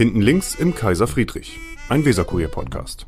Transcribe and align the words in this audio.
Hinten 0.00 0.22
links 0.22 0.54
im 0.54 0.74
Kaiser 0.74 1.06
Friedrich, 1.06 1.60
ein 1.90 2.06
Weserkurier-Podcast. 2.06 3.04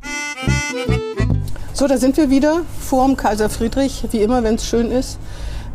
So, 1.73 1.89
da 1.89 1.97
sind 1.97 2.19
wir 2.19 2.29
wieder 2.29 2.67
vor 2.81 3.07
dem 3.07 3.17
Kaiser 3.17 3.49
Friedrich, 3.49 4.05
wie 4.11 4.21
immer, 4.21 4.45
wenn 4.45 4.57
es 4.57 4.67
schön 4.67 4.91
ist. 4.91 5.19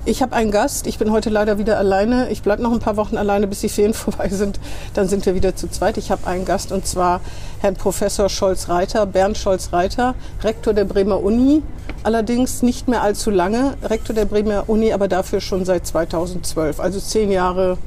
Ich 0.06 0.22
habe 0.22 0.35
einen 0.35 0.51
Gast. 0.51 0.85
Ich 0.85 0.99
bin 0.99 1.12
heute 1.12 1.31
leider 1.31 1.58
wieder 1.58 1.79
alleine. 1.79 2.29
Ich 2.29 2.44
bleibe 2.44 2.62
noch 2.62 2.72
ein 2.72 2.78
paar 2.78 2.97
Wochen 2.97 3.17
alleine, 3.17 3.47
bis 3.47 3.62
die 3.62 3.69
Ferien 3.69 3.94
vorbei 3.96 4.29
sind. 4.29 4.60
Dann 4.94 5.08
sind 5.08 5.26
wir 5.26 5.33
wieder 5.33 5.56
zu 5.56 5.67
zweit. 5.72 5.97
Ich 5.97 6.12
habe 6.12 6.28
einen 6.28 6.46
Gast 6.46 6.72
und 6.72 6.85
zwar 6.85 7.22
Herrn 7.62 7.74
Professor 7.74 8.29
Scholz-Reiter, 8.29 9.08
Bernd 9.08 9.40
Scholz-Reiter, 9.40 10.13
Rektor 10.44 10.76
der 10.76 10.86
Bremer 10.86 11.24
Uni. 11.24 11.63
Allerdings 12.04 12.62
nicht 12.62 12.88
mehr 12.88 13.02
allzu 13.02 13.31
lange 13.31 13.74
Rektor 13.81 14.15
der 14.15 14.26
Bremer 14.26 14.65
Uni, 14.68 14.94
aber 14.94 15.08
dafür 15.08 15.42
schon 15.42 15.65
seit 15.65 15.88
2012. 15.88 16.80
Also 16.80 16.99
zehn 16.99 17.31
Jahre. 17.31 17.80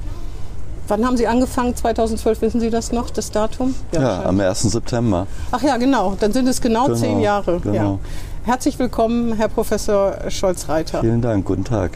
Wann 0.91 1.07
haben 1.07 1.16
Sie 1.16 1.29
angefangen? 1.29 1.77
2012, 1.77 2.43
wissen 2.43 2.61
Sie 2.61 2.68
das 2.68 2.90
noch, 2.90 3.11
das 3.11 3.31
Datum? 3.31 3.76
Ja, 3.94 4.25
am 4.25 4.40
1. 4.40 4.62
September. 4.62 5.29
Ach 5.53 5.62
ja, 5.62 5.76
genau. 5.76 6.17
Dann 6.18 6.32
sind 6.32 6.48
es 6.48 6.61
genau, 6.61 6.86
Genau, 6.86 6.96
zehn 6.96 7.21
Jahre. 7.21 7.61
genau. 7.61 7.75
Ja. 7.75 7.98
Herzlich 8.43 8.76
willkommen, 8.76 9.34
Herr 9.34 9.46
Professor 9.46 10.17
Scholz-Reiter. 10.29 10.98
Vielen 11.00 11.22
Dank, 11.22 11.45
guten 11.45 11.62
Tag. 11.62 11.93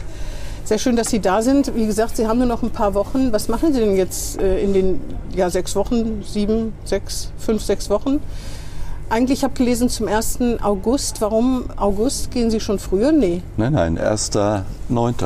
Sehr 0.63 0.77
schön, 0.77 0.95
dass 0.95 1.09
Sie 1.09 1.19
da 1.19 1.41
sind. 1.41 1.75
Wie 1.75 1.85
gesagt, 1.85 2.15
Sie 2.15 2.25
haben 2.25 2.37
nur 2.37 2.47
noch 2.47 2.63
ein 2.63 2.69
paar 2.69 2.93
Wochen. 2.93 3.33
Was 3.33 3.49
machen 3.49 3.73
Sie 3.73 3.81
denn 3.81 3.97
jetzt 3.97 4.41
äh, 4.41 4.63
in 4.63 4.71
den 4.71 5.01
ja, 5.35 5.49
sechs 5.49 5.75
Wochen, 5.75 6.23
sieben, 6.25 6.71
sechs, 6.85 7.31
fünf, 7.37 7.63
sechs 7.63 7.89
Wochen? 7.89 8.21
Eigentlich 9.09 9.43
habe 9.43 9.53
ich 9.53 9.57
gelesen 9.59 9.87
zum 9.89 10.07
1. 10.07 10.39
August. 10.63 11.21
Warum 11.21 11.65
August? 11.77 12.31
Gehen 12.31 12.49
Sie 12.49 12.59
schon 12.59 12.79
früher? 12.79 13.11
Nee. 13.11 13.43
Nein, 13.55 13.73
nein, 13.73 13.99
1.9., 13.99 14.63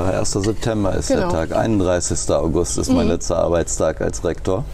1. 0.05 0.31
September 0.33 0.93
ist 0.95 1.07
Genau. 1.07 1.27
Mhm. 1.27 1.31
der 1.31 1.39
Tag. 1.49 1.55
31. 1.57 2.29
August 2.35 2.77
ist 2.77 2.91
mein 2.91 3.07
letzter 3.07 3.37
Arbeitstag 3.37 4.01
als 4.01 4.23
Rektor. 4.23 4.65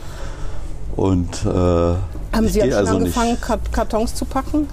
Und 0.96 1.46
äh, 1.46 1.48
Haben 1.50 2.48
Sie 2.48 2.60
jetzt 2.60 2.70
schon 2.72 2.74
also 2.74 2.96
angefangen, 2.98 3.32
nicht. 3.32 3.42
Kart- 3.44 3.72
Kartons 3.72 4.16
zu 4.16 4.26
packen? 4.26 4.68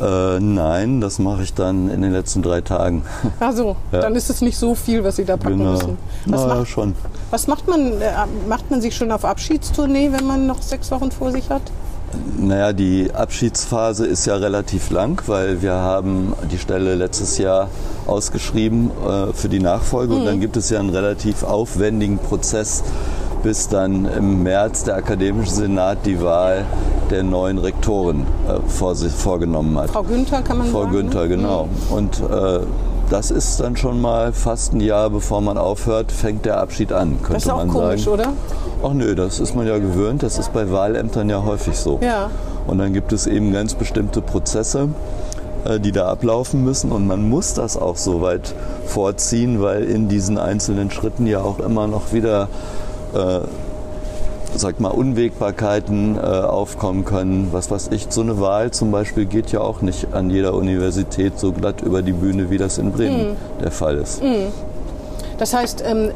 Äh, 0.00 0.38
nein, 0.40 1.00
das 1.00 1.18
mache 1.18 1.42
ich 1.42 1.54
dann 1.54 1.88
in 1.90 2.02
den 2.02 2.12
letzten 2.12 2.42
drei 2.42 2.60
Tagen. 2.60 3.02
Ach 3.40 3.52
so, 3.54 3.76
Ja. 3.92 4.00
dann 4.00 4.14
ist 4.14 4.28
es 4.30 4.42
nicht 4.42 4.58
so 4.58 4.74
viel, 4.74 5.02
was 5.02 5.16
Sie 5.16 5.24
da 5.24 5.36
packen 5.38 5.58
müssen. 5.72 5.96
Was, 6.26 6.42
Na, 6.46 6.54
macht, 6.56 6.68
schon. 6.68 6.94
was 7.30 7.46
macht 7.46 7.66
man? 7.66 8.00
Äh, 8.00 8.12
macht 8.46 8.70
man 8.70 8.80
sich 8.82 8.94
schon 8.94 9.10
auf 9.10 9.24
Abschiedstournee, 9.24 10.12
wenn 10.12 10.26
man 10.26 10.46
noch 10.46 10.60
sechs 10.62 10.90
Wochen 10.90 11.10
vor 11.10 11.32
sich 11.32 11.48
hat? 11.50 11.62
Naja, 12.38 12.72
die 12.72 13.10
Abschiedsphase 13.12 14.06
ist 14.06 14.26
ja 14.26 14.36
relativ 14.36 14.90
lang, 14.90 15.20
weil 15.26 15.62
wir 15.62 15.74
haben 15.74 16.34
die 16.50 16.58
Stelle 16.58 16.94
letztes 16.94 17.38
Jahr 17.38 17.68
ausgeschrieben 18.06 18.90
äh, 18.90 19.32
für 19.32 19.48
die 19.48 19.60
Nachfolge 19.60 20.14
und 20.14 20.24
dann 20.24 20.40
gibt 20.40 20.56
es 20.56 20.70
ja 20.70 20.78
einen 20.78 20.90
relativ 20.90 21.42
aufwendigen 21.42 22.18
Prozess, 22.18 22.84
bis 23.42 23.68
dann 23.68 24.06
im 24.06 24.42
März 24.42 24.84
der 24.84 24.96
Akademische 24.96 25.50
Senat 25.50 25.98
die 26.06 26.22
Wahl 26.22 26.64
der 27.10 27.22
neuen 27.22 27.58
Rektoren 27.58 28.22
äh, 28.48 28.68
vor 28.68 28.94
sich 28.94 29.12
vorgenommen 29.12 29.78
hat. 29.78 29.90
Frau 29.90 30.02
Günther 30.02 30.42
kann 30.42 30.58
man 30.58 30.68
Frau 30.68 30.82
sagen? 30.82 30.92
ne? 30.94 31.02
Günther, 31.02 31.28
genau. 31.28 31.68
Und 31.90 32.20
äh, 32.20 32.60
das 33.10 33.30
ist 33.30 33.60
dann 33.60 33.76
schon 33.76 34.00
mal 34.00 34.32
fast 34.32 34.72
ein 34.72 34.80
Jahr, 34.80 35.10
bevor 35.10 35.40
man 35.40 35.58
aufhört, 35.58 36.10
fängt 36.10 36.44
der 36.44 36.58
Abschied 36.58 36.92
an, 36.92 37.18
könnte 37.22 37.34
Das 37.34 37.44
ist 37.44 37.50
auch 37.50 37.58
man 37.58 37.68
komisch, 37.68 38.04
sagen. 38.04 38.14
oder? 38.20 38.32
Ach 38.84 38.92
nö, 38.92 39.14
das 39.14 39.40
ist 39.40 39.54
man 39.54 39.66
ja 39.66 39.78
gewöhnt. 39.78 40.22
Das 40.22 40.38
ist 40.38 40.52
bei 40.52 40.70
Wahlämtern 40.70 41.28
ja 41.30 41.42
häufig 41.44 41.76
so. 41.76 41.98
Ja. 42.02 42.30
Und 42.66 42.78
dann 42.78 42.92
gibt 42.92 43.12
es 43.12 43.26
eben 43.26 43.52
ganz 43.52 43.74
bestimmte 43.74 44.20
Prozesse, 44.20 44.88
äh, 45.64 45.78
die 45.80 45.92
da 45.92 46.08
ablaufen 46.08 46.64
müssen. 46.64 46.92
Und 46.92 47.06
man 47.06 47.28
muss 47.28 47.54
das 47.54 47.76
auch 47.76 47.96
so 47.96 48.20
weit 48.22 48.54
vorziehen, 48.86 49.62
weil 49.62 49.84
in 49.84 50.08
diesen 50.08 50.36
einzelnen 50.36 50.90
Schritten 50.90 51.26
ja 51.26 51.40
auch 51.40 51.58
immer 51.60 51.86
noch 51.86 52.12
wieder, 52.12 52.48
äh, 53.14 53.40
sag 54.58 54.80
mal, 54.80 54.88
Unwägbarkeiten 54.88 56.16
äh, 56.16 56.20
aufkommen 56.20 57.04
können. 57.04 57.48
Was 57.52 57.70
weiß 57.70 57.88
ich, 57.92 58.06
so 58.10 58.20
eine 58.20 58.40
Wahl 58.40 58.70
zum 58.70 58.90
Beispiel 58.90 59.26
geht 59.26 59.52
ja 59.52 59.60
auch 59.60 59.82
nicht 59.82 60.14
an 60.14 60.30
jeder 60.30 60.54
Universität 60.54 61.38
so 61.38 61.52
glatt 61.52 61.82
über 61.82 62.02
die 62.02 62.12
Bühne, 62.12 62.50
wie 62.50 62.58
das 62.58 62.78
in 62.78 62.92
Bremen 62.92 63.36
der 63.62 63.70
Fall 63.70 63.96
ist. 63.96 64.22
Das 65.38 65.52
heißt, 65.52 65.84
ähm, 65.86 66.10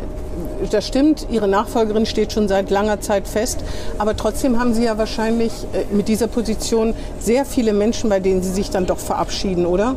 das 0.70 0.86
stimmt, 0.86 1.26
Ihre 1.30 1.48
Nachfolgerin 1.48 2.06
steht 2.06 2.32
schon 2.32 2.48
seit 2.48 2.70
langer 2.70 3.00
Zeit 3.00 3.26
fest, 3.26 3.64
aber 3.98 4.16
trotzdem 4.16 4.58
haben 4.58 4.74
Sie 4.74 4.84
ja 4.84 4.98
wahrscheinlich 4.98 5.52
äh, 5.72 5.94
mit 5.94 6.08
dieser 6.08 6.26
Position 6.26 6.94
sehr 7.18 7.44
viele 7.44 7.72
Menschen, 7.72 8.10
bei 8.10 8.20
denen 8.20 8.42
Sie 8.42 8.50
sich 8.52 8.70
dann 8.70 8.86
doch 8.86 8.98
verabschieden, 8.98 9.66
oder? 9.66 9.96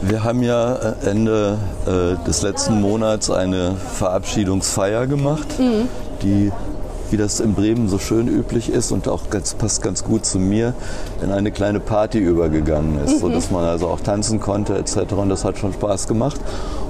Wir 0.00 0.22
haben 0.22 0.42
ja 0.42 0.76
äh, 0.76 1.10
Ende 1.10 1.58
äh, 1.86 2.24
des 2.26 2.42
letzten 2.42 2.80
Monats 2.80 3.30
eine 3.30 3.74
Verabschiedungsfeier 3.74 5.06
gemacht, 5.06 5.48
die, 6.22 6.52
wie 7.10 7.16
das 7.16 7.40
in 7.40 7.54
Bremen 7.54 7.88
so 7.88 7.98
schön 7.98 8.28
üblich 8.28 8.70
ist 8.70 8.92
und 8.92 9.08
auch 9.08 9.30
ganz, 9.30 9.54
passt 9.54 9.82
ganz 9.82 10.04
gut 10.04 10.24
zu 10.24 10.38
mir, 10.38 10.74
in 11.22 11.30
eine 11.30 11.50
kleine 11.50 11.80
Party 11.80 12.18
übergegangen 12.18 12.98
ist, 13.04 13.20
sodass 13.20 13.50
man 13.50 13.64
also 13.64 13.88
auch 13.88 14.00
tanzen 14.00 14.40
konnte 14.40 14.76
etc. 14.76 15.12
Und 15.16 15.28
das 15.28 15.44
hat 15.44 15.58
schon 15.58 15.72
Spaß 15.72 16.08
gemacht. 16.08 16.40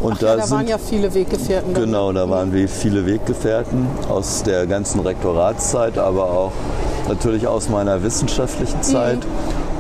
Und 0.03 0.15
Ach 0.15 0.23
ja, 0.23 0.37
da 0.37 0.51
waren 0.51 0.67
ja 0.67 0.79
viele 0.79 1.13
Weggefährten. 1.13 1.75
Genau, 1.75 2.13
da 2.13 2.29
waren 2.29 2.53
wir 2.53 2.69
viele 2.69 3.07
Weggefährten 3.07 3.87
aus 4.09 4.43
der 4.43 4.67
ganzen 4.67 5.01
Rektoratszeit, 5.01 5.99
aber 5.99 6.25
auch 6.31 6.53
natürlich 7.09 7.47
aus 7.47 7.69
meiner 7.69 8.03
wissenschaftlichen 8.03 8.83
Zeit 8.83 9.19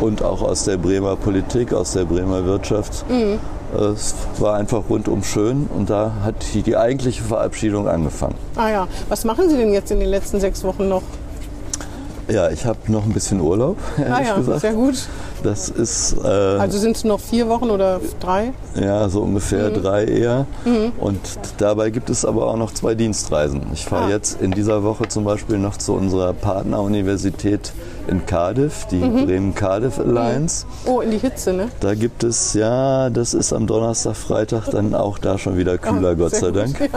und 0.01 0.23
auch 0.23 0.43
aus 0.43 0.65
der 0.65 0.77
Bremer 0.77 1.17
Politik, 1.17 1.73
aus 1.73 1.93
der 1.93 2.05
Bremer 2.05 2.45
Wirtschaft. 2.45 3.05
Es 3.77 4.15
war 4.39 4.57
einfach 4.57 4.83
rundum 4.89 5.23
schön 5.23 5.69
und 5.75 5.91
da 5.91 6.13
hat 6.25 6.35
die, 6.55 6.63
die 6.63 6.77
eigentliche 6.77 7.23
Verabschiedung 7.23 7.87
angefangen. 7.87 8.35
Ah 8.57 8.71
ja, 8.71 8.89
was 9.09 9.25
machen 9.25 9.51
Sie 9.51 9.57
denn 9.57 9.73
jetzt 9.73 9.91
in 9.91 10.01
den 10.01 10.09
letzten 10.09 10.41
sechs 10.41 10.65
Wochen 10.65 10.89
noch? 10.89 11.03
Ja, 12.31 12.51
ich 12.51 12.67
habe 12.67 12.79
noch 12.89 13.05
ein 13.05 13.13
bisschen 13.15 13.41
Urlaub, 13.41 13.79
ehrlich 13.99 14.13
Ah 14.15 14.23
ja, 14.23 14.37
gesagt. 14.37 14.61
sehr 14.61 14.75
gut. 14.75 14.95
Das 15.43 15.69
ist 15.71 16.15
äh, 16.23 16.27
Also 16.27 16.79
sind 16.79 16.97
es 16.97 17.05
noch 17.05 17.21
vier 17.21 17.49
Wochen 17.49 17.71
oder 17.71 18.01
drei? 18.21 18.53
Ja, 18.75 19.09
so 19.09 19.23
ungefähr 19.23 19.71
Mhm. 19.71 19.75
drei 19.83 20.05
eher. 20.05 20.47
Und 20.99 21.21
dabei 21.59 21.89
gibt 21.91 22.11
es 22.11 22.25
aber 22.25 22.49
auch 22.49 22.57
noch 22.57 22.73
zwei 22.75 22.95
Dienstreisen. 22.95 23.63
Ich 23.73 23.87
fahre 23.87 24.07
Ah. 24.07 24.11
jetzt 24.11 24.43
in 24.43 24.51
dieser 24.51 24.83
Woche 24.83 25.09
zum 25.09 25.25
Beispiel 25.25 25.57
noch 25.59 25.77
zu 25.79 25.95
unserer 25.95 26.33
Partneruniversität 26.35 27.73
in 28.09 28.27
Cardiff, 28.27 28.87
die 28.91 28.97
Mhm. 28.97 29.27
Bremen-Cardiff 29.27 29.99
Alliance. 29.99 30.67
Oh, 30.87 31.01
in 31.01 31.13
die 31.13 31.19
Hitze, 31.19 31.53
ne? 31.53 31.69
Da 31.81 31.95
gibt 31.95 32.25
es, 32.25 32.53
ja, 32.55 33.09
das 33.11 33.33
ist 33.33 33.53
am 33.53 33.67
Donnerstag, 33.67 34.17
Freitag 34.17 34.71
dann 34.71 34.95
auch 34.95 35.19
da 35.19 35.39
schon 35.39 35.57
wieder 35.57 35.79
kühler, 35.79 36.11
Ah, 36.11 36.15
Gott 36.15 36.35
sei 36.35 36.49
gut, 36.49 36.57
Dank. 36.57 36.91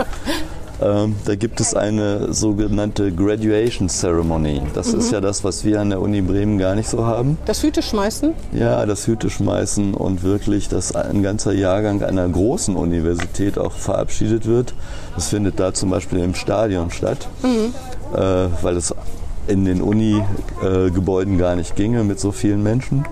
Ähm, 0.82 1.16
da 1.26 1.36
gibt 1.36 1.60
es 1.62 1.76
eine 1.76 2.34
sogenannte 2.34 3.12
Graduation 3.12 3.88
Ceremony. 3.88 4.62
Das 4.74 4.92
Mhm. 4.94 5.00
ist 5.00 5.12
ja 5.12 5.22
das, 5.22 5.44
was 5.44 5.64
wir 5.64 5.80
an 5.80 5.92
der 5.92 6.02
Uni 6.02 6.22
Bremen 6.22 6.58
gar 6.58 6.74
nicht 6.74 6.90
so 6.90 7.06
haben. 7.06 7.38
Das 7.46 7.62
Hüte 7.62 7.82
schmeißen? 7.84 8.34
Ja, 8.52 8.86
das 8.88 9.06
Hüte 9.06 9.30
schmeißen 9.30 9.94
und 9.94 10.24
wirklich, 10.24 10.70
dass 10.70 10.96
ein 10.96 11.22
ganzer 11.22 11.54
Jahrgang 11.54 12.02
einer 12.02 12.28
großen 12.28 12.76
Universität 12.76 13.60
auch 13.60 13.74
verabschiedet 13.74 14.48
wird. 14.48 14.74
Das 15.16 15.28
findet 15.28 15.60
da 15.60 15.72
zum 15.74 15.92
Beispiel 15.92 16.20
im 16.20 16.34
Stadion 16.34 16.90
statt, 16.90 17.28
äh, 17.44 18.18
weil 18.64 18.76
es 18.76 18.94
in 19.48 19.66
den 19.66 19.82
Uni-Gebäuden 19.82 21.38
gar 21.38 21.56
nicht 21.56 21.76
ginge 21.76 22.04
mit 22.04 22.20
so 22.20 22.32
vielen 22.32 22.64
Menschen. 22.64 23.06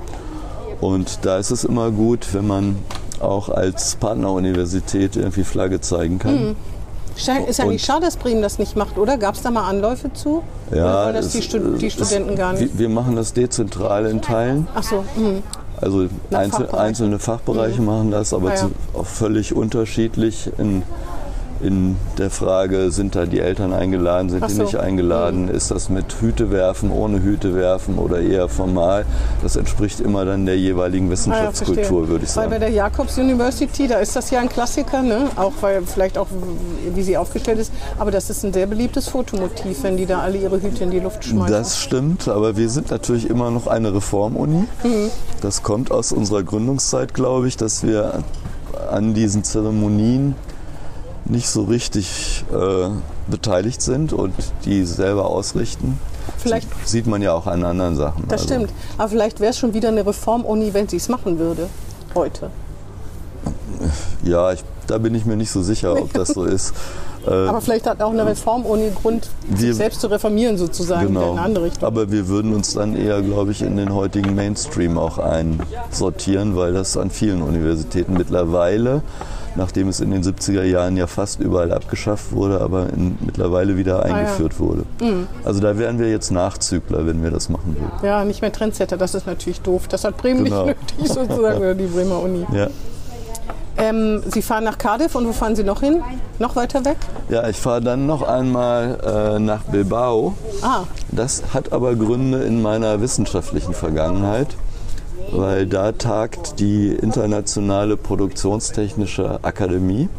Und 0.82 1.20
da 1.26 1.38
ist 1.38 1.52
es 1.52 1.66
immer 1.66 1.92
gut, 1.92 2.28
wenn 2.34 2.48
man 2.48 2.78
auch 3.20 3.50
als 3.50 3.96
Partneruniversität 3.98 5.18
irgendwie 5.18 5.44
Flagge 5.44 5.82
zeigen 5.82 6.18
kann. 6.20 6.36
Schein- 6.38 6.56
Ist 7.48 7.60
eigentlich 7.60 7.84
schade, 7.84 8.06
dass 8.06 8.18
Bremen 8.18 8.42
das 8.42 8.60
nicht 8.60 8.76
macht, 8.76 8.98
oder? 8.98 9.18
Gab 9.18 9.36
es 9.36 9.42
da 9.42 9.52
mal 9.52 9.68
Anläufe 9.70 10.12
zu? 10.14 10.42
oder 10.72 11.06
wollen 11.06 11.16
das 11.16 11.26
es- 11.28 11.32
die, 11.34 11.42
Stu 11.42 11.58
die 11.78 11.88
es- 11.88 11.94
Studenten 11.94 12.36
gar 12.36 12.54
nicht? 12.54 12.78
Wir, 12.78 12.90
machen 12.90 13.16
das 13.16 13.34
dezentral 13.34 14.06
in 14.06 14.22
Teilen. 14.22 14.68
Ach 14.74 14.84
so, 14.84 15.04
hm. 15.16 15.44
Also 15.82 16.08
einzel, 16.32 16.50
Fachbereichen. 16.66 16.80
einzelne 16.80 17.20
Fachbereiche 17.20 17.82
machen 17.82 18.12
das, 18.12 18.34
aber 18.34 18.52
Ah, 18.52 18.56
ja. 18.56 18.70
auch 18.94 19.06
völlig 19.06 19.56
unterschiedlich 19.56 20.50
in, 20.58 20.84
in 21.62 21.98
der 22.18 22.30
Frage, 22.30 22.92
sind 22.92 23.16
da 23.16 23.26
die 23.26 23.40
Eltern 23.40 23.74
eingeladen, 23.74 24.30
sind 24.30 24.48
die 24.48 24.54
so. 24.54 24.60
Mhm. 24.60 24.66
nicht 24.66 24.76
eingeladen, 24.80 25.48
ist 25.50 25.72
das 25.72 25.90
mit 25.90 26.16
Hüte 26.22 26.52
werfen, 26.52 26.92
ohne 26.92 27.22
Hüte 27.22 27.56
werfen 27.56 27.98
oder 27.98 28.20
eher 28.22 28.48
formal. 28.48 29.06
Das 29.44 29.56
entspricht 29.56 30.00
immer 30.00 30.26
dann 30.26 30.46
der 30.46 30.58
jeweiligen 30.58 31.06
Ah, 31.06 31.10
ja, 31.10 31.12
Wissenschaftskultur, 31.12 32.08
würde 32.08 32.26
ich 32.26 32.36
Weil 32.36 32.46
bei 32.46 32.52
sagen. 32.52 32.60
der 32.62 32.70
Jakobs 32.70 33.18
University, 33.18 33.88
da 33.88 34.00
ist 34.00 34.16
das 34.16 34.30
ja 34.32 34.40
ein 34.40 34.50
Klassiker, 34.50 35.02
ne? 35.02 35.26
auch 35.36 35.54
weil 35.62 35.82
vielleicht 35.84 36.18
auch 36.18 36.28
wie 36.94 37.04
sie 37.04 37.18
aufgestellt 37.18 37.60
ist, 37.60 37.72
aber 37.98 38.12
das 38.12 38.30
ist 38.30 38.44
ein 38.44 38.54
sehr 38.54 38.68
beliebtes 38.68 39.10
Fotomotiv, 39.10 39.84
wenn 39.84 39.98
die 39.98 40.06
da 40.06 40.20
alle 40.22 40.38
ihre 40.38 40.62
Hüte 40.62 40.84
in 40.84 40.92
die 40.92 41.00
Luft 41.00 41.26
schmeißen. 41.26 41.54
Das 41.56 41.78
stimmt, 41.80 42.28
aber 42.28 42.56
wir 42.58 42.70
sind 42.70 42.92
natürlich 42.92 43.30
immer 43.30 43.52
noch 43.52 43.68
eine 43.68 43.94
Reformuni. 43.94 44.66
Mhm. 44.84 45.10
Das 45.42 45.64
kommt 45.64 45.92
aus 45.92 46.12
unserer 46.12 46.44
Gründungszeit, 46.44 47.14
glaube 47.14 47.48
ich, 47.48 47.58
dass 47.58 47.84
wir 47.84 48.24
an 48.92 49.14
diesen 49.14 49.44
Zeremonien 49.44 50.36
nicht 51.26 51.48
so 51.50 51.64
richtig 51.64 52.44
äh, 52.52 52.90
beteiligt 53.30 53.82
sind 53.82 54.14
und 54.14 54.34
die 54.66 54.84
selber 54.86 55.28
ausrichten. 55.28 56.00
Vielleicht- 56.38 56.68
Sieht 56.88 57.08
man 57.08 57.22
ja 57.22 57.34
auch 57.34 57.48
an 57.48 57.64
anderen 57.64 57.96
Sachen. 57.96 58.24
Das 58.28 58.42
Also, 58.44 58.54
stimmt. 58.56 58.74
Aber 58.98 59.10
vielleicht 59.10 59.40
wäre 59.40 59.52
es 59.52 59.58
schon 59.58 59.74
wieder 59.74 59.90
eine 59.90 60.06
Reformuni, 60.06 60.74
wenn 60.74 60.88
sie 60.88 60.98
es 60.98 61.10
machen 61.10 61.38
würde. 61.40 61.70
Heute. 62.16 62.50
Ja, 64.24 64.52
ich 64.52 64.64
da 64.90 64.98
bin 64.98 65.16
ich 65.16 65.26
mir 65.26 65.36
nicht 65.36 65.52
so 65.52 65.62
sicher, 65.62 65.94
ob 65.94 66.14
das 66.14 66.30
so 66.30 66.44
ist. 66.44 66.74
Aber 67.26 67.62
vielleicht 67.62 67.86
hat 67.86 68.02
auch 68.02 68.12
eine 68.12 68.26
Reform 68.26 68.66
ohne 68.66 68.92
Grund, 68.92 69.30
sich 69.56 69.76
selbst 69.76 70.02
zu 70.02 70.08
reformieren 70.08 70.58
sozusagen 70.58 71.08
genau. 71.08 71.34
in 71.34 71.38
eine 71.38 71.42
andere 71.42 71.66
Richtung. 71.66 71.86
Aber 71.86 72.12
wir 72.12 72.28
würden 72.28 72.54
uns 72.54 72.74
dann 72.74 72.96
eher, 72.96 73.22
glaube 73.22 73.52
ich, 73.52 73.62
in 73.62 73.76
den 73.76 73.94
heutigen 73.94 74.36
Mainstream 74.36 74.98
auch 74.98 75.18
einsortieren, 75.18 76.56
weil 76.56 76.74
das 76.74 76.98
an 76.98 77.10
vielen 77.10 77.42
Universitäten 77.42 78.14
mittlerweile 78.14 79.04
nachdem 79.56 79.90
es 79.90 80.00
in 80.00 80.12
den 80.12 80.24
70er 80.24 80.64
Jahren 80.64 80.98
ja 80.98 81.08
fast 81.08 81.40
überall 81.40 81.72
abgeschafft 81.72 82.32
wurde, 82.32 82.62
aber 82.62 82.88
in, 82.94 83.18
mittlerweile 83.20 83.78
wieder 83.78 84.04
eingeführt 84.04 84.54
ah, 84.56 84.64
ja. 84.64 84.68
wurde. 84.70 84.84
Mhm. 85.02 85.28
Also 85.44 85.60
da 85.60 85.78
wären 85.78 86.00
wir 86.00 86.10
jetzt 86.10 86.32
Nachzügler, 86.32 87.06
wenn 87.06 87.24
wir 87.24 87.32
das 87.32 87.50
machen 87.50 87.76
würden. 87.76 88.06
Ja, 88.06 88.24
nicht 88.24 88.42
mehr 88.42 88.52
Trendsetter, 88.52 88.98
das 88.98 89.16
ist 89.16 89.28
natürlich 89.28 89.62
doof. 89.62 89.88
Das 89.88 90.04
hat 90.04 90.18
Bremen 90.18 90.46
genau. 90.46 90.66
nicht 90.66 90.78
nötig, 90.98 91.14
sozusagen, 91.14 91.58
oder 91.58 91.76
die 91.76 91.88
Bremer 91.88 92.22
Uni. 92.22 92.46
Ja. 92.54 92.68
Ähm, 93.80 94.22
Sie 94.30 94.42
fahren 94.42 94.64
nach 94.64 94.78
Cardiff 94.78 95.16
und 95.16 95.28
wo 95.28 95.32
fahren 95.32 95.56
Sie 95.56 95.64
noch 95.64 95.80
hin? 95.80 96.04
Noch 96.38 96.56
weiter 96.56 96.84
weg? 96.86 96.98
Ja, 97.30 97.48
ich 97.48 97.58
fahre 97.58 97.82
dann 97.82 98.06
noch 98.06 98.22
einmal 98.22 99.36
äh, 99.36 99.40
nach 99.40 99.64
Bilbao. 99.64 100.34
Ah. 100.62 100.84
Das 101.12 101.44
hat 101.54 101.72
aber 101.72 101.96
Gründe 101.96 102.44
in 102.44 102.62
meiner 102.62 103.02
wissenschaftlichen 103.02 103.74
Vergangenheit 103.74 104.56
weil 105.32 105.66
da 105.68 105.92
tagt 105.92 106.60
die 106.60 106.90
Internationale 106.90 107.98
Produktionstechnische 107.98 109.40
Akademie. 109.44 110.10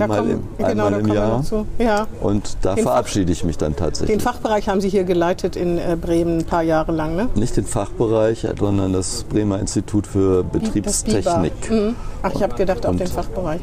Einmal 0.00 0.18
kommen, 0.18 0.30
im, 0.30 0.42
genau, 0.58 0.86
einmal 0.86 1.00
im 1.00 1.06
Jahr. 1.08 1.44
Ja. 1.78 2.06
Und 2.20 2.56
da 2.62 2.74
den 2.74 2.84
verabschiede 2.84 3.32
ich 3.32 3.44
mich 3.44 3.58
dann 3.58 3.76
tatsächlich. 3.76 4.16
Den 4.16 4.20
Fachbereich 4.20 4.68
haben 4.68 4.80
Sie 4.80 4.88
hier 4.88 5.04
geleitet 5.04 5.56
in 5.56 5.78
äh, 5.78 5.96
Bremen 6.00 6.38
ein 6.38 6.44
paar 6.44 6.62
Jahre 6.62 6.92
lang, 6.92 7.16
ne? 7.16 7.28
Nicht 7.34 7.56
den 7.56 7.66
Fachbereich, 7.66 8.46
sondern 8.58 8.92
das 8.92 9.24
Bremer 9.24 9.58
Institut 9.60 10.06
für 10.06 10.44
Betriebstechnik. 10.44 11.70
Mhm. 11.70 11.96
Ach, 12.22 12.32
ich 12.34 12.42
habe 12.42 12.54
gedacht 12.54 12.86
auf 12.86 12.96
den 12.96 13.06
Fachbereich. 13.06 13.60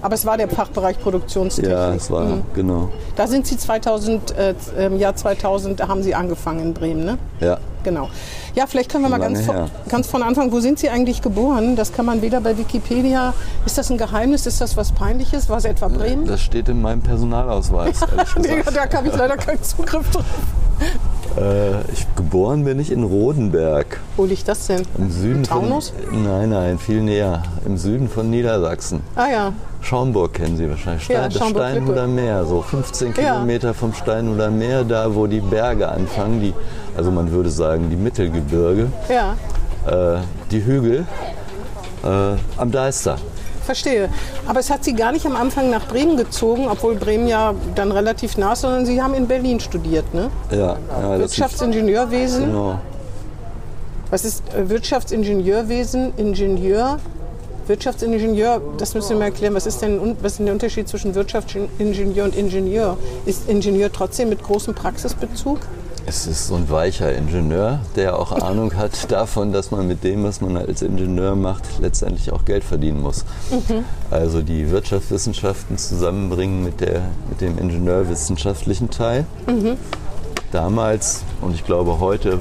Aber 0.00 0.14
es 0.14 0.24
war 0.24 0.36
der 0.36 0.48
Fachbereich 0.48 0.98
Produktionstechnik. 1.00 1.72
Ja, 1.72 1.92
es 1.94 2.10
war, 2.10 2.24
mhm. 2.24 2.42
genau. 2.54 2.88
Da 3.16 3.26
sind 3.26 3.46
Sie 3.46 3.56
2000, 3.56 4.34
äh, 4.36 4.54
im 4.86 4.98
Jahr 4.98 5.16
2000 5.16 5.86
haben 5.86 6.02
Sie 6.02 6.14
angefangen 6.14 6.60
in 6.60 6.74
Bremen, 6.74 7.04
ne? 7.04 7.18
Ja. 7.40 7.58
Genau. 7.84 8.08
Ja, 8.54 8.66
vielleicht 8.66 8.90
können 8.90 9.04
wir 9.04 9.10
mal 9.10 9.18
ganz, 9.20 9.44
von, 9.44 9.70
ganz 9.88 10.06
von 10.06 10.22
Anfang, 10.22 10.52
wo 10.52 10.60
sind 10.60 10.78
Sie 10.78 10.88
eigentlich 10.88 11.22
geboren? 11.22 11.76
Das 11.76 11.92
kann 11.92 12.06
man 12.06 12.22
weder 12.22 12.40
bei 12.40 12.56
Wikipedia, 12.58 13.34
ist 13.66 13.78
das 13.78 13.90
ein 13.90 13.98
Geheimnis, 13.98 14.46
ist 14.46 14.60
das 14.60 14.76
was 14.76 14.92
Peinliches? 14.92 15.48
War 15.48 15.58
es 15.58 15.64
etwa 15.64 15.88
Bremen? 15.88 16.26
Das 16.26 16.40
steht 16.40 16.68
in 16.68 16.80
meinem 16.80 17.02
Personalausweis. 17.02 18.00
nee, 18.38 18.62
da 18.64 18.96
habe 18.96 19.08
ich 19.08 19.16
leider 19.16 19.36
keinen 19.36 19.62
Zugriff 19.62 20.10
drauf. 20.10 20.24
Äh, 21.36 21.80
ich, 21.92 22.06
geboren 22.16 22.64
bin 22.64 22.80
ich 22.80 22.90
in 22.90 23.04
Rodenberg. 23.04 24.00
Wo 24.16 24.24
liegt 24.24 24.48
das 24.48 24.66
denn? 24.66 24.82
Im 24.96 25.10
Süden 25.10 25.42
Taunus? 25.44 25.92
Von, 26.08 26.24
nein, 26.24 26.50
nein, 26.50 26.78
viel 26.78 27.02
näher. 27.02 27.42
Im 27.64 27.76
Süden 27.76 28.08
von 28.08 28.30
Niedersachsen. 28.30 29.02
Ah 29.14 29.28
ja. 29.28 29.52
Schaumburg 29.80 30.34
kennen 30.34 30.56
Sie 30.56 30.68
wahrscheinlich. 30.68 31.04
Stein, 31.04 31.16
ja, 31.16 31.28
das 31.28 31.48
Steinhuder 31.48 32.06
Meer, 32.06 32.44
so 32.44 32.62
15 32.62 33.08
ja. 33.08 33.12
Kilometer 33.14 33.74
vom 33.74 33.94
Steinhuder 33.94 34.50
Meer, 34.50 34.84
da 34.84 35.14
wo 35.14 35.26
die 35.26 35.40
Berge 35.40 35.88
anfangen, 35.88 36.40
die, 36.40 36.54
also 36.96 37.10
man 37.10 37.30
würde 37.30 37.50
sagen 37.50 37.88
die 37.90 37.96
Mittelgebirge, 37.96 38.88
ja. 39.08 39.36
äh, 39.86 40.20
die 40.50 40.64
Hügel 40.64 41.06
äh, 42.04 42.60
am 42.60 42.70
Deister. 42.70 43.16
Verstehe. 43.64 44.08
Aber 44.46 44.60
es 44.60 44.70
hat 44.70 44.82
Sie 44.82 44.94
gar 44.94 45.12
nicht 45.12 45.26
am 45.26 45.36
Anfang 45.36 45.68
nach 45.68 45.86
Bremen 45.86 46.16
gezogen, 46.16 46.68
obwohl 46.70 46.94
Bremen 46.94 47.28
ja 47.28 47.54
dann 47.74 47.92
relativ 47.92 48.38
nah 48.38 48.54
ist, 48.54 48.62
sondern 48.62 48.86
Sie 48.86 49.02
haben 49.02 49.12
in 49.12 49.28
Berlin 49.28 49.60
studiert, 49.60 50.14
ne? 50.14 50.30
Ja. 50.50 50.78
ja 50.88 51.18
Wirtschaftsingenieurwesen. 51.18 52.46
Genau. 52.46 52.78
Was 54.10 54.24
ist 54.24 54.42
äh, 54.54 54.70
Wirtschaftsingenieurwesen, 54.70 56.14
Ingenieur? 56.16 56.98
Wirtschaftsingenieur, 57.68 58.60
das 58.78 58.94
müssen 58.94 59.10
wir 59.10 59.16
mal 59.18 59.24
erklären. 59.26 59.54
Was 59.54 59.66
ist 59.66 59.82
denn 59.82 60.16
was 60.22 60.32
ist 60.32 60.38
denn 60.38 60.46
der 60.46 60.54
Unterschied 60.54 60.88
zwischen 60.88 61.14
Wirtschaftsingenieur 61.14 62.24
und 62.24 62.34
Ingenieur? 62.34 62.96
Ist 63.26 63.48
Ingenieur 63.48 63.92
trotzdem 63.92 64.30
mit 64.30 64.42
großem 64.42 64.74
Praxisbezug? 64.74 65.58
Es 66.06 66.26
ist 66.26 66.46
so 66.46 66.54
ein 66.54 66.70
weicher 66.70 67.14
Ingenieur, 67.14 67.80
der 67.94 68.18
auch 68.18 68.32
Ahnung 68.32 68.74
hat 68.74 68.92
davon, 69.12 69.52
dass 69.52 69.70
man 69.70 69.86
mit 69.86 70.04
dem, 70.04 70.24
was 70.24 70.40
man 70.40 70.56
als 70.56 70.80
Ingenieur 70.80 71.36
macht, 71.36 71.64
letztendlich 71.80 72.32
auch 72.32 72.46
Geld 72.46 72.64
verdienen 72.64 73.02
muss. 73.02 73.26
Mhm. 73.50 73.84
Also 74.10 74.40
die 74.40 74.70
Wirtschaftswissenschaften 74.70 75.76
zusammenbringen 75.76 76.64
mit, 76.64 76.80
der, 76.80 77.02
mit 77.28 77.42
dem 77.42 77.58
ingenieurwissenschaftlichen 77.58 78.88
Teil. 78.88 79.26
Mhm. 79.46 79.76
Damals 80.50 81.24
und 81.42 81.54
ich 81.54 81.66
glaube 81.66 82.00
heute 82.00 82.40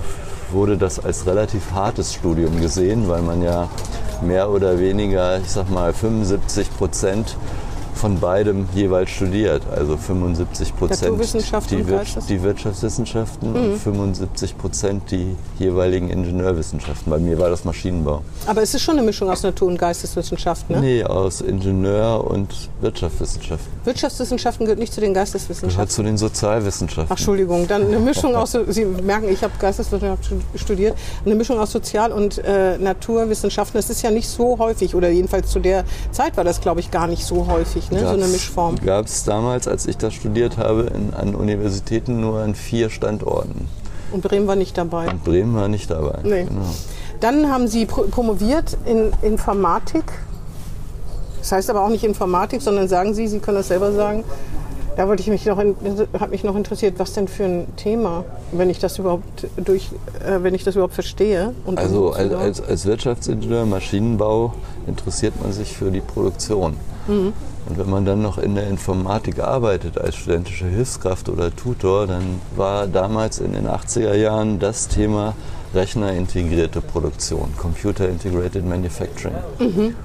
wurde 0.54 0.78
das 0.78 1.04
als 1.04 1.26
relativ 1.26 1.72
hartes 1.74 2.14
Studium 2.14 2.62
gesehen, 2.62 3.10
weil 3.10 3.22
man 3.22 3.42
ja 3.42 3.68
mehr 4.22 4.50
oder 4.50 4.80
weniger, 4.80 5.40
ich 5.40 5.52
sag 5.52 5.70
mal, 5.70 5.94
75 5.94 6.76
Prozent 6.78 7.36
von 7.98 8.20
beidem 8.20 8.68
jeweils 8.74 9.10
studiert. 9.10 9.64
Also 9.76 9.98
75 9.98 10.76
Prozent 10.76 11.20
die, 11.72 11.88
Wir 11.88 12.04
die, 12.30 12.44
Wirtschaftswissenschaften 12.44 13.52
mhm. 13.52 13.72
und 13.74 13.78
75 13.78 14.58
Prozent 14.58 15.12
die 15.12 15.36
jeweiligen 15.60 16.10
Ingenieurwissenschaften. 16.10 17.12
Bei 17.12 17.20
mir 17.20 17.38
war 17.40 17.50
das 17.50 17.66
Maschinenbau. 17.66 18.22
Aber 18.46 18.62
es 18.62 18.74
ist 18.74 18.82
schon 18.84 18.98
eine 18.98 19.06
Mischung 19.06 19.30
aus 19.30 19.44
Natur- 19.44 19.68
und 19.68 19.78
Geisteswissenschaften, 19.78 20.76
ne? 20.76 20.82
Nee, 20.82 21.04
aus 21.04 21.42
Ingenieur- 21.42 22.26
und 22.26 22.70
Wirtschaftswissenschaften. 22.82 23.68
Wirtschaftswissenschaften 23.84 24.66
gehört 24.66 24.80
nicht 24.80 24.94
zu 24.94 25.02
den 25.02 25.14
Geisteswissenschaften? 25.14 25.76
Gehört 25.76 25.92
zu 25.92 26.04
den 26.04 26.18
Sozialwissenschaften. 26.18 27.08
Ach, 27.08 27.18
Entschuldigung, 27.18 27.68
dann 27.68 27.88
eine 27.88 28.00
Mischung 28.00 28.36
aus, 28.38 28.58
Sie 28.68 28.86
merken, 28.86 29.30
ich 29.30 29.44
habe 29.44 29.54
Geisteswissenschaften 29.60 30.42
studiert, 30.56 30.96
eine 31.26 31.36
Mischung 31.36 31.60
aus 31.60 31.72
Sozial- 31.72 32.12
und 32.12 32.38
äh, 32.40 32.78
Naturwissenschaften. 32.78 33.78
Das 33.78 33.90
ist 33.90 34.02
ja 34.02 34.12
nicht 34.12 34.28
so 34.28 34.58
häufig, 34.60 34.96
oder 34.96 35.10
jedenfalls 35.10 35.50
zu 35.50 35.60
der 35.60 35.84
Zeit 36.12 36.38
war 36.38 36.44
das, 36.44 36.62
glaube 36.62 36.80
ich, 36.80 36.92
gar 36.92 37.08
nicht 37.08 37.26
so 37.26 37.48
häufig 37.48 37.87
ne? 37.92 38.02
so 38.02 38.08
eine 38.08 38.28
Mischform. 38.28 38.76
Gab 38.86 39.06
es 39.06 39.24
damals, 39.24 39.68
als 39.68 39.88
ich 39.88 39.98
das 39.98 40.14
studiert 40.14 40.58
habe, 40.58 40.84
in, 40.84 41.14
an 41.14 41.36
Universitäten 41.36 42.20
nur 42.20 42.40
an 42.40 42.56
vier 42.56 42.90
Standorten. 42.90 43.68
Und 44.12 44.24
Bremen 44.24 44.48
war 44.48 44.56
nicht 44.56 44.78
dabei. 44.78 45.10
Und 45.10 45.24
Bremen 45.24 45.56
war 45.56 45.68
nicht 45.68 45.90
dabei. 45.92 46.20
Nee. 46.24 46.46
Genau. 46.46 46.66
Dann 47.20 47.50
haben 47.50 47.68
Sie 47.68 47.86
promoviert 47.86 48.78
in 48.86 49.12
Informatik. 49.22 50.06
Das 51.40 51.52
heißt 51.52 51.70
aber 51.70 51.84
auch 51.84 51.90
nicht 51.90 52.04
Informatik, 52.04 52.62
sondern 52.62 52.88
sagen 52.88 53.14
Sie, 53.14 53.28
Sie 53.28 53.40
können 53.40 53.58
das 53.58 53.70
selber 53.70 53.92
sagen. 53.92 54.24
Da 54.98 55.08
wollte 55.08 55.22
ich 55.22 55.30
mich 55.30 55.46
noch, 55.46 55.60
hat 56.20 56.32
mich 56.32 56.44
noch 56.44 56.56
interessiert, 56.56 56.96
was 56.98 57.14
denn 57.14 57.28
für 57.28 57.44
ein 57.44 57.76
Thema, 57.76 58.26
wenn 58.52 58.70
ich 58.72 58.80
das 58.80 58.98
überhaupt 58.98 59.46
durch, 59.56 59.92
äh, 60.26 60.42
wenn 60.42 60.56
ich 60.56 60.64
das 60.64 60.74
überhaupt 60.74 60.96
verstehe. 60.96 61.54
also 61.76 62.14
als, 62.14 62.34
als, 62.34 62.62
als 62.62 62.86
Wirtschaftsingenieur 62.88 63.68
Maschinenbau 63.68 64.56
interessiert 64.88 65.40
man 65.40 65.54
sich 65.54 65.78
für 65.78 65.92
die 65.92 66.02
Produktion. 66.02 66.78
Mhm. 67.08 67.34
Und 67.68 67.78
wenn 67.78 67.90
man 67.90 68.06
dann 68.06 68.22
noch 68.22 68.38
in 68.38 68.56
der 68.56 68.68
Informatik 68.68 69.40
arbeitet 69.40 69.98
als 69.98 70.16
studentische 70.16 70.66
Hilfskraft 70.66 71.28
oder 71.28 71.54
Tutor, 71.54 72.08
dann 72.08 72.40
war 72.56 72.88
damals 72.88 73.40
in 73.40 73.54
den 73.54 73.68
80er 73.68 74.14
Jahren 74.14 74.60
das 74.60 74.88
Thema 74.88 75.36
Rechnerintegrierte 75.74 76.80
Produktion, 76.80 77.54
Computer 77.58 78.08
Integrated 78.08 78.66
Manufacturing. 78.66 79.38
Mhm. 79.60 79.96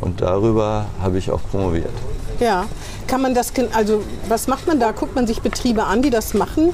Und 0.00 0.20
darüber 0.20 0.86
habe 1.02 1.18
ich 1.18 1.30
auch 1.30 1.40
promoviert. 1.50 1.90
Ja, 2.38 2.66
kann 3.08 3.20
man 3.20 3.34
das, 3.34 3.52
also 3.72 4.02
was 4.28 4.46
macht 4.46 4.68
man 4.68 4.78
da? 4.78 4.92
Guckt 4.92 5.16
man 5.16 5.26
sich 5.26 5.42
Betriebe 5.42 5.84
an, 5.84 6.02
die 6.02 6.10
das 6.10 6.34
machen 6.34 6.72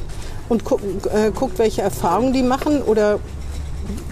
und 0.51 0.65
guckt, 0.65 1.07
äh, 1.07 1.31
guckt 1.31 1.59
welche 1.59 1.81
Erfahrungen 1.81 2.35
die 2.35 2.43
machen 2.43 2.83
oder 2.83 3.19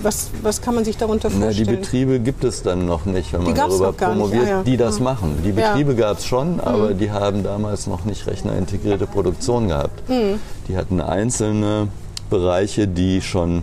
was, 0.03 0.31
was 0.43 0.61
kann 0.61 0.75
man 0.75 0.85
sich 0.85 0.97
darunter 0.97 1.31
vorstellen? 1.31 1.55
Na, 1.57 1.57
die 1.57 1.65
Betriebe 1.65 2.21
gibt 2.21 2.45
es 2.45 2.63
dann 2.63 2.87
noch 2.87 3.05
nicht, 3.05 3.33
wenn 3.33 3.45
man 3.45 3.55
darüber 3.55 3.93
promoviert, 3.93 4.45
ja, 4.45 4.49
ja. 4.49 4.63
die 4.63 4.77
das 4.77 4.99
ja. 4.99 5.05
machen. 5.05 5.43
Die 5.45 5.53
Betriebe 5.53 5.95
gab 5.95 6.19
es 6.19 6.27
schon, 6.27 6.61
aber 6.61 6.91
mhm. 6.91 6.99
die 6.99 7.11
haben 7.11 7.43
damals 7.43 7.87
noch 7.87 8.05
nicht 8.05 8.27
rechnerintegrierte 8.27 9.07
Produktion 9.07 9.69
gehabt. 9.69 10.09
Mhm. 10.09 10.41
Die 10.69 10.77
hatten 10.77 11.01
einzelne 11.01 11.89
Bereiche, 12.31 12.89
die 12.89 13.21
schon 13.21 13.63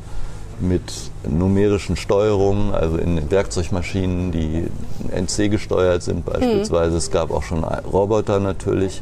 mit 0.62 0.82
numerischen 1.28 1.96
Steuerungen, 1.96 2.74
also 2.74 2.98
in 2.98 3.30
Werkzeugmaschinen, 3.32 4.32
die 4.32 4.68
NC 5.12 5.50
gesteuert 5.50 6.04
sind 6.04 6.26
beispielsweise. 6.26 6.92
Mhm. 6.92 6.98
Es 6.98 7.12
gab 7.12 7.32
auch 7.32 7.44
schon 7.44 7.64
Roboter 7.64 8.40
natürlich. 8.40 9.02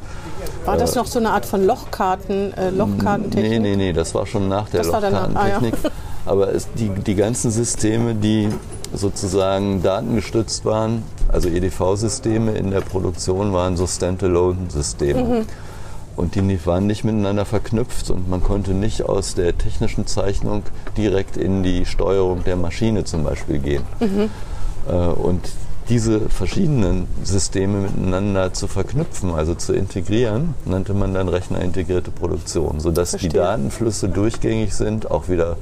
War 0.65 0.77
das 0.77 0.95
äh, 0.95 0.99
noch 0.99 1.07
so 1.07 1.19
eine 1.19 1.31
Art 1.31 1.45
von 1.45 1.65
Lochkarten, 1.65 2.53
äh, 2.53 2.69
Lochkartentechnik? 2.69 3.51
Nee, 3.51 3.59
nee, 3.59 3.75
nee, 3.75 3.93
das 3.93 4.13
war 4.13 4.25
schon 4.25 4.47
nach 4.47 4.69
der 4.69 4.83
Lochkartentechnik. 4.83 5.73
Ah, 5.73 5.87
ja. 5.87 5.91
Aber 6.27 6.53
es, 6.53 6.67
die, 6.77 6.89
die 6.89 7.15
ganzen 7.15 7.51
Systeme, 7.51 8.13
die 8.13 8.50
sozusagen 8.93 9.81
datengestützt 9.81 10.65
waren, 10.65 11.03
also 11.29 11.50
EDV-Systeme 11.50 12.51
in 12.53 12.72
der 12.72 12.81
Produktion 12.81 13.53
waren 13.53 13.77
so 13.77 13.88
Standalone-Systeme. 13.88 15.24
Mhm. 15.24 15.46
Und 16.15 16.34
die 16.36 16.65
waren 16.65 16.88
nicht 16.88 17.03
miteinander 17.03 17.46
verknüpft 17.46 18.10
und 18.10 18.27
man 18.27 18.41
konnte 18.41 18.72
nicht 18.72 19.03
aus 19.03 19.36
der 19.36 19.55
technischen 19.55 20.07
Zeichnung 20.07 20.63
direkt 20.98 21.38
in 21.38 21.62
die 21.62 21.86
Steuerung 21.86 22.43
der 22.43 22.55
Maschine 22.55 23.03
zum 23.03 23.24
Beispiel 23.24 23.60
gehen. 23.60 23.84
Mhm. 24.00 24.29
Äh, 24.89 24.93
und 24.93 25.48
diese 25.89 26.22
verschiedenen 26.29 27.07
Systeme 27.24 27.81
miteinander 27.81 28.51
zu 28.51 28.67
verknüpfen, 28.67 29.31
also 29.31 29.55
zu 29.55 29.74
integrieren, 29.74 30.55
nannte 30.65 30.93
man 30.93 31.13
dann 31.13 31.29
rechnerintegrierte 31.29 32.12
Produktion, 32.12 32.79
sodass 32.79 33.12
Verstehe. 33.12 33.29
die 33.29 33.36
Datenflüsse 33.38 34.10
durchgängig 34.10 34.74
sind, 34.74 35.10
auch 35.10 35.29
wieder 35.29 35.55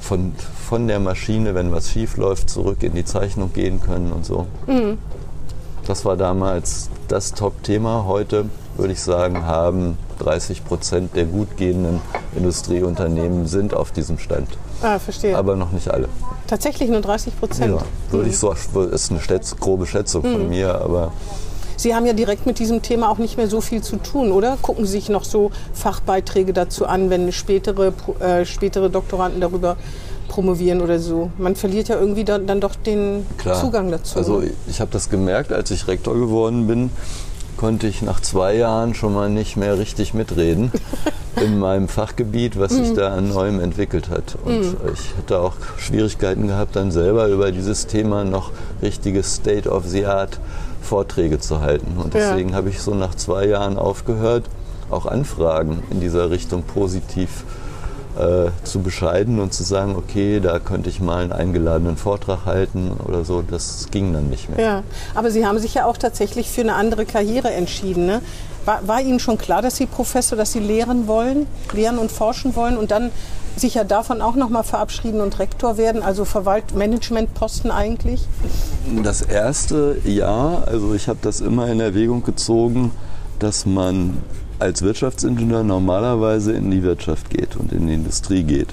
von, 0.00 0.32
von 0.68 0.88
der 0.88 0.98
Maschine, 0.98 1.54
wenn 1.54 1.72
was 1.72 1.90
schief 1.90 2.16
läuft, 2.16 2.50
zurück 2.50 2.82
in 2.82 2.94
die 2.94 3.04
Zeichnung 3.04 3.52
gehen 3.52 3.80
können 3.80 4.12
und 4.12 4.24
so. 4.24 4.46
Mhm. 4.66 4.98
Das 5.86 6.04
war 6.04 6.16
damals 6.16 6.88
das 7.08 7.32
Top-Thema. 7.34 8.04
Heute 8.06 8.46
würde 8.76 8.92
ich 8.92 9.00
sagen, 9.00 9.44
haben 9.44 9.98
30 10.20 10.64
Prozent 10.64 11.16
der 11.16 11.24
gut 11.24 11.56
gehenden 11.56 12.00
Industrieunternehmen 12.36 13.46
sind 13.46 13.74
auf 13.74 13.90
diesem 13.90 14.18
Stand. 14.18 14.48
Ah, 14.82 14.98
verstehe. 14.98 15.36
Aber 15.36 15.56
noch 15.56 15.72
nicht 15.72 15.88
alle. 15.88 16.08
Tatsächlich 16.46 16.88
nur 16.90 17.00
30 17.00 17.38
Prozent. 17.38 17.74
Ja, 17.74 17.82
würde 18.10 18.28
ich 18.28 18.38
so, 18.38 18.52
ist 18.52 19.10
eine 19.10 19.20
grobe 19.58 19.86
Schätzung 19.86 20.22
von 20.22 20.48
mir, 20.48 20.80
aber 20.80 21.12
Sie 21.80 21.94
haben 21.94 22.04
ja 22.04 22.12
direkt 22.12 22.44
mit 22.44 22.58
diesem 22.58 22.82
Thema 22.82 23.08
auch 23.08 23.16
nicht 23.16 23.38
mehr 23.38 23.48
so 23.48 23.62
viel 23.62 23.80
zu 23.80 23.96
tun, 23.96 24.32
oder? 24.32 24.58
Gucken 24.60 24.84
Sie 24.84 24.92
sich 24.92 25.08
noch 25.08 25.24
so 25.24 25.50
Fachbeiträge 25.72 26.52
dazu 26.52 26.84
an, 26.84 27.08
wenn 27.08 27.32
spätere, 27.32 27.94
äh, 28.20 28.44
spätere 28.44 28.90
Doktoranden 28.90 29.40
darüber 29.40 29.78
promovieren 30.28 30.82
oder 30.82 30.98
so. 30.98 31.30
Man 31.38 31.56
verliert 31.56 31.88
ja 31.88 31.98
irgendwie 31.98 32.24
dann, 32.24 32.46
dann 32.46 32.60
doch 32.60 32.74
den 32.74 33.26
Klar. 33.38 33.58
Zugang 33.58 33.90
dazu. 33.90 34.18
Also 34.18 34.40
ne? 34.40 34.50
ich 34.68 34.82
habe 34.82 34.90
das 34.92 35.08
gemerkt, 35.08 35.54
als 35.54 35.70
ich 35.70 35.88
Rektor 35.88 36.14
geworden 36.18 36.66
bin, 36.66 36.90
konnte 37.56 37.86
ich 37.86 38.02
nach 38.02 38.20
zwei 38.20 38.56
Jahren 38.56 38.94
schon 38.94 39.14
mal 39.14 39.30
nicht 39.30 39.56
mehr 39.56 39.78
richtig 39.78 40.12
mitreden 40.12 40.70
in 41.42 41.58
meinem 41.58 41.88
Fachgebiet, 41.88 42.58
was 42.58 42.72
sich 42.72 42.92
da 42.92 43.14
an 43.14 43.30
Neuem 43.30 43.58
entwickelt 43.58 44.10
hat. 44.10 44.36
Und 44.44 44.76
ich 44.92 45.16
hatte 45.16 45.40
auch 45.40 45.54
Schwierigkeiten 45.78 46.46
gehabt, 46.46 46.76
dann 46.76 46.90
selber 46.90 47.28
über 47.28 47.52
dieses 47.52 47.86
Thema 47.86 48.24
noch 48.24 48.50
richtige 48.82 49.22
State 49.22 49.66
of 49.70 49.86
the 49.86 50.04
Art 50.04 50.38
Vorträge 50.82 51.38
zu 51.38 51.60
halten. 51.60 51.96
Und 51.98 52.14
Ja. 52.14 52.30
deswegen 52.30 52.54
habe 52.54 52.68
ich 52.68 52.80
so 52.80 52.94
nach 52.94 53.14
zwei 53.14 53.46
Jahren 53.46 53.76
aufgehört, 53.78 54.44
auch 54.90 55.06
Anfragen 55.06 55.82
in 55.90 56.00
dieser 56.00 56.30
Richtung 56.30 56.62
positiv 56.64 57.44
äh, 58.18 58.50
zu 58.64 58.80
bescheiden 58.80 59.38
und 59.38 59.54
zu 59.54 59.62
sagen, 59.62 59.94
okay, 59.96 60.40
da 60.40 60.58
könnte 60.58 60.90
ich 60.90 61.00
mal 61.00 61.22
einen 61.22 61.32
eingeladenen 61.32 61.96
Vortrag 61.96 62.44
halten 62.44 62.90
oder 63.06 63.24
so. 63.24 63.40
Das 63.48 63.86
ging 63.92 64.12
dann 64.12 64.28
nicht 64.28 64.50
mehr. 64.50 64.60
Ja, 64.60 64.82
aber 65.14 65.30
Sie 65.30 65.46
haben 65.46 65.60
sich 65.60 65.74
ja 65.74 65.84
auch 65.86 65.96
tatsächlich 65.96 66.50
für 66.50 66.62
eine 66.62 66.74
andere 66.74 67.06
Karriere 67.06 67.52
entschieden. 67.52 68.06
Ne? 68.06 68.20
War, 68.64 68.80
war 68.88 69.00
Ihnen 69.00 69.20
schon 69.20 69.38
klar, 69.38 69.62
dass 69.62 69.76
Sie 69.76 69.86
Professor, 69.86 70.36
dass 70.36 70.50
Sie 70.52 70.58
lehren 70.58 71.06
wollen, 71.06 71.46
lehren 71.72 71.98
und 71.98 72.10
forschen 72.10 72.56
wollen 72.56 72.76
und 72.76 72.90
dann 72.90 73.10
sich 73.56 73.74
ja 73.74 73.84
davon 73.84 74.22
auch 74.22 74.36
nochmal 74.36 74.64
verabschieden 74.64 75.20
und 75.20 75.38
Rektor 75.38 75.76
werden, 75.76 76.02
also 76.02 76.24
Verwalt 76.24 76.74
Managementposten 76.74 77.70
eigentlich? 77.70 78.26
Das 79.02 79.22
erste 79.22 79.98
Jahr, 80.04 80.66
also 80.66 80.94
ich 80.94 81.08
habe 81.08 81.18
das 81.22 81.40
immer 81.40 81.68
in 81.68 81.80
Erwägung 81.80 82.22
gezogen, 82.22 82.92
dass 83.38 83.66
man 83.66 84.18
als 84.58 84.82
Wirtschaftsingenieur 84.82 85.64
normalerweise 85.64 86.52
in 86.52 86.70
die 86.70 86.82
Wirtschaft 86.82 87.30
geht 87.30 87.56
und 87.56 87.72
in 87.72 87.86
die 87.86 87.94
Industrie 87.94 88.42
geht. 88.42 88.68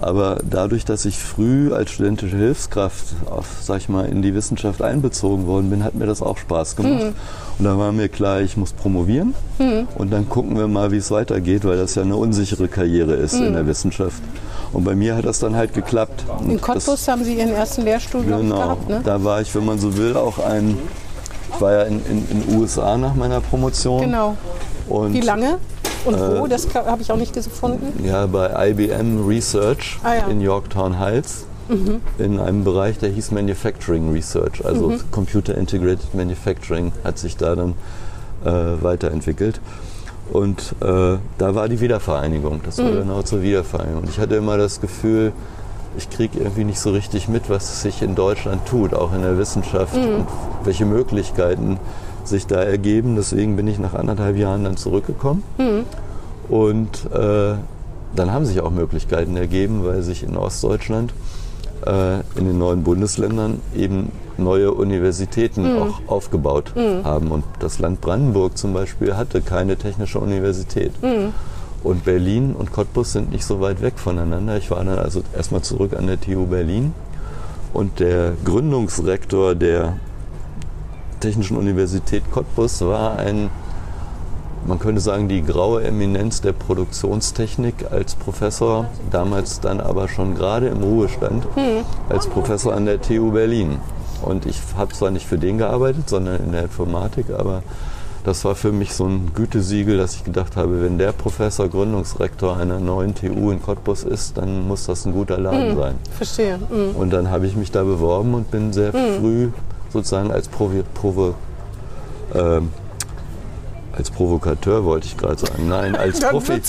Aber 0.00 0.38
dadurch, 0.48 0.84
dass 0.84 1.04
ich 1.04 1.18
früh 1.18 1.72
als 1.72 1.90
studentische 1.90 2.36
Hilfskraft 2.36 3.04
auf, 3.30 3.46
sag 3.60 3.78
ich 3.78 3.88
mal, 3.88 4.06
in 4.06 4.22
die 4.22 4.34
Wissenschaft 4.34 4.80
einbezogen 4.80 5.46
worden 5.46 5.70
bin, 5.70 5.82
hat 5.82 5.94
mir 5.94 6.06
das 6.06 6.22
auch 6.22 6.38
Spaß 6.38 6.76
gemacht. 6.76 7.14
Und 7.58 7.64
da 7.64 7.76
war 7.78 7.90
mir 7.92 8.08
klar, 8.08 8.40
ich 8.40 8.56
muss 8.56 8.72
promovieren 8.72 9.34
und 9.96 10.12
dann 10.12 10.28
gucken 10.28 10.56
wir 10.56 10.68
mal, 10.68 10.92
wie 10.92 10.98
es 10.98 11.10
weitergeht, 11.10 11.64
weil 11.64 11.76
das 11.76 11.96
ja 11.96 12.02
eine 12.02 12.16
unsichere 12.16 12.68
Karriere 12.68 13.14
ist 13.14 13.34
in 13.34 13.52
der 13.54 13.66
Wissenschaft. 13.66 14.22
Und 14.72 14.84
bei 14.84 14.94
mir 14.94 15.16
hat 15.16 15.24
das 15.24 15.38
dann 15.40 15.56
halt 15.56 15.74
geklappt. 15.74 16.24
Und 16.38 16.44
In 16.50 16.52
das- 16.58 16.62
Cottbus 16.62 17.08
haben 17.08 17.24
Sie 17.24 17.34
Ihren 17.34 17.54
ersten 17.54 17.82
Lehrstuhl 17.82 18.22
Genau, 18.22 18.56
gehabt, 18.56 18.88
ne? 18.88 19.00
da 19.04 19.24
war 19.24 19.40
ich, 19.40 19.54
wenn 19.54 19.64
man 19.64 19.78
so 19.78 19.96
will, 19.96 20.16
auch 20.16 20.38
ein. 20.38 20.78
Ich 21.54 21.60
war 21.60 21.72
ja 21.72 21.82
in 21.84 22.00
den 22.04 22.56
USA 22.58 22.96
nach 22.98 23.14
meiner 23.14 23.40
Promotion. 23.40 24.02
Genau. 24.02 24.36
Und 24.88 25.12
Wie 25.14 25.20
lange 25.22 25.56
und 26.04 26.18
wo? 26.18 26.46
Äh, 26.46 26.48
Das 26.48 26.66
habe 26.74 27.02
ich 27.02 27.10
auch 27.12 27.16
nicht 27.16 27.32
gefunden. 27.34 28.04
Ja, 28.04 28.26
bei 28.26 28.70
IBM 28.70 29.26
Research 29.26 29.98
Ah, 30.02 30.14
ja. 30.14 30.24
Mhm. 30.26 30.30
in 30.32 30.40
Yorktown 30.40 30.98
Heights. 30.98 31.44
In 32.18 32.40
einem 32.40 32.64
Bereich, 32.64 32.96
der 32.98 33.10
hieß 33.10 33.30
Manufacturing 33.30 34.10
Research. 34.10 34.64
Also 34.64 34.88
Mhm. 34.88 35.00
Computer 35.10 35.54
Integrated 35.54 36.14
Manufacturing 36.14 36.92
hat 37.04 37.18
sich 37.18 37.36
da 37.36 37.54
dann 37.54 37.74
äh, 38.44 38.50
weiterentwickelt. 38.82 39.60
Und 40.32 40.74
äh, 40.80 41.18
da 41.36 41.54
war 41.54 41.68
die 41.68 41.80
Wiedervereinigung. 41.80 42.60
Das 42.64 42.78
Mhm. 42.78 42.84
war 42.84 42.92
genau 42.92 43.22
zur 43.22 43.42
Wiedervereinigung. 43.42 44.02
Und 44.04 44.08
ich 44.08 44.18
hatte 44.18 44.36
immer 44.36 44.56
das 44.56 44.80
Gefühl, 44.80 45.32
ich 45.98 46.08
kriege 46.08 46.38
irgendwie 46.38 46.64
nicht 46.64 46.78
so 46.80 46.90
richtig 46.90 47.28
mit, 47.28 47.50
was 47.50 47.82
sich 47.82 48.00
in 48.00 48.14
Deutschland 48.14 48.64
tut, 48.66 48.94
auch 48.94 49.12
in 49.12 49.20
der 49.22 49.36
Wissenschaft 49.36 49.94
Mhm. 49.94 50.14
und 50.14 50.26
welche 50.64 50.86
Möglichkeiten 50.86 51.78
sich 52.28 52.46
da 52.46 52.62
ergeben. 52.62 53.16
Deswegen 53.16 53.56
bin 53.56 53.66
ich 53.66 53.78
nach 53.78 53.94
anderthalb 53.94 54.36
Jahren 54.36 54.64
dann 54.64 54.76
zurückgekommen. 54.76 55.42
Und 56.48 57.06
äh, 57.12 57.54
dann 58.16 58.32
haben 58.32 58.46
sich 58.46 58.60
auch 58.60 58.70
Möglichkeiten 58.70 59.36
ergeben, 59.36 59.84
weil 59.84 60.02
sich 60.02 60.22
in 60.22 60.36
Ostdeutschland, 60.36 61.12
äh, 61.86 62.20
in 62.36 62.46
den 62.46 62.58
neuen 62.58 62.82
Bundesländern 62.84 63.60
eben 63.76 64.10
neue 64.38 64.72
Universitäten 64.72 65.66
auch 65.78 66.00
aufgebaut 66.06 66.72
haben. 67.04 67.30
Und 67.30 67.44
das 67.58 67.78
Land 67.80 68.00
Brandenburg 68.00 68.56
zum 68.56 68.72
Beispiel 68.72 69.16
hatte 69.16 69.40
keine 69.42 69.76
technische 69.76 70.20
Universität. 70.20 70.92
Und 71.84 72.04
Berlin 72.04 72.54
und 72.58 72.72
Cottbus 72.72 73.12
sind 73.12 73.30
nicht 73.30 73.44
so 73.44 73.60
weit 73.60 73.82
weg 73.82 73.94
voneinander. 73.96 74.56
Ich 74.56 74.70
war 74.70 74.84
dann 74.84 74.98
also 74.98 75.22
erstmal 75.36 75.62
zurück 75.62 75.94
an 75.96 76.06
der 76.06 76.20
TU 76.20 76.46
Berlin. 76.46 76.92
Und 77.72 78.00
der 78.00 78.32
Gründungsrektor 78.44 79.54
der 79.54 79.96
Technischen 81.20 81.56
Universität 81.56 82.22
Cottbus 82.30 82.80
war 82.82 83.18
ein, 83.18 83.50
man 84.66 84.78
könnte 84.78 85.00
sagen, 85.00 85.28
die 85.28 85.42
graue 85.42 85.84
Eminenz 85.84 86.40
der 86.40 86.52
Produktionstechnik 86.52 87.90
als 87.90 88.14
Professor, 88.14 88.86
damals 89.10 89.60
dann 89.60 89.80
aber 89.80 90.08
schon 90.08 90.34
gerade 90.34 90.68
im 90.68 90.82
Ruhestand, 90.82 91.46
als 92.08 92.26
Professor 92.26 92.74
an 92.74 92.86
der 92.86 93.00
TU 93.00 93.30
Berlin. 93.32 93.78
Und 94.22 94.46
ich 94.46 94.60
habe 94.76 94.92
zwar 94.92 95.10
nicht 95.10 95.26
für 95.26 95.38
den 95.38 95.58
gearbeitet, 95.58 96.08
sondern 96.08 96.42
in 96.44 96.52
der 96.52 96.64
Informatik, 96.64 97.26
aber 97.30 97.62
das 98.24 98.44
war 98.44 98.54
für 98.54 98.72
mich 98.72 98.94
so 98.94 99.06
ein 99.06 99.30
Gütesiegel, 99.34 99.96
dass 99.96 100.16
ich 100.16 100.24
gedacht 100.24 100.56
habe, 100.56 100.82
wenn 100.82 100.98
der 100.98 101.12
Professor 101.12 101.68
Gründungsrektor 101.68 102.56
einer 102.56 102.78
neuen 102.80 103.14
TU 103.14 103.50
in 103.50 103.62
Cottbus 103.62 104.02
ist, 104.02 104.36
dann 104.36 104.66
muss 104.66 104.86
das 104.86 105.06
ein 105.06 105.12
guter 105.12 105.38
Laden 105.38 105.76
sein. 105.76 105.94
Verstehe. 106.16 106.58
Mhm. 106.58 106.96
Und 106.96 107.10
dann 107.10 107.30
habe 107.30 107.46
ich 107.46 107.56
mich 107.56 107.70
da 107.70 107.84
beworben 107.84 108.34
und 108.34 108.50
bin 108.50 108.72
sehr 108.72 108.92
früh 108.92 109.48
sozusagen 109.92 110.30
als, 110.30 110.48
Provi 110.48 110.82
Provo, 110.94 111.34
ähm, 112.34 112.70
als 113.92 114.10
Provokateur, 114.10 114.84
wollte 114.84 115.06
ich 115.06 115.16
gerade 115.16 115.38
sagen. 115.38 115.68
Nein, 115.68 115.96
als, 115.96 116.20
Profi, 116.20 116.60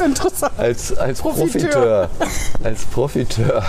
als, 0.57 0.97
als 0.97 1.21
Profiteur. 1.21 1.27
Profiteur. 1.27 2.09
Als 2.63 2.85
Profiteur 2.85 3.63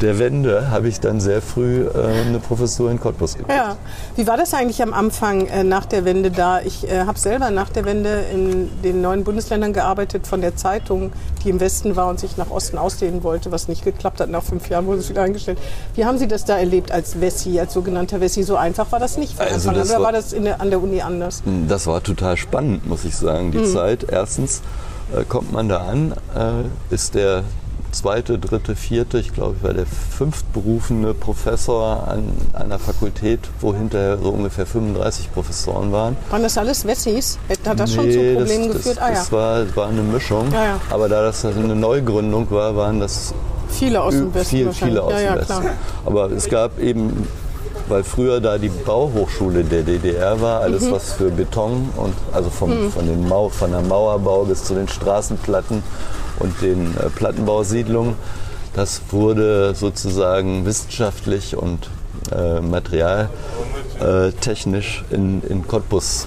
der 0.00 0.18
Wende 0.18 0.70
habe 0.70 0.88
ich 0.88 1.00
dann 1.00 1.20
sehr 1.20 1.42
früh 1.42 1.86
äh, 1.86 2.26
eine 2.26 2.38
Professur 2.38 2.90
in 2.90 3.00
Cottbus 3.00 3.36
gekriegt. 3.36 3.56
Ja. 3.56 3.76
Wie 4.16 4.26
war 4.26 4.36
das 4.36 4.54
eigentlich 4.54 4.82
am 4.82 4.92
Anfang 4.92 5.46
äh, 5.46 5.64
nach 5.64 5.86
der 5.86 6.04
Wende 6.04 6.30
da? 6.30 6.60
Ich 6.60 6.88
äh, 6.88 7.04
habe 7.04 7.18
selber 7.18 7.50
nach 7.50 7.70
der 7.70 7.84
Wende 7.84 8.24
in 8.32 8.70
den 8.82 9.00
neuen 9.00 9.24
Bundesländern 9.24 9.72
gearbeitet 9.72 10.26
von 10.26 10.40
der 10.40 10.56
Zeitung, 10.56 11.12
die 11.44 11.50
im 11.50 11.60
Westen 11.60 11.96
war 11.96 12.08
und 12.08 12.20
sich 12.20 12.36
nach 12.36 12.50
Osten 12.50 12.78
ausdehnen 12.78 13.22
wollte, 13.22 13.50
was 13.52 13.68
nicht 13.68 13.84
geklappt 13.84 14.20
hat. 14.20 14.28
Nach 14.30 14.42
fünf 14.42 14.68
Jahren 14.68 14.86
wurde 14.86 14.98
es 15.00 15.08
wieder 15.08 15.22
eingestellt. 15.22 15.58
Wie 15.94 16.04
haben 16.04 16.18
Sie 16.18 16.28
das 16.28 16.44
da 16.44 16.58
erlebt 16.58 16.92
als 16.92 17.20
Wessi, 17.20 17.58
als 17.58 17.72
sogenannter 17.72 18.20
Wessi? 18.20 18.42
So 18.42 18.56
einfach 18.56 18.90
war 18.92 19.00
das 19.00 19.16
nicht 19.16 19.36
von 19.36 19.46
Also 19.46 19.70
Anfang 19.70 19.74
an, 19.82 19.86
oder 19.88 19.94
war- 19.98 20.02
war 20.06 20.12
das 20.12 20.30
der, 20.30 20.60
an 20.60 20.70
der 20.70 20.82
Uni 20.82 21.00
anders? 21.02 21.42
Das 21.68 21.86
war 21.86 22.02
total 22.02 22.36
spannend, 22.36 22.86
muss 22.86 23.04
ich 23.04 23.16
sagen, 23.16 23.50
die 23.52 23.64
Zeit. 23.64 24.06
Erstens 24.10 24.62
äh, 25.16 25.24
kommt 25.24 25.52
man 25.52 25.68
da 25.68 25.78
an, 25.78 26.12
äh, 26.36 26.94
ist 26.94 27.14
der 27.14 27.44
zweite, 27.92 28.38
dritte, 28.38 28.76
vierte, 28.76 29.18
ich 29.18 29.32
glaube, 29.32 29.56
ich 29.58 29.62
war 29.64 29.72
der 29.72 29.86
fünftberufene 29.86 31.14
Professor 31.14 32.06
an 32.08 32.24
einer 32.52 32.78
Fakultät, 32.78 33.40
wo 33.60 33.74
hinterher 33.74 34.18
so 34.18 34.30
ungefähr 34.30 34.66
35 34.66 35.32
Professoren 35.32 35.92
waren. 35.92 36.16
Waren 36.30 36.42
das 36.42 36.56
alles 36.58 36.84
Wessis? 36.86 37.38
Hat 37.66 37.78
das 37.80 37.92
schon 37.94 38.10
zu 38.10 38.18
Nee, 38.18 38.34
Problemen 38.34 38.68
das, 38.68 38.76
geführt? 38.78 38.96
Das, 38.98 39.02
ah 39.04 39.08
ja, 39.08 39.14
das 39.14 39.32
war, 39.32 39.76
war 39.76 39.88
eine 39.88 40.02
Mischung. 40.02 40.50
Ja, 40.52 40.64
ja. 40.64 40.80
Aber 40.90 41.08
da 41.08 41.22
das 41.22 41.44
eine 41.44 41.74
Neugründung 41.74 42.50
war, 42.50 42.76
waren 42.76 43.00
das 43.00 43.34
viele 43.68 44.00
aus 44.02 44.14
dem 44.14 44.34
Westen 44.34 44.56
viel, 44.56 44.72
viele 44.72 45.02
aus 45.02 45.12
dem 45.14 45.34
Westen. 45.36 45.66
Aber 46.04 46.30
es 46.30 46.48
gab 46.48 46.78
eben, 46.78 47.26
weil 47.88 48.04
früher 48.04 48.40
da 48.40 48.58
die 48.58 48.68
Bauhochschule 48.68 49.64
der 49.64 49.82
DDR 49.82 50.40
war, 50.40 50.60
alles 50.60 50.82
Mhm. 50.84 50.92
was 50.92 51.12
für 51.12 51.30
Beton 51.30 51.88
und 51.96 52.14
also 52.32 52.50
vom, 52.50 52.90
von, 52.90 53.06
den 53.06 53.28
Mau, 53.28 53.48
von 53.48 53.70
der 53.70 53.80
Mauerbau 53.82 54.44
bis 54.44 54.64
zu 54.64 54.74
den 54.74 54.88
Straßenplatten 54.88 55.82
und 56.40 56.60
den 56.60 56.96
äh, 56.96 57.08
Plattenbausiedlungen, 57.14 58.14
das 58.74 59.00
wurde 59.10 59.74
sozusagen 59.74 60.66
wissenschaftlich 60.66 61.56
und 61.56 61.88
äh, 62.36 62.60
materialtechnisch 62.60 65.04
in, 65.10 65.42
in 65.48 65.66
Cottbus 65.66 66.26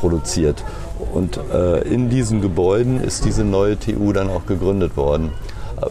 produziert. 0.00 0.64
Und 1.12 1.38
äh, 1.52 1.80
in 1.88 2.08
diesen 2.10 2.40
Gebäuden 2.40 3.00
ist 3.02 3.24
diese 3.24 3.42
neue 3.44 3.78
TU 3.78 4.12
dann 4.12 4.30
auch 4.30 4.46
gegründet 4.46 4.96
worden. 4.96 5.30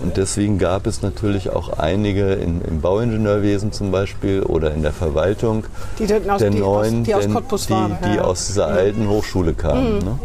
und 0.02 0.16
deswegen 0.18 0.58
gab 0.60 0.88
es 0.88 1.02
natürlich 1.02 1.50
auch 1.52 1.78
einige 1.78 2.34
in, 2.34 2.62
im 2.62 2.80
Bauingenieurwesen 2.82 3.72
zum 3.74 3.92
Beispiel 3.92 4.42
oder 4.44 4.74
in 4.74 4.82
der 4.82 4.94
Verwaltung 4.94 5.66
Die 6.00 6.08
dann 6.08 6.30
aus- 6.30 6.40
der 6.40 6.50
die 6.52 6.62
aus- 6.62 6.88
neuen, 6.88 7.04
die 7.04 7.14
aus 7.16 7.22
denn- 7.24 7.32
die, 7.34 7.70
waren, 7.70 7.98
die 8.04 8.08
ja. 8.16 8.24
Mhm. 8.24 8.30
aus 8.30 8.48
dieser 8.48 8.68
alten 8.68 9.08
Hochschule 9.10 9.54
kamen. 9.54 9.98
Ne? 10.00 10.18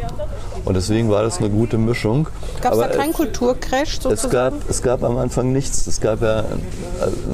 Und 0.65 0.75
deswegen 0.75 1.11
war 1.11 1.23
das 1.23 1.39
eine 1.39 1.49
gute 1.51 1.79
Mischung. 1.79 2.29
Gab 2.61 2.73
es 2.73 2.79
da 2.79 2.85
Aber 2.85 2.95
keinen 2.95 3.13
Kulturcrash 3.13 3.97
es 3.99 4.03
sozusagen? 4.03 4.31
gab, 4.61 4.71
es 4.71 4.83
gab 4.83 5.03
am 5.03 5.17
Anfang 5.19 5.53
nichts. 5.53 5.87
Es 5.87 6.01
gab 6.01 6.21
ja 6.21 6.41
äh, 6.41 6.45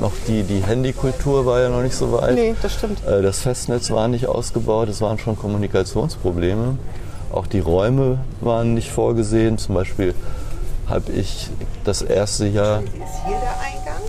noch 0.01 0.13
die, 0.29 0.43
die 0.43 0.63
Handykultur 0.63 1.45
war 1.47 1.61
ja 1.61 1.69
noch 1.69 1.83
nicht 1.83 1.95
so 1.97 2.13
weit. 2.13 2.35
Nee, 2.35 2.55
das 2.63 2.75
stimmt. 2.75 3.05
Äh, 3.07 3.23
Das 3.23 3.41
Festnetz 3.41 3.91
war 3.91 4.09
nicht 4.09 4.27
ausgebaut, 4.27 4.89
es 4.89 5.01
waren 5.01 5.19
schon 5.19 5.37
Kommunikationsprobleme. 5.39 6.79
Auch 7.33 7.47
die 7.47 7.61
Räume 7.61 8.19
waren 8.41 8.75
nicht 8.75 8.93
vorgesehen. 8.93 9.59
Zum 9.59 9.75
Beispiel 9.75 10.15
habe 10.89 11.11
ich 11.13 11.51
das 11.85 12.03
erste 12.03 12.47
Jahr, 12.47 12.81
Ist 12.83 12.89
hier 13.27 13.37
der 13.41 13.61
Eingang? 13.61 14.03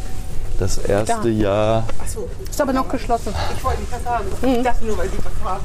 das 0.59 0.77
erste 0.77 1.21
Da. 1.23 1.27
Jahr, 1.29 1.83
Achso, 2.03 2.27
Ist 2.49 2.61
aber 2.61 2.73
noch 2.73 2.87
geschlossen. 2.89 3.33
ich 3.57 3.63
wollte 3.63 3.79
nicht 3.81 3.91
was 3.91 4.03
sagen. 4.03 4.25
Ich 4.57 4.63
dachte 4.63 4.85
nur, 4.85 4.97
weil 4.97 5.09
Sie 5.09 5.17
was 5.17 5.49
haben. 5.49 5.63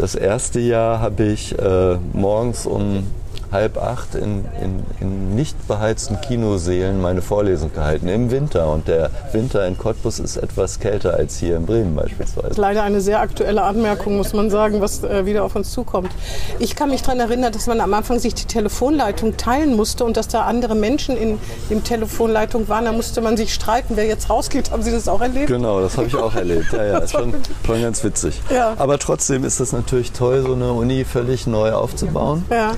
Das 0.00 0.14
erste 0.14 0.60
Jahr 0.60 1.00
habe 1.00 1.24
ich 1.24 1.58
äh, 1.58 1.98
morgens 2.14 2.64
um 2.64 3.06
halb 3.52 3.78
acht 3.78 4.14
in, 4.14 4.44
in, 4.62 4.82
in 5.00 5.34
nicht 5.34 5.66
beheizten 5.66 6.20
Kinosälen 6.20 7.00
meine 7.00 7.22
Vorlesung 7.22 7.72
gehalten 7.72 8.08
im 8.08 8.30
Winter. 8.30 8.70
Und 8.70 8.88
der 8.88 9.10
Winter 9.32 9.66
in 9.66 9.76
Cottbus 9.76 10.18
ist 10.18 10.36
etwas 10.36 10.78
kälter 10.80 11.14
als 11.14 11.38
hier 11.38 11.56
in 11.56 11.66
Bremen 11.66 11.94
beispielsweise. 11.94 12.60
Leider 12.60 12.82
eine 12.82 13.00
sehr 13.00 13.20
aktuelle 13.20 13.62
Anmerkung, 13.62 14.16
muss 14.16 14.32
man 14.32 14.50
sagen, 14.50 14.80
was 14.80 15.02
äh, 15.02 15.26
wieder 15.26 15.44
auf 15.44 15.56
uns 15.56 15.72
zukommt. 15.72 16.10
Ich 16.58 16.76
kann 16.76 16.90
mich 16.90 17.02
daran 17.02 17.20
erinnern, 17.20 17.52
dass 17.52 17.66
man 17.66 17.80
am 17.80 17.92
Anfang 17.94 18.18
sich 18.18 18.34
die 18.34 18.44
Telefonleitung 18.44 19.36
teilen 19.36 19.74
musste 19.74 20.04
und 20.04 20.16
dass 20.16 20.28
da 20.28 20.42
andere 20.42 20.74
Menschen 20.74 21.16
in 21.16 21.38
dem 21.70 21.82
Telefonleitung 21.82 22.68
waren. 22.68 22.84
Da 22.84 22.92
musste 22.92 23.20
man 23.20 23.36
sich 23.36 23.52
streiten, 23.52 23.96
wer 23.96 24.06
jetzt 24.06 24.30
rausgeht. 24.30 24.70
Haben 24.70 24.82
Sie 24.82 24.92
das 24.92 25.08
auch 25.08 25.20
erlebt? 25.20 25.48
Genau, 25.48 25.80
das 25.80 25.96
habe 25.96 26.06
ich 26.06 26.14
auch 26.14 26.34
erlebt. 26.34 26.72
Ja, 26.72 26.84
ja, 26.84 26.98
ist 27.00 27.12
schon, 27.12 27.34
schon 27.66 27.82
ganz 27.82 28.04
witzig. 28.04 28.40
Ja. 28.50 28.74
Aber 28.78 28.98
trotzdem 28.98 29.44
ist 29.44 29.60
es 29.60 29.72
natürlich 29.72 30.12
toll, 30.12 30.42
so 30.42 30.52
eine 30.52 30.72
Uni 30.72 31.04
völlig 31.04 31.46
neu 31.46 31.72
aufzubauen. 31.72 32.44
Ja. 32.50 32.74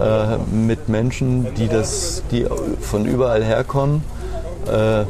Äh, 0.00 0.38
mit 0.52 0.88
Menschen, 0.88 1.54
die, 1.54 1.68
das, 1.68 2.22
die 2.30 2.46
von 2.80 3.06
überall 3.06 3.44
herkommen. 3.44 4.02
Äh, 4.66 5.04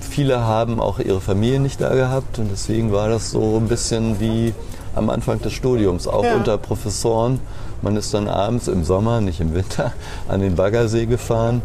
viele 0.00 0.40
haben 0.40 0.80
auch 0.80 0.98
ihre 0.98 1.20
Familie 1.20 1.60
nicht 1.60 1.80
da 1.80 1.94
gehabt 1.94 2.38
und 2.38 2.50
deswegen 2.50 2.92
war 2.92 3.08
das 3.08 3.30
so 3.30 3.56
ein 3.56 3.68
bisschen 3.68 4.20
wie 4.20 4.54
am 4.94 5.10
Anfang 5.10 5.40
des 5.42 5.52
Studiums, 5.52 6.06
auch 6.06 6.24
Ja. 6.24 6.36
unter 6.36 6.56
Professoren. 6.56 7.40
Man 7.82 7.96
ist 7.96 8.14
dann 8.14 8.28
abends 8.28 8.68
im 8.68 8.84
Sommer, 8.84 9.20
nicht 9.20 9.40
im 9.40 9.54
Winter, 9.54 9.92
an 10.28 10.40
den 10.40 10.54
Baggersee 10.54 11.06
gefahren, 11.06 11.62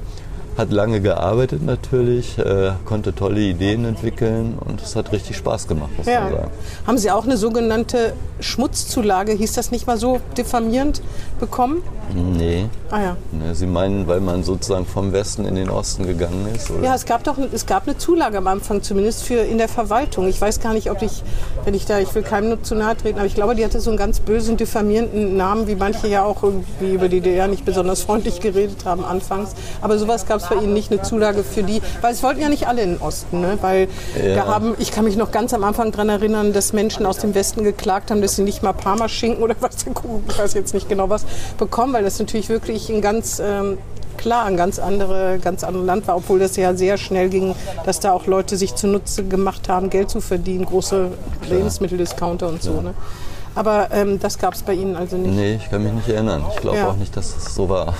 hat 0.57 0.71
lange 0.71 1.01
gearbeitet 1.01 1.63
natürlich, 1.63 2.37
äh, 2.37 2.71
konnte 2.85 3.15
tolle 3.15 3.39
Ideen 3.41 3.85
entwickeln 3.85 4.57
und 4.59 4.81
es 4.81 4.95
hat 4.95 5.11
richtig 5.11 5.37
Spaß 5.37 5.67
gemacht, 5.67 5.89
muss 5.97 6.05
man 6.05 6.15
Ja. 6.15 6.29
sagen. 6.29 6.51
Haben 6.85 6.97
Sie 6.97 7.09
auch 7.11 7.23
eine 7.25 7.37
sogenannte 7.37 8.13
Schmutzzulage, 8.39 9.31
hieß 9.31 9.53
das 9.53 9.71
nicht 9.71 9.87
mal 9.87 9.97
so 9.97 10.19
diffamierend, 10.37 11.01
bekommen? 11.39 11.81
Nee, 12.13 12.65
Ah 12.91 12.99
ja. 13.01 13.15
Sie 13.53 13.67
meinen, 13.67 14.05
weil 14.05 14.19
man 14.19 14.43
sozusagen 14.43 14.85
vom 14.85 15.13
Westen 15.13 15.45
in 15.45 15.55
den 15.55 15.69
Osten 15.69 16.05
gegangen 16.05 16.45
ist? 16.53 16.69
Oder? 16.69 16.83
Ja, 16.83 16.95
es 16.95 17.05
gab 17.05 17.23
doch 17.23 17.37
es 17.53 17.65
gab 17.65 17.87
eine 17.87 17.97
Zulage 17.97 18.37
am 18.37 18.47
Anfang, 18.47 18.81
zumindest 18.83 19.23
für 19.23 19.35
in 19.35 19.57
der 19.57 19.69
Verwaltung. 19.69 20.27
Ich 20.27 20.41
weiß 20.41 20.59
gar 20.59 20.73
nicht, 20.73 20.91
ob 20.91 21.01
ich, 21.01 21.23
wenn 21.63 21.73
ich 21.73 21.85
da, 21.85 21.99
ich 21.99 22.13
will 22.13 22.21
keinem 22.23 22.49
nur 22.49 22.63
zu 22.63 22.75
nahe 22.75 22.97
treten, 22.97 23.17
aber 23.17 23.27
ich 23.27 23.35
glaube, 23.35 23.55
die 23.55 23.63
hatte 23.63 23.79
so 23.79 23.91
einen 23.91 23.97
ganz 23.97 24.19
bösen, 24.19 24.57
diffamierenden 24.57 25.37
Namen, 25.37 25.67
wie 25.67 25.75
manche 25.75 26.07
ja 26.09 26.25
auch 26.25 26.43
irgendwie 26.43 26.93
über 26.93 27.07
die 27.07 27.21
DDR 27.21 27.47
nicht 27.47 27.63
besonders 27.63 28.01
freundlich 28.01 28.41
geredet 28.41 28.83
haben 28.83 29.05
anfangs. 29.05 29.51
Aber 29.81 29.97
sowas 29.97 30.25
gab 30.27 30.41
es 30.41 30.50
bei 30.51 30.61
Ihnen 30.61 30.73
nicht, 30.73 30.91
eine 30.91 31.01
Zulage 31.01 31.43
für 31.43 31.63
die, 31.63 31.81
weil 32.01 32.13
es 32.13 32.21
wollten 32.23 32.41
ja 32.41 32.49
nicht 32.49 32.67
alle 32.67 32.81
in 32.83 32.93
den 32.95 33.01
Osten, 33.01 33.41
ne? 33.41 33.57
weil 33.61 33.87
Ja. 34.21 34.35
da 34.35 34.45
haben, 34.47 34.75
ich 34.79 34.91
kann 34.91 35.05
mich 35.05 35.15
noch 35.15 35.31
ganz 35.31 35.53
am 35.53 35.63
Anfang 35.63 35.91
daran 35.91 36.09
erinnern, 36.09 36.53
dass 36.53 36.73
Menschen 36.73 37.05
aus 37.05 37.17
dem 37.17 37.33
Westen 37.33 37.63
geklagt 37.63 38.11
haben, 38.11 38.21
dass 38.21 38.35
sie 38.35 38.43
nicht 38.43 38.61
mal 38.63 38.73
Parmaschinken 38.73 39.41
oder 39.43 39.55
was, 39.61 39.77
ich 40.27 40.37
weiß 40.37 40.53
jetzt 40.53 40.73
nicht 40.73 40.89
genau 40.89 41.09
was, 41.09 41.25
bekommen, 41.57 41.93
weil 41.93 42.03
das 42.03 42.19
natürlich 42.19 42.49
wirklich 42.49 42.89
ein 42.89 43.01
ganz 43.01 43.41
ähm, 43.43 43.77
klar 44.17 44.45
ein 44.45 44.57
ganz 44.57 44.77
andere, 44.77 45.39
ganz 45.41 45.63
andere 45.63 45.83
Land 45.83 46.07
war, 46.07 46.17
obwohl 46.17 46.37
das 46.37 46.55
ja 46.55 46.75
sehr 46.75 46.97
schnell 46.97 47.29
ging, 47.29 47.55
dass 47.85 47.99
da 48.01 48.11
auch 48.11 48.27
Leute 48.27 48.55
sich 48.57 48.75
zunutze 48.75 49.23
gemacht 49.23 49.67
haben, 49.69 49.89
Geld 49.89 50.09
zu 50.11 50.21
verdienen, 50.21 50.65
große 50.65 51.07
Lebensmitteldiscounter 51.49 52.47
und 52.49 52.61
so. 52.61 52.81
Ne? 52.81 52.93
Aber 53.55 53.89
ähm, 53.91 54.19
das 54.19 54.37
gab 54.37 54.53
es 54.53 54.63
bei 54.63 54.73
Ihnen 54.73 54.95
also 54.95 55.17
nicht. 55.17 55.33
Nee, 55.35 55.55
ich 55.55 55.69
kann 55.69 55.83
mich 55.83 55.91
nicht 55.93 56.07
erinnern. 56.09 56.43
Ich 56.53 56.57
glaube 56.61 56.77
Ja. 56.77 56.89
auch 56.89 56.95
nicht, 56.97 57.15
dass 57.17 57.35
es 57.35 57.53
so 57.55 57.67
war. 57.69 57.93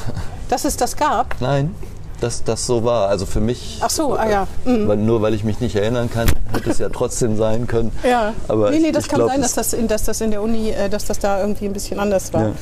Dass 0.49 0.63
es 0.65 0.77
das 0.77 0.95
gab? 0.95 1.35
Nein, 1.41 1.73
dass 2.21 2.43
das 2.43 2.65
so 2.65 2.83
war. 2.83 3.09
Also 3.09 3.25
für 3.25 3.41
mich, 3.41 3.79
Ach 3.81 3.89
so, 3.89 4.15
ah 4.15 4.29
ja. 4.29 4.47
Mhm. 4.65 4.87
weil, 4.87 4.97
nur 4.97 5.21
weil 5.21 5.33
ich 5.33 5.43
mich 5.43 5.59
nicht 5.59 5.75
erinnern 5.75 6.09
kann, 6.09 6.27
hätte 6.53 6.69
es 6.69 6.79
ja 6.79 6.89
trotzdem 6.89 7.35
sein 7.37 7.67
können. 7.67 7.91
Ja, 8.07 8.33
Aber 8.47 8.71
nee, 8.71 8.79
nee, 8.79 8.91
das 8.91 9.07
kann 9.07 9.19
glaub, 9.19 9.29
sein, 9.29 9.41
dass 9.41 9.53
das, 9.53 9.73
in, 9.73 9.87
dass 9.87 10.03
das 10.03 10.21
in 10.21 10.31
der 10.31 10.41
Uni, 10.41 10.69
äh, 10.69 10.89
dass 10.89 11.05
das 11.05 11.19
da 11.19 11.41
irgendwie 11.41 11.65
ein 11.65 11.73
bisschen 11.73 11.99
anders 11.99 12.33
war. 12.33 12.41
Ja, 12.41 12.47
ja. 12.47 12.53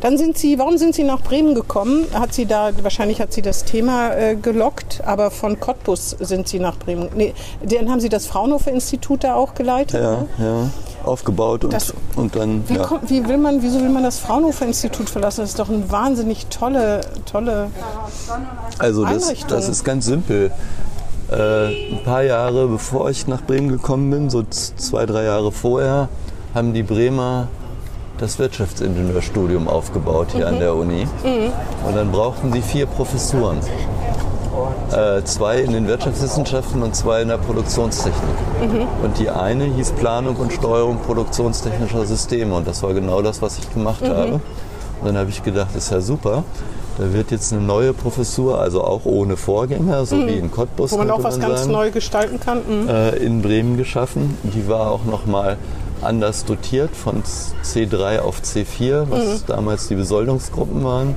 Dann 0.00 0.18
sind 0.18 0.38
Sie, 0.38 0.58
warum 0.58 0.78
sind 0.78 0.94
Sie 0.94 1.04
nach 1.04 1.20
Bremen 1.22 1.54
gekommen? 1.54 2.06
Hat 2.12 2.34
Sie 2.34 2.46
da, 2.46 2.70
wahrscheinlich 2.82 3.20
hat 3.20 3.32
Sie 3.32 3.42
das 3.42 3.64
Thema 3.64 4.14
äh, 4.14 4.36
gelockt, 4.36 5.02
aber 5.04 5.30
von 5.30 5.60
Cottbus 5.60 6.16
sind 6.20 6.48
Sie 6.48 6.58
nach 6.58 6.76
Bremen. 6.78 7.08
Nee, 7.14 7.34
dann 7.62 7.90
haben 7.90 8.00
Sie 8.00 8.08
das 8.08 8.26
Fraunhofer-Institut 8.26 9.24
da 9.24 9.34
auch 9.34 9.54
geleitet? 9.54 10.00
Ja, 10.00 10.10
ne? 10.12 10.28
ja, 10.38 10.70
aufgebaut 11.06 11.64
und, 11.64 11.72
Das- 11.72 11.94
und 12.16 12.34
dann, 12.36 12.68
Wie, 12.68 12.74
ja. 12.74 12.82
kommt, 12.82 13.08
wie 13.10 13.26
will 13.28 13.38
man, 13.38 13.62
wieso 13.62 13.80
will 13.80 13.88
man 13.90 14.02
das 14.02 14.18
Fraunhofer-Institut 14.18 15.08
verlassen? 15.10 15.40
Das 15.42 15.50
ist 15.50 15.58
doch 15.58 15.68
eine 15.68 15.90
wahnsinnig 15.90 16.46
tolle, 16.46 17.00
tolle. 17.30 17.68
Also 18.78 19.04
das, 19.04 19.32
das 19.48 19.68
ist 19.68 19.84
ganz 19.84 20.06
simpel. 20.06 20.50
Äh, 21.30 21.94
ein 21.94 22.04
paar 22.04 22.22
Jahre 22.22 22.68
bevor 22.68 23.08
ich 23.10 23.26
nach 23.26 23.42
Bremen 23.42 23.68
gekommen 23.68 24.10
bin, 24.10 24.30
so 24.30 24.42
zwei, 24.44 25.06
drei 25.06 25.24
Jahre 25.24 25.52
vorher, 25.52 26.08
haben 26.54 26.74
die 26.74 26.82
Bremer 26.82 27.48
das 28.18 28.38
Wirtschaftsingenieurstudium 28.38 29.66
aufgebaut 29.66 30.28
hier 30.32 30.46
Mhm. 30.46 30.54
an 30.54 30.58
der 30.60 30.74
Uni. 30.76 31.06
Und 31.86 31.96
dann 31.96 32.12
brauchten 32.12 32.52
sie 32.52 32.62
vier 32.62 32.86
Professuren. 32.86 33.58
Äh, 34.92 35.24
zwei 35.24 35.58
in 35.60 35.72
den 35.72 35.86
Wirtschaftswissenschaften 35.88 36.82
und 36.82 36.94
zwei 36.94 37.22
in 37.22 37.28
der 37.28 37.38
Produktionstechnik. 37.38 38.22
Mhm. 38.62 38.86
Und 39.04 39.18
die 39.18 39.30
eine 39.30 39.64
hieß 39.64 39.92
Planung 39.92 40.36
und 40.36 40.52
Steuerung 40.52 40.98
produktionstechnischer 40.98 42.04
Systeme. 42.06 42.54
Und 42.54 42.66
das 42.66 42.82
war 42.82 42.94
genau 42.94 43.22
das, 43.22 43.42
was 43.42 43.58
ich 43.58 43.72
gemacht 43.72 44.02
Mhm. 44.02 44.08
habe. 44.08 44.32
Und 44.32 44.40
dann 45.06 45.18
habe 45.18 45.30
ich 45.30 45.42
gedacht, 45.42 45.74
ist 45.76 45.90
ja 45.90 46.00
super. 46.00 46.44
Da 46.96 47.12
wird 47.12 47.32
jetzt 47.32 47.52
eine 47.52 47.60
neue 47.60 47.92
Professur, 47.92 48.60
also 48.60 48.84
auch 48.84 49.04
ohne 49.04 49.36
Vorgänger, 49.36 50.06
so 50.06 50.16
wie 50.26 50.38
in 50.38 50.50
Cottbus, 50.52 50.92
Mhm. 50.92 50.94
Wo 50.94 50.98
man 50.98 51.10
auch 51.10 51.24
was 51.24 51.40
ganz 51.40 51.60
sagen, 51.62 51.72
neu 51.72 51.90
gestalten 51.90 52.38
kann. 52.38 52.58
Mhm. 52.84 52.88
äh, 52.88 53.10
in 53.16 53.42
Bremen 53.42 53.76
geschaffen. 53.76 54.38
Die 54.44 54.68
war 54.68 54.90
auch 54.92 55.04
noch 55.04 55.26
mal 55.26 55.56
anders 56.02 56.44
dotiert 56.44 56.94
von 56.94 57.22
C3 57.64 58.20
auf 58.20 58.40
C4, 58.42 59.06
was 59.10 59.24
Mhm. 59.24 59.42
damals 59.48 59.88
die 59.88 59.94
Besoldungsgruppen 59.96 60.84
waren. 60.84 61.16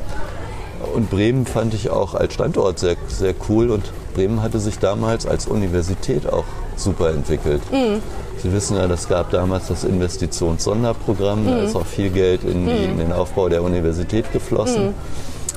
Und 0.93 1.09
Bremen 1.09 1.45
fand 1.45 1.73
ich 1.73 1.89
auch 1.89 2.13
als 2.13 2.33
Standort 2.33 2.79
sehr, 2.79 2.95
sehr 3.07 3.33
cool 3.49 3.69
und 3.71 3.83
Bremen 4.15 4.41
hatte 4.41 4.59
sich 4.59 4.79
damals 4.79 5.25
als 5.25 5.47
Universität 5.47 6.31
auch 6.31 6.45
super 6.75 7.09
entwickelt. 7.11 7.61
Mhm. 7.71 8.01
Sie 8.41 8.51
wissen 8.53 8.77
ja, 8.77 8.85
es 8.85 9.07
gab 9.07 9.31
damals 9.31 9.67
das 9.67 9.83
Investitionssonderprogramm, 9.83 11.45
da 11.47 11.59
ist 11.59 11.75
auch 11.75 11.85
viel 11.85 12.09
Geld 12.09 12.43
in, 12.43 12.67
die, 12.67 12.83
in 12.85 12.97
den 12.99 13.11
Aufbau 13.11 13.49
der 13.49 13.63
Universität 13.63 14.31
geflossen. 14.31 14.93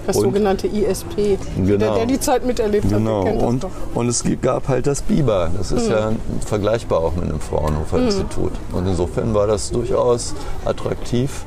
Das 0.06 0.16
und- 0.16 0.24
sogenannte 0.24 0.66
ISP. 0.66 1.37
Der, 1.59 1.76
Genau. 1.78 1.94
der 1.96 2.06
die 2.06 2.18
Zeit 2.18 2.44
miterlebt 2.46 2.87
hat, 2.87 2.92
Genau, 2.92 3.24
der 3.24 3.35
und, 3.35 3.66
und 3.94 4.09
es 4.09 4.24
gab 4.40 4.66
halt 4.68 4.87
das 4.87 5.02
Biber. 5.02 5.50
Das 5.56 5.72
ist 5.72 5.88
ja 5.90 6.12
vergleichbar 6.46 7.00
auch 7.00 7.14
mit 7.14 7.24
einem 7.24 7.38
Fraunhofer-Institut. 7.40 8.52
Und 8.72 8.87
insofern 8.87 9.35
war 9.35 9.46
das 9.46 9.70
durchaus 9.70 10.35
attraktiv, 10.64 11.44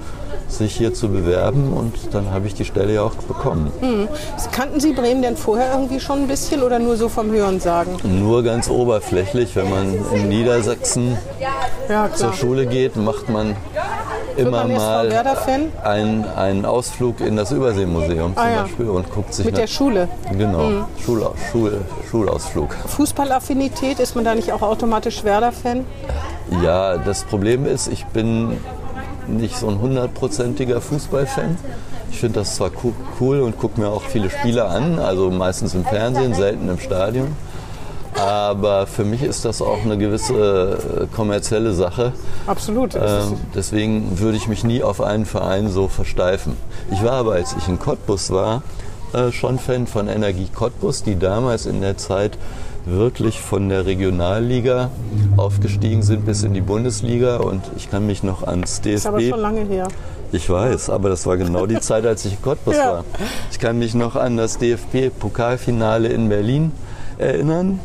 sich 0.47 0.75
hier 0.75 0.93
zu 0.93 1.09
bewerben 1.09 1.73
und 1.73 1.93
dann 2.13 2.31
habe 2.31 2.47
ich 2.47 2.53
die 2.53 2.65
Stelle 2.65 2.93
ja 2.93 3.03
auch 3.03 3.15
bekommen. 3.15 3.71
Kannten 4.51 4.79
Sie 4.79 4.93
Bremen 4.93 5.21
denn 5.21 5.35
vorher 5.37 5.73
irgendwie 5.73 5.99
schon 5.99 6.19
ein 6.23 6.27
bisschen 6.27 6.61
oder 6.63 6.79
nur 6.79 6.95
so 6.97 7.09
vom 7.09 7.31
Hörensagen? 7.31 7.95
Nur 8.03 8.43
ganz 8.43 8.69
oberflächlich, 8.69 9.55
wenn 9.55 9.69
man 9.69 9.95
in 10.13 10.29
Niedersachsen 10.29 11.17
Ja, 11.89 12.09
zur. 12.13 12.33
Schule 12.33 12.65
geht, 12.65 12.95
macht 12.95 13.29
man 13.29 13.55
immer 14.35 14.65
man 14.65 14.73
mal 14.75 15.11
einen, 15.83 16.25
einen 16.35 16.65
Ausflug 16.65 17.19
in 17.21 17.35
das 17.35 17.51
Überseemuseum 17.51 18.33
zum 18.35 18.43
Ah, 18.43 18.49
ja. 18.49 18.61
Beispiel 18.63 18.89
und 18.89 19.09
guckt 19.11 19.33
sich 19.33 19.45
Mit 19.45 19.57
der 19.57 19.67
Schule. 19.67 20.07
Genau, 20.37 20.85
Schul, 21.05 21.27
Schul, 21.51 21.81
Schulausflug. 22.09 22.73
Fußballaffinität, 22.87 23.99
ist 23.99 24.15
man 24.15 24.25
da 24.25 24.33
nicht 24.35 24.51
auch 24.51 24.61
automatisch 24.61 25.23
Werder-Fan? 25.23 25.85
Ja, 26.63 26.97
das 26.97 27.23
Problem 27.23 27.65
ist, 27.65 27.87
ich 27.87 28.05
bin 28.07 28.57
nicht 29.27 29.57
so 29.57 29.67
ein 29.67 29.79
hundertprozentiger 29.79 30.81
Fußballfan. 30.81 31.57
Ich 32.11 32.19
finde 32.19 32.39
das 32.39 32.55
zwar 32.55 32.69
co- 32.69 32.93
cool 33.19 33.41
und 33.41 33.57
gucke 33.57 33.79
mir 33.79 33.89
auch 33.89 34.03
viele 34.03 34.29
Spiele 34.29 34.65
an, 34.65 34.99
also 34.99 35.31
meistens 35.31 35.73
im 35.73 35.83
Fernsehen, 35.83 36.33
selten 36.33 36.69
im 36.69 36.79
Stadion. 36.79 37.29
Aber 38.15 38.85
für 38.85 39.03
mich 39.03 39.23
ist 39.23 39.43
das 39.43 39.59
auch 39.59 39.81
eine 39.83 39.97
gewisse 39.97 41.07
äh, 41.11 41.15
kommerzielle 41.15 41.73
Sache. 41.73 42.13
Absolut. 42.45 42.93
Ähm, 42.93 43.37
deswegen 43.55 44.19
würde 44.19 44.37
ich 44.37 44.47
mich 44.47 44.63
nie 44.63 44.83
auf 44.83 45.01
einen 45.01 45.25
Verein 45.25 45.69
so 45.71 45.87
versteifen. 45.87 46.55
Ich 46.91 47.03
war 47.03 47.13
aber, 47.13 47.33
als 47.33 47.55
ich 47.57 47.67
in 47.67 47.79
Cottbus 47.79 48.29
war, 48.29 48.61
äh, 49.13 49.31
schon 49.31 49.57
Fan 49.57 49.87
von 49.87 50.07
Energie 50.07 50.47
Cottbus, 50.53 51.01
die 51.01 51.17
damals 51.17 51.65
in 51.65 51.81
der 51.81 51.97
Zeit 51.97 52.37
wirklich 52.85 53.39
von 53.39 53.69
der 53.69 53.85
Regionalliga 53.85 54.89
aufgestiegen 55.37 56.03
sind 56.03 56.25
bis 56.25 56.43
in 56.43 56.53
die 56.53 56.61
Bundesliga 56.61 57.37
und 57.37 57.61
ich 57.77 57.89
kann 57.89 58.05
mich 58.05 58.23
noch 58.23 58.43
ans 58.43 58.81
DFB. 58.81 58.95
Ist 58.95 59.05
aber 59.07 59.21
schon 59.21 59.39
lange 59.39 59.61
her. 59.65 59.87
Ich 60.31 60.49
weiß, 60.49 60.89
aber 60.89 61.09
das 61.09 61.25
war 61.25 61.37
genau 61.37 61.65
die 61.65 61.79
Zeit, 61.79 62.05
als 62.05 62.25
ich 62.25 62.33
in 62.33 62.41
Cottbus 62.41 62.75
Ja. 62.75 62.91
war. 62.91 63.05
Ich 63.51 63.59
kann 63.59 63.77
mich 63.79 63.93
noch 63.93 64.15
an 64.15 64.35
das 64.37 64.57
DFB-Pokalfinale 64.57 66.07
in 66.09 66.27
Berlin 66.29 66.71
erinnern. 67.17 67.79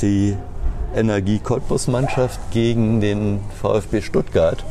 Die 0.00 0.36
Energie 0.94 1.38
Cottbus-Mannschaft 1.38 2.38
gegen 2.50 3.00
den 3.00 3.40
VfB 3.60 4.02
Stuttgart, 4.02 4.62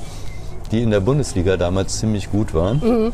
die 0.71 0.81
in 0.83 0.91
der 0.91 0.99
Bundesliga 0.99 1.57
damals 1.57 1.99
ziemlich 1.99 2.31
gut 2.31 2.53
waren. 2.53 3.11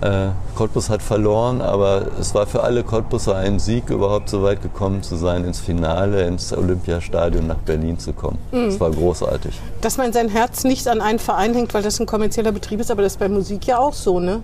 Äh, 0.00 0.28
Cottbus 0.54 0.88
hat 0.88 1.02
verloren, 1.02 1.60
aber 1.60 2.06
es 2.18 2.34
war 2.34 2.46
für 2.46 2.62
alle 2.62 2.82
Cottbuser 2.82 3.36
ein 3.36 3.58
Sieg, 3.58 3.90
überhaupt 3.90 4.30
so 4.30 4.42
weit 4.42 4.62
gekommen 4.62 5.02
zu 5.02 5.16
sein, 5.16 5.44
ins 5.44 5.60
Finale, 5.60 6.22
ins 6.26 6.52
Olympiastadion 6.56 7.46
nach 7.46 7.56
Berlin 7.58 7.98
zu 7.98 8.14
kommen. 8.14 8.38
Das 8.50 8.80
war 8.80 8.90
großartig. 8.90 9.60
Dass 9.82 9.98
man 9.98 10.12
sein 10.14 10.28
Herz 10.30 10.64
nicht 10.64 10.88
an 10.88 11.02
einen 11.02 11.18
Verein 11.18 11.52
hängt, 11.54 11.74
weil 11.74 11.82
das 11.82 12.00
ein 12.00 12.06
kommerzieller 12.06 12.52
Betrieb 12.52 12.80
ist, 12.80 12.90
aber 12.90 13.02
das 13.02 13.12
ist 13.12 13.18
bei 13.18 13.28
Musik 13.28 13.66
ja 13.66 13.78
auch 13.78 13.92
so, 13.92 14.20
ne? 14.20 14.42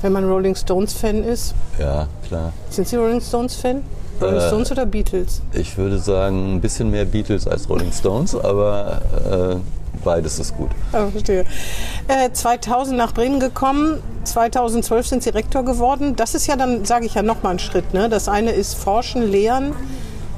Wenn 0.00 0.12
man 0.12 0.24
Rolling 0.28 0.54
Stones-Fan 0.54 1.22
ist. 1.22 1.54
Ja, 1.78 2.08
klar. 2.26 2.52
Sind 2.70 2.88
Sie 2.88 2.96
Rolling 2.96 3.20
Stones-Fan? 3.20 3.82
Rolling 4.20 4.36
Äh, 4.36 4.48
Stones 4.48 4.72
oder 4.72 4.86
Beatles? 4.86 5.42
Ich 5.52 5.76
würde 5.76 5.98
sagen, 5.98 6.54
ein 6.54 6.60
bisschen 6.60 6.90
mehr 6.90 7.04
Beatles 7.04 7.46
als 7.46 7.68
Rolling 7.68 7.92
Stones, 7.92 8.34
aber 8.34 9.02
äh, 9.30 9.56
beides 10.04 10.38
ist 10.38 10.56
gut. 10.56 10.70
Ah, 10.92 11.06
verstehe. 11.08 11.44
Äh, 12.08 12.30
2000 12.32 12.96
nach 12.96 13.12
Bremen 13.12 13.40
gekommen, 13.40 14.02
2012 14.24 15.06
sind 15.06 15.22
Sie 15.22 15.30
Rektor 15.30 15.64
geworden. 15.64 16.16
Das 16.16 16.34
ist 16.34 16.46
ja 16.46 16.56
dann, 16.56 16.84
sage 16.84 17.06
ich 17.06 17.14
ja, 17.14 17.22
nochmal 17.22 17.52
ein 17.52 17.58
Schritt. 17.58 17.94
Ne? 17.94 18.08
Das 18.08 18.28
eine 18.28 18.52
ist 18.52 18.74
Forschen, 18.74 19.30
Lehren. 19.30 19.72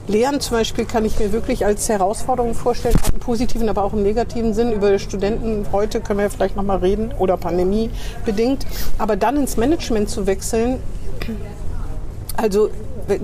Lehren 0.08 0.40
zum 0.40 0.56
Beispiel 0.56 0.84
kann 0.84 1.04
ich 1.04 1.18
mir 1.18 1.32
wirklich 1.32 1.66
als 1.66 1.88
Herausforderung 1.88 2.54
vorstellen, 2.54 2.94
im 3.12 3.18
positiven, 3.18 3.68
aber 3.68 3.82
auch 3.82 3.92
im 3.92 4.04
negativen 4.04 4.54
Sinn. 4.54 4.72
Über 4.72 4.98
Studenten 4.98 5.66
heute 5.72 6.00
können 6.00 6.20
wir 6.20 6.30
vielleicht 6.30 6.54
nochmal 6.56 6.78
reden 6.78 7.12
oder 7.18 7.36
Pandemie 7.36 7.90
bedingt. 8.24 8.66
Aber 8.98 9.16
dann 9.16 9.36
ins 9.36 9.56
Management 9.56 10.08
zu 10.08 10.26
wechseln, 10.26 10.78
also 12.36 12.70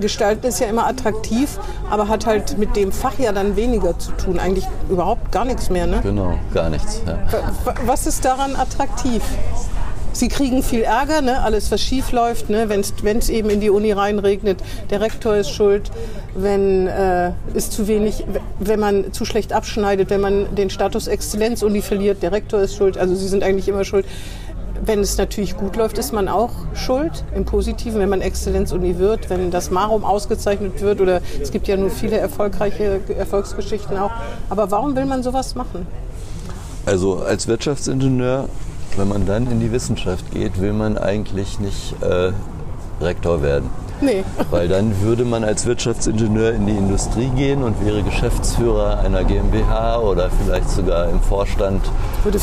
Gestalten 0.01 0.47
ist 0.47 0.61
ja 0.61 0.66
immer 0.68 0.87
attraktiv, 0.87 1.59
aber 1.90 2.09
hat 2.09 2.27
halt 2.27 2.59
mit 2.59 2.77
dem 2.77 2.92
Fach 2.92 3.18
ja 3.18 3.33
dann 3.33 3.57
weniger 3.57 3.99
zu 3.99 4.12
tun. 4.12 4.38
Eigentlich 4.38 4.66
überhaupt 4.88 5.33
gar 5.33 5.45
nichts 5.45 5.71
mehr. 5.71 5.87
Ne? 5.87 6.01
Genau, 6.03 6.35
gar 6.55 6.71
nichts. 6.71 7.03
Ja. 7.07 7.18
Wa- 7.64 7.75
Was 7.87 8.07
ist 8.07 8.25
daran 8.25 8.57
attraktiv? 8.57 9.23
Sie 10.14 10.29
kriegen 10.29 10.62
viel 10.62 10.83
Ärger, 10.83 11.23
ne? 11.23 11.40
alles 11.42 11.71
was 11.73 11.81
schief 11.81 12.12
läuft, 12.12 12.51
ne? 12.51 12.68
wenn 12.68 12.81
es 13.18 13.29
eben 13.31 13.49
in 13.49 13.61
die 13.61 13.71
Uni 13.71 13.92
reinregnet, 13.92 14.59
der 14.90 15.01
Rektor 15.01 15.37
ist 15.37 15.49
schuld, 15.51 15.90
wenn 16.35 16.87
äh, 16.87 17.33
es 17.55 17.71
zu 17.71 17.88
wenig, 17.88 18.25
wenn 18.59 18.79
man 18.79 19.12
zu 19.14 19.25
schlecht 19.25 19.55
abschneidet, 19.55 20.11
wenn 20.11 20.21
man 20.21 20.55
den 20.55 20.68
Status 20.68 21.07
Exzellenzuni 21.07 21.81
verliert, 21.81 22.23
der 22.23 22.31
Rektor 22.33 22.61
ist 22.61 22.77
schuld, 22.77 22.99
also 22.99 23.14
sie 23.14 23.27
sind 23.27 23.42
eigentlich 23.42 23.68
immer 23.68 23.85
schuld. 23.85 24.05
Wenn 24.85 24.99
es 24.99 25.16
natürlich 25.16 25.57
gut 25.57 25.77
läuft, 25.77 25.97
ist 25.99 26.12
man 26.12 26.27
auch 26.27 26.51
schuld 26.75 27.23
im 27.37 27.45
Positiven, 27.45 28.01
wenn 28.01 28.09
man 28.09 28.21
Exzellenzuni 28.21 28.99
wird, 28.99 29.31
wenn 29.31 29.53
das 29.53 29.71
Marum 29.71 30.05
ausgezeichnet 30.05 30.81
wird 30.81 31.01
oder 31.01 31.21
es 31.40 31.53
gibt 31.53 31.68
ja 31.68 31.77
nur 31.77 31.88
viele 31.88 32.16
erfolgreiche 32.18 32.99
Erfolgsgeschichten 33.16 33.97
auch. 33.97 34.11
Aber 34.51 34.73
warum 34.73 34.97
will 34.97 35.05
man 35.05 35.23
sowas 35.23 35.55
machen? 35.55 35.87
Also 36.85 37.18
als 37.18 37.47
Wirtschaftsingenieur, 37.47 38.49
wenn 38.97 39.07
man 39.07 39.25
dann 39.25 39.49
in 39.53 39.61
die 39.61 39.71
Wissenschaft 39.71 40.33
geht, 40.33 40.61
will 40.61 40.73
man 40.73 40.99
eigentlich 40.99 41.61
nicht 41.61 41.95
äh, 42.03 42.33
Rektor 43.01 43.40
werden. 43.40 43.71
Nee. 44.02 44.24
Weil 44.50 44.68
dann 44.68 45.00
würde 45.00 45.24
man 45.24 45.44
als 45.44 45.64
Wirtschaftsingenieur 45.64 46.52
in 46.52 46.66
die 46.66 46.72
Industrie 46.76 47.28
gehen 47.36 47.62
und 47.62 47.82
wäre 47.84 48.02
Geschäftsführer 48.02 48.98
einer 49.00 49.22
GmbH 49.24 49.98
oder 50.00 50.28
vielleicht 50.44 50.68
sogar 50.70 51.08
im 51.08 51.20
Vorstand 51.20 51.80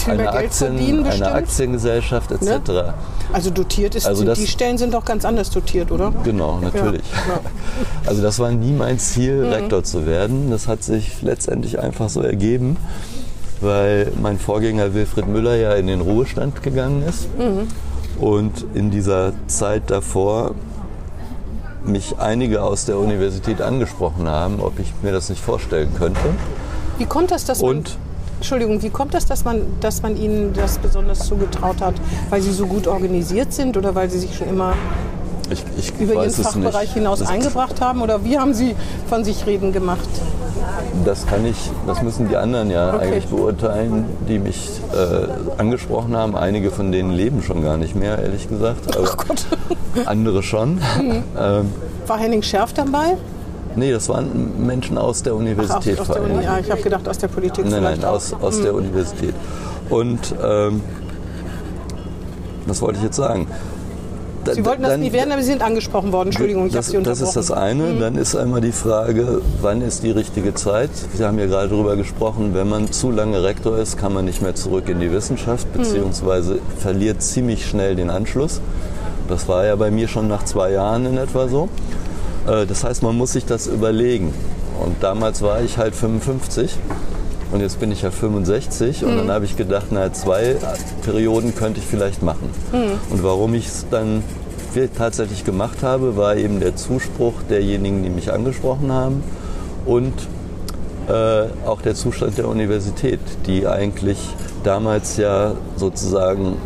einer, 0.07 0.31
bestimmt. 0.41 1.07
einer 1.07 1.35
Aktiengesellschaft 1.35 2.31
etc. 2.31 2.43
Ne? 2.69 2.93
Also 3.33 3.49
dotiert 3.49 3.95
ist, 3.95 4.05
Also 4.07 4.21
die, 4.21 4.27
das- 4.27 4.39
die 4.39 4.47
Stellen 4.47 4.77
sind 4.77 4.93
doch 4.93 5.03
ganz 5.05 5.25
anders 5.25 5.49
dotiert, 5.49 5.91
oder? 5.91 6.13
Genau, 6.23 6.59
natürlich. 6.61 7.03
Ja. 7.27 7.39
Also 8.05 8.21
das 8.21 8.39
war 8.39 8.51
nie 8.51 8.71
mein 8.71 8.97
Ziel, 8.97 9.43
Mhm. 9.45 9.51
Rektor 9.53 9.83
zu 9.83 10.05
werden. 10.07 10.49
Das 10.49 10.67
hat 10.67 10.83
sich 10.83 11.21
letztendlich 11.21 11.77
einfach 11.79 12.09
so 12.09 12.21
ergeben, 12.21 12.77
weil 13.61 14.11
mein 14.21 14.39
Vorgänger 14.39 14.93
Wilfried 14.93 15.27
Müller 15.27 15.55
ja 15.55 15.73
in 15.73 15.87
den 15.87 16.01
Ruhestand 16.01 16.63
gegangen 16.63 17.03
ist. 17.07 17.27
Mhm. 17.37 17.67
Und 18.23 18.65
in 18.73 18.91
dieser 18.91 19.33
Zeit 19.47 19.83
davor 19.87 20.55
mich 21.85 22.17
einige 22.19 22.61
aus 22.61 22.85
der 22.85 22.97
Universität 22.97 23.61
angesprochen 23.61 24.27
haben, 24.27 24.59
ob 24.59 24.79
ich 24.79 24.93
mir 25.01 25.11
das 25.11 25.29
nicht 25.29 25.41
vorstellen 25.41 25.89
könnte. 25.97 26.19
Wie 26.97 27.05
kommt 27.05 27.31
das, 27.31 27.45
dass 27.45 27.61
Und 27.61 27.97
Entschuldigung, 28.37 28.81
wie 28.81 28.89
kommt 28.89 29.13
das, 29.13 29.25
dass 29.25 29.43
man, 29.43 29.61
dass 29.81 30.01
man 30.01 30.15
ihnen 30.15 30.53
das 30.53 30.77
besonders 30.77 31.27
zugetraut 31.27 31.81
hat? 31.81 31.95
Weil 32.29 32.41
sie 32.41 32.51
so 32.51 32.67
gut 32.67 32.87
organisiert 32.87 33.53
sind 33.53 33.75
oder 33.75 33.95
weil 33.95 34.09
sie 34.09 34.19
sich 34.19 34.35
schon 34.35 34.47
immer 34.47 34.73
ich, 35.51 35.63
ich 35.77 35.93
über 35.99 36.15
ihren 36.15 36.29
Fachbereich 36.31 36.81
nicht. 36.81 36.93
hinaus 36.93 37.19
das, 37.19 37.29
eingebracht 37.29 37.81
haben? 37.81 38.01
Oder 38.01 38.23
wie 38.23 38.37
haben 38.37 38.53
sie 38.53 38.75
von 39.07 39.23
sich 39.23 39.45
reden 39.45 39.71
gemacht? 39.71 40.07
Das 41.05 41.25
kann 41.27 41.45
ich, 41.45 41.57
das 41.87 42.01
müssen 42.01 42.27
die 42.27 42.35
anderen 42.35 42.69
ja 42.71 42.93
Okay. 42.93 43.05
eigentlich 43.05 43.27
beurteilen, 43.27 44.05
die 44.27 44.39
mich 44.39 44.69
äh, 44.93 45.59
angesprochen 45.61 46.15
haben. 46.15 46.35
Einige 46.35 46.71
von 46.71 46.91
denen 46.91 47.11
leben 47.11 47.41
schon 47.43 47.63
gar 47.63 47.77
nicht 47.77 47.95
mehr, 47.95 48.19
ehrlich 48.19 48.47
gesagt. 48.49 48.95
Aber 48.95 49.07
Ach 49.09 49.17
Gott. 49.17 49.45
andere 50.05 50.43
schon. 50.43 50.79
ähm, 51.37 51.71
War 52.07 52.17
Henning 52.17 52.41
Schärf 52.41 52.73
dabei? 52.73 53.17
nee, 53.75 53.91
das 53.91 54.09
waren 54.09 54.65
Menschen 54.65 54.97
aus 54.97 55.23
der 55.23 55.31
Ach, 55.33 55.35
aus, 55.37 55.41
Universität 55.41 55.99
aus 56.01 56.07
vor 56.07 56.15
der. 56.15 56.23
Uni. 56.25 56.43
Ja, 56.43 56.59
ich 56.59 56.69
habe 56.69 56.81
gedacht, 56.81 57.07
aus 57.07 57.17
der 57.17 57.27
Politik 57.29 57.65
Nein, 57.69 57.83
nein, 57.83 58.03
aus, 58.03 58.33
aus 58.33 58.61
der 58.61 58.73
Universität. 58.73 59.33
Und 59.89 60.19
ähm, 60.43 60.81
was 62.65 62.81
wollte 62.81 62.97
ich 62.97 63.05
jetzt 63.05 63.15
sagen? 63.15 63.47
Sie 64.55 64.65
wollten 64.65 64.81
das 64.83 64.91
dann- 64.91 64.99
nie 65.01 65.11
werden, 65.11 65.31
aber 65.31 65.41
Sie 65.41 65.47
sind 65.49 65.61
angesprochen 65.61 66.11
worden. 66.11 66.29
Entschuldigung, 66.29 66.67
ich 66.67 66.73
habe 66.73 66.77
das, 66.79 66.87
Sie 66.91 66.97
unterbrochen. 66.97 67.21
Mhm. 67.21 67.25
das 67.25 67.35
ist 67.35 67.49
das 67.49 67.51
eine. 67.57 67.93
Dann 67.99 68.15
ist 68.15 68.35
einmal 68.35 68.61
die 68.61 68.71
Frage, 68.71 69.41
wann 69.61 69.81
ist 69.81 70.03
die 70.03 70.11
richtige 70.11 70.53
Zeit? 70.53 70.89
Wir 71.17 71.27
haben 71.27 71.39
ja 71.39 71.45
gerade 71.47 71.69
darüber 71.69 71.95
gesprochen, 71.95 72.53
wenn 72.53 72.69
man 72.69 72.91
zu 72.91 73.11
lange 73.11 73.43
Rektor 73.43 73.77
ist, 73.77 73.97
kann 73.97 74.13
man 74.13 74.25
nicht 74.25 74.41
mehr 74.41 74.55
zurück 74.55 74.89
in 74.89 74.99
die 74.99 75.11
Wissenschaft, 75.11 75.67
Mhm. 75.73 75.79
beziehungsweise 75.79 76.59
verliert 76.77 77.21
ziemlich 77.21 77.65
schnell 77.67 77.95
den 77.95 78.09
Anschluss. 78.09 78.61
Das 79.27 79.47
war 79.47 79.65
ja 79.65 79.75
bei 79.75 79.91
mir 79.91 80.07
schon 80.07 80.27
nach 80.27 80.43
zwei 80.45 80.71
Jahren 80.71 81.05
in 81.05 81.17
etwa 81.17 81.47
so. 81.47 81.69
Äh, 82.47 82.65
Das 82.65 82.83
heißt, 82.83 83.03
man 83.03 83.15
muss 83.17 83.33
sich 83.33 83.45
das 83.45 83.67
überlegen. 83.67 84.33
Und 84.83 85.03
damals 85.03 85.41
war 85.41 85.61
ich 85.61 85.77
halt 85.77 85.93
55 85.93 86.73
und 87.51 87.59
jetzt 87.59 87.79
bin 87.81 87.91
ich 87.91 88.01
ja 88.01 88.11
65 88.11 89.03
und 89.03 89.17
dann 89.17 89.29
habe 89.29 89.43
ich 89.43 89.57
gedacht, 89.57 89.87
na 89.91 90.13
zwei 90.13 90.55
Perioden 91.03 91.53
könnte 91.53 91.79
ich 91.81 91.85
vielleicht 91.85 92.23
machen. 92.23 92.49
Und 93.09 93.23
warum 93.23 93.53
ich 93.55 93.67
es 93.67 93.85
dann 93.91 94.23
tatsächlich 94.97 95.45
gemacht 95.45 95.83
habe, 95.83 96.15
war 96.17 96.35
eben 96.35 96.59
der 96.59 96.75
Zuspruch 96.75 97.33
derjenigen, 97.49 98.03
die 98.03 98.09
mich 98.09 98.31
angesprochen 98.31 98.91
haben 98.91 99.23
und 99.85 100.13
äh, 101.07 101.45
auch 101.65 101.81
der 101.81 101.95
Zustand 101.95 102.37
der 102.37 102.47
Universität, 102.47 103.19
die 103.47 103.67
eigentlich 103.67 104.17
damals 104.63 105.17
ja 105.17 105.53
sozusagen 105.75 106.57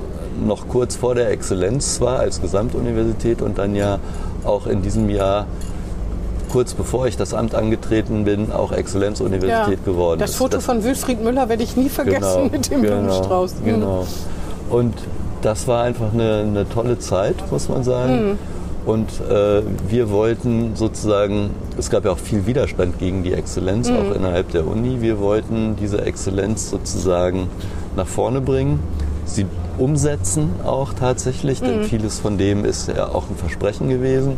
noch 0.46 0.68
kurz 0.68 0.96
vor 0.96 1.16
der 1.16 1.30
Exzellenz 1.30 2.02
war 2.02 2.20
als 2.20 2.42
Gesamtuniversität 2.42 3.42
und 3.42 3.58
dann 3.58 3.76
ja 3.76 4.00
auch 4.44 4.68
in 4.68 4.82
diesem 4.82 5.10
Jahr 5.10 5.48
kurz 6.52 6.74
bevor 6.74 7.08
ich 7.08 7.18
das 7.18 7.34
Amt 7.34 7.56
angetreten 7.56 8.26
bin, 8.26 8.52
auch 8.52 8.72
Exzellenzuniversität 8.72 9.84
geworden 9.86 10.20
das 10.20 10.32
ist. 10.32 10.36
Foto 10.36 10.60
von 10.60 10.84
Wilfried 10.84 11.24
Müller 11.24 11.50
werde 11.50 11.64
ich 11.64 11.76
nie 11.76 11.90
vergessen 11.90 12.50
mit 12.52 12.70
dem 12.70 12.82
Blumenstrauß. 12.82 13.56
Mhm. 13.62 13.66
Genau. 13.66 14.08
Und 14.70 14.94
das 15.44 15.68
war 15.68 15.84
einfach 15.84 16.14
eine, 16.14 16.40
eine 16.48 16.68
tolle 16.70 17.00
Zeit, 17.00 17.36
muss 17.52 17.70
man 17.70 17.84
sagen. 17.84 18.30
Mhm. 18.32 18.38
Und 18.86 19.10
äh, 19.30 19.62
wir 19.88 20.10
wollten 20.10 20.76
sozusagen, 20.76 21.52
es 21.78 21.90
gab 21.90 22.04
ja 22.04 22.12
auch 22.12 22.18
viel 22.18 22.46
Widerstand 22.46 23.00
gegen 23.00 23.24
die 23.24 23.34
Exzellenz, 23.34 23.90
Mhm. 23.90 23.96
auch 23.98 24.16
innerhalb 24.16 24.52
der 24.52 24.68
Uni. 24.68 24.98
Wir 25.00 25.20
wollten 25.20 25.76
diese 25.78 26.02
Exzellenz 26.06 26.70
sozusagen 26.70 27.48
nach 27.96 28.08
vorne 28.08 28.42
bringen, 28.42 28.80
sie 29.26 29.46
umsetzen 29.78 30.50
auch 30.66 30.94
tatsächlich, 30.94 31.62
Mhm. 31.62 31.66
denn 31.66 31.84
vieles 31.84 32.20
von 32.20 32.38
dem 32.38 32.66
ist 32.66 32.90
ja 32.90 33.08
auch 33.08 33.30
ein 33.30 33.36
Versprechen 33.38 33.90
gewesen 33.90 34.38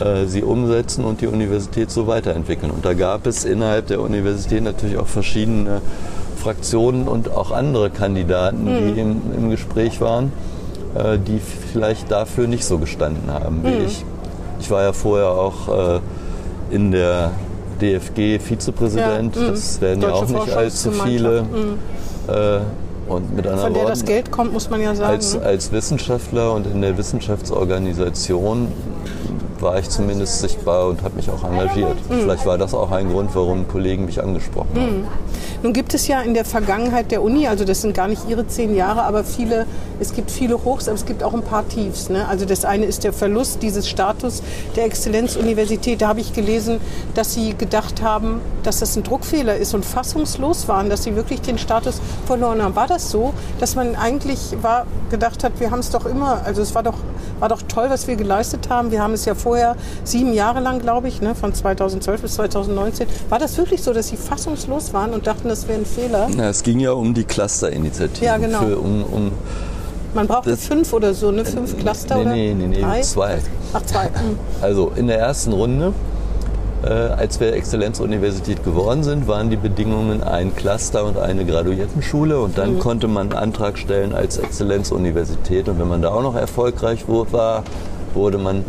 äh, 0.00 0.26
sie 0.26 0.42
umsetzen 0.42 1.04
und 1.04 1.20
die 1.20 1.26
Universität 1.26 1.90
so 1.90 2.06
weiterentwickeln. 2.06 2.72
Und 2.72 2.86
da 2.86 2.94
gab 2.94 3.26
es 3.26 3.44
innerhalb 3.44 3.86
der 3.88 4.00
Universität 4.00 4.62
natürlich 4.62 4.96
auch 4.96 5.06
verschiedene 5.06 5.82
Fraktionen 6.40 7.06
und 7.06 7.30
auch 7.30 7.50
andere 7.50 7.90
Kandidaten, 7.90 8.66
die 8.66 9.00
im, 9.00 9.20
im 9.36 9.50
Gespräch 9.50 10.00
waren, 10.00 10.32
äh, 10.94 11.18
die 11.18 11.38
vielleicht 11.38 12.10
dafür 12.10 12.46
nicht 12.46 12.64
so 12.64 12.78
gestanden 12.78 13.32
haben 13.32 13.62
wie 13.62 13.84
ich. 13.84 14.04
Ich 14.60 14.70
war 14.70 14.82
ja 14.82 14.92
vorher 14.92 15.30
auch 15.30 15.96
äh, 15.96 16.00
in 16.70 16.90
der 16.90 17.30
DFG 17.80 18.38
Vizepräsident. 18.38 19.36
Ja, 19.36 19.42
mhm. 19.42 19.46
das 19.48 19.80
werden 19.80 20.02
ja 20.02 20.10
Deutsche 20.10 20.36
auch 20.36 20.44
nicht 20.46 20.56
allzu 20.56 20.90
viele 20.90 21.44
Forschungsgemeinschaft. 21.44 22.60
äh, 23.08 23.12
Und 23.12 23.36
mit 23.36 23.46
anderen 23.46 23.64
Von 23.66 23.74
der 23.74 23.88
das 23.88 24.00
Worten, 24.00 24.06
Geld 24.06 24.30
kommt, 24.30 24.52
muss 24.52 24.70
man 24.70 24.80
ja 24.80 24.94
sagen. 24.94 25.10
als, 25.10 25.34
ne? 25.34 25.42
als 25.42 25.72
Wissenschaftler 25.72 26.52
und 26.52 26.66
in 26.66 26.80
der 26.82 26.96
Wissenschaftsorganisation 26.96 28.68
war 29.62 29.78
ich 29.78 29.88
zumindest 29.88 30.40
sichtbar 30.40 30.88
und 30.88 31.02
habe 31.02 31.16
mich 31.16 31.30
auch 31.30 31.44
engagiert. 31.44 31.96
Mhm. 32.08 32.20
Vielleicht 32.22 32.46
war 32.46 32.58
das 32.58 32.74
auch 32.74 32.90
ein 32.90 33.10
Grund, 33.10 33.30
warum 33.34 33.68
Kollegen 33.68 34.04
mich 34.04 34.22
angesprochen 34.22 34.70
haben. 34.74 35.08
Nun 35.62 35.74
gibt 35.74 35.92
es 35.92 36.06
ja 36.08 36.22
in 36.22 36.32
der 36.32 36.46
Vergangenheit 36.46 37.10
der 37.10 37.22
Uni, 37.22 37.46
also 37.46 37.64
das 37.64 37.82
sind 37.82 37.94
gar 37.94 38.08
nicht 38.08 38.22
ihre 38.28 38.46
zehn 38.46 38.74
Jahre, 38.74 39.02
aber 39.02 39.24
viele, 39.24 39.66
es 39.98 40.14
gibt 40.14 40.30
viele 40.30 40.64
Hochs, 40.64 40.88
aber 40.88 40.94
es 40.94 41.04
gibt 41.04 41.22
auch 41.22 41.34
ein 41.34 41.42
paar 41.42 41.68
Tiefs. 41.68 42.08
Ne? 42.08 42.26
Also 42.26 42.46
das 42.46 42.64
eine 42.64 42.86
ist 42.86 43.04
der 43.04 43.12
Verlust 43.12 43.62
dieses 43.62 43.86
Status 43.86 44.42
der 44.76 44.86
Exzellenzuniversität. 44.86 46.00
Da 46.00 46.08
habe 46.08 46.20
ich 46.20 46.32
gelesen, 46.32 46.80
dass 47.14 47.34
sie 47.34 47.54
gedacht 47.54 48.00
haben, 48.00 48.40
dass 48.62 48.80
das 48.80 48.96
ein 48.96 49.02
Druckfehler 49.02 49.56
ist 49.56 49.74
und 49.74 49.84
fassungslos 49.84 50.66
waren, 50.66 50.88
dass 50.88 51.04
sie 51.04 51.14
wirklich 51.14 51.42
den 51.42 51.58
Status 51.58 52.00
verloren 52.26 52.62
haben. 52.62 52.74
War 52.74 52.86
das 52.86 53.10
so, 53.10 53.34
dass 53.58 53.74
man 53.76 53.96
eigentlich 53.96 54.56
war, 54.62 54.86
gedacht 55.10 55.44
hat, 55.44 55.60
wir 55.60 55.70
haben 55.70 55.80
es 55.80 55.90
doch 55.90 56.06
immer, 56.06 56.40
also 56.44 56.62
es 56.62 56.74
war 56.74 56.82
doch, 56.82 56.96
war 57.38 57.50
doch 57.50 57.62
toll, 57.62 57.86
was 57.90 58.06
wir 58.06 58.16
geleistet 58.16 58.70
haben. 58.70 58.90
Wir 58.90 59.02
haben 59.02 59.12
es 59.12 59.26
ja 59.26 59.34
vorher 59.50 59.74
sieben 60.04 60.32
Jahre 60.32 60.60
lang, 60.60 60.78
glaube 60.78 61.08
ich, 61.08 61.20
ne, 61.20 61.34
von 61.34 61.52
2012 61.52 62.22
bis 62.22 62.34
2019. 62.34 63.08
War 63.28 63.40
das 63.40 63.58
wirklich 63.58 63.82
so, 63.82 63.92
dass 63.92 64.06
sie 64.06 64.16
fassungslos 64.16 64.94
waren 64.94 65.10
und 65.10 65.26
dachten, 65.26 65.48
das 65.48 65.66
wäre 65.66 65.80
ein 65.80 65.84
Fehler? 65.86 66.28
Na, 66.36 66.50
es 66.50 66.62
ging 66.62 66.78
ja 66.78 66.92
um 66.92 67.12
die 67.14 67.24
Clusterinitiative. 67.24 68.24
Ja, 68.24 68.36
genau. 68.36 68.60
Für, 68.60 68.78
um, 68.78 69.02
um, 69.02 69.32
Man 70.14 70.28
brauchte 70.28 70.50
Das- 70.50 70.66
fünf 70.66 70.92
oder 70.92 71.14
so, 71.14 71.32
ne? 71.32 71.44
Fünf 71.44 71.76
Cluster 71.78 72.14
nee, 72.16 72.20
oder? 72.22 72.30
nee, 72.32 72.54
nee, 72.54 72.66
nee, 72.68 72.80
Drei? 72.80 73.00
zwei. 73.00 73.38
Ach, 73.72 73.82
zwei. 73.82 74.04
Hm. 74.14 74.38
Also 74.62 74.92
in 74.94 75.08
der 75.08 75.18
ersten 75.18 75.52
Runde, 75.52 75.94
äh, 76.84 76.88
als 76.88 77.40
wir 77.40 77.52
Exzellenzuniversität 77.52 78.62
geworden 78.64 79.02
sind, 79.02 79.26
waren 79.26 79.50
die 79.50 79.56
Bedingungen 79.56 80.22
ein 80.22 80.54
Cluster 80.54 81.04
und 81.04 81.18
eine 81.18 81.44
Graduiertenschule 81.44 82.38
und 82.40 82.56
dann 82.56 82.78
konnte 82.78 83.08
man 83.08 83.30
einen 83.32 83.38
Antrag 83.38 83.78
stellen 83.78 84.14
als 84.14 84.38
Exzellenzuniversität 84.38 85.68
und 85.68 85.80
wenn 85.80 85.88
man 85.88 86.02
da 86.02 86.10
auch 86.10 86.22
noch 86.22 86.36
erfolgreich 86.36 87.04
war, 87.08 87.64
wurde 88.14 88.38
man, 88.38 88.64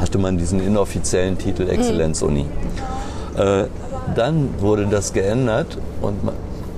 hatte 0.00 0.18
man 0.18 0.38
diesen 0.38 0.60
inoffiziellen 0.64 1.38
Titel 1.38 1.68
Exzellenzuni. 1.68 2.46
Äh, 3.36 3.64
dann 4.14 4.48
wurde 4.58 4.86
das 4.86 5.12
geändert 5.12 5.78
und 6.00 6.16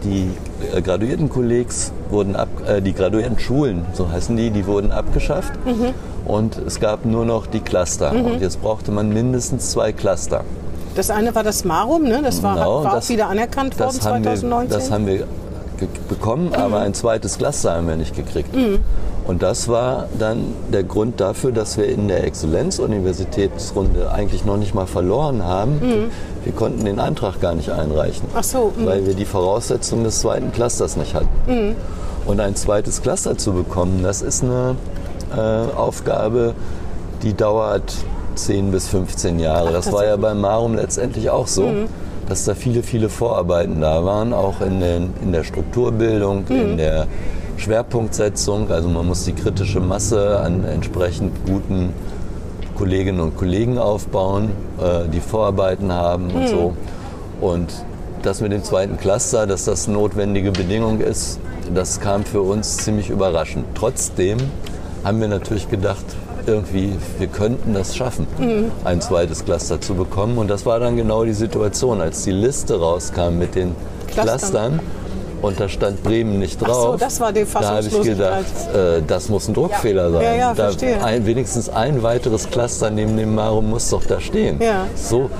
die 0.04 0.28
äh, 0.76 0.82
Graduiertenkollegs 0.82 1.92
wurden 2.10 2.34
ab, 2.36 2.48
äh, 2.66 2.82
die 2.82 2.92
Graduiertenschulen, 2.92 3.86
so 3.92 4.10
heißen 4.10 4.36
die, 4.36 4.50
die 4.50 4.66
wurden 4.66 4.90
abgeschafft 4.90 5.52
und 6.26 6.58
es 6.66 6.80
gab 6.80 7.04
nur 7.04 7.24
noch 7.24 7.46
die 7.46 7.60
Cluster. 7.60 8.12
Und 8.12 8.40
jetzt 8.40 8.60
brauchte 8.60 8.90
man 8.90 9.08
mindestens 9.10 9.70
zwei 9.70 9.92
Cluster. 9.92 10.42
Das 10.94 11.08
eine 11.10 11.34
war 11.34 11.42
das 11.42 11.64
Marum, 11.64 12.02
ne? 12.02 12.20
Das 12.22 12.42
war, 12.42 12.54
Genau, 12.56 12.84
war 12.84 12.94
das- 12.96 13.06
auch 13.06 13.08
wieder 13.10 13.28
anerkannt 13.28 13.78
worden 13.78 13.96
Das 13.96 14.06
haben, 14.06 14.24
wir, 14.24 14.30
2019. 14.34 14.78
das 14.78 14.90
haben 14.90 15.06
wir 15.06 15.26
bekommen, 16.08 16.52
aber 16.54 16.80
ein 16.80 16.92
zweites 16.94 17.38
Cluster 17.38 17.74
haben 17.74 17.88
wir 17.88 17.96
nicht 17.96 18.14
gekriegt. 18.14 18.54
Und 19.24 19.42
das 19.42 19.68
war 19.68 20.08
dann 20.18 20.54
der 20.72 20.82
Grund 20.82 21.20
dafür, 21.20 21.52
dass 21.52 21.76
wir 21.76 21.86
in 21.86 22.08
der 22.08 22.24
Exzellenzuniversitätsrunde 22.24 24.10
eigentlich 24.10 24.44
noch 24.44 24.56
nicht 24.56 24.74
mal 24.74 24.86
verloren 24.86 25.44
haben. 25.44 26.10
Wir 26.42 26.52
konnten 26.52 26.84
den 26.84 26.98
Antrag 26.98 27.40
gar 27.40 27.54
nicht 27.54 27.70
einreichen, 27.70 28.26
Ach 28.34 28.42
so, 28.42 28.72
mhm. 28.76 28.86
weil 28.86 29.06
wir 29.06 29.14
die 29.14 29.24
Voraussetzungen 29.24 30.02
des 30.04 30.20
zweiten 30.20 30.50
Clusters 30.50 30.96
nicht 30.96 31.14
hatten. 31.14 31.76
Und 32.26 32.40
ein 32.40 32.56
zweites 32.56 33.02
Cluster 33.02 33.36
zu 33.36 33.52
bekommen, 33.52 34.02
das 34.02 34.22
ist 34.22 34.42
eine 34.42 34.76
äh, 35.36 35.76
Aufgabe, 35.76 36.54
die 37.22 37.34
dauert 37.34 37.94
10 38.34 38.70
bis 38.70 38.88
15 38.88 39.38
Jahre. 39.38 39.72
das 39.72 39.92
war 39.92 40.04
ja 40.04 40.16
beim 40.16 40.40
Marum 40.40 40.74
letztendlich 40.74 41.30
auch 41.30 41.46
so, 41.46 41.70
dass 42.28 42.44
da 42.44 42.54
viele, 42.54 42.82
viele 42.82 43.08
Vorarbeiten 43.08 43.80
da 43.80 44.04
waren, 44.04 44.32
auch 44.32 44.60
in, 44.60 44.80
den, 44.80 45.12
in 45.22 45.32
der 45.32 45.44
Strukturbildung, 45.44 46.46
in 46.48 46.76
der 46.76 47.06
Schwerpunktsetzung. 47.56 48.70
Also 48.70 48.88
man 48.88 49.06
muss 49.06 49.24
die 49.24 49.32
kritische 49.32 49.80
Masse 49.80 50.40
an 50.40 50.64
entsprechend 50.64 51.32
guten 51.46 51.92
Kolleginnen 52.76 53.20
und 53.20 53.36
Kollegen 53.36 53.78
aufbauen, 53.78 54.50
äh, 54.80 55.08
die 55.08 55.20
Vorarbeiten 55.20 55.92
haben 55.92 56.30
und 56.30 56.48
so. 56.48 56.74
Und 57.40 57.72
das 58.22 58.40
mit 58.40 58.52
dem 58.52 58.64
zweiten 58.64 58.96
Cluster, 58.98 59.46
dass 59.46 59.64
das 59.64 59.88
notwendige 59.88 60.52
Bedingung 60.52 61.00
ist, 61.00 61.38
das 61.74 62.00
kam 62.00 62.24
für 62.24 62.42
uns 62.42 62.78
ziemlich 62.78 63.10
überraschend. 63.10 63.66
Trotzdem 63.74 64.38
haben 65.04 65.20
wir 65.20 65.28
natürlich 65.28 65.68
gedacht, 65.68 66.04
irgendwie, 66.46 66.92
wir 67.18 67.28
könnten 67.28 67.74
das 67.74 67.96
schaffen, 67.96 68.26
ein 68.84 69.00
zweites 69.00 69.44
Cluster 69.44 69.80
zu 69.80 69.94
bekommen. 69.94 70.38
Und 70.38 70.48
das 70.48 70.66
war 70.66 70.80
dann 70.80 70.96
genau 70.96 71.24
die 71.24 71.34
Situation, 71.34 72.00
als 72.00 72.24
die 72.24 72.32
Liste 72.32 72.78
rauskam 72.80 73.38
mit 73.38 73.54
den 73.54 73.74
Clustern. 74.08 74.38
Clustern 74.38 74.80
und 75.42 75.60
da 75.60 75.68
stand 75.68 76.02
Bremen 76.02 76.38
nicht 76.38 76.58
Ach 76.62 76.66
drauf. 76.66 76.92
so, 76.92 76.96
das 76.96 77.20
war 77.20 77.32
die 77.32 77.44
Da 77.52 77.60
habe 77.76 77.86
ich 77.86 78.02
gedacht, 78.02 78.44
äh, 78.74 79.02
das 79.06 79.28
muss 79.28 79.48
ein 79.48 79.54
Druckfehler 79.54 80.10
sein. 80.12 80.22
Ja, 80.22 80.34
ja, 80.34 80.54
da 80.54 80.64
verstehe. 80.64 81.02
ein, 81.04 81.26
wenigstens 81.26 81.68
ein 81.68 82.02
weiteres 82.02 82.48
Cluster 82.50 82.90
neben 82.90 83.16
dem 83.16 83.34
Marum 83.34 83.70
muss 83.70 83.90
doch 83.90 84.04
da 84.04 84.20
stehen. 84.20 84.60
Ja. 84.60 84.86
So, 84.94 85.30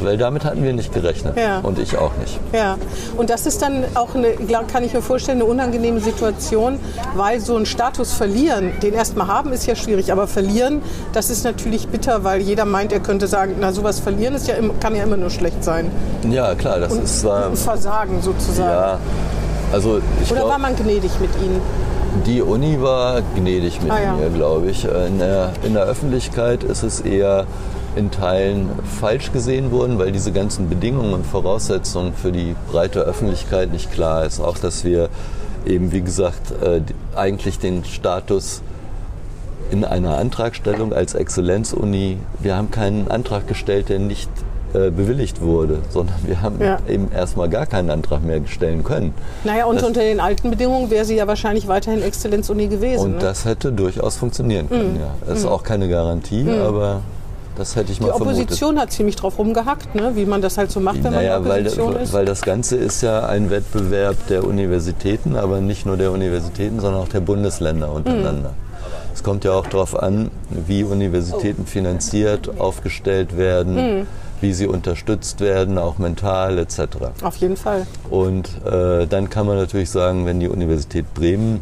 weil 0.00 0.16
damit 0.16 0.44
hatten 0.44 0.62
wir 0.62 0.72
nicht 0.72 0.92
gerechnet. 0.92 1.36
Ja. 1.36 1.58
Und 1.60 1.78
ich 1.78 1.96
auch 1.98 2.12
nicht. 2.20 2.38
Ja, 2.52 2.76
und 3.16 3.30
das 3.30 3.46
ist 3.46 3.62
dann 3.62 3.84
auch, 3.94 4.14
eine, 4.14 4.32
glaub- 4.32 4.68
kann 4.72 4.84
ich 4.84 4.92
mir 4.94 5.02
vorstellen, 5.02 5.38
eine 5.38 5.44
unangenehme 5.50 6.00
Situation, 6.00 6.78
weil 7.16 7.40
so 7.40 7.56
einen 7.56 7.66
Status 7.66 8.12
verlieren, 8.12 8.72
den 8.82 8.94
erstmal 8.94 9.26
haben, 9.28 9.52
ist 9.52 9.66
ja 9.66 9.74
schwierig, 9.76 10.12
aber 10.12 10.26
verlieren, 10.26 10.82
das 11.12 11.30
ist 11.30 11.44
natürlich 11.44 11.88
bitter, 11.88 12.24
weil 12.24 12.40
jeder 12.40 12.64
meint, 12.64 12.92
er 12.92 13.00
könnte 13.00 13.26
sagen, 13.26 13.56
na 13.60 13.72
sowas 13.72 13.98
verlieren 14.00 14.34
ist 14.34 14.46
ja, 14.48 14.54
kann 14.80 14.94
ja 14.94 15.04
immer 15.04 15.16
nur 15.16 15.30
schlecht 15.30 15.62
sein. 15.64 15.90
Ja, 16.30 16.54
klar, 16.54 16.80
das 16.80 16.92
ist 16.94 17.20
zwar. 17.20 17.46
Ein 17.46 17.56
Versagen 17.56 18.20
sozusagen. 18.22 18.70
Ja, 18.70 18.98
also 19.72 20.00
ich 20.22 20.30
Oder 20.30 20.40
war 20.42 20.46
glaube, 20.58 20.62
man 20.62 20.76
gnädig 20.76 21.10
mit 21.20 21.30
ihnen? 21.42 21.60
die 22.26 22.40
Uni 22.42 22.80
war 22.80 23.20
gnädig 23.36 23.80
mit 23.82 23.92
Ah, 23.92 24.02
ja. 24.02 24.12
mir, 24.14 24.30
glaube 24.30 24.70
ich. 24.70 24.84
In 24.84 25.18
der, 25.18 25.50
in 25.62 25.74
der 25.74 25.84
Öffentlichkeit 25.84 26.64
ist 26.64 26.82
es 26.82 27.00
eher 27.00 27.44
in 27.98 28.10
Teilen 28.10 28.68
falsch 29.00 29.32
gesehen 29.32 29.70
worden, 29.72 29.98
weil 29.98 30.12
diese 30.12 30.32
ganzen 30.32 30.68
Bedingungen 30.68 31.12
und 31.12 31.26
Voraussetzungen 31.26 32.14
für 32.14 32.32
die 32.32 32.54
breite 32.70 33.00
Öffentlichkeit 33.00 33.72
nicht 33.72 33.92
klar 33.92 34.24
ist. 34.24 34.40
Auch, 34.40 34.56
dass 34.58 34.84
wir 34.84 35.08
eben, 35.66 35.92
wie 35.92 36.00
gesagt, 36.00 36.52
äh, 36.62 36.80
eigentlich 37.16 37.58
den 37.58 37.84
Status 37.84 38.62
in 39.70 39.84
einer 39.84 40.16
Antragstellung 40.16 40.94
als 40.94 41.14
Exzellenzuni, 41.14 42.18
wir 42.40 42.56
haben 42.56 42.70
keinen 42.70 43.08
Antrag 43.10 43.46
gestellt, 43.48 43.88
der 43.90 43.98
nicht 43.98 44.30
äh, 44.74 44.90
bewilligt 44.90 45.40
wurde, 45.40 45.78
sondern 45.88 46.16
wir 46.26 46.42
haben 46.42 46.60
Ja. 46.62 46.78
eben 46.86 47.10
erstmal 47.10 47.48
gar 47.48 47.64
keinen 47.64 47.88
Antrag 47.90 48.22
mehr 48.22 48.40
stellen 48.46 48.84
können. 48.84 49.14
Naja, 49.44 49.64
und 49.64 49.76
Das- 49.76 49.84
unter 49.84 50.00
den 50.00 50.20
alten 50.20 50.50
Bedingungen 50.50 50.90
wäre 50.90 51.06
sie 51.06 51.16
ja 51.16 51.26
wahrscheinlich 51.26 51.68
weiterhin 51.68 52.02
Exzellenzuni 52.02 52.68
gewesen. 52.68 53.02
Und 53.02 53.12
ne? 53.12 53.18
das 53.18 53.46
hätte 53.46 53.72
durchaus 53.72 54.16
funktionieren 54.16 54.68
können, 54.68 54.98
ja. 55.00 55.14
Das 55.26 55.38
ist 55.38 55.46
auch 55.46 55.62
keine 55.62 55.88
Garantie, 55.88 56.46
aber 56.50 57.00
das 57.58 57.76
hätte 57.76 57.92
ich 57.92 58.00
mal. 58.00 58.06
Die 58.06 58.12
Opposition 58.12 58.78
hat 58.78 58.92
ziemlich 58.92 59.16
drauf 59.16 59.38
rumgehackt, 59.38 59.94
ne? 59.94 60.12
wie 60.14 60.24
man 60.24 60.40
das 60.40 60.56
halt 60.56 60.70
so 60.70 60.80
macht, 60.80 61.02
wenn 61.04 61.12
Naja, 61.12 61.38
man 61.40 61.48
weil, 61.48 61.60
Opposition 61.62 61.96
ist. 61.96 62.12
weil 62.12 62.24
das 62.24 62.40
Ganze 62.42 62.76
ist 62.76 63.02
ja 63.02 63.26
ein 63.26 63.50
Wettbewerb 63.50 64.16
der 64.28 64.44
Universitäten, 64.44 65.36
aber 65.36 65.60
nicht 65.60 65.84
nur 65.84 65.96
der 65.96 66.12
Universitäten, 66.12 66.80
sondern 66.80 67.02
auch 67.02 67.08
der 67.08 67.20
Bundesländer 67.20 67.92
untereinander. 67.92 68.50
Mhm. 68.50 68.68
Es 69.12 69.22
kommt 69.24 69.44
ja 69.44 69.52
auch 69.52 69.66
darauf 69.66 70.00
an, 70.00 70.30
wie 70.48 70.84
Universitäten 70.84 71.66
finanziert, 71.66 72.58
aufgestellt 72.60 73.36
werden, 73.36 73.74
Mhm. 74.00 74.06
wie 74.40 74.52
sie 74.52 74.68
unterstützt 74.68 75.40
werden, 75.40 75.76
auch 75.78 75.98
mental 75.98 76.56
etc. 76.58 76.80
Auf 77.22 77.36
jeden 77.36 77.56
Fall. 77.56 77.86
Und 78.10 78.48
äh, 78.64 79.06
dann 79.08 79.28
kann 79.28 79.46
man 79.46 79.56
natürlich 79.56 79.90
sagen, 79.90 80.24
wenn 80.26 80.38
die 80.38 80.48
Universität 80.48 81.12
Bremen 81.14 81.60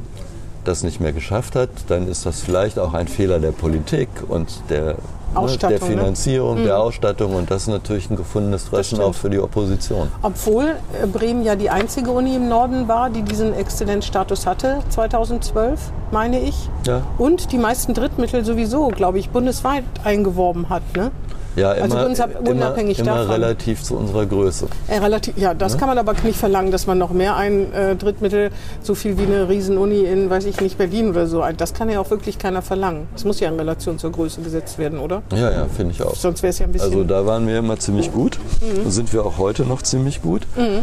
das 0.65 0.83
nicht 0.83 1.01
mehr 1.01 1.13
geschafft 1.13 1.55
hat, 1.57 1.71
dann 1.89 2.09
ist 2.09 2.27
das 2.27 2.41
vielleicht 2.43 2.79
auch 2.79 2.93
ein 2.93 3.09
Fehler 3.09 3.39
der 3.39 3.53
Politik 3.53 4.09
und 4.29 4.49
der, 4.69 4.97
Ausstattung, 5.35 5.71
ne, 5.71 5.75
ne? 5.75 5.79
der 5.97 5.99
Finanzierung, 6.05 6.65
der 6.65 6.79
Ausstattung 6.79 7.35
und 7.35 7.51
das 7.51 7.63
ist 7.63 7.69
natürlich 7.69 8.09
ein 8.11 8.17
gefundenes 8.17 8.65
Fressen 8.65 9.01
auch 9.01 9.15
für 9.15 9.29
die 9.31 9.39
Opposition. 9.39 10.09
Obwohl 10.23 10.65
äh, 11.03 11.07
Bremen 11.07 11.45
ja 11.45 11.57
die 11.57 11.71
einzige 11.71 12.11
Uni 12.11 12.37
im 12.37 12.49
Norden 12.49 12.89
war, 12.89 13.11
die 13.11 13.23
diesen 13.23 13.53
Exzellenzstatus 13.55 14.47
hatte, 14.47 14.79
2012, 14.91 15.81
meine 16.11 16.41
ich. 16.41 16.69
Ja. 16.87 17.03
Und 17.19 17.53
die 17.53 17.59
meisten 17.59 17.95
Drittmittel 17.95 18.45
sowieso, 18.45 18.89
glaube 18.89 19.19
ich, 19.19 19.31
bundesweit 19.31 19.85
eingeworben 20.05 20.69
hat. 20.69 20.83
Ne? 20.97 21.11
Ja, 21.57 21.71
Also 21.71 21.97
immer, 21.97 22.07
unab- 22.09 22.49
unabhängig 22.51 22.99
immer, 22.99 23.13
immer 23.13 23.21
davon. 23.21 23.33
relativ 23.43 23.83
zu 23.83 23.97
unserer 23.97 24.27
Größe. 24.27 24.67
Äh, 24.89 24.99
relativ, 24.99 25.39
ja, 25.39 25.55
das 25.55 25.79
kann 25.79 25.89
man 25.89 25.97
aber 25.97 26.13
nicht 26.23 26.39
verlangen, 26.39 26.71
dass 26.71 26.87
man 26.87 26.99
noch 26.99 27.13
mehr 27.13 27.35
ein 27.37 27.73
äh, 27.73 27.97
Drittmittel, 27.97 28.51
so 28.83 28.95
viel 28.95 29.17
wie 29.17 29.23
eine 29.23 29.49
Riesenuni 29.49 30.01
in, 30.05 30.29
weiß 30.29 30.45
ich 30.45 30.61
nicht, 30.61 30.77
Berlin 30.77 31.09
oder 31.09 31.27
so, 31.27 31.43
das 31.57 31.73
kann 31.73 31.89
ja 31.89 31.99
auch 31.99 32.11
wirklich 32.11 32.39
keiner 32.39 32.61
verlangen. 32.61 33.09
Das 33.15 33.25
muss 33.25 33.41
ja 33.41 33.49
in 33.49 33.57
Relation 33.57 33.99
zur 33.99 34.13
Größe 34.13 34.43
gesetzt 34.43 34.77
werden, 34.79 34.99
oder? 34.99 35.16
Ja, 35.33 35.51
ja, 35.51 35.67
finde 35.67 35.93
ich 35.93 36.03
auch. 36.03 36.15
Sonst 36.15 36.43
wäre 36.43 36.51
es 36.51 36.59
ja 36.59 36.67
ein 36.67 36.73
bisschen... 36.73 36.91
Also 36.91 37.05
da 37.05 37.27
waren 37.27 37.47
wir 37.47 37.59
immer 37.59 37.79
ziemlich 37.79 38.13
gut. 38.13 38.39
Mhm. 38.61 38.91
Sind 38.91 39.13
wir 39.13 39.25
auch 39.25 39.39
heute 39.39 39.65
noch 39.65 39.83
ziemlich 39.83 40.23
gut. 40.23 40.43
Äh, 40.57 40.79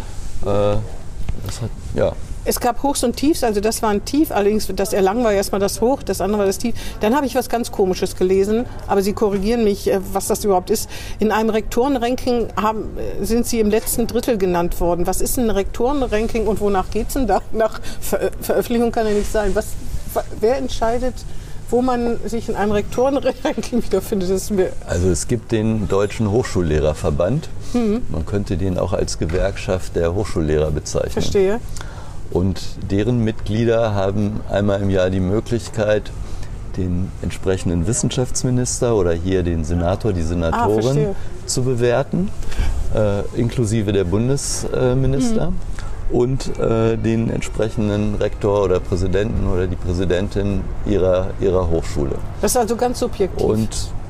das 0.45 1.61
hat, 1.61 1.69
ja, 1.95 2.13
es 2.45 2.59
gab 2.59 2.83
Hochs 2.83 3.03
und 3.05 3.15
Tiefs, 3.15 3.43
also 3.43 3.61
das 3.61 3.81
war 3.81 3.89
ein 3.89 4.03
Tief, 4.03 4.31
allerdings 4.31 4.69
das 4.75 4.91
Erlangen 4.91 5.23
war 5.23 5.31
erstmal 5.31 5.61
das 5.61 5.79
Hoch, 5.79 6.03
das 6.03 6.19
andere 6.19 6.39
war 6.39 6.45
das 6.45 6.57
Tief. 6.57 6.75
Dann 6.99 7.15
habe 7.15 7.25
ich 7.25 7.35
was 7.35 7.47
ganz 7.47 7.71
Komisches 7.71 8.17
gelesen, 8.17 8.65
aber 8.87 9.01
Sie 9.01 9.13
korrigieren 9.13 9.63
mich, 9.63 9.89
äh, 9.89 9.99
was 10.11 10.27
das 10.27 10.43
überhaupt 10.43 10.69
ist. 10.69 10.89
In 11.19 11.31
einem 11.31 11.49
Rektorenranking 11.49 12.49
haben, 12.61 12.97
äh, 12.97 13.23
sind 13.23 13.47
Sie 13.47 13.61
im 13.61 13.69
letzten 13.69 14.07
Drittel 14.07 14.37
genannt 14.37 14.81
worden. 14.81 15.07
Was 15.07 15.21
ist 15.21 15.37
ein 15.37 15.49
Rektorenranking 15.49 16.45
und 16.45 16.59
wonach 16.59 16.89
geht 16.91 17.07
es 17.07 17.13
denn 17.13 17.27
da? 17.27 17.41
Nach 17.53 17.79
Ver 18.01 18.31
Veröffentlichung 18.41 18.91
kann 18.91 19.07
ja 19.07 19.13
nicht 19.13 19.31
sein. 19.31 19.55
Was, 19.55 19.67
wer 20.41 20.57
entscheidet, 20.57 21.15
wo 21.73 21.81
man 21.81 22.17
sich 22.25 22.49
in 22.49 22.55
einem 22.55 22.71
Rektorenranking 22.71 23.83
wiederfindet? 23.83 24.29
Das 24.29 24.43
ist 24.43 24.51
mir 24.51 24.69
Also 24.85 25.09
es 25.09 25.27
gibt 25.27 25.51
den 25.51 25.87
Deutschen 25.87 26.29
Hochschullehrerverband. 26.29 27.49
Mhm. 27.73 28.03
Man 28.09 28.27
könnte 28.27 28.57
den 28.57 28.77
auch 28.77 28.93
als 28.93 29.17
Gewerkschaft 29.17 29.95
der 29.95 30.13
Hochschullehrer 30.13 30.69
bezeichnen. 30.69 31.11
verstehe. 31.11 31.59
Und 32.29 32.61
deren 32.91 33.23
Mitglieder 33.23 33.95
haben 33.95 34.41
einmal 34.51 34.81
im 34.83 34.91
Jahr 34.91 35.09
die 35.09 35.19
Möglichkeit, 35.19 36.11
den 36.77 37.11
entsprechenden 37.23 37.87
Wissenschaftsminister 37.87 38.95
oder 38.95 39.13
hier 39.13 39.41
den 39.41 39.63
Senator, 39.63 40.13
die 40.13 40.21
Senatorin 40.23 40.81
verstehe. 40.83 41.15
zu 41.47 41.63
bewerten, 41.63 42.29
äh, 42.95 43.21
inklusive 43.39 43.91
der 43.93 44.03
Bundesminister 44.03 45.49
Mhm. 45.51 45.55
Und 46.11 46.59
äh, 46.59 46.97
den 46.97 47.29
entsprechenden 47.29 48.15
Rektor 48.15 48.63
oder 48.63 48.79
Präsidenten 48.79 49.47
oder 49.47 49.67
die 49.67 49.75
Präsidentin 49.75 50.61
ihrer, 50.85 51.31
ihrer 51.39 51.69
Hochschule. 51.69 52.15
Das 52.41 52.51
ist 52.51 52.57
also 52.57 52.75
ganz 52.75 52.99
subjektiv. 52.99 53.43
Und 53.43 53.69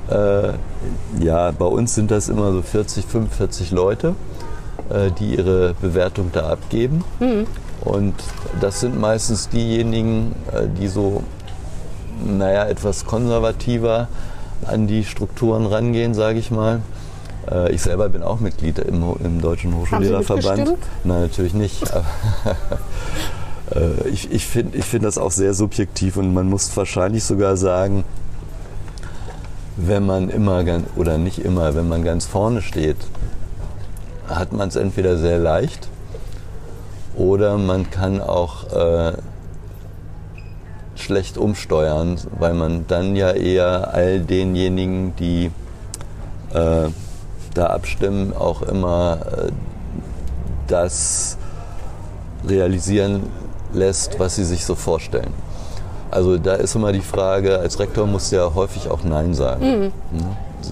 äh, 0.09 0.53
ja, 1.23 1.51
bei 1.51 1.65
uns 1.65 1.95
sind 1.95 2.11
das 2.11 2.29
immer 2.29 2.51
so 2.51 2.61
40, 2.61 3.05
45 3.05 3.71
Leute, 3.71 4.15
äh, 4.89 5.11
die 5.11 5.35
ihre 5.35 5.75
Bewertung 5.81 6.29
da 6.33 6.49
abgeben. 6.49 7.03
Und 7.81 8.15
das 8.59 8.79
sind 8.79 8.99
meistens 8.99 9.49
diejenigen, 9.49 10.33
äh, 10.51 10.67
die 10.79 10.87
so, 10.87 11.23
naja, 12.25 12.65
etwas 12.65 13.05
konservativer 13.05 14.07
an 14.65 14.87
die 14.87 15.03
Strukturen 15.03 15.65
rangehen, 15.65 16.13
sage 16.13 16.39
ich 16.39 16.51
mal. 16.51 16.81
Äh, 17.49 17.71
ich 17.73 17.81
selber 17.81 18.09
bin 18.09 18.23
auch 18.23 18.39
Mitglied 18.39 18.79
im, 18.79 19.03
im 19.23 19.41
Deutschen 19.41 19.75
Hochschullehrerverband. 19.75 20.75
Nein, 21.03 21.21
natürlich 21.21 21.53
nicht. 21.53 21.83
Äh, 23.73 24.09
ich 24.09 24.29
ich 24.29 24.45
finde 24.45 24.77
ich 24.77 24.83
find 24.83 25.05
das 25.05 25.17
auch 25.17 25.31
sehr 25.31 25.53
subjektiv 25.53 26.17
und 26.17 26.33
man 26.33 26.49
muss 26.49 26.75
wahrscheinlich 26.75 27.23
sogar 27.23 27.55
sagen, 27.55 28.03
wenn 29.77 30.05
man 30.05 30.29
immer 30.29 30.65
ganz, 30.65 30.85
oder 30.97 31.17
nicht 31.17 31.39
immer, 31.39 31.73
wenn 31.73 31.87
man 31.87 32.03
ganz 32.03 32.25
vorne 32.25 32.61
steht, 32.61 32.97
hat 34.27 34.51
man 34.51 34.67
es 34.67 34.75
entweder 34.75 35.17
sehr 35.17 35.39
leicht 35.39 35.87
oder 37.15 37.57
man 37.57 37.89
kann 37.89 38.21
auch 38.21 38.71
äh, 38.71 39.13
schlecht 40.95 41.37
umsteuern, 41.37 42.17
weil 42.37 42.53
man 42.53 42.85
dann 42.87 43.15
ja 43.15 43.31
eher 43.31 43.93
all 43.93 44.19
denjenigen, 44.19 45.15
die 45.15 45.51
äh, 46.53 46.89
da 47.53 47.67
abstimmen, 47.67 48.35
auch 48.35 48.61
immer 48.61 49.19
äh, 49.31 49.51
das 50.67 51.37
realisieren 52.47 53.23
lässt, 53.73 54.19
was 54.19 54.35
sie 54.35 54.43
sich 54.43 54.65
so 54.65 54.75
vorstellen. 54.75 55.33
Also 56.11 56.37
da 56.37 56.53
ist 56.53 56.75
immer 56.75 56.91
die 56.91 57.01
Frage, 57.01 57.57
als 57.57 57.79
Rektor 57.79 58.05
musst 58.05 58.31
du 58.31 58.35
ja 58.35 58.53
häufig 58.53 58.89
auch 58.89 59.03
Nein 59.03 59.33
sagen. 59.33 59.91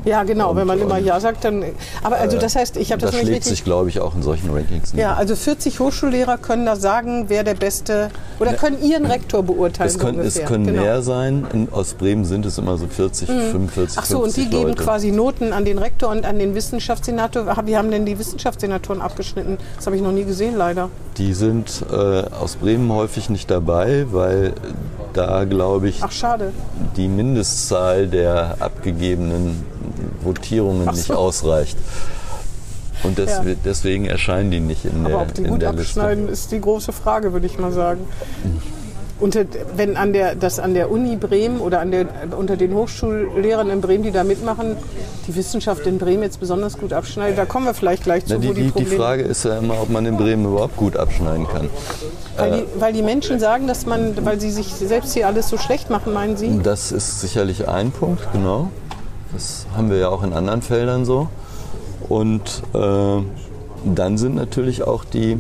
Ja, 0.06 0.24
genau, 0.24 0.56
wenn 0.56 0.68
man 0.68 0.78
und- 0.80 0.86
immer 0.86 0.98
Ja 0.98 1.20
sagt, 1.20 1.44
dann. 1.44 1.64
Aber 2.04 2.18
also 2.18 2.38
das 2.38 2.56
heißt, 2.56 2.78
ich 2.78 2.92
habe 2.92 3.02
das, 3.02 3.12
Das 3.12 3.20
nicht 3.20 3.28
schlägt 3.28 3.38
richtig. 3.42 3.58
sich, 3.58 3.64
glaube 3.64 3.90
ich, 3.90 4.00
auch 4.00 4.16
in 4.16 4.22
solchen 4.22 4.50
Rankings 4.52 4.92
Ja, 4.92 4.96
nieder. 5.10 5.18
also 5.18 5.36
40 5.36 5.80
Hochschullehrer 5.80 6.38
können 6.38 6.66
da 6.66 6.76
sagen, 6.76 7.26
wer 7.28 7.44
der 7.44 7.54
beste 7.56 8.10
oder 8.40 8.54
können 8.54 8.82
ihren 8.82 9.06
Rektor 9.06 9.44
beurteilen. 9.44 9.90
Es 9.90 10.00
können, 10.00 10.18
so 10.18 10.40
es 10.40 10.46
können 10.46 10.66
Genau. 10.68 10.82
mehr 10.82 11.02
sein. 11.02 11.46
In, 11.54 11.68
aus 11.72 11.94
Bremen 11.94 12.26
sind 12.26 12.46
es 12.46 12.58
immer 12.58 12.78
so 12.78 12.88
40, 12.88 13.28
45, 13.28 13.98
Ach 14.00 14.06
so, 14.06 14.18
und 14.24 14.36
die 14.36 14.42
50 14.42 14.50
geben 14.52 14.70
Leute. 14.70 14.84
quasi 14.84 15.12
Noten 15.12 15.54
an 15.54 15.66
den 15.66 15.78
Rektor 15.78 16.10
und 16.10 16.26
an 16.26 16.40
den 16.40 16.56
Wissenschaftssenator. 16.56 17.46
Wie 17.66 17.78
haben 17.78 17.92
denn 17.92 18.06
die 18.06 18.18
Wissenschaftssenatoren 18.20 19.02
abgeschnitten? 19.02 19.58
Das 19.76 19.86
habe 19.86 19.96
ich 19.96 20.02
noch 20.02 20.12
nie 20.12 20.24
gesehen, 20.24 20.56
leider. 20.58 20.90
Die 21.18 21.34
sind 21.34 21.84
äh, 21.92 21.96
aus 21.96 22.56
Bremen 22.56 22.92
häufig 22.92 23.30
nicht 23.30 23.52
dabei, 23.52 24.06
weil 24.12 24.54
da, 25.14 25.44
glaube 25.44 25.90
ich, 25.90 26.00
Ach, 26.02 26.12
schade. 26.12 26.54
die 26.96 27.08
Mindestzahl 27.08 28.08
der 28.08 28.56
abgegebenen 28.60 29.64
Votierungen 30.22 30.88
Ach 30.88 30.94
nicht 30.94 31.06
so. 31.08 31.16
ausreicht. 31.16 31.78
Und 33.04 33.18
des, 33.18 33.30
Ja. 33.32 33.44
deswegen 33.66 34.06
erscheinen 34.06 34.52
die 34.52 34.60
nicht 34.60 34.86
in 34.86 35.04
der, 35.04 35.14
Aber 35.16 35.24
ob 35.24 35.34
die 35.34 35.44
gut 35.44 35.62
der 35.62 35.74
Liste. 35.74 36.00
abschneiden, 36.02 36.30
ist 36.30 36.52
die 36.52 36.62
große 36.62 36.92
Frage, 36.92 37.34
würde 37.34 37.48
ich 37.48 37.58
mal 37.58 37.72
sagen. 37.72 38.02
Unter, 39.20 39.46
wenn 39.76 39.98
an 39.98 40.14
der, 40.14 40.34
das 40.34 40.58
an 40.58 40.74
der 40.74 40.90
Uni 40.90 41.16
Bremen 41.16 41.60
oder 41.60 41.80
an 41.80 41.92
der, 41.92 42.08
unter 42.36 42.58
den 42.58 42.74
Hochschullehrern 42.74 43.70
in 43.70 43.80
Bremen, 43.80 44.04
die 44.04 44.10
da 44.12 44.24
mitmachen, 44.24 44.78
die 45.28 45.36
Wissenschaft 45.36 45.86
in 45.86 46.00
Bremen 46.00 46.24
jetzt 46.24 46.40
besonders 46.40 46.76
gut 46.76 46.92
abschneidet, 46.92 47.38
da 47.38 47.46
kommen 47.46 47.68
wir 47.68 47.76
vielleicht 47.76 48.04
gleich 48.04 48.26
zu, 48.26 48.34
Na, 48.34 48.40
die, 48.40 48.50
wo 48.50 48.54
die 48.54 48.72
die, 48.72 48.86
Frage 48.86 49.22
ist 49.22 49.46
ja 49.46 49.60
immer, 49.60 49.80
ob 49.80 49.90
man 49.92 50.08
in 50.08 50.18
Bremen 50.18 50.46
überhaupt 50.46 50.76
gut 50.76 50.98
abschneiden 50.98 51.48
kann. 51.48 51.70
Weil 52.36 52.52
die, 52.52 52.82
weil 52.82 52.94
die 52.94 53.04
Menschen 53.04 53.40
sagen, 53.40 53.68
dass 53.68 53.86
man, 53.86 54.16
weil 54.26 54.42
sie 54.42 54.50
sich 54.50 54.74
selbst 54.74 55.14
hier 55.14 55.28
alles 55.28 55.50
so 55.50 55.58
schlecht 55.60 55.92
machen, 55.92 56.14
meinen 56.14 56.36
Sie? 56.36 56.60
Das 56.64 56.92
ist 56.92 57.22
sicherlich 57.22 57.68
ein 57.68 57.92
Punkt, 57.92 58.28
genau. 58.34 58.70
Das 59.34 59.66
haben 59.76 59.90
wir 59.90 59.98
ja 59.98 60.10
auch 60.10 60.24
in 60.24 60.34
anderen 60.34 60.62
Feldern 60.62 61.06
so. 61.06 61.28
Und 62.10 62.64
äh, 62.74 63.22
dann 63.86 64.18
sind 64.18 64.36
natürlich 64.36 64.84
auch 64.84 65.04
die, 65.06 65.40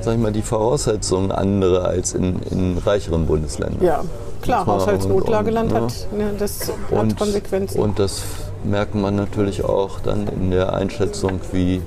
sag 0.00 0.14
ich 0.14 0.20
mal, 0.20 0.32
die 0.32 0.42
Voraussetzungen 0.42 1.32
andere 1.32 1.84
als 1.84 2.14
in, 2.14 2.40
in 2.50 2.78
reicheren 2.78 3.26
Bundesländern. 3.26 3.84
Ja, 3.84 4.04
klar, 4.42 4.66
Haushaltsnotlageland 4.66 5.72
und- 5.72 5.80
hat, 5.82 6.06
ne, 6.16 6.30
das 6.38 6.68
hat 6.68 6.74
Und, 6.90 7.18
Konsequenzen. 7.18 7.80
und 7.80 7.98
das 7.98 8.22
merkt 8.64 8.94
man 8.94 9.16
natürlich 9.16 9.64
auch 9.64 10.00
dann 10.00 10.28
in 10.28 10.50
der 10.50 10.72
Einschätzung, 10.74 11.40
wie 11.52 11.82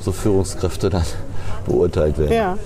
so 0.00 0.12
Führungskräfte 0.12 0.90
dann 0.90 1.04
beurteilt 1.70 2.18
werden. 2.18 2.32
Ja, 2.32 2.58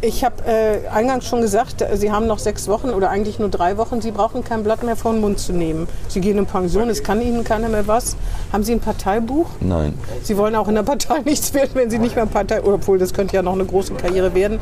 ich 0.00 0.24
habe 0.24 0.36
äh, 0.46 0.88
eingangs 0.88 1.26
schon 1.26 1.40
gesagt, 1.40 1.82
äh, 1.82 1.96
Sie 1.96 2.10
haben 2.10 2.26
noch 2.26 2.38
sechs 2.38 2.68
Wochen 2.68 2.90
oder 2.90 3.10
eigentlich 3.10 3.38
nur 3.38 3.48
drei 3.48 3.76
Wochen. 3.76 4.00
Sie 4.00 4.10
brauchen 4.10 4.44
kein 4.44 4.62
Blatt 4.62 4.82
mehr 4.82 4.96
vor 4.96 5.12
den 5.12 5.20
Mund 5.20 5.38
zu 5.38 5.52
nehmen. 5.52 5.88
Sie 6.08 6.20
gehen 6.20 6.38
in 6.38 6.46
Pension, 6.46 6.88
es 6.88 7.02
kann 7.02 7.20
Ihnen 7.20 7.44
keiner 7.44 7.68
mehr 7.68 7.86
was. 7.86 8.16
Haben 8.52 8.64
Sie 8.64 8.72
ein 8.72 8.80
Parteibuch? 8.80 9.46
Nein. 9.60 9.94
Sie 10.22 10.36
wollen 10.36 10.54
auch 10.54 10.68
in 10.68 10.74
der 10.74 10.82
Partei 10.82 11.20
nichts 11.24 11.54
werden, 11.54 11.70
wenn 11.74 11.90
Sie 11.90 11.98
nicht 11.98 12.16
mehr 12.16 12.26
Partei, 12.26 12.62
obwohl 12.62 12.98
das 12.98 13.12
könnte 13.12 13.36
ja 13.36 13.42
noch 13.42 13.54
eine 13.54 13.64
große 13.64 13.94
Karriere 13.94 14.34
werden. 14.34 14.58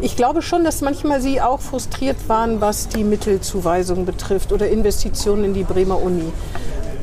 Ich 0.00 0.16
glaube 0.16 0.42
schon, 0.42 0.64
dass 0.64 0.82
manchmal 0.82 1.22
Sie 1.22 1.40
auch 1.40 1.60
frustriert 1.60 2.28
waren, 2.28 2.60
was 2.60 2.88
die 2.88 3.04
Mittelzuweisung 3.04 4.04
betrifft 4.04 4.52
oder 4.52 4.68
Investitionen 4.68 5.44
in 5.44 5.54
die 5.54 5.64
Bremer 5.64 6.02
Uni. 6.02 6.30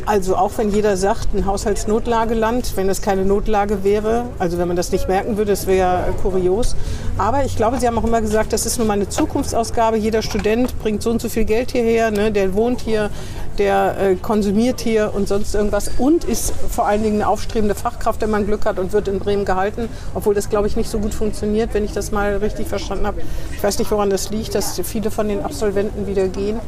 Also 0.06 0.36
auch 0.36 0.52
wenn 0.58 0.72
jeder 0.72 0.98
sagt, 0.98 1.34
ein 1.36 1.46
Haushaltsnotlageland, 1.46 2.76
wenn 2.76 2.90
es 2.90 3.02
keine 3.02 3.24
Notlage 3.24 3.84
wäre, 3.84 4.26
also 4.40 4.58
wenn 4.58 4.68
man 4.68 4.76
das 4.76 4.92
nicht 4.92 5.08
merken 5.08 5.38
würde, 5.38 5.52
das 5.52 5.68
wäre 5.68 5.78
ja 5.78 6.00
äh, 6.08 6.12
kurios. 6.22 6.76
Aber 7.18 7.46
ich 7.46 7.56
glaube, 7.56 7.80
Sie 7.80 7.88
haben 7.88 7.98
auch 7.98 8.04
immer 8.04 8.22
gesagt, 8.22 8.52
das 8.52 8.66
ist 8.66 8.80
nun 8.80 8.88
mal 8.88 8.94
eine 8.94 9.10
Zukunftsausgabe. 9.10 9.98
Jeder 9.98 10.22
Student 10.22 10.78
bringt 10.80 11.04
so 11.04 11.12
und 11.12 11.22
so 11.22 11.30
viel 11.30 11.46
Geld 11.46 11.72
hierher, 11.72 12.10
ne? 12.10 12.32
der 12.32 12.54
wohnt 12.56 12.82
hier, 12.82 13.10
der 13.58 13.98
äh, 14.00 14.16
konsumiert 14.16 14.82
hier 14.82 15.14
und 15.14 15.28
sonst 15.28 15.54
irgendwas 15.54 15.92
und 15.98 16.24
ist 16.24 16.54
vor 16.70 16.88
allen 16.88 17.04
Dingen 17.04 17.16
eine 17.16 17.28
aufstrebende 17.28 17.76
Fachkraft, 17.76 18.22
wenn 18.22 18.32
man 18.32 18.48
Glück 18.48 18.66
hat 18.66 18.80
und 18.80 18.94
wird 18.94 19.08
in 19.08 19.20
Bremen 19.20 19.46
gehalten, 19.46 19.88
obwohl 20.16 20.34
das, 20.34 20.50
glaube 20.50 20.68
ich, 20.68 20.76
nicht 20.76 20.90
so 20.90 20.98
gut 21.00 21.14
funktioniert, 21.14 21.74
wenn 21.74 21.86
ich 21.86 21.92
das 21.92 22.12
mal 22.12 22.38
richtig 22.38 22.68
verstanden 22.68 23.06
habe. 23.06 23.22
Ich 23.56 23.64
weiß 23.64 23.78
nicht, 23.78 23.92
woran 23.92 24.10
das 24.10 24.32
liegt, 24.32 24.56
dass 24.56 24.80
viele 24.84 25.12
von 25.12 25.28
den 25.28 25.44
Absolventen 25.44 26.08
wieder 26.08 26.28
gehen. 26.28 26.60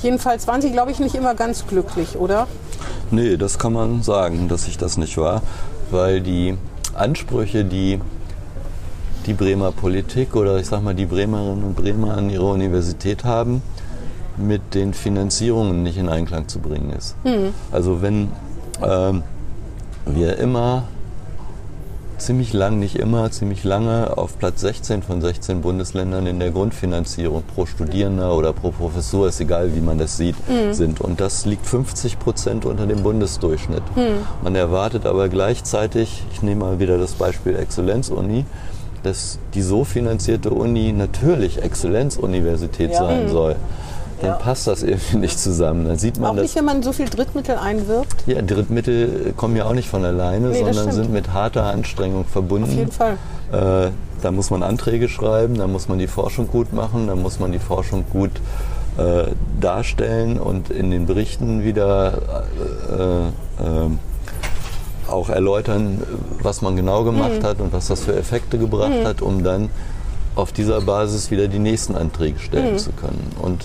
Jedenfalls 0.00 0.48
waren 0.48 0.60
Sie, 0.60 0.72
glaube 0.72 0.90
ich, 0.90 0.98
nicht 0.98 1.14
immer 1.14 1.34
ganz 1.34 1.66
glücklich, 1.66 2.16
oder? 2.16 2.48
Nee, 3.10 3.36
das 3.36 3.58
kann 3.58 3.72
man 3.72 4.02
sagen, 4.02 4.48
dass 4.48 4.68
ich 4.68 4.78
das 4.78 4.96
nicht 4.96 5.16
war, 5.18 5.42
weil 5.90 6.20
die 6.20 6.56
Ansprüche, 6.94 7.64
die 7.64 8.00
die 9.26 9.34
Bremer 9.34 9.70
Politik 9.70 10.34
oder 10.34 10.58
ich 10.58 10.66
sag 10.66 10.82
mal 10.82 10.94
die 10.94 11.06
Bremerinnen 11.06 11.62
und 11.62 11.76
Bremer 11.76 12.16
an 12.16 12.28
ihrer 12.28 12.46
Universität 12.46 13.24
haben, 13.24 13.62
mit 14.36 14.74
den 14.74 14.94
Finanzierungen 14.94 15.82
nicht 15.82 15.98
in 15.98 16.08
Einklang 16.08 16.48
zu 16.48 16.58
bringen 16.58 16.90
ist. 16.90 17.14
Also 17.70 18.02
wenn 18.02 18.32
ähm, 18.82 19.22
wir 20.06 20.38
immer 20.38 20.84
ziemlich 22.24 22.52
lang, 22.52 22.78
nicht 22.78 22.96
immer, 22.96 23.30
ziemlich 23.30 23.64
lange 23.64 24.16
auf 24.16 24.38
Platz 24.38 24.60
16 24.60 25.02
von 25.02 25.20
16 25.20 25.60
Bundesländern 25.60 26.26
in 26.26 26.38
der 26.38 26.50
Grundfinanzierung 26.50 27.42
pro 27.54 27.66
Studierender 27.66 28.36
oder 28.36 28.52
pro 28.52 28.70
Professur, 28.70 29.28
ist 29.28 29.40
egal 29.40 29.74
wie 29.74 29.80
man 29.80 29.98
das 29.98 30.16
sieht, 30.16 30.36
sind. 30.70 31.00
Und 31.00 31.20
das 31.20 31.44
liegt 31.46 31.66
50 31.66 32.18
Prozent 32.18 32.64
unter 32.64 32.86
dem 32.86 33.02
Bundesdurchschnitt. 33.02 33.82
Man 34.42 34.54
erwartet 34.54 35.06
aber 35.06 35.28
gleichzeitig, 35.28 36.22
ich 36.32 36.42
nehme 36.42 36.64
mal 36.64 36.78
wieder 36.78 36.98
das 36.98 37.12
Beispiel 37.12 37.56
Exzellenzuni, 37.56 38.44
dass 39.02 39.38
die 39.54 39.62
so 39.62 39.84
finanzierte 39.84 40.50
Uni 40.50 40.92
natürlich 40.92 41.60
Exzellenzuniversität 41.60 42.94
sein 42.94 43.28
soll. 43.28 43.56
Dann 44.22 44.38
passt 44.38 44.66
das 44.66 44.82
irgendwie 44.82 45.16
nicht 45.18 45.38
zusammen. 45.38 45.86
Dann 45.86 45.98
sieht 45.98 46.18
man 46.18 46.30
Auch 46.30 46.34
das. 46.34 46.42
nicht, 46.44 46.56
wenn 46.56 46.64
man 46.64 46.82
so 46.82 46.92
viel 46.92 47.08
Drittmittel 47.08 47.56
einwirbt. 47.56 48.24
Ja, 48.26 48.40
Drittmittel 48.42 49.34
kommen 49.36 49.56
ja 49.56 49.66
auch 49.66 49.74
nicht 49.74 49.88
von 49.88 50.04
alleine, 50.04 50.48
Nee, 50.48 50.62
sondern 50.64 50.92
sind 50.92 51.12
mit 51.12 51.32
harter 51.32 51.64
Anstrengung 51.64 52.24
verbunden. 52.24 52.64
Auf 52.70 52.76
jeden 52.76 52.92
Fall. 52.92 53.18
Äh, 53.52 53.90
da 54.22 54.30
muss 54.30 54.50
man 54.50 54.62
Anträge 54.62 55.08
schreiben, 55.08 55.56
da 55.58 55.66
muss 55.66 55.88
man 55.88 55.98
die 55.98 56.06
Forschung 56.06 56.46
gut 56.48 56.72
machen, 56.72 57.08
da 57.08 57.16
muss 57.16 57.40
man 57.40 57.52
die 57.52 57.58
Forschung 57.58 58.04
gut 58.10 58.30
äh, 58.96 59.24
darstellen 59.60 60.38
und 60.38 60.70
in 60.70 60.90
den 60.90 61.06
Berichten 61.06 61.64
wieder 61.64 62.42
äh, 62.90 63.64
äh, 63.64 63.90
auch 65.10 65.28
erläutern, 65.28 66.02
was 66.40 66.62
man 66.62 66.76
genau 66.76 67.04
gemacht 67.04 67.42
hat 67.42 67.60
und 67.60 67.72
was 67.72 67.88
das 67.88 68.02
für 68.04 68.14
Effekte 68.16 68.58
gebracht 68.58 69.04
hat, 69.04 69.20
um 69.20 69.42
dann 69.44 69.68
auf 70.34 70.52
dieser 70.52 70.80
Basis 70.80 71.30
wieder 71.30 71.48
die 71.48 71.58
nächsten 71.58 71.94
Anträge 71.94 72.38
stellen 72.38 72.78
zu 72.78 72.92
können. 72.92 73.32
Und 73.40 73.64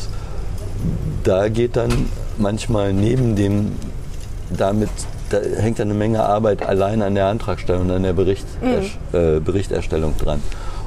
da 1.23 1.49
geht 1.49 1.75
dann 1.75 1.91
manchmal 2.37 2.93
neben 2.93 3.35
dem 3.35 3.73
damit 4.49 4.89
da 5.29 5.39
hängt 5.39 5.81
eine 5.81 5.93
Menge 5.93 6.23
Arbeit 6.23 6.63
allein 6.63 7.01
an 7.01 7.15
der 7.15 7.25
Antragstellung 7.27 7.83
und 7.83 7.91
an 7.91 8.03
der 8.03 8.13
Bericht, 8.13 8.45
äh, 9.11 9.39
Berichterstellung 9.39 10.15
dran. 10.17 10.41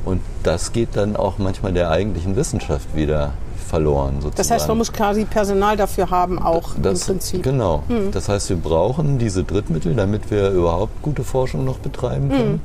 Und 0.05 0.23
das 0.43 0.73
geht 0.73 0.97
dann 0.97 1.15
auch 1.17 1.39
manchmal 1.39 1.73
der 1.73 1.91
eigentlichen 1.91 2.37
Wissenschaft 2.37 2.95
wieder 2.95 3.33
verloren. 3.69 4.15
Sozusagen. 4.17 4.37
Das 4.37 4.51
heißt, 4.51 4.69
man 4.69 4.79
muss 4.79 4.93
quasi 4.93 5.25
Personal 5.25 5.77
dafür 5.77 6.11
haben, 6.11 6.39
auch 6.39 6.71
das, 6.83 7.03
im 7.03 7.07
Prinzip. 7.07 7.43
Genau. 7.43 7.83
Das 8.13 8.29
heißt, 8.29 8.49
wir 8.49 8.57
brauchen 8.57 9.19
diese 9.19 9.45
Drittmittel, 9.45 9.95
damit 9.95 10.31
wir 10.31 10.51
überhaupt 10.51 11.03
gute 11.03 11.23
Forschung 11.23 11.65
noch 11.65 11.79
betreiben 11.79 12.31
können. 12.31 12.63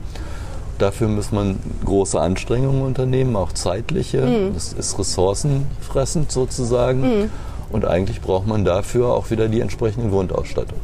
Dafür 0.78 1.08
muss 1.08 1.32
man 1.32 1.58
große 1.86 2.20
Anstrengungen 2.20 2.82
unternehmen, 2.82 3.36
auch 3.36 3.52
zeitliche. 3.54 4.52
Das 4.54 4.74
ist 4.74 5.00
ressourcenfressend 5.00 6.32
sozusagen. 6.32 7.30
Und 7.72 7.86
eigentlich 7.86 8.22
braucht 8.22 8.46
man 8.48 8.66
dafür 8.66 9.14
auch 9.14 9.32
wieder 9.32 9.48
die 9.48 9.62
entsprechende 9.62 10.10
Grundausstattung. 10.10 10.78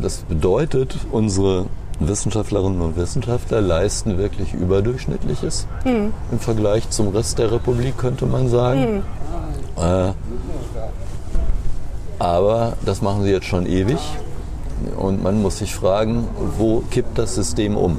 Das 0.00 0.18
bedeutet, 0.28 0.96
unsere 1.12 1.66
Wissenschaftlerinnen 1.98 2.80
und 2.80 2.96
Wissenschaftler 2.96 3.60
leisten 3.60 4.18
wirklich 4.18 4.52
Überdurchschnittliches 4.52 5.66
im 5.84 6.38
Vergleich 6.40 6.90
zum 6.90 7.08
Rest 7.08 7.38
der 7.38 7.52
Republik, 7.52 7.96
könnte 7.96 8.26
man 8.26 8.48
sagen. 8.48 9.02
Äh, 9.78 10.12
aber 12.18 12.74
das 12.84 13.02
machen 13.02 13.22
sie 13.22 13.30
jetzt 13.30 13.46
schon 13.46 13.66
ewig. 13.66 13.98
Und 14.96 15.22
man 15.22 15.40
muss 15.40 15.58
sich 15.58 15.74
fragen, 15.74 16.28
wo 16.58 16.82
kippt 16.90 17.18
das 17.18 17.34
System 17.34 17.76
um? 17.76 17.98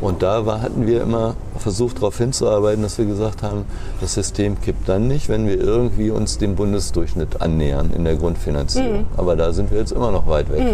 Und 0.00 0.22
da 0.22 0.44
war, 0.46 0.60
hatten 0.60 0.86
wir 0.86 1.02
immer 1.02 1.34
versucht, 1.58 1.98
darauf 1.98 2.18
hinzuarbeiten, 2.18 2.82
dass 2.82 2.98
wir 2.98 3.04
gesagt 3.04 3.42
haben, 3.42 3.64
das 4.00 4.14
System 4.14 4.60
kippt 4.60 4.88
dann 4.88 5.06
nicht, 5.06 5.28
wenn 5.28 5.46
wir 5.46 5.58
irgendwie 5.58 6.10
uns 6.10 6.38
dem 6.38 6.56
Bundesdurchschnitt 6.56 7.40
annähern 7.40 7.90
in 7.94 8.04
der 8.04 8.16
Grundfinanzierung. 8.16 9.06
Aber 9.16 9.36
da 9.36 9.52
sind 9.52 9.70
wir 9.70 9.78
jetzt 9.78 9.92
immer 9.92 10.10
noch 10.10 10.26
weit 10.26 10.50
weg. 10.50 10.64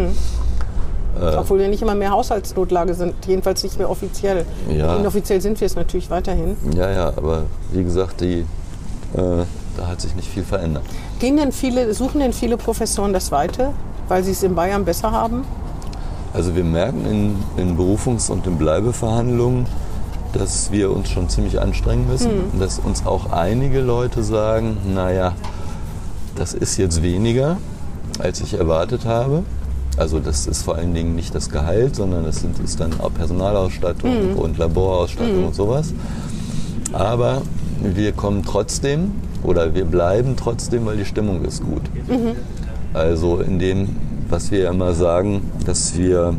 Obwohl 1.38 1.58
wir 1.58 1.68
nicht 1.68 1.82
immer 1.82 1.94
mehr 1.94 2.10
Haushaltsnotlage 2.10 2.94
sind, 2.94 3.14
jedenfalls 3.26 3.62
nicht 3.62 3.78
mehr 3.78 3.88
offiziell. 3.88 4.44
Ja. 4.70 4.96
Inoffiziell 4.96 5.40
sind 5.40 5.60
wir 5.60 5.66
es 5.66 5.74
natürlich 5.74 6.10
weiterhin. 6.10 6.56
Ja, 6.74 6.90
ja, 6.90 7.06
aber 7.16 7.44
wie 7.72 7.82
gesagt, 7.82 8.20
die, 8.20 8.40
äh, 9.14 9.44
da 9.76 9.86
hat 9.86 10.00
sich 10.00 10.14
nicht 10.14 10.28
viel 10.28 10.44
verändert. 10.44 10.82
Gehen 11.18 11.36
denn 11.36 11.52
viele, 11.52 11.92
suchen 11.94 12.20
denn 12.20 12.32
viele 12.32 12.56
Professoren 12.56 13.12
das 13.12 13.32
Weite, 13.32 13.72
weil 14.08 14.22
sie 14.24 14.32
es 14.32 14.42
in 14.42 14.54
Bayern 14.54 14.84
besser 14.84 15.10
haben? 15.12 15.44
Also 16.32 16.54
wir 16.54 16.64
merken 16.64 17.06
in, 17.06 17.62
in 17.62 17.76
Berufungs- 17.78 18.30
und 18.30 18.46
in 18.46 18.58
Bleibeverhandlungen, 18.58 19.66
dass 20.34 20.70
wir 20.70 20.90
uns 20.90 21.08
schon 21.08 21.28
ziemlich 21.28 21.60
anstrengen 21.60 22.06
müssen. 22.08 22.30
Und 22.52 22.60
dass 22.60 22.78
uns 22.78 23.06
auch 23.06 23.32
einige 23.32 23.80
Leute 23.80 24.22
sagen, 24.22 24.76
naja, 24.94 25.32
das 26.34 26.52
ist 26.52 26.76
jetzt 26.76 27.02
weniger, 27.02 27.56
als 28.18 28.40
ich 28.40 28.54
erwartet 28.54 29.06
habe. 29.06 29.44
Also 29.96 30.20
das 30.20 30.46
ist 30.46 30.62
vor 30.62 30.74
allen 30.74 30.92
Dingen 30.92 31.14
nicht 31.14 31.34
das 31.34 31.48
Gehalt, 31.48 31.96
sondern 31.96 32.24
das 32.24 32.36
sind, 32.40 32.58
ist 32.58 32.80
dann 32.80 33.00
auch 33.00 33.14
Personalausstattung 33.14 34.34
und 34.36 34.58
Laborausstattung 34.58 35.46
und 35.46 35.54
sowas. 35.54 35.94
Aber 36.92 37.40
wir 37.80 38.12
kommen 38.12 38.42
trotzdem 38.44 39.12
oder 39.42 39.74
wir 39.74 39.86
bleiben 39.86 40.36
trotzdem, 40.36 40.84
weil 40.84 40.98
die 40.98 41.06
Stimmung 41.06 41.42
ist 41.44 41.62
gut. 41.62 41.82
Also 42.94 43.38
in 43.38 43.58
dem, 43.58 43.96
was 44.28 44.50
wir 44.50 44.68
immer 44.68 44.92
sagen, 44.94 45.50
dass 45.64 45.96
wir 45.96 46.34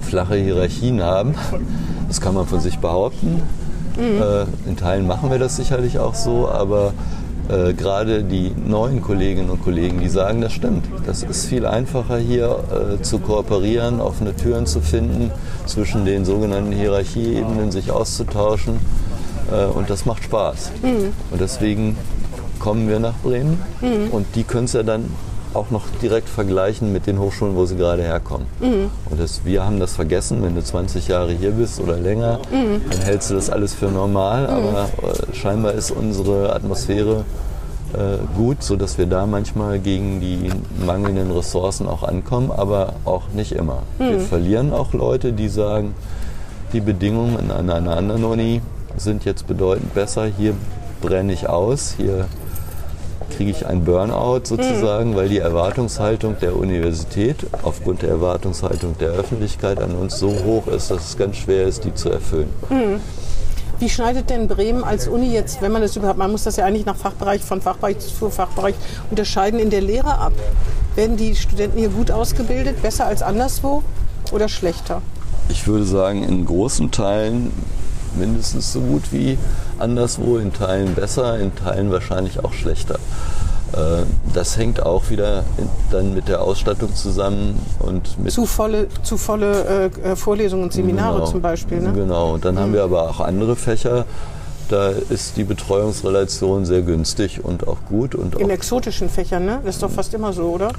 flache 0.00 0.36
Hierarchien 0.36 1.02
haben, 1.02 1.34
das 2.08 2.20
kann 2.20 2.34
man 2.34 2.46
von 2.46 2.60
sich 2.60 2.78
behaupten. 2.78 3.42
Äh, 3.98 4.44
in 4.68 4.76
Teilen 4.76 5.06
machen 5.06 5.30
wir 5.30 5.38
das 5.38 5.56
sicherlich 5.56 5.98
auch 5.98 6.14
so, 6.14 6.48
aber 6.48 6.94
äh, 7.50 7.74
gerade 7.74 8.22
die 8.22 8.52
neuen 8.66 9.02
Kolleginnen 9.02 9.50
und 9.50 9.62
Kollegen, 9.62 10.00
die 10.00 10.08
sagen, 10.08 10.40
das 10.40 10.52
stimmt. 10.52 10.86
Das 11.04 11.22
ist 11.22 11.46
viel 11.46 11.66
einfacher 11.66 12.16
hier 12.16 12.64
äh, 12.70 13.02
zu 13.02 13.18
kooperieren, 13.18 14.00
offene 14.00 14.34
Türen 14.36 14.66
zu 14.66 14.80
finden, 14.80 15.30
zwischen 15.66 16.04
den 16.04 16.24
sogenannten 16.24 16.72
Hierarchieebenen 16.72 17.72
sich 17.72 17.90
auszutauschen. 17.90 18.74
Äh, 19.52 19.64
und 19.66 19.90
das 19.90 20.06
macht 20.06 20.24
Spaß. 20.24 20.70
Und 21.30 21.40
deswegen 21.40 21.96
kommen 22.60 22.88
wir 22.88 23.00
nach 23.00 23.14
Bremen 23.22 23.58
und 24.12 24.26
die 24.34 24.44
können 24.44 24.66
es 24.66 24.74
ja 24.74 24.82
dann 24.82 25.06
auch 25.54 25.70
noch 25.70 25.82
direkt 26.00 26.28
vergleichen 26.28 26.92
mit 26.92 27.06
den 27.06 27.18
Hochschulen, 27.18 27.56
wo 27.56 27.66
sie 27.66 27.76
gerade 27.76 28.02
herkommen. 28.02 28.46
Und 29.10 29.20
das, 29.20 29.44
wir 29.44 29.64
haben 29.64 29.80
das 29.80 29.94
vergessen, 29.94 30.42
wenn 30.42 30.54
du 30.54 30.62
20 30.62 31.08
Jahre 31.08 31.32
hier 31.32 31.50
bist 31.52 31.80
oder 31.80 31.96
länger, 31.96 32.38
dann 32.90 33.00
hältst 33.00 33.30
du 33.30 33.34
das 33.34 33.50
alles 33.50 33.74
für 33.74 33.86
normal, 33.86 34.46
aber 34.46 34.88
äh, 35.02 35.34
scheinbar 35.34 35.72
ist 35.72 35.90
unsere 35.90 36.54
Atmosphäre 36.54 37.24
äh, 37.92 38.18
gut, 38.36 38.62
sodass 38.62 38.98
wir 38.98 39.06
da 39.06 39.26
manchmal 39.26 39.80
gegen 39.80 40.20
die 40.20 40.50
mangelnden 40.86 41.32
Ressourcen 41.32 41.88
auch 41.88 42.04
ankommen, 42.04 42.52
aber 42.52 42.94
auch 43.04 43.22
nicht 43.34 43.52
immer. 43.52 43.82
Wir 43.98 44.20
verlieren 44.20 44.72
auch 44.72 44.92
Leute, 44.92 45.32
die 45.32 45.48
sagen, 45.48 45.94
die 46.72 46.80
Bedingungen 46.80 47.50
an 47.50 47.68
einer 47.68 47.96
anderen 47.96 48.22
Uni 48.24 48.60
sind 48.96 49.24
jetzt 49.24 49.48
bedeutend 49.48 49.92
besser, 49.94 50.26
hier 50.26 50.54
brenne 51.00 51.32
ich 51.32 51.48
aus, 51.48 51.94
hier 51.96 52.26
kriege 53.30 53.50
ich 53.50 53.66
ein 53.66 53.84
Burnout 53.84 54.42
sozusagen, 54.44 55.16
weil 55.16 55.28
die 55.28 55.38
Erwartungshaltung 55.38 56.36
der 56.40 56.56
Universität 56.56 57.46
aufgrund 57.62 58.02
der 58.02 58.10
Erwartungshaltung 58.10 58.98
der 58.98 59.10
Öffentlichkeit 59.10 59.80
an 59.80 59.94
uns 59.94 60.18
so 60.18 60.28
hoch 60.44 60.66
ist, 60.66 60.90
dass 60.90 61.10
es 61.10 61.16
ganz 61.16 61.36
schwer 61.36 61.66
ist, 61.66 61.84
die 61.84 61.94
zu 61.94 62.10
erfüllen. 62.10 62.50
Wie 63.78 63.88
schneidet 63.88 64.28
denn 64.28 64.46
Bremen 64.46 64.84
als 64.84 65.08
Uni 65.08 65.32
jetzt, 65.32 65.62
wenn 65.62 65.72
man 65.72 65.80
das 65.80 65.96
überhaupt, 65.96 66.18
man 66.18 66.30
muss 66.30 66.44
das 66.44 66.56
ja 66.56 66.66
eigentlich 66.66 66.84
nach 66.84 66.96
Fachbereich, 66.96 67.40
von 67.42 67.62
Fachbereich 67.62 67.98
zu 67.98 68.28
Fachbereich 68.28 68.74
unterscheiden, 69.10 69.58
in 69.58 69.70
der 69.70 69.80
Lehre 69.80 70.18
ab? 70.18 70.34
Werden 70.96 71.16
die 71.16 71.34
Studenten 71.34 71.78
hier 71.78 71.88
gut 71.88 72.10
ausgebildet, 72.10 72.82
besser 72.82 73.06
als 73.06 73.22
anderswo 73.22 73.82
oder 74.32 74.48
schlechter? 74.48 75.00
Ich 75.48 75.66
würde 75.66 75.84
sagen, 75.84 76.22
in 76.22 76.44
großen 76.44 76.90
Teilen 76.90 77.52
mindestens 78.16 78.72
so 78.72 78.80
gut 78.80 79.12
wie 79.12 79.38
anderswo, 79.78 80.36
in 80.38 80.52
Teilen 80.52 80.94
besser, 80.94 81.38
in 81.38 81.54
Teilen 81.54 81.90
wahrscheinlich 81.90 82.44
auch 82.44 82.52
schlechter. 82.52 82.96
Äh, 83.72 84.04
Das 84.34 84.56
hängt 84.56 84.82
auch 84.84 85.10
wieder 85.10 85.44
dann 85.90 86.14
mit 86.14 86.28
der 86.28 86.42
Ausstattung 86.42 86.94
zusammen 86.94 87.58
und 87.78 88.18
mit 88.22 88.32
Zu 88.32 88.46
volle, 88.46 88.86
zu 89.02 89.16
volle 89.16 89.90
äh, 90.04 90.16
Vorlesungen 90.16 90.64
und 90.64 90.72
Seminare 90.72 91.18
Genau. 91.20 91.30
zum 91.30 91.40
Beispiel. 91.40 91.80
Ne? 91.80 91.92
Genau, 91.92 92.34
und 92.34 92.44
dann 92.44 92.58
haben 92.58 92.72
wir 92.72 92.82
aber 92.84 93.08
auch 93.10 93.20
andere 93.20 93.56
Fächer, 93.56 94.04
da 94.68 94.90
ist 95.08 95.36
die 95.36 95.42
Betreuungsrelation 95.44 96.64
sehr 96.64 96.82
günstig 96.82 97.44
und 97.44 97.66
auch 97.66 97.78
gut. 97.88 98.14
Und 98.14 98.36
In 98.36 98.46
auch, 98.46 98.50
exotischen 98.50 99.08
Fächern, 99.08 99.44
ne? 99.44 99.58
Das 99.64 99.74
ist 99.76 99.82
doch 99.82 99.90
fast 99.90 100.14
immer 100.14 100.32
so, 100.32 100.42
oder? 100.50 100.70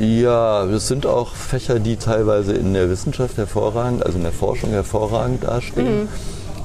Ja, 0.00 0.64
es 0.64 0.88
sind 0.88 1.06
auch 1.06 1.34
Fächer, 1.34 1.78
die 1.78 1.96
teilweise 1.96 2.52
in 2.52 2.74
der 2.74 2.90
Wissenschaft 2.90 3.36
hervorragend, 3.36 4.04
also 4.04 4.18
in 4.18 4.24
der 4.24 4.32
Forschung 4.32 4.70
hervorragend 4.70 5.44
dastehen, 5.44 6.08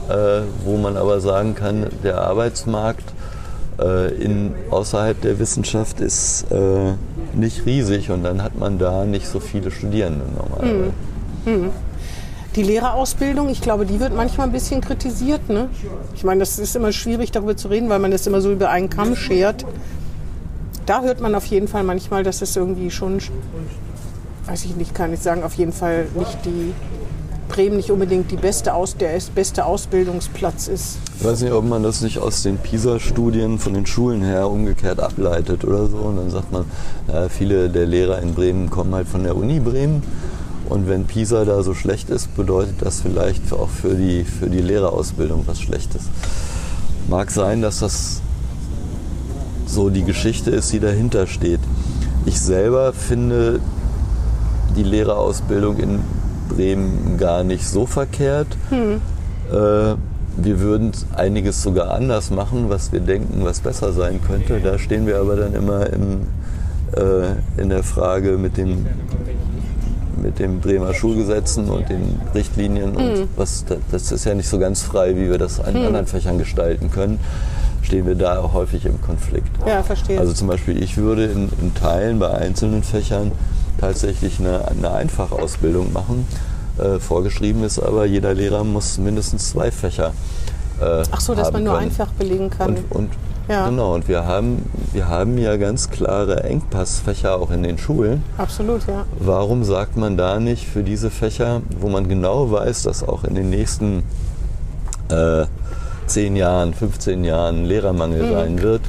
äh, 0.09 0.41
wo 0.63 0.78
man 0.78 0.97
aber 0.97 1.19
sagen 1.19 1.55
kann, 1.55 1.88
der 2.03 2.21
Arbeitsmarkt 2.21 3.13
äh, 3.80 4.13
in, 4.15 4.53
außerhalb 4.71 5.19
der 5.21 5.39
Wissenschaft 5.39 5.99
ist 5.99 6.45
äh, 6.51 6.93
nicht 7.34 7.65
riesig 7.65 8.09
und 8.11 8.23
dann 8.23 8.43
hat 8.43 8.57
man 8.57 8.78
da 8.80 9.05
nicht 9.05 9.28
so 9.28 9.39
viele 9.39 9.71
Studierende 9.71 10.25
normalerweise. 10.36 10.91
Die 12.55 12.63
Lehrerausbildung, 12.63 13.49
ich 13.49 13.61
glaube, 13.61 13.86
die 13.86 13.99
wird 13.99 14.15
manchmal 14.15 14.47
ein 14.47 14.51
bisschen 14.51 14.82
kritisiert. 14.82 15.47
Ne? 15.47 15.69
Ich 16.15 16.23
meine, 16.23 16.39
das 16.39 16.57
ist 16.57 16.75
immer 16.75 16.91
schwierig, 16.91 17.30
darüber 17.32 17.55
zu 17.55 17.67
reden, 17.67 17.88
weil 17.88 17.99
man 17.99 18.09
das 18.09 18.25
immer 18.25 18.41
so 18.41 18.51
über 18.51 18.71
einen 18.71 18.89
Kamm 18.89 19.15
schert. 19.15 19.63
Da 20.88 21.01
hört 21.01 21.19
man 21.19 21.35
auf 21.35 21.45
jeden 21.45 21.67
Fall 21.67 21.83
manchmal, 21.83 22.23
dass 22.23 22.41
es 22.41 22.55
irgendwie 22.55 22.89
schon, 22.89 23.19
weiß 24.45 24.63
ich 24.63 24.77
nicht, 24.77 24.95
kann 24.95 25.11
ich 25.11 25.19
sagen, 25.19 25.43
auf 25.43 25.53
jeden 25.55 25.73
Fall 25.73 26.07
nicht 26.15 26.45
die 26.45 26.73
Bremen 27.49 27.75
nicht 27.75 27.91
unbedingt 27.91 28.31
die 28.31 28.38
beste 28.38 28.73
Aus, 28.73 28.95
der 28.95 29.19
beste 29.35 29.65
Ausbildungsplatz 29.65 30.69
ist. 30.69 30.99
Ich 31.19 31.25
weiß 31.25 31.41
nicht, 31.41 31.51
ob 31.51 31.65
man 31.65 31.83
das 31.83 31.99
nicht 32.01 32.19
aus 32.19 32.41
den 32.41 32.57
PISA-Studien 32.57 33.59
von 33.59 33.73
den 33.73 33.85
Schulen 33.85 34.23
her 34.23 34.49
umgekehrt 34.49 35.01
ableitet 35.01 35.65
oder 35.65 35.88
so. 35.88 35.97
Und 35.97 36.17
dann 36.17 36.29
sagt 36.29 36.53
man, 36.53 36.63
ja, 37.11 37.27
viele 37.27 37.69
der 37.69 37.85
Lehrer 37.85 38.21
in 38.21 38.33
Bremen 38.33 38.69
kommen 38.69 38.95
halt 38.95 39.09
von 39.09 39.23
der 39.23 39.35
Uni 39.35 39.59
Bremen. 39.59 40.03
Und 40.69 40.88
wenn 40.88 41.03
PISA 41.03 41.43
da 41.43 41.63
so 41.63 41.73
schlecht 41.73 42.09
ist, 42.09 42.33
bedeutet 42.38 42.75
das 42.79 43.01
vielleicht 43.01 43.51
auch 43.51 43.69
für 43.69 43.95
die, 43.95 44.23
für 44.23 44.49
die 44.49 44.61
Lehrerausbildung 44.61 45.43
was 45.47 45.59
Schlechtes. 45.59 46.03
Mag 47.09 47.29
sein, 47.29 47.61
dass 47.61 47.79
das 47.79 48.21
so 49.68 49.89
die 49.89 50.03
Geschichte 50.03 50.49
ist, 50.51 50.72
die 50.74 50.80
dahinter 50.80 51.28
steht. 51.28 51.59
Ich 52.26 52.39
selber 52.39 52.93
finde 52.93 53.59
die 54.76 54.84
Lehrerausbildung 54.84 55.78
in 55.78 55.99
Bremen 56.49 57.18
gar 57.18 57.43
nicht 57.43 57.68
so 57.68 57.86
verkehrt. 57.86 58.47
Äh, 59.51 59.95
wir 60.39 60.59
würden 60.59 60.91
einiges 61.15 61.63
sogar 61.63 61.91
anders 61.91 62.30
machen, 62.30 62.70
was 62.70 62.91
wir 62.91 62.99
denken, 62.99 63.43
was 63.43 63.59
besser 63.59 63.91
sein 63.91 64.20
könnte. 64.26 64.59
Da 64.59 64.78
stehen 64.78 65.07
wir 65.07 65.20
aber 65.20 65.36
dann 65.36 65.53
immer 65.53 65.88
im, 65.88 66.22
äh, 66.95 67.61
in 67.61 67.70
der 67.70 67.84
Frage 67.84 68.38
mit 68.38 68.57
dem, 68.57 68.86
mit 70.22 70.39
dem 70.39 70.59
Bremer 70.59 70.93
Schulgesetzen 70.93 71.70
und 71.70 71.89
den 71.89 72.22
Richtlinien. 72.36 72.95
Und 72.95 73.28
was, 73.36 73.65
das 73.91 74.11
ist 74.11 74.26
ja 74.26 74.36
nicht 74.36 74.47
so 74.47 74.59
ganz 74.59 74.84
frei, 74.84 75.15
wie 75.15 75.30
wir 75.30 75.38
das 75.38 75.59
in 75.59 75.76
anderen 75.76 76.05
Fächern 76.05 76.38
gestalten 76.38 76.91
können. 76.91 77.20
Stehen 77.88 78.05
wir 78.05 78.15
da 78.15 78.39
auch 78.39 78.51
häufig 78.51 78.85
im 78.85 79.01
Konflikt. 79.01 79.47
Ja, 79.65 79.81
verstehe. 79.81 80.19
Also 80.19 80.33
zum 80.33 80.49
Beispiel, 80.49 80.83
ich 80.83 80.97
würde 80.97 81.23
in, 81.23 81.49
in 81.61 81.73
Teilen 81.73 82.19
bei 82.19 82.31
einzelnen 82.31 82.83
Fächern 82.83 83.31
tatsächlich 83.79 84.39
eine, 84.41 84.67
eine 84.67 84.91
Einfachausbildung 84.91 85.93
machen. 85.93 86.27
Äh, 86.77 86.99
vorgeschrieben 86.99 87.63
ist 87.63 87.79
aber, 87.79 88.05
jeder 88.05 88.33
Lehrer 88.33 88.65
muss 88.65 88.97
mindestens 88.97 89.51
zwei 89.51 89.71
Fächer 89.71 90.11
äh, 90.81 91.03
Ach 91.09 91.21
so, 91.21 91.33
dass 91.33 91.53
man 91.53 91.63
nur 91.63 91.75
können. 91.75 91.85
einfach 91.85 92.09
belegen 92.09 92.49
kann. 92.49 92.75
Und, 92.75 92.91
und 92.91 93.09
Ja. 93.47 93.69
genau, 93.69 93.95
und 93.95 94.09
wir 94.09 94.25
haben, 94.25 94.69
wir 94.91 95.07
haben 95.07 95.38
ja 95.38 95.55
ganz 95.55 95.89
klare 95.89 96.43
Engpassfächer 96.43 97.39
auch 97.39 97.51
in 97.51 97.63
den 97.63 97.77
Schulen. 97.77 98.21
Absolut, 98.38 98.85
ja. 98.85 99.05
Warum 99.17 99.63
sagt 99.63 99.95
man 99.95 100.17
da 100.17 100.41
nicht 100.41 100.67
für 100.67 100.83
diese 100.83 101.09
Fächer, 101.09 101.61
wo 101.79 101.88
man 101.88 102.09
genau 102.09 102.51
weiß, 102.51 102.83
dass 102.83 103.01
auch 103.07 103.23
in 103.23 103.33
den 103.35 103.49
nächsten 103.49 104.03
äh, 105.09 105.45
10 106.08 106.36
Jahren, 106.36 106.74
15 106.74 107.24
Jahren 107.24 107.66
Lehrermangel 107.66 108.24
Mhm. 108.24 108.32
sein 108.34 108.62
wird, 108.62 108.82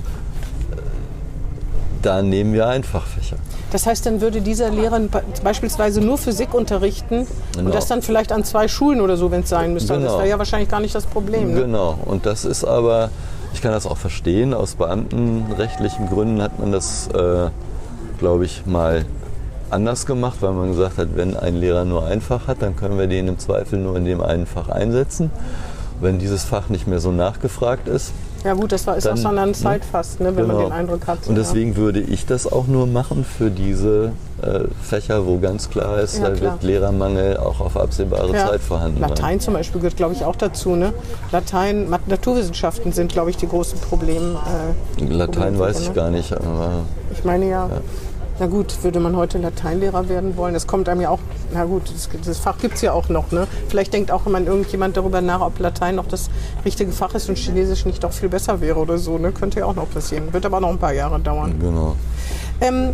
da 2.02 2.22
nehmen 2.22 2.52
wir 2.52 2.68
Einfachfächer. 2.68 3.36
Das 3.72 3.86
heißt, 3.86 4.06
dann 4.06 4.20
würde 4.20 4.40
dieser 4.40 4.70
Lehrer 4.70 5.00
be- 5.00 5.22
beispielsweise 5.44 6.00
nur 6.00 6.16
Physik 6.16 6.54
unterrichten 6.54 7.26
Genau. 7.54 7.66
und 7.66 7.74
das 7.74 7.86
dann 7.86 8.00
vielleicht 8.02 8.32
an 8.32 8.44
zwei 8.44 8.66
Schulen 8.68 9.00
oder 9.00 9.16
so, 9.16 9.30
wenn 9.30 9.40
es 9.42 9.48
sein 9.50 9.72
müsste. 9.74 9.92
Also 9.94 10.04
Das 10.04 10.12
Genau. 10.12 10.22
wäre 10.22 10.30
ja 10.30 10.38
wahrscheinlich 10.38 10.70
gar 10.70 10.80
nicht 10.80 10.94
das 10.94 11.04
Problem. 11.06 11.52
Ne? 11.54 11.62
Genau, 11.62 11.98
und 12.06 12.24
das 12.24 12.44
ist 12.44 12.64
aber, 12.64 13.10
ich 13.52 13.60
kann 13.60 13.72
das 13.72 13.84
auch 13.84 13.96
verstehen, 13.98 14.54
aus 14.54 14.76
beamtenrechtlichen 14.76 16.08
Gründen 16.08 16.40
hat 16.40 16.58
man 16.58 16.72
das, 16.72 17.08
äh, 17.08 17.50
glaube 18.18 18.44
ich, 18.46 18.64
mal 18.64 19.04
anders 19.70 20.06
gemacht, 20.06 20.38
weil 20.40 20.52
man 20.52 20.68
gesagt 20.70 20.96
hat, 20.96 21.08
wenn 21.14 21.36
ein 21.36 21.56
Lehrer 21.56 21.84
nur 21.84 22.06
ein 22.06 22.22
Fach 22.22 22.46
hat, 22.46 22.62
dann 22.62 22.74
können 22.74 22.98
wir 22.98 23.06
den 23.06 23.28
im 23.28 23.38
Zweifel 23.38 23.78
nur 23.78 23.96
in 23.96 24.06
dem 24.06 24.22
einen 24.22 24.46
Fach 24.46 24.70
einsetzen. 24.70 25.30
Wenn 26.00 26.18
dieses 26.18 26.44
Fach 26.44 26.68
nicht 26.68 26.86
mehr 26.86 27.00
so 27.00 27.10
nachgefragt 27.12 27.88
ist. 27.88 28.12
Ja 28.44 28.54
gut, 28.54 28.70
das 28.70 28.86
war, 28.86 28.96
ist 28.96 29.04
Dann- 29.04 29.14
aus 29.14 29.26
einer 29.26 29.52
Zeit 29.52 29.84
fast, 29.84 30.20
ne, 30.20 30.26
wenn 30.36 30.46
man 30.46 30.56
Genau. 30.56 30.68
den 30.68 30.72
Eindruck 30.72 31.08
hat. 31.08 31.18
Und 31.26 31.34
deswegen 31.34 31.74
würde 31.74 31.98
ich 32.00 32.24
das 32.24 32.50
auch 32.50 32.68
nur 32.68 32.86
machen 32.86 33.24
für 33.24 33.50
diese 33.50 34.12
äh, 34.40 34.60
Fächer, 34.80 35.26
wo 35.26 35.38
ganz 35.38 35.68
klar 35.68 35.98
ist, 35.98 36.18
Ja, 36.18 36.28
da 36.30 36.36
klar. 36.36 36.52
wird 36.52 36.62
Lehrermangel 36.62 37.36
auch 37.38 37.58
auf 37.60 37.76
absehbare 37.76 38.32
ja. 38.32 38.46
Zeit 38.46 38.60
vorhanden 38.60 39.00
sein. 39.00 39.08
Latein 39.08 39.40
zum 39.40 39.54
Beispiel 39.54 39.80
gehört, 39.80 39.96
glaube 39.96 40.14
ich, 40.14 40.24
auch 40.24 40.36
dazu. 40.36 40.76
Ne? 40.76 40.92
Latein, 41.32 41.90
Mat- 41.90 42.06
Naturwissenschaften 42.06 42.92
sind, 42.92 43.10
glaube 43.10 43.30
ich, 43.30 43.36
die 43.36 43.48
großen 43.48 43.80
Probleme. 43.80 44.38
Äh, 45.00 45.04
Latein 45.06 45.32
Probleme, 45.32 45.58
weiß 45.58 45.80
ne? 45.80 45.86
ich 45.86 45.94
gar 45.94 46.10
nicht, 46.10 46.32
aber 46.32 46.70
Ich 47.12 47.24
meine 47.24 47.48
ja, 47.48 47.68
na 48.38 48.46
gut, 48.46 48.82
würde 48.82 49.00
man 49.00 49.16
heute 49.16 49.38
Lateinlehrer 49.38 50.08
werden 50.08 50.36
wollen? 50.36 50.54
Das 50.54 50.66
kommt 50.66 50.88
einem 50.88 51.00
ja 51.00 51.10
auch, 51.10 51.18
na 51.52 51.64
gut, 51.64 51.82
das, 51.92 52.08
das 52.24 52.38
Fach 52.38 52.58
gibt 52.58 52.76
es 52.76 52.82
ja 52.82 52.92
auch 52.92 53.08
noch. 53.08 53.32
Ne? 53.32 53.46
Vielleicht 53.68 53.92
denkt 53.92 54.10
auch 54.10 54.26
immer 54.26 54.40
irgendjemand 54.40 54.96
darüber 54.96 55.20
nach, 55.20 55.40
ob 55.40 55.58
Latein 55.58 55.96
noch 55.96 56.06
das 56.06 56.30
richtige 56.64 56.92
Fach 56.92 57.14
ist 57.14 57.28
und 57.28 57.36
Chinesisch 57.36 57.84
nicht 57.84 58.04
doch 58.04 58.12
viel 58.12 58.28
besser 58.28 58.60
wäre 58.60 58.78
oder 58.78 58.98
so. 58.98 59.18
Ne? 59.18 59.32
Könnte 59.32 59.60
ja 59.60 59.66
auch 59.66 59.74
noch 59.74 59.90
passieren. 59.90 60.32
Wird 60.32 60.46
aber 60.46 60.60
noch 60.60 60.70
ein 60.70 60.78
paar 60.78 60.92
Jahre 60.92 61.18
dauern. 61.18 61.54
genau. 61.60 61.96
Ähm, 62.60 62.90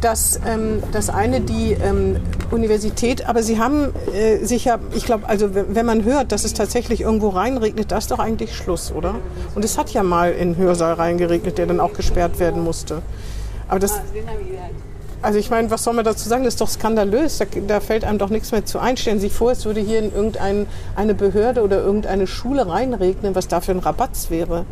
das, 0.00 0.38
ähm, 0.46 0.82
das 0.92 1.10
eine, 1.10 1.40
die 1.40 1.72
ähm, 1.72 2.16
Universität, 2.52 3.28
aber 3.28 3.42
Sie 3.42 3.58
haben 3.58 3.88
äh, 4.14 4.44
sich 4.44 4.64
ja, 4.64 4.78
ich 4.94 5.04
glaube, 5.04 5.28
also 5.28 5.50
wenn 5.52 5.86
man 5.86 6.04
hört, 6.04 6.30
dass 6.30 6.44
es 6.44 6.54
tatsächlich 6.54 7.00
irgendwo 7.00 7.30
reinregnet, 7.30 7.90
da 7.90 7.98
ist 7.98 8.10
doch 8.12 8.20
eigentlich 8.20 8.54
Schluss, 8.54 8.92
oder? 8.92 9.16
Und 9.56 9.64
es 9.64 9.76
hat 9.76 9.90
ja 9.90 10.04
mal 10.04 10.30
in 10.32 10.56
Hörsaal 10.56 10.94
reingeregnet, 10.94 11.58
der 11.58 11.66
dann 11.66 11.80
auch 11.80 11.94
gesperrt 11.94 12.38
werden 12.38 12.62
musste. 12.62 13.02
Aber 13.68 13.78
das, 13.80 14.00
also 15.20 15.38
ich 15.38 15.50
meine, 15.50 15.70
was 15.70 15.84
soll 15.84 15.94
man 15.94 16.04
dazu 16.04 16.28
sagen? 16.28 16.44
Das 16.44 16.54
ist 16.54 16.60
doch 16.60 16.68
skandalös. 16.68 17.38
Da, 17.38 17.44
da 17.66 17.80
fällt 17.80 18.04
einem 18.04 18.18
doch 18.18 18.30
nichts 18.30 18.52
mehr 18.52 18.64
zu 18.64 18.78
ein. 18.78 18.96
Stellen 18.96 19.18
Sie 19.20 19.28
sich 19.28 19.36
vor, 19.36 19.50
es 19.52 19.64
würde 19.64 19.80
hier 19.80 19.98
in 19.98 20.12
irgendeine 20.14 20.66
Behörde 21.14 21.62
oder 21.62 21.80
irgendeine 21.82 22.26
Schule 22.26 22.66
reinregnen, 22.68 23.34
was 23.34 23.48
da 23.48 23.60
für 23.60 23.72
ein 23.72 23.80
Rabatz 23.80 24.30
wäre. 24.30 24.64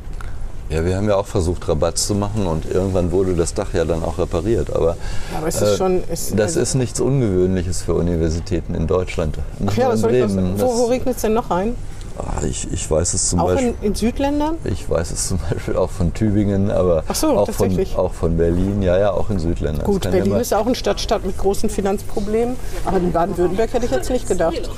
Ja, 0.68 0.84
wir 0.84 0.96
haben 0.96 1.08
ja 1.08 1.14
auch 1.14 1.26
versucht, 1.26 1.68
Rabatt 1.68 1.96
zu 1.96 2.14
machen 2.16 2.46
und 2.48 2.64
irgendwann 2.68 3.12
wurde 3.12 3.34
das 3.34 3.54
Dach 3.54 3.72
ja 3.72 3.84
dann 3.84 4.02
auch 4.02 4.18
repariert. 4.18 4.74
Aber, 4.74 4.96
Ja, 5.32 5.38
aber 5.38 5.46
es 5.46 5.62
ist 5.62 5.76
schon- 5.78 6.02
es- 6.10 6.30
das 6.34 6.40
also- 6.56 6.60
ist 6.60 6.74
nichts 6.74 6.98
Ungewöhnliches 7.00 7.82
für 7.82 7.94
Universitäten 7.94 8.74
in 8.74 8.88
Deutschland. 8.88 9.38
Nicht 9.60 9.72
Ach 9.72 9.76
ja, 9.76 9.88
was 9.90 10.00
soll 10.00 10.12
ich 10.14 10.24
was, 10.24 10.34
wo, 10.36 10.78
wo 10.78 10.84
regnet 10.86 11.14
es 11.16 11.22
denn 11.22 11.34
noch 11.34 11.50
rein? 11.50 11.76
Ah, 12.18 12.42
ich, 12.44 12.70
ich 12.72 12.90
weiß 12.90 13.12
es 13.14 13.28
zum 13.28 13.40
Auch 13.40 13.46
Beispiel. 13.48 13.74
in, 13.80 13.88
in 13.88 13.94
Südländern? 13.94 14.56
Ich 14.64 14.88
weiß 14.88 15.10
es 15.10 15.28
zum 15.28 15.38
Beispiel 15.50 15.76
auch 15.76 15.90
von 15.90 16.14
Tübingen, 16.14 16.70
aber 16.70 17.04
Ach 17.06 17.14
so, 17.14 17.28
auch, 17.36 17.50
von, 17.50 17.78
auch 17.96 18.12
von 18.14 18.36
Berlin, 18.36 18.82
ja, 18.82 18.98
ja, 18.98 19.10
auch 19.12 19.28
in 19.28 19.38
Südländern. 19.38 19.84
Gut, 19.84 20.02
Berlin 20.02 20.32
ja 20.32 20.38
ist 20.38 20.54
auch 20.54 20.66
eine 20.66 20.74
Stadtstadt 20.74 21.26
mit 21.26 21.36
großen 21.36 21.68
Finanzproblemen, 21.68 22.56
aber 22.84 22.96
in 22.98 23.12
Baden-Württemberg 23.12 23.72
hätte 23.72 23.84
ich 23.86 23.92
jetzt 23.92 24.10
nicht 24.10 24.26
gedacht. 24.28 24.70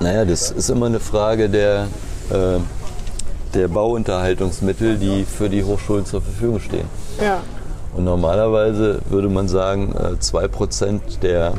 Naja, 0.00 0.24
das 0.24 0.50
ist 0.50 0.70
immer 0.70 0.86
eine 0.86 1.00
Frage 1.00 1.48
der, 1.48 1.88
äh, 2.30 2.58
der 3.54 3.68
Bauunterhaltungsmittel, 3.68 4.96
die 4.96 5.24
für 5.24 5.48
die 5.48 5.62
Hochschulen 5.62 6.06
zur 6.06 6.22
Verfügung 6.22 6.60
stehen. 6.60 6.88
Ja, 7.22 7.42
Und 7.96 8.04
normalerweise 8.04 9.00
würde 9.08 9.28
man 9.28 9.48
sagen, 9.48 9.94
äh, 9.94 10.18
2% 10.18 11.20
der 11.22 11.52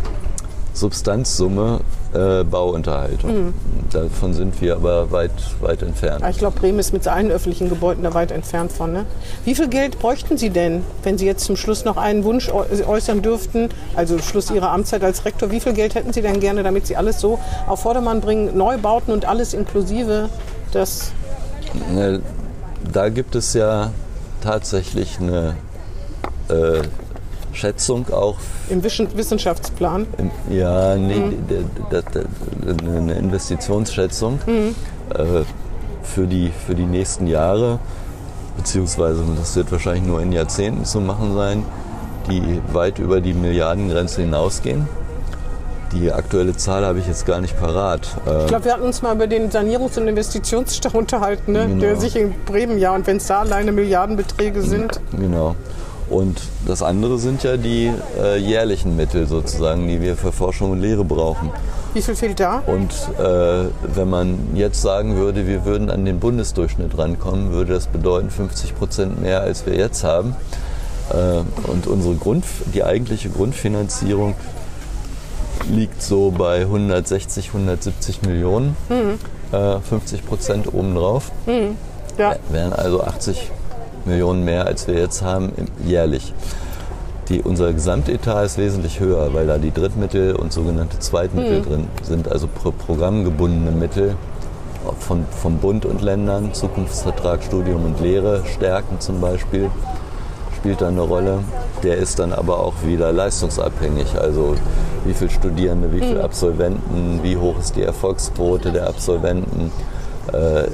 Substanzsumme 0.76 1.80
äh, 2.14 2.44
Bauunterhaltung. 2.44 3.54
Davon 3.92 4.34
sind 4.34 4.62
wir 4.62 4.76
aber 4.76 5.12
weit, 5.12 5.32
weit 5.62 5.82
entfernt. 5.82 6.22
aber 6.22 6.30
ich 6.30 6.38
glaube, 6.38 6.60
Bremen 6.60 6.80
ist 6.80 6.92
mit 6.94 7.08
allen 7.08 7.32
öffentlichen 7.32 7.70
Gebäuden 7.70 8.04
da 8.04 8.14
weit 8.14 8.32
entfernt 8.32 8.72
von. 8.72 8.92
Ne? 8.92 9.06
Wie 9.46 9.56
viel 9.56 9.70
Geld 9.70 10.00
bräuchten 10.00 10.38
Sie 10.38 10.50
denn, 10.50 10.84
wenn 11.04 11.18
Sie 11.18 11.26
jetzt 11.26 11.46
zum 11.46 11.56
Schluss 11.56 11.86
noch 11.86 11.98
einen 11.98 12.24
Wunsch 12.26 12.50
äu- 12.50 12.86
äußern 12.86 13.22
dürften, 13.22 13.70
also 13.96 14.18
Schluss 14.20 14.52
Ihrer 14.52 14.70
Amtszeit 14.72 15.04
als 15.04 15.24
Rektor, 15.26 15.50
wie 15.50 15.60
viel 15.62 15.74
Geld 15.74 15.96
hätten 15.96 16.12
Sie 16.14 16.22
denn 16.22 16.40
gerne, 16.40 16.62
damit 16.64 16.88
Sie 16.88 16.96
alles 16.98 17.20
so 17.22 17.40
auf 17.68 17.82
Vordermann 17.82 18.22
bringen, 18.22 18.58
Neubauten 18.58 19.14
und 19.14 19.26
alles 19.26 19.54
inklusive 19.54 20.30
das 20.74 21.12
Ne, 21.94 22.22
Da 22.94 23.10
gibt 23.10 23.36
es 23.36 23.54
ja 23.54 23.92
tatsächlich 24.42 25.20
eine 25.20 25.56
äh, 26.50 26.82
Schätzung 27.54 28.12
auch 28.12 28.38
im 28.70 28.84
Wissenschaftsplan? 28.84 30.08
Ja, 30.50 30.96
nee, 30.96 31.38
der, 31.52 32.24
eine 32.98 33.14
Investitionsschätzung 33.14 34.40
äh, 34.48 35.24
für, 36.04 36.28
die, 36.28 36.52
für 36.66 36.76
die 36.76 36.86
nächsten 36.86 37.28
Jahre, 37.28 37.80
beziehungsweise 38.58 39.24
das 39.38 39.56
wird 39.56 39.72
wahrscheinlich 39.72 40.04
nur 40.06 40.22
in 40.22 40.32
Jahrzehnten 40.32 40.86
zu 40.86 41.00
machen 41.02 41.36
sein, 41.36 41.64
die 42.30 42.60
weit 42.74 43.00
über 43.00 43.22
die 43.22 43.34
Milliardengrenze 43.34 44.22
hinausgehen. 44.22 44.88
Die 45.92 46.12
aktuelle 46.12 46.58
Zahl 46.58 46.84
habe 46.86 47.00
ich 47.00 47.08
jetzt 47.08 47.26
gar 47.26 47.40
nicht 47.40 47.58
parat. 47.60 48.08
Äh, 48.28 48.42
Ich 48.42 48.48
glaube, 48.48 48.66
wir 48.66 48.74
hatten 48.74 48.84
uns 48.84 49.02
mal 49.02 49.16
über 49.16 49.28
den 49.28 49.50
Sanierungs- 49.52 49.98
und 49.98 50.08
Investitionsstau 50.08 50.90
unterhalten, 50.98 51.54
ne? 51.54 51.68
Genau. 51.68 51.80
der 51.80 51.96
sich 51.98 52.16
in 52.16 52.34
Bremen 52.46 52.80
ja, 52.80 52.94
und 52.96 53.06
wenn 53.08 53.18
es 53.18 53.28
da 53.28 53.42
alleine 53.42 53.72
Milliardenbeträge 53.72 54.62
sind, 54.62 55.00
Genau. 55.18 55.56
Und 56.10 56.40
das 56.68 56.84
andere 56.84 57.18
sind 57.18 57.44
ja 57.44 57.58
die 57.58 57.92
äh, 58.22 58.38
jährlichen 58.38 58.96
Mittel 58.96 59.26
sozusagen, 59.28 59.88
die 59.88 60.02
wir 60.02 60.16
für 60.16 60.32
Forschung 60.32 60.72
und 60.72 60.82
Lehre 60.82 61.04
brauchen. 61.04 61.50
wie 61.94 62.02
viel 62.02 62.16
fehlt 62.16 62.40
da? 62.40 62.62
Und 62.68 62.92
äh, 63.20 63.70
wenn 63.96 64.10
man 64.10 64.38
jetzt 64.56 64.82
sagen 64.82 65.16
würde, 65.16 65.48
wir 65.48 65.66
würden 65.66 65.90
an 65.90 66.06
den 66.06 66.20
Bundesdurchschnitt 66.20 66.98
rankommen, 66.98 67.52
würde 67.52 67.74
das 67.74 67.88
bedeuten 67.88 68.30
50 68.30 68.76
Prozent 68.76 69.22
mehr, 69.22 69.42
als 69.42 69.66
wir 69.66 69.76
jetzt 69.76 70.04
haben. 70.04 70.36
Äh, 71.10 71.70
und 71.70 71.88
unsere 71.88 72.16
Grund, 72.16 72.46
die 72.74 72.84
eigentliche 72.84 73.30
Grundfinanzierung 73.30 74.36
liegt 75.70 76.04
so 76.04 76.32
bei 76.32 76.62
160, 76.62 77.48
170 77.48 78.22
Millionen. 78.22 78.78
Äh, 79.52 79.80
50 79.80 80.26
Prozent 80.26 80.74
obendrauf. 80.74 81.32
Ja. 82.18 82.36
Wären 82.50 82.74
also 82.74 83.04
80 83.04 83.52
Millionen 84.06 84.46
mehr, 84.46 84.66
als 84.66 84.88
wir 84.88 84.96
jetzt 84.96 85.22
haben, 85.22 85.52
jährlich. 85.86 86.34
Die, 87.30 87.42
unser 87.42 87.74
Gesamtetat 87.74 88.46
ist 88.46 88.58
wesentlich 88.58 89.00
höher, 89.00 89.34
weil 89.34 89.48
da 89.48 89.58
die 89.58 89.72
Drittmittel 89.72 90.36
und 90.36 90.54
sogenannte 90.54 91.00
Zweitmittel 91.00 91.64
drin 91.64 91.88
sind, 92.04 92.32
also 92.32 92.48
pro 92.48 92.72
programmgebundene 92.72 93.72
Mittel 93.72 94.16
von, 95.00 95.26
vom 95.32 95.58
Bund 95.58 95.86
und 95.86 96.02
Ländern, 96.02 96.54
Zukunftsvertrag, 96.54 97.44
Studium 97.44 97.86
und 97.86 98.00
Lehre, 98.00 98.44
Stärken 98.46 99.00
zum 99.00 99.22
Beispiel, 99.22 99.72
spielt 100.56 100.82
da 100.82 100.88
eine 100.88 101.02
Rolle. 101.02 101.40
Der 101.84 101.98
ist 101.98 102.20
dann 102.20 102.32
aber 102.32 102.60
auch 102.60 102.74
wieder 102.86 103.12
leistungsabhängig, 103.12 104.20
also 104.20 104.56
wie 105.06 105.14
viele 105.14 105.30
Studierende, 105.30 105.92
wie 105.92 106.00
viele 106.00 106.24
Absolventen, 106.24 107.20
wie 107.24 107.38
hoch 107.38 107.60
ist 107.60 107.76
die 107.76 107.84
Erfolgsquote 107.84 108.72
der 108.72 108.88
Absolventen, 108.88 109.72
äh, 110.32 110.66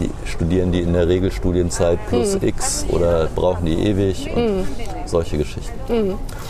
die 0.00 0.10
studieren 0.24 0.72
die 0.72 0.80
in 0.80 0.92
der 0.92 1.08
Regelstudienzeit 1.08 1.98
plus 2.08 2.36
X 2.40 2.86
oder 2.90 3.28
brauchen 3.34 3.66
die 3.66 3.74
ewig. 3.74 4.30
Und 4.34 4.66
solche 5.08 5.38
Geschichten. 5.38 5.72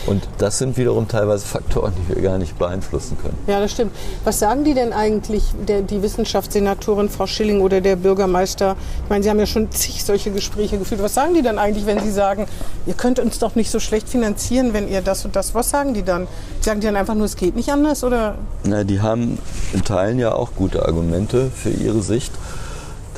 Und 0.05 0.27
das 0.37 0.57
sind 0.57 0.77
wiederum 0.77 1.07
teilweise 1.07 1.45
Faktoren, 1.45 1.93
die 1.97 2.15
wir 2.15 2.21
gar 2.21 2.37
nicht 2.37 2.57
beeinflussen 2.57 3.17
können. 3.21 3.37
Ja, 3.47 3.59
das 3.59 3.71
stimmt. 3.71 3.91
Was 4.23 4.39
sagen 4.39 4.63
die 4.63 4.73
denn 4.73 4.93
eigentlich, 4.93 5.43
der, 5.67 5.81
die 5.81 6.01
Wissenschaftssenatorin 6.01 7.09
Frau 7.09 7.25
Schilling 7.25 7.61
oder 7.61 7.81
der 7.81 7.95
Bürgermeister? 7.95 8.75
Ich 9.03 9.09
meine, 9.09 9.23
Sie 9.23 9.29
haben 9.29 9.39
ja 9.39 9.45
schon 9.45 9.71
zig 9.71 10.03
solche 10.03 10.31
Gespräche 10.31 10.77
geführt. 10.77 11.01
Was 11.01 11.13
sagen 11.13 11.33
die 11.33 11.41
dann 11.41 11.57
eigentlich, 11.57 11.85
wenn 11.85 11.99
Sie 11.99 12.11
sagen, 12.11 12.45
ihr 12.85 12.93
könnt 12.93 13.19
uns 13.19 13.39
doch 13.39 13.55
nicht 13.55 13.71
so 13.71 13.79
schlecht 13.79 14.09
finanzieren, 14.09 14.73
wenn 14.73 14.89
ihr 14.89 15.01
das 15.01 15.25
und 15.25 15.35
das? 15.35 15.55
Was 15.55 15.69
sagen 15.69 15.93
die 15.93 16.03
dann? 16.03 16.27
Sagen 16.61 16.81
die 16.81 16.87
dann 16.87 16.95
einfach 16.95 17.15
nur, 17.15 17.25
es 17.25 17.35
geht 17.35 17.55
nicht 17.55 17.69
anders? 17.69 18.03
Oder? 18.03 18.35
Na, 18.63 18.83
die 18.83 19.01
haben 19.01 19.37
in 19.73 19.83
Teilen 19.83 20.19
ja 20.19 20.33
auch 20.33 20.51
gute 20.55 20.85
Argumente 20.85 21.49
für 21.55 21.69
ihre 21.69 22.01
Sicht, 22.01 22.31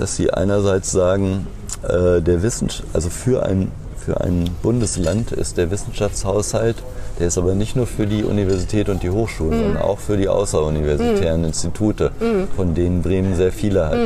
dass 0.01 0.15
sie 0.15 0.33
einerseits 0.33 0.91
sagen, 0.91 1.45
äh, 1.83 2.21
der 2.21 2.41
Wissenschaft, 2.41 2.83
also 2.93 3.09
für 3.11 3.43
ein, 3.43 3.71
für 3.97 4.19
ein 4.19 4.49
Bundesland 4.63 5.31
ist 5.31 5.57
der 5.57 5.69
Wissenschaftshaushalt, 5.69 6.77
der 7.19 7.27
ist 7.27 7.37
aber 7.37 7.53
nicht 7.53 7.75
nur 7.75 7.85
für 7.85 8.07
die 8.07 8.23
Universität 8.23 8.89
und 8.89 9.03
die 9.03 9.11
Hochschulen, 9.11 9.59
sondern 9.59 9.77
auch 9.83 9.99
für 9.99 10.17
die 10.17 10.27
außeruniversitären 10.27 11.43
Institute, 11.43 12.11
von 12.55 12.73
denen 12.73 13.03
Bremen 13.03 13.35
sehr 13.35 13.51
viele 13.51 13.85
hat, 13.85 13.97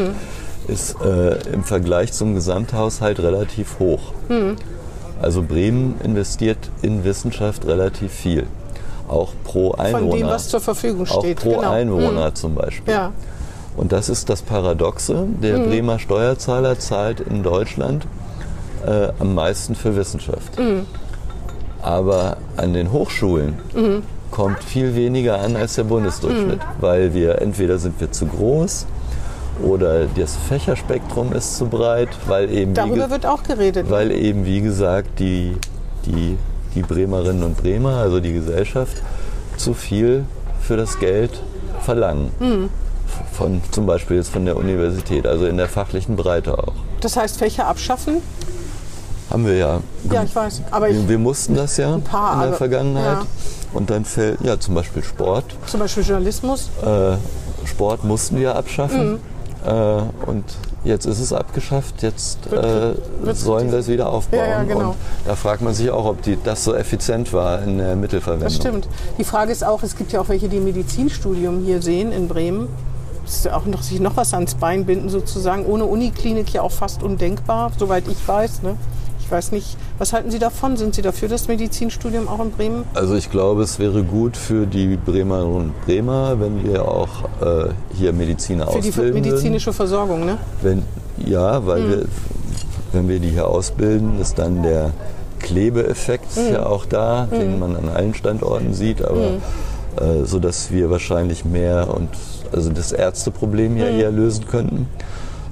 ist 0.68 0.98
äh, 1.02 1.38
im 1.54 1.64
Vergleich 1.64 2.12
zum 2.12 2.36
Gesamthaushalt 2.36 3.20
relativ 3.20 3.80
hoch. 3.80 4.12
Also 5.22 5.44
Bremen 5.44 5.96
investiert 6.04 6.58
in 6.82 7.06
Wissenschaft 7.06 7.66
relativ 7.66 8.12
viel. 8.12 8.48
Auch 9.08 9.32
pro 9.46 9.72
Einwohner. 9.74 10.10
Von 10.10 10.18
dem, 10.20 10.28
was 10.28 10.50
zur 10.50 10.60
Verfügung 10.60 11.06
steht. 11.06 11.38
Auch 11.38 11.44
pro 11.44 11.56
genau. 11.58 11.72
Einwohner 11.72 12.36
zum 12.36 12.56
Beispiel. 12.56 12.94
Ja. 12.94 13.14
Und 13.78 13.92
das 13.92 14.10
ist 14.10 14.30
das 14.30 14.42
Paradoxe. 14.42 15.28
Der 15.42 15.58
Mhm. 15.60 15.66
Bremer 15.70 16.00
Steuerzahler 16.00 16.80
zahlt 16.80 17.20
in 17.20 17.44
Deutschland 17.44 18.08
äh, 18.86 19.10
am 19.20 19.34
meisten 19.36 19.76
für 19.76 19.96
Wissenschaft. 19.96 20.58
Mhm. 20.60 20.86
Aber 21.82 22.38
an 22.58 22.74
den 22.74 22.92
Hochschulen 22.92 23.56
Mhm. 23.74 24.04
kommt 24.32 24.64
viel 24.64 24.96
weniger 24.96 25.40
an 25.40 25.56
als 25.56 25.76
der 25.76 25.84
Bundesdurchschnitt, 25.84 26.60
weil 26.80 27.14
wir 27.14 27.42
entweder 27.42 27.78
sind 27.78 28.00
wir 28.00 28.12
zu 28.12 28.26
groß 28.26 28.86
oder 29.64 30.06
das 30.06 30.36
Fächerspektrum 30.36 31.32
ist 31.34 31.58
zu 31.58 31.68
breit, 31.68 32.10
weil 32.28 32.52
eben, 32.52 32.72
wie, 32.72 32.76
Darüber 32.76 32.96
ge- 32.96 33.10
wird 33.12 33.26
auch 33.26 33.44
geredet. 33.44 33.90
weil 33.90 34.12
eben 34.12 34.46
wie 34.46 34.62
gesagt 34.62 35.20
die, 35.20 35.56
die, 36.06 36.38
die 36.76 36.82
Bremerinnen 36.82 37.44
und 37.44 37.58
Bremer, 37.58 37.98
also 37.98 38.20
die 38.20 38.34
Gesellschaft, 38.34 39.02
zu 39.58 39.74
viel 39.74 40.26
für 40.62 40.76
das 40.76 41.00
Geld 41.00 41.42
verlangen. 41.82 42.30
Von, 43.34 43.62
zum 43.72 43.86
Beispiel 43.86 44.18
jetzt 44.18 44.30
von 44.30 44.46
der 44.46 44.58
Universität, 44.58 45.26
also 45.28 45.46
in 45.46 45.58
der 45.58 45.68
fachlichen 45.68 46.16
Breite 46.16 46.58
auch. 46.58 46.74
Das 47.02 47.16
heißt, 47.18 47.38
Fächer 47.38 47.68
abschaffen? 47.68 48.22
Haben 49.30 49.46
wir 49.46 49.56
ja. 49.58 49.80
Ja, 50.12 50.24
ich 50.24 50.36
weiß. 50.36 50.62
Aber 50.72 50.90
ich, 50.90 50.96
Wir, 50.96 51.10
wir 51.10 51.20
mussten 51.20 51.56
das 51.56 51.78
ja 51.78 51.98
paar, 51.98 52.44
in 52.44 52.50
der 52.50 52.58
Vergangenheit. 52.58 53.18
ja. 53.20 53.26
Und 53.74 53.90
dann 53.90 54.06
fällt, 54.06 54.40
ja, 54.42 54.58
zum 54.60 54.74
Beispiel 54.76 55.04
Sport. 55.04 55.44
zum 55.66 55.82
Beispiel 55.82 56.04
Journalismus. 56.04 56.70
Äh, 56.82 57.18
Sport 57.68 58.04
mussten 58.06 58.38
wir 58.38 58.56
abschaffen. 58.56 59.14
Mhm. 59.14 59.20
Äh, 59.66 59.72
und 60.28 60.44
jetzt 60.86 61.06
ist 61.06 61.20
es 61.20 61.34
abgeschafft. 61.34 62.02
Jetzt 62.04 62.38
äh, 62.54 62.94
sollen 63.34 63.72
wir 63.72 63.80
es 63.80 63.88
wieder 63.90 64.08
aufbauen. 64.10 64.40
Ja, 64.40 64.48
ja, 64.48 64.64
genau. 64.64 64.90
Und 64.90 64.96
da 65.26 65.36
fragt 65.36 65.62
man 65.62 65.74
sich 65.74 65.90
auch, 65.90 66.06
ob 66.06 66.22
die, 66.22 66.38
das 66.42 66.64
so 66.64 66.74
effizient 66.74 67.34
war 67.34 67.62
in 67.64 67.80
der 67.80 67.96
Mittelverwendung. 67.98 68.48
Das 68.48 68.56
stimmt. 68.56 68.88
Die 69.18 69.24
Frage 69.26 69.52
ist 69.52 69.66
auch, 69.66 69.84
es 69.84 69.98
gibt 69.98 70.14
ja 70.14 70.22
auch 70.22 70.30
welche, 70.30 70.48
die 70.48 70.60
Medizinstudium 70.60 71.64
hier 71.66 71.82
sehen 71.82 72.12
in 72.14 72.28
Bremen. 72.30 72.70
Auch 73.52 73.66
noch, 73.66 73.82
sich 73.82 74.00
noch 74.00 74.18
was 74.18 74.34
ans 74.34 74.56
Bein 74.56 74.86
binden 74.86 75.10
sozusagen. 75.10 75.66
Ohne 75.66 75.86
Uniklinik 75.86 76.54
ja 76.54 76.62
auch 76.62 76.72
fast 76.72 77.04
undenkbar, 77.04 77.72
soweit 77.78 78.08
ich 78.08 78.28
weiß. 78.28 78.62
Ne? 78.64 78.78
Ich 79.20 79.32
weiß 79.32 79.52
nicht, 79.54 79.76
was 79.98 80.14
halten 80.14 80.30
Sie 80.30 80.38
davon? 80.38 80.78
Sind 80.78 80.94
Sie 80.94 81.02
dafür 81.02 81.28
das 81.28 81.48
Medizinstudium 81.48 82.28
auch 82.28 82.40
in 82.40 82.52
Bremen? 82.52 82.84
Also 82.94 83.16
ich 83.16 83.32
glaube, 83.32 83.64
es 83.64 83.80
wäre 83.80 84.04
gut 84.04 84.38
für 84.38 84.68
die 84.68 84.98
Bremerinnen 84.98 85.56
und 85.56 85.86
Bremer, 85.86 86.40
wenn 86.40 86.64
wir 86.64 86.88
auch 86.88 87.24
äh, 87.42 87.70
hier 87.96 88.14
Mediziner 88.14 88.68
Für 88.68 88.82
die 88.82 88.90
ausbilden 88.90 89.14
medizinische 89.16 89.74
Versorgung, 89.74 90.28
ne? 90.28 90.38
Wenn, 90.62 90.84
ja, 91.18 91.66
weil 91.66 91.90
wir, 91.90 92.06
wenn 92.92 93.08
wir 93.08 93.20
die 93.20 93.30
hier 93.30 93.48
ausbilden, 93.48 94.20
ist 94.20 94.38
dann 94.38 94.62
der 94.62 94.92
Klebeeffekt 95.40 96.38
ja 96.52 96.68
auch 96.68 96.86
da, 96.86 97.26
den 97.26 97.58
man 97.58 97.76
an 97.76 97.90
allen 97.90 98.14
Standorten 98.14 98.76
sieht, 98.76 99.04
aber 99.04 99.38
äh, 100.00 100.24
so 100.26 100.40
dass 100.40 100.72
wir 100.72 100.90
wahrscheinlich 100.90 101.46
mehr 101.46 101.94
und 101.94 102.10
also 102.56 102.72
das 102.72 102.92
Ärzteproblem 102.92 103.78
ja 103.78 103.88
eher 103.88 104.12
lösen 104.12 104.48
könnten. 104.48 104.88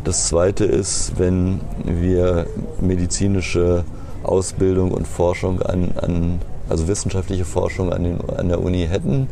Das 0.03 0.27
zweite 0.27 0.65
ist, 0.65 1.13
wenn 1.17 1.59
wir 1.83 2.47
medizinische 2.79 3.83
Ausbildung 4.23 4.91
und 4.91 5.07
Forschung 5.07 5.61
an, 5.61 5.91
an 6.01 6.39
also 6.69 6.87
wissenschaftliche 6.87 7.45
Forschung 7.45 7.91
an, 7.91 8.03
den, 8.03 8.29
an 8.37 8.47
der 8.47 8.61
Uni 8.61 8.87
hätten, 8.89 9.27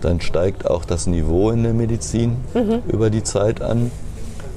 dann 0.00 0.20
steigt 0.20 0.68
auch 0.68 0.84
das 0.84 1.06
Niveau 1.06 1.50
in 1.50 1.62
der 1.62 1.72
Medizin 1.74 2.36
über 2.88 3.08
die 3.10 3.22
Zeit 3.22 3.62
an. 3.62 3.90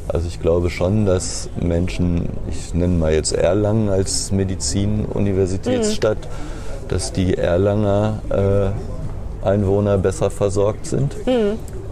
Also 0.07 0.27
ich 0.27 0.41
glaube 0.41 0.71
schon, 0.71 1.05
dass 1.05 1.49
Menschen, 1.59 2.29
ich 2.49 2.73
nenne 2.73 2.95
mal 2.95 3.13
jetzt 3.13 3.31
Erlangen 3.31 3.89
als 3.89 4.31
Medizin-Universitätsstadt, 4.31 6.17
dass 6.87 7.13
die 7.13 7.37
Erlanger 7.37 8.73
äh, 9.43 9.47
Einwohner 9.47 9.99
besser 9.99 10.31
versorgt 10.31 10.87
sind 10.87 11.15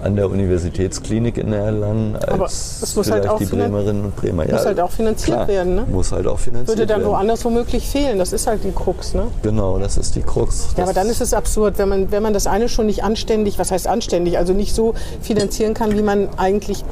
an 0.04 0.16
der 0.16 0.30
Universitätsklinik 0.30 1.38
in 1.38 1.54
Erlangen 1.54 2.16
Aber 2.28 2.44
als 2.46 2.82
es 2.84 2.96
muss 2.96 3.10
halt 3.10 3.24
vielleicht 3.24 3.34
auch 3.36 3.40
die 3.40 3.46
finan- 3.48 3.72
Bremerinnen 3.72 4.06
und 4.06 4.16
Bremer. 4.16 4.46
muss 4.46 4.66
halt 4.66 4.80
auch 4.80 4.92
finanziert 4.92 5.48
werden, 5.48 5.76
ne? 5.76 5.86
Muss 5.90 6.12
halt 6.12 6.28
auch 6.28 6.38
finanziert 6.40 6.68
Würde 6.78 6.86
dann 6.88 7.02
werden. 7.02 7.12
woanders 7.12 7.44
womöglich 7.46 7.88
fehlen. 7.88 8.20
Das 8.20 8.32
ist 8.34 8.46
halt 8.48 8.64
die 8.64 8.72
Krux, 8.72 9.14
ne? 9.14 9.24
Genau, 9.44 9.80
das 9.80 9.98
ist 9.98 10.16
die 10.16 10.22
Krux. 10.22 10.68
Ja, 10.78 10.84
aber 10.84 10.94
dann 10.94 11.08
ist 11.08 11.22
es 11.22 11.34
absurd, 11.34 11.78
wenn 11.78 11.90
man, 11.90 12.12
wenn 12.12 12.22
man 12.24 12.34
das 12.34 12.48
eine 12.48 12.70
schon 12.70 12.86
nicht 12.86 13.04
anständig, 13.04 13.58
was 13.60 13.72
heißt 13.72 13.88
anständig, 13.88 14.38
also 14.38 14.54
nicht 14.54 14.76
so 14.76 14.94
finanzieren 15.22 15.74
kann, 15.74 15.98
wie 15.98 16.02
man 16.04 16.30
eigentlich 16.38 16.84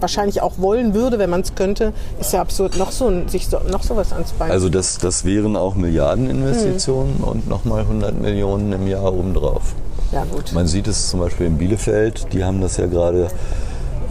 wahrscheinlich 0.00 0.42
auch 0.42 0.54
wollen 0.58 0.94
würde, 0.94 1.20
wenn 1.20 1.30
man 1.30 1.42
es 1.42 1.54
könnte, 1.54 1.92
ist 2.20 2.32
ja 2.32 2.40
absurd, 2.40 2.76
noch 2.76 2.90
so, 2.90 3.06
ein- 3.06 3.28
sich 3.28 3.46
so, 3.46 3.58
noch 3.70 3.84
sowas 3.84 4.12
ans 4.12 4.32
Bein. 4.32 4.50
Also 4.50 4.68
das, 4.68 4.98
das 4.98 5.24
wären 5.24 5.54
auch 5.56 5.76
Milliardeninvestitionen 5.76 7.18
Hm. 7.18 7.24
und 7.24 7.48
nochmal 7.48 7.82
100 7.84 8.20
Millionen 8.20 8.72
im 8.72 8.88
Jahr 8.88 9.12
obendrauf. 9.14 9.74
Ja 10.12 10.24
gut. 10.24 10.52
Man 10.52 10.66
sieht 10.66 10.86
es 10.86 11.08
zum 11.08 11.20
Beispiel 11.20 11.46
in 11.46 11.58
Bielefeld, 11.58 12.32
die 12.32 12.44
haben 12.44 12.60
das 12.60 12.76
ja 12.76 12.86
gerade 12.86 13.28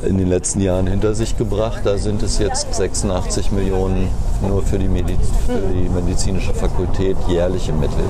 in 0.04 0.18
den 0.18 0.28
letzten 0.28 0.62
Jahren 0.62 0.88
hinter 0.88 1.14
sich 1.14 1.38
gebracht. 1.38 1.82
Da 1.84 1.98
sind 1.98 2.24
es 2.24 2.40
jetzt 2.40 2.74
86 2.74 3.52
Millionen 3.52 4.08
nur 4.42 4.64
für 4.64 4.80
die, 4.80 4.88
Mediz 4.88 5.20
für 5.46 5.60
die 5.74 5.90
medizinische 5.90 6.54
Fakultät 6.54 7.18
jährliche 7.28 7.74
Mittel. 7.74 8.04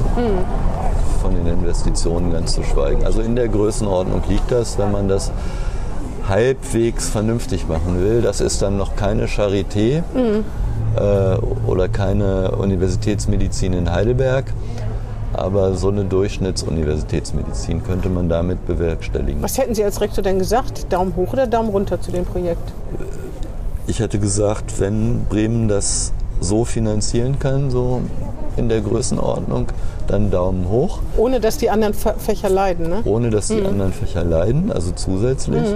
Von 1.22 1.36
den 1.36 1.46
Investitionen 1.46 2.32
ganz 2.32 2.54
zu 2.54 2.64
schweigen. 2.64 3.04
Also 3.04 3.22
in 3.22 3.36
der 3.36 3.48
Größenordnung 3.48 4.24
liegt 4.30 4.52
das, 4.52 4.78
wenn 4.78 4.92
man 4.92 5.08
das 5.08 5.32
halbwegs 6.28 7.10
vernünftig 7.10 7.68
machen 7.68 8.02
will. 8.02 8.22
Das 8.22 8.42
ist 8.42 8.62
dann 8.62 8.78
noch 8.78 8.96
keine 8.96 9.26
Charité 9.26 10.02
äh, 10.96 11.38
oder 11.68 11.90
keine 11.90 12.52
Universitätsmedizin 12.52 13.74
in 13.74 13.92
Heidelberg. 13.92 14.46
Aber 15.34 15.76
so 15.76 15.90
eine 15.90 16.04
Durchschnittsuniversitätsmedizin 16.06 17.84
könnte 17.84 18.10
man 18.10 18.28
damit 18.30 18.66
bewerkstelligen. 18.68 19.42
Was 19.42 19.58
hätten 19.58 19.76
Sie 19.76 19.84
als 19.84 20.02
Rektor 20.02 20.24
denn 20.24 20.40
gesagt? 20.40 20.92
Daumen 20.92 21.16
hoch 21.16 21.34
oder 21.34 21.48
Daumen 21.48 21.70
runter 21.70 22.02
zu 22.02 22.12
dem 22.12 22.26
Projekt? 22.26 22.72
Ich 23.88 24.00
hätte 24.00 24.20
gesagt, 24.20 24.80
wenn 24.80 25.26
Bremen 25.30 25.68
das 25.68 26.12
so 26.40 26.66
finanzieren 26.66 27.40
kann, 27.40 27.72
so 27.72 28.02
in 28.58 28.68
der 28.68 28.82
Größenordnung, 28.82 29.68
dann 30.08 30.30
Daumen 30.32 30.68
hoch, 30.70 31.00
Ohne 31.18 31.40
dass 31.40 31.58
die 31.58 31.70
anderen 31.70 31.94
Fä- 31.94 32.18
Fächer 32.18 32.50
leiden, 32.50 32.90
ne? 32.90 33.02
ohne 33.06 33.30
dass 33.30 33.48
die 33.48 33.64
anderen 33.66 33.94
Fächer 33.94 34.24
leiden, 34.24 34.72
also 34.72 34.92
zusätzlich. 34.92 35.76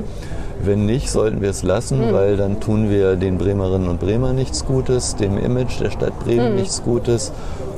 Wenn 0.63 0.85
nicht, 0.85 1.09
sollten 1.11 1.41
wir 1.41 1.49
es 1.49 1.63
lassen, 1.63 2.13
weil 2.13 2.37
dann 2.37 2.59
tun 2.59 2.89
wir 2.89 3.15
den 3.17 3.37
Bremerinnen 3.37 3.87
und 3.87 3.99
Bremer 3.99 4.33
nichts 4.33 4.65
Gutes, 4.65 5.15
dem 5.15 5.37
Image 5.37 5.79
der 5.79 5.91
Stadt 5.91 6.17
Bremen 6.21 6.55
nichts 6.55 6.81
Gutes 6.83 7.31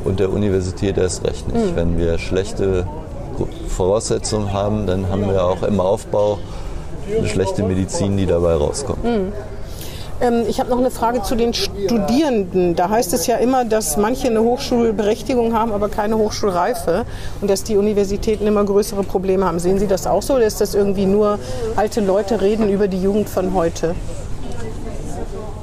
und 0.08 0.20
der 0.20 0.32
Universität 0.32 0.98
erst 0.98 1.26
recht 1.26 1.52
nicht. 1.54 1.76
Wenn 1.76 1.98
wir 1.98 2.18
schlechte 2.18 2.88
Voraussetzungen 3.68 4.54
haben, 4.54 4.88
dann 4.88 5.10
haben 5.10 5.30
wir 5.30 5.44
auch 5.44 5.64
im 5.64 5.80
Aufbau 5.80 6.40
eine 7.16 7.28
schlechte 7.28 7.64
Medizin, 7.64 8.18
die 8.18 8.26
dabei 8.26 8.56
rauskommt. 8.56 9.06
Ähm, 10.20 10.46
ich 10.48 10.60
habe 10.60 10.70
noch 10.70 10.80
eine 10.80 10.90
Frage 10.90 11.22
zu 11.22 11.36
den 11.36 11.54
Studierenden. 11.54 12.76
Da 12.76 12.90
heißt 12.90 13.14
es 13.14 13.28
ja 13.28 13.38
immer, 13.38 13.66
dass 13.66 13.98
manche 13.98 14.28
eine 14.28 14.42
Hochschulberechtigung 14.42 15.54
haben, 15.54 15.72
aber 15.72 15.90
keine 15.90 16.18
Hochschulreife 16.18 17.06
und 17.42 17.50
dass 17.50 17.64
die 17.64 17.78
Universitäten 17.78 18.48
immer 18.48 18.64
größere 18.64 19.04
Probleme 19.04 19.46
haben. 19.46 19.60
Sehen 19.60 19.78
Sie 19.78 19.88
das 19.88 20.08
auch 20.08 20.24
so 20.24 20.36
oder 20.36 20.46
ist 20.46 20.60
das 20.60 20.74
irgendwie 20.74 21.06
nur 21.06 21.38
alte 21.76 22.02
Leute 22.02 22.42
reden 22.42 22.70
über 22.70 22.88
die 22.88 23.02
Jugend 23.02 23.30
von 23.30 23.54
heute? 23.54 23.94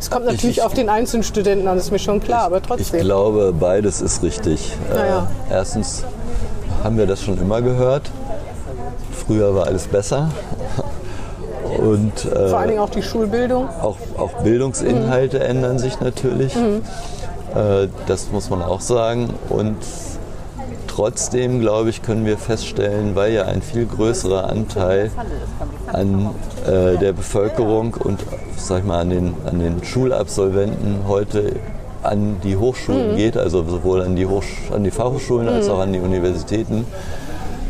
Es 0.05 0.11
kommt 0.11 0.27
natürlich 0.27 0.59
Ich- 0.59 0.63
auf 0.63 0.75
den 0.75 0.91
einzelnen 0.91 1.23
Studenten 1.23 1.67
an, 1.67 1.77
das 1.77 1.87
ist 1.87 1.91
mir 1.91 1.99
schon 1.99 2.21
klar, 2.21 2.43
aber 2.43 2.59
Ich 2.59 2.63
trotzdem. 2.65 3.01
glaube, 3.01 3.55
beides 3.59 4.03
ist 4.03 4.23
richtig. 4.23 4.77
Naja. 4.93 5.29
Äh, 5.49 5.55
erstens 5.55 6.05
haben 6.83 6.99
wir 6.99 7.07
das 7.07 7.23
schon 7.23 7.39
immer 7.39 7.63
gehört. 7.63 8.11
Früher 9.27 9.55
war 9.55 9.67
alles 9.67 9.87
besser. 9.87 10.29
Und 11.79 12.23
äh, 12.27 12.51
Vor 12.51 12.59
allen 12.59 12.69
Dingen 12.69 12.81
auch 12.81 12.91
die 12.91 13.03
Schulbildung. 13.03 13.67
auch, 13.81 13.97
auch 14.19 14.35
Bildungsinhalte 14.43 15.41
ändern 15.41 15.79
sich 15.79 15.99
natürlich. 16.01 16.55
Äh, 16.55 17.89
das 18.07 18.31
muss 18.31 18.51
man 18.51 18.61
auch 18.61 18.83
sagen. 18.83 19.31
Und 19.49 19.79
trotzdem, 20.95 21.61
glaube 21.61 21.91
ich, 21.91 22.03
können 22.03 22.25
wir 22.25 22.39
feststellen, 22.39 23.17
weil 23.17 23.33
ja 23.33 23.47
ein 23.47 23.63
viel 23.63 23.85
größerer 23.85 24.49
Anteil 24.49 25.11
an 25.93 26.31
äh, 26.67 26.97
der 26.99 27.13
Bevölkerung 27.13 27.95
und 27.95 28.21
sag 28.57 28.81
ich 28.81 28.85
mal, 28.85 29.01
an, 29.01 29.11
den, 29.11 29.35
an 29.45 29.59
den 29.59 29.83
Schulabsolventen 29.83 31.09
heute 31.09 31.57
an 32.03 32.37
die 32.45 32.57
Hochschulen 32.57 33.17
geht, 33.17 33.37
also 33.37 33.65
sowohl 33.65 34.03
an 34.03 34.15
die, 34.15 34.27
Hochsch 34.27 34.71
an 34.73 34.85
die 34.85 34.91
Fachhochschulen 34.91 35.49
als 35.49 35.69
auch 35.69 35.81
an 35.81 35.93
die 35.93 35.99
Universitäten, 35.99 36.85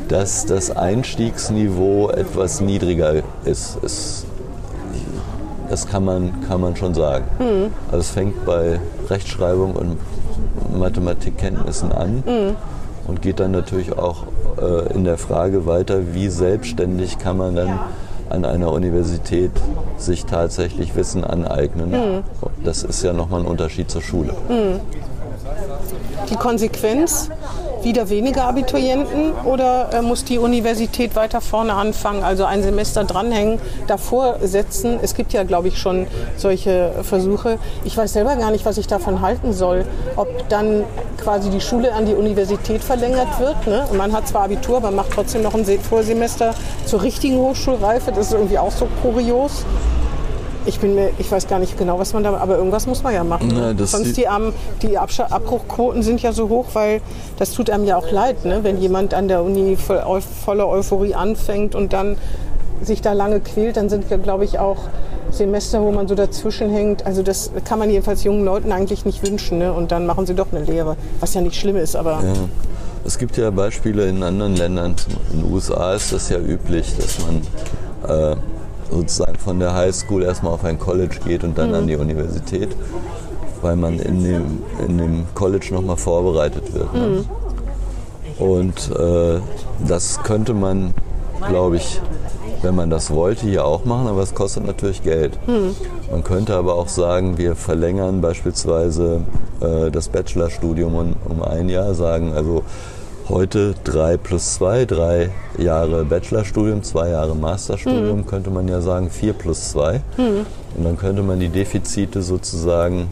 dass 0.09 0.45
das 0.45 0.70
Einstiegsniveau 0.70 2.11
etwas 2.11 2.61
niedriger 2.61 3.22
ist. 3.45 3.79
Es, 3.83 4.27
das 5.70 5.89
kann 5.89 6.05
man, 6.05 6.43
kann 6.47 6.61
man 6.61 6.77
schon 6.77 6.93
sagen. 6.93 7.25
Also 7.87 8.01
es 8.01 8.11
fängt 8.11 8.45
bei 8.45 8.81
Rechtschreibung 9.09 9.75
und 9.77 9.99
Mathematikkenntnissen 10.79 11.93
an 11.93 12.22
und 13.07 13.23
geht 13.23 13.41
dann 13.41 13.51
natürlich 13.51 13.97
auch 13.97 14.25
äh, 14.61 14.93
in 14.95 15.05
der 15.05 15.19
Frage 15.19 15.67
weiter, 15.67 16.15
wie 16.15 16.29
selbstständig 16.29 17.19
kann 17.19 17.37
man 17.37 17.57
dann 17.57 17.81
an 18.31 18.45
einer 18.45 18.73
Universität 18.73 19.51
sich 19.99 20.25
tatsächlich 20.25 20.97
Wissen 20.97 21.25
aneignen. 21.25 22.25
Das 22.65 22.83
ist 22.83 23.03
ja 23.03 23.13
nochmal 23.13 23.41
ein 23.41 23.47
Unterschied 23.47 23.91
zur 23.91 24.03
Schule. 24.03 24.35
Die 26.31 26.37
Konsequenz, 26.37 27.29
wieder 27.85 28.09
weniger 28.09 28.45
Abiturienten 28.45 29.32
oder 29.45 29.91
äh, 29.93 30.03
muss 30.03 30.24
die 30.24 30.39
Universität 30.39 31.14
weiter 31.16 31.41
vorne 31.41 31.74
anfangen, 31.74 32.24
also 32.24 32.45
ein 32.45 32.62
Semester 32.62 33.05
dranhängen, 33.05 33.59
davor 33.87 34.37
setzen? 34.43 34.99
Es 35.03 35.14
gibt 35.14 35.32
ja, 35.32 35.43
glaube 35.45 35.68
ich, 35.68 35.78
schon 35.78 36.07
solche 36.37 36.93
Versuche. 37.03 37.59
Ich 37.85 37.97
weiß 37.97 38.12
selber 38.12 38.37
gar 38.37 38.51
nicht, 38.51 38.64
was 38.64 38.78
ich 38.78 38.87
davon 38.87 39.20
halten 39.20 39.53
soll. 39.53 39.85
Ob 40.16 40.49
dann 40.49 40.85
quasi 41.22 41.51
die 41.51 41.61
Schule 41.61 41.93
an 41.93 42.07
die 42.07 42.14
Universität 42.14 42.82
verlängert 42.82 43.39
wird. 43.39 43.66
Ne? 43.66 43.85
Man 43.97 44.12
hat 44.12 44.28
zwar 44.28 44.45
Abitur, 44.45 44.78
aber 44.78 44.91
macht 44.91 45.11
trotzdem 45.12 45.43
noch 45.43 45.55
ein 45.55 45.64
Se- 45.64 45.78
Vorsemester 45.78 46.55
zur 46.87 47.03
richtigen 47.03 47.37
Hochschulreife. 47.39 48.11
Das 48.12 48.26
ist 48.28 48.32
irgendwie 48.32 48.59
auch 48.59 48.72
so 48.72 48.89
kurios. 49.03 49.64
Ich 50.67 50.81
bin 50.81 50.95
mir, 50.95 51.11
ich 51.19 51.31
weiß 51.31 51.47
gar 51.47 51.59
nicht 51.59 51.77
genau, 51.77 51.99
was 51.99 52.12
man 52.15 52.23
da, 52.25 52.35
aber 52.37 52.57
irgendwas 52.57 52.87
muss 52.87 53.03
man 53.03 53.12
ja 53.12 53.23
machen. 53.23 53.53
Na, 53.55 53.75
das 53.75 53.91
Sonst 53.93 54.17
die, 54.17 54.27
Armen, 54.29 54.53
die 54.83 54.99
Absch- 54.99 55.21
Abbruchquoten 55.21 56.03
sind 56.03 56.23
ja 56.23 56.33
so 56.33 56.49
hoch, 56.49 56.67
weil 56.73 57.01
das 57.39 57.53
tut 57.53 57.69
einem 57.71 57.85
ja 57.85 57.97
auch 57.97 58.11
leid, 58.11 58.45
ne? 58.45 58.61
wenn 58.62 58.79
jemand 58.81 59.12
an 59.15 59.29
der 59.29 59.43
Uni 59.43 59.77
voll, 59.77 60.03
voller 60.45 60.67
Euphorie 60.69 61.15
anfängt 61.15 61.75
und 61.75 61.93
dann 61.93 62.17
sich 62.83 63.03
da 63.03 63.12
lange 63.12 63.41
quält, 63.41 63.77
dann 63.77 63.89
sind 63.89 64.11
ja, 64.11 64.17
glaube 64.17 64.45
ich, 64.45 64.59
auch 64.59 64.79
Semester, 65.31 65.83
wo 65.83 65.91
man 65.91 66.07
so 66.09 66.15
dazwischen 66.15 66.71
hängt. 66.71 67.05
Also 67.07 67.23
das 67.23 67.51
kann 67.65 67.79
man 67.79 67.91
jedenfalls 67.91 68.25
jungen 68.25 68.45
Leuten 68.45 68.73
eigentlich 68.73 69.05
nicht 69.05 69.27
wünschen. 69.27 69.59
Ne? 69.59 69.73
Und 69.73 69.91
dann 69.93 70.07
machen 70.07 70.27
sie 70.27 70.35
doch 70.35 70.47
eine 70.53 70.65
Lehre, 70.65 70.97
was 71.21 71.35
ja 71.35 71.41
nicht 71.41 71.57
schlimm 71.57 71.77
ist, 71.77 71.95
aber 71.97 72.12
Ja. 72.23 72.33
Es 73.07 73.19
gibt 73.19 73.37
ja 73.37 73.51
Beispiele 73.51 74.09
in 74.09 74.23
anderen 74.23 74.57
Ländern. 74.57 74.95
In 75.31 75.41
den 75.43 75.53
USA 75.53 75.93
ist 75.93 76.11
das 76.12 76.31
ja 76.31 76.39
üblich, 76.39 76.95
dass 76.97 77.19
man 77.19 77.43
äh, 78.33 78.37
sozusagen 78.91 79.39
von 79.39 79.59
der 79.59 79.74
Highschool 79.74 80.22
erstmal 80.22 80.53
auf 80.53 80.64
ein 80.64 80.78
College 80.78 81.16
geht 81.24 81.45
und 81.45 81.57
dann 81.59 81.74
an 81.74 81.87
die 81.87 81.97
Universität, 81.97 82.68
weil 83.62 83.76
man 83.76 83.99
in 83.99 84.22
dem, 84.22 84.62
in 84.87 84.99
dem 84.99 85.26
College 85.35 85.68
nochmal 85.72 85.97
vorbereitet 85.97 86.72
wird. 86.74 86.93
Ne? 86.95 87.24
Und 88.39 88.91
äh, 88.91 89.41
das 89.87 90.22
könnte 90.22 90.55
man, 90.55 90.95
glaube 91.49 91.76
ich, 91.76 92.01
wenn 92.62 92.74
man 92.74 92.91
das 92.91 93.11
wollte, 93.11 93.47
hier 93.47 93.64
auch 93.64 93.85
machen, 93.85 94.07
aber 94.09 94.22
es 94.22 94.35
kostet 94.35 94.66
natürlich 94.66 95.03
Geld. 95.03 95.39
Man 96.11 96.24
könnte 96.24 96.57
aber 96.57 96.74
auch 96.74 96.89
sagen, 96.89 97.39
wir 97.39 97.55
verlängern 97.57 98.20
beispielsweise 98.20 99.20
äh, 99.61 99.91
das 99.91 100.09
Bachelorstudium 100.09 100.95
um, 100.95 101.16
um 101.28 101.43
ein 101.43 101.68
Jahr, 101.68 101.95
sagen 101.95 102.32
also 102.35 102.62
heute 103.29 103.75
drei 103.85 104.16
plus 104.16 104.55
zwei, 104.55 104.85
drei 104.85 105.31
Jahre 105.59 106.05
Bachelorstudium, 106.05 106.83
zwei 106.83 107.11
Jahre 107.11 107.35
Masterstudium, 107.35 108.27
könnte 108.27 108.51
man 108.51 108.68
ja 108.68 108.81
sagen 108.81 109.11
vier 109.11 109.33
plus 109.33 109.70
zwei. 109.70 110.01
Und 110.77 110.85
dann 110.85 110.97
könnte 110.97 111.22
man 111.22 111.41
die 111.41 111.49
Defizite 111.49 112.22
sozusagen 112.22 113.09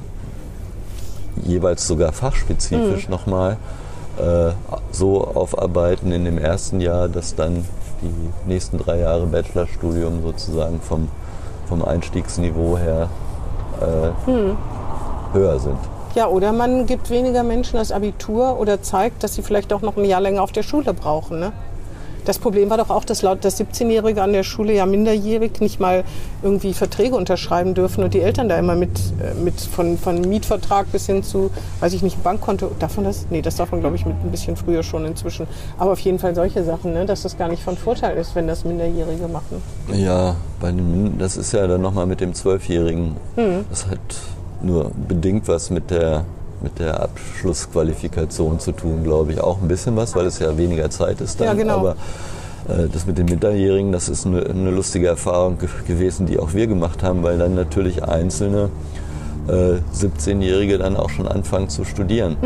jeweils 1.45 1.87
sogar 1.87 2.13
fachspezifisch 2.13 3.09
nochmal 3.09 3.57
äh, 4.19 4.51
so 4.91 5.27
aufarbeiten 5.27 6.13
in 6.13 6.25
dem 6.25 6.39
ersten 6.39 6.81
Jahr, 6.81 7.09
dass 7.09 7.35
dann 7.35 7.65
die 8.03 8.49
nächsten 8.51 8.79
drei 8.79 8.99
Jahre 8.99 9.27
Bachelorstudium 9.27 10.23
sozusagen 10.23 10.81
vom, 10.81 11.09
vom 11.69 11.83
Einstiegsniveau 11.85 12.77
her 12.77 13.09
äh, 13.81 14.31
höher 15.33 15.59
sind. 15.59 15.79
Ja, 16.15 16.29
oder 16.29 16.53
man 16.53 16.87
gibt 16.87 17.11
weniger 17.11 17.43
Menschen 17.43 17.77
das 17.77 17.93
Abitur 17.93 18.59
oder 18.59 18.83
zeigt, 18.83 19.23
dass 19.23 19.35
sie 19.35 19.43
vielleicht 19.43 19.73
auch 19.73 19.83
noch 19.83 19.97
ein 19.97 20.05
Jahr 20.05 20.21
länger 20.21 20.43
auf 20.43 20.53
der 20.53 20.63
Schule 20.63 20.93
brauchen. 20.95 21.41
Ne? 21.41 21.53
Das 22.25 22.39
Problem 22.39 22.71
war 22.71 22.77
doch 22.77 22.91
auch, 22.91 23.05
dass 23.05 23.23
laut 23.23 23.45
dass 23.45 23.61
17-Jährige 23.61 24.23
an 24.23 24.33
der 24.33 24.45
Schule 24.45 24.73
ja 24.73 24.87
minderjährig 24.87 25.61
nicht 25.61 25.81
mal 25.81 26.05
irgendwie 26.43 26.73
Verträge 26.73 27.17
unterschreiben 27.17 27.75
dürfen 27.75 28.05
und 28.05 28.15
die 28.15 28.21
Eltern 28.21 28.49
da 28.49 28.57
immer 28.59 28.77
mit, 28.77 28.91
äh, 29.21 29.35
mit 29.35 29.61
von, 29.61 29.99
von 29.99 30.21
Mietvertrag 30.21 30.91
bis 30.93 31.07
hin 31.07 31.25
zu, 31.25 31.51
weiß 31.81 31.93
ich 31.95 32.03
nicht, 32.03 32.23
Bankkonto, 32.23 32.71
darf 32.79 32.97
man 32.97 33.07
das? 33.07 33.27
Nee, 33.31 33.43
das 33.43 33.57
darf 33.57 33.73
man 33.73 33.81
glaube 33.81 33.97
ich 33.97 34.07
mit 34.07 34.17
ein 34.23 34.31
bisschen 34.31 34.57
früher 34.57 34.85
schon 34.85 35.05
inzwischen. 35.05 35.49
Aber 35.79 35.93
auf 35.93 36.01
jeden 36.01 36.21
Fall 36.21 36.35
solche 36.35 36.63
Sachen, 36.63 36.93
ne? 36.93 37.07
dass 37.07 37.23
das 37.23 37.37
gar 37.37 37.49
nicht 37.49 37.63
von 37.63 37.77
Vorteil 37.77 38.17
ist, 38.17 38.37
wenn 38.37 38.47
das 38.47 38.65
Minderjährige 38.65 39.27
machen. 39.27 39.61
Ja, 39.93 40.37
bei 40.61 40.71
dem, 40.71 41.19
das 41.19 41.37
ist 41.37 41.53
ja 41.53 41.67
dann 41.67 41.81
nochmal 41.81 42.07
mit 42.07 42.21
dem 42.21 42.35
Zwölfjährigen. 42.35 43.17
Das 43.69 43.87
hat 43.87 43.99
nur 44.65 44.91
bedingt 45.09 45.49
was 45.49 45.71
mit 45.71 45.91
der, 45.91 46.25
mit 46.63 46.79
der 46.79 47.03
Abschlussqualifikation 47.03 48.61
zu 48.61 48.73
tun, 48.73 49.05
glaube 49.05 49.33
ich. 49.33 49.41
Auch 49.41 49.61
ein 49.61 49.69
bisschen 49.69 49.97
was, 49.97 50.15
weil 50.15 50.27
es 50.27 50.39
ja 50.39 50.57
weniger 50.57 50.91
Zeit 50.91 51.21
ist 51.21 51.41
dann. 51.41 51.49
Ja, 51.49 51.55
genau. 51.55 51.79
Aber 51.79 51.97
äh, 52.69 52.89
das 52.93 53.07
mit 53.07 53.19
den 53.19 53.27
Minderjährigen, 53.27 53.93
das 53.93 54.09
ist 54.09 54.27
eine, 54.27 54.45
eine 54.45 54.71
lustige 54.71 55.09
Erfahrung 55.09 55.59
ge 55.59 55.69
gewesen, 55.87 56.27
die 56.27 56.39
auch 56.39 56.55
wir 56.55 56.67
gemacht 56.67 57.03
haben, 57.03 57.23
weil 57.23 57.39
dann 57.39 57.55
natürlich 57.55 58.05
einzelne 58.05 58.71
äh, 59.49 59.79
17-Jährige 59.95 60.79
dann 60.79 60.97
auch 60.97 61.11
schon 61.11 61.27
anfangen 61.27 61.69
zu 61.69 61.85
studieren. 61.85 62.37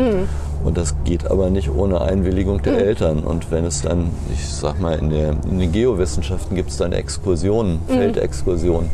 Und 0.63 0.77
das 0.77 0.95
geht 1.05 1.29
aber 1.29 1.49
nicht 1.49 1.69
ohne 1.69 2.01
Einwilligung 2.01 2.61
der 2.63 2.77
Eltern. 2.79 3.19
Und 3.19 3.51
wenn 3.51 3.65
es 3.65 3.83
dann, 3.83 4.09
ich 4.33 4.47
sag 4.47 4.79
mal, 4.81 4.97
in, 4.97 5.09
der, 5.11 5.35
in 5.49 5.59
den 5.59 5.71
Geowissenschaften 5.71 6.55
gibt 6.55 6.71
es 6.71 6.77
dann 6.77 6.91
Exkursionen, 6.93 7.79
Feldexkursionen. 7.87 8.89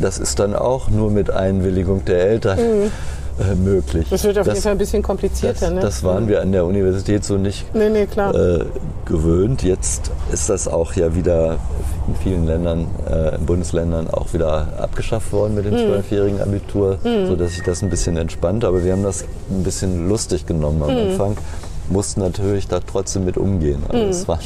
Das 0.00 0.18
ist 0.18 0.38
dann 0.38 0.54
auch 0.54 0.90
nur 0.90 1.10
mit 1.10 1.30
Einwilligung 1.30 2.04
der 2.04 2.26
Eltern 2.26 2.58
äh, 2.58 3.54
möglich. 3.56 4.06
Das 4.10 4.24
wird 4.24 4.38
auf 4.38 4.46
jeden 4.46 4.60
Fall 4.60 4.72
ein 4.72 4.78
bisschen 4.78 5.02
komplizierter. 5.02 5.66
das, 5.66 5.70
ne? 5.70 5.80
das 5.80 6.04
waren 6.04 6.28
wir 6.28 6.40
an 6.40 6.52
der 6.52 6.64
Universität 6.64 7.24
so 7.24 7.36
nicht 7.36 7.64
Nee, 7.74 7.88
nee, 7.88 8.06
klar. 8.06 8.34
äh, 8.34 8.64
gewöhnt. 9.04 9.62
Jetzt 9.62 10.10
ist 10.32 10.48
das 10.48 10.68
auch 10.68 10.94
ja 10.94 11.14
wieder 11.14 11.58
in 12.06 12.14
vielen 12.22 12.46
Ländern, 12.46 12.86
äh, 13.10 13.38
Bundesländern 13.38 14.08
auch 14.10 14.32
wieder 14.34 14.68
abgeschafft 14.78 15.32
worden 15.32 15.54
mit 15.54 15.64
dem 15.64 15.76
zwölfjährigen 15.76 16.40
Abitur, 16.40 16.98
sodass 17.26 17.52
sich 17.54 17.62
das 17.62 17.82
ein 17.82 17.90
bisschen 17.90 18.16
entspannt. 18.16 18.64
Aber 18.64 18.84
wir 18.84 18.92
haben 18.92 19.02
das 19.02 19.24
ein 19.50 19.62
bisschen 19.62 20.08
lustig 20.08 20.46
genommen 20.46 20.82
am 20.82 20.90
Anfang. 20.90 21.36
Mussten 21.88 22.20
natürlich 22.20 22.66
da 22.66 22.80
trotzdem 22.80 23.24
mit 23.24 23.36
umgehen. 23.36 23.82
Also 23.88 24.06
es 24.06 24.28
war, 24.28 24.38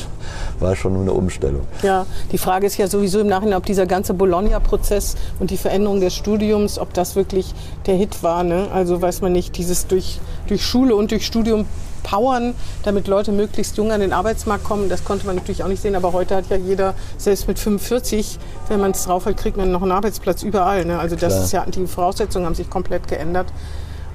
war 0.59 0.75
schon 0.75 0.97
eine 0.97 1.13
Umstellung. 1.13 1.63
Ja, 1.83 2.07
die 2.33 2.39
Frage 2.39 2.67
ist 2.67 2.77
ja 2.77 2.89
sowieso 2.89 3.21
im 3.21 3.29
Nachhinein, 3.29 3.57
ob 3.57 3.67
dieser 3.67 3.87
ganze 3.87 4.15
Bologna-Prozess 4.15 5.17
und 5.39 5.51
die 5.51 5.57
Veränderung 5.57 6.01
des 6.01 6.15
Studiums, 6.15 6.79
ob 6.79 6.93
das 6.95 7.17
wirklich 7.17 7.55
der 7.87 7.95
Hit 7.95 8.23
war. 8.23 8.43
Ne? 8.43 8.69
Also 8.73 9.01
weiß 9.01 9.21
man 9.21 9.33
nicht, 9.33 9.57
dieses 9.57 9.87
durch, 9.87 10.19
durch 10.49 10.65
Schule 10.65 10.97
und 10.97 11.11
durch 11.11 11.27
Studium 11.27 11.67
powern, 12.03 12.55
damit 12.85 13.07
Leute 13.07 13.33
möglichst 13.33 13.77
jung 13.77 13.93
an 13.93 14.01
den 14.01 14.13
Arbeitsmarkt 14.13 14.65
kommen, 14.65 14.89
das 14.89 15.05
konnte 15.05 15.27
man 15.27 15.37
natürlich 15.37 15.63
auch 15.63 15.69
nicht 15.69 15.83
sehen. 15.83 15.95
Aber 15.95 16.13
heute 16.13 16.37
hat 16.37 16.49
ja 16.49 16.57
jeder, 16.57 16.95
selbst 17.19 17.47
mit 17.49 17.59
45, 17.59 18.39
wenn 18.69 18.81
man 18.81 18.93
es 18.93 19.05
drauf 19.05 19.27
hat, 19.27 19.37
kriegt 19.37 19.57
man 19.57 19.71
noch 19.71 19.83
einen 19.83 19.93
Arbeitsplatz 19.93 20.43
überall. 20.43 20.85
Ne? 20.85 20.99
Also 20.99 21.17
das 21.17 21.35
Klar. 21.35 21.45
ist 21.45 21.53
ja, 21.53 21.67
die 21.67 21.87
Voraussetzungen 21.87 22.47
haben 22.47 22.55
sich 22.55 22.71
komplett 22.71 23.09
geändert. 23.09 23.47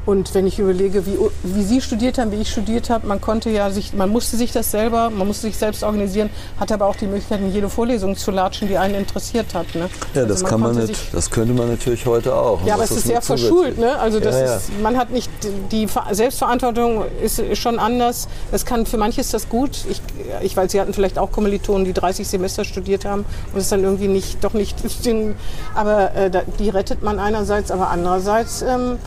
Und 0.05 0.33
wenn 0.33 0.45
ich 0.45 0.59
überlege, 0.59 1.05
wie, 1.05 1.17
wie 1.43 1.63
Sie 1.63 1.79
studiert 1.81 2.17
haben, 2.17 2.31
wie 2.31 2.41
ich 2.41 2.51
studiert 2.51 2.89
habe, 2.89 3.07
man 3.07 3.21
konnte 3.21 3.49
ja 3.49 3.69
sich, 3.69 3.93
man 3.93 4.09
musste 4.09 4.35
sich 4.35 4.51
das 4.51 4.69
selber, 4.69 5.09
man 5.09 5.25
musste 5.27 5.47
sich 5.47 5.57
selbst 5.57 5.81
organisieren, 5.83 6.29
hatte 6.59 6.73
aber 6.73 6.87
auch 6.87 6.95
die 6.97 7.05
Möglichkeit, 7.07 7.39
in 7.39 7.53
jede 7.53 7.69
Vorlesung 7.69 8.17
zu 8.17 8.31
latschen, 8.31 8.67
die 8.67 8.77
einen 8.77 8.95
interessiert 8.95 9.53
hat. 9.53 9.73
Ne? 9.75 9.89
Ja, 10.13 10.23
das 10.25 10.31
Also 10.31 10.43
man 10.43 10.49
kann 10.51 10.59
man 10.61 10.75
nicht, 10.87 11.13
das 11.13 11.29
könnte 11.31 11.53
man 11.53 11.69
natürlich 11.69 12.05
heute 12.05 12.35
auch. 12.35 12.65
Ja, 12.65 12.73
aber 12.73 12.83
es 12.83 12.91
ist 12.91 13.07
sehr 13.07 13.21
verschult, 13.21 13.77
ne? 13.77 13.97
Also 13.97 14.19
das 14.19 14.35
Ja, 14.35 14.45
ja. 14.45 14.55
ist, 14.57 14.81
man 14.81 14.97
hat 14.97 15.11
nicht 15.11 15.29
die 15.71 15.87
Ver- 15.87 16.07
Selbstverantwortung 16.11 17.03
ist 17.21 17.41
schon 17.57 17.79
anders. 17.79 18.27
Das 18.51 18.65
kann 18.65 18.85
für 18.85 18.97
manche 18.97 19.21
ist 19.21 19.33
das 19.33 19.47
gut. 19.47 19.85
Ich, 19.89 20.01
ich 20.41 20.57
weiß, 20.57 20.71
Sie 20.71 20.81
hatten 20.81 20.93
vielleicht 20.93 21.17
auch 21.17 21.31
Kommilitonen, 21.31 21.85
die 21.85 21.93
30 21.93 22.27
Semester 22.27 22.65
studiert 22.65 23.05
haben 23.05 23.23
und 23.53 23.59
es 23.59 23.69
dann 23.69 23.83
irgendwie 23.83 24.07
nicht, 24.09 24.43
doch 24.43 24.53
nicht. 24.53 24.75
Aber 25.75 26.13
äh, 26.15 26.29
die 26.59 26.69
rettet 26.69 27.03
man 27.03 27.19
einerseits, 27.19 27.71
aber 27.71 27.89
andererseits 27.89 28.61
ähm, 28.61 28.97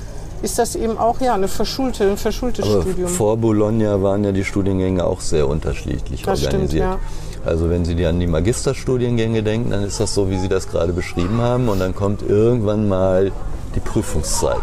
ist 0.43 0.59
das 0.59 0.77
eben 0.77 0.99
auch 0.99 1.21
ja 1.21 1.35
eine 1.35 1.49
verschulte, 1.49 2.05
ein 2.05 2.17
verschultes 2.17 2.65
Aber 2.67 2.83
Studium. 2.83 3.09
vor 3.09 3.37
Bologna 3.37 4.03
waren 4.03 4.25
ja 4.25 4.33
die 4.33 4.45
Studiengänge 4.45 5.05
auch 5.05 5.21
sehr 5.21 5.49
unterschiedlich 5.49 6.23
Das 6.23 6.39
stimmt, 6.41 6.55
organisiert. 6.55 6.83
ja. 6.85 6.99
Also 7.45 7.71
wenn 7.71 7.85
Sie 7.85 7.95
die 7.95 8.05
an 8.07 8.19
die 8.19 8.27
Magisterstudiengänge 8.27 9.43
denken, 9.43 9.71
dann 9.71 9.85
ist 9.85 10.01
das 10.01 10.15
so, 10.15 10.29
wie 10.31 10.39
Sie 10.39 10.49
das 10.49 10.69
gerade 10.69 10.93
beschrieben 10.93 11.41
haben. 11.41 11.69
Und 11.69 11.79
dann 11.79 11.95
kommt 11.95 12.23
irgendwann 12.23 12.89
mal 12.89 13.31
die 13.77 13.81
Prüfungszeit. 13.81 14.57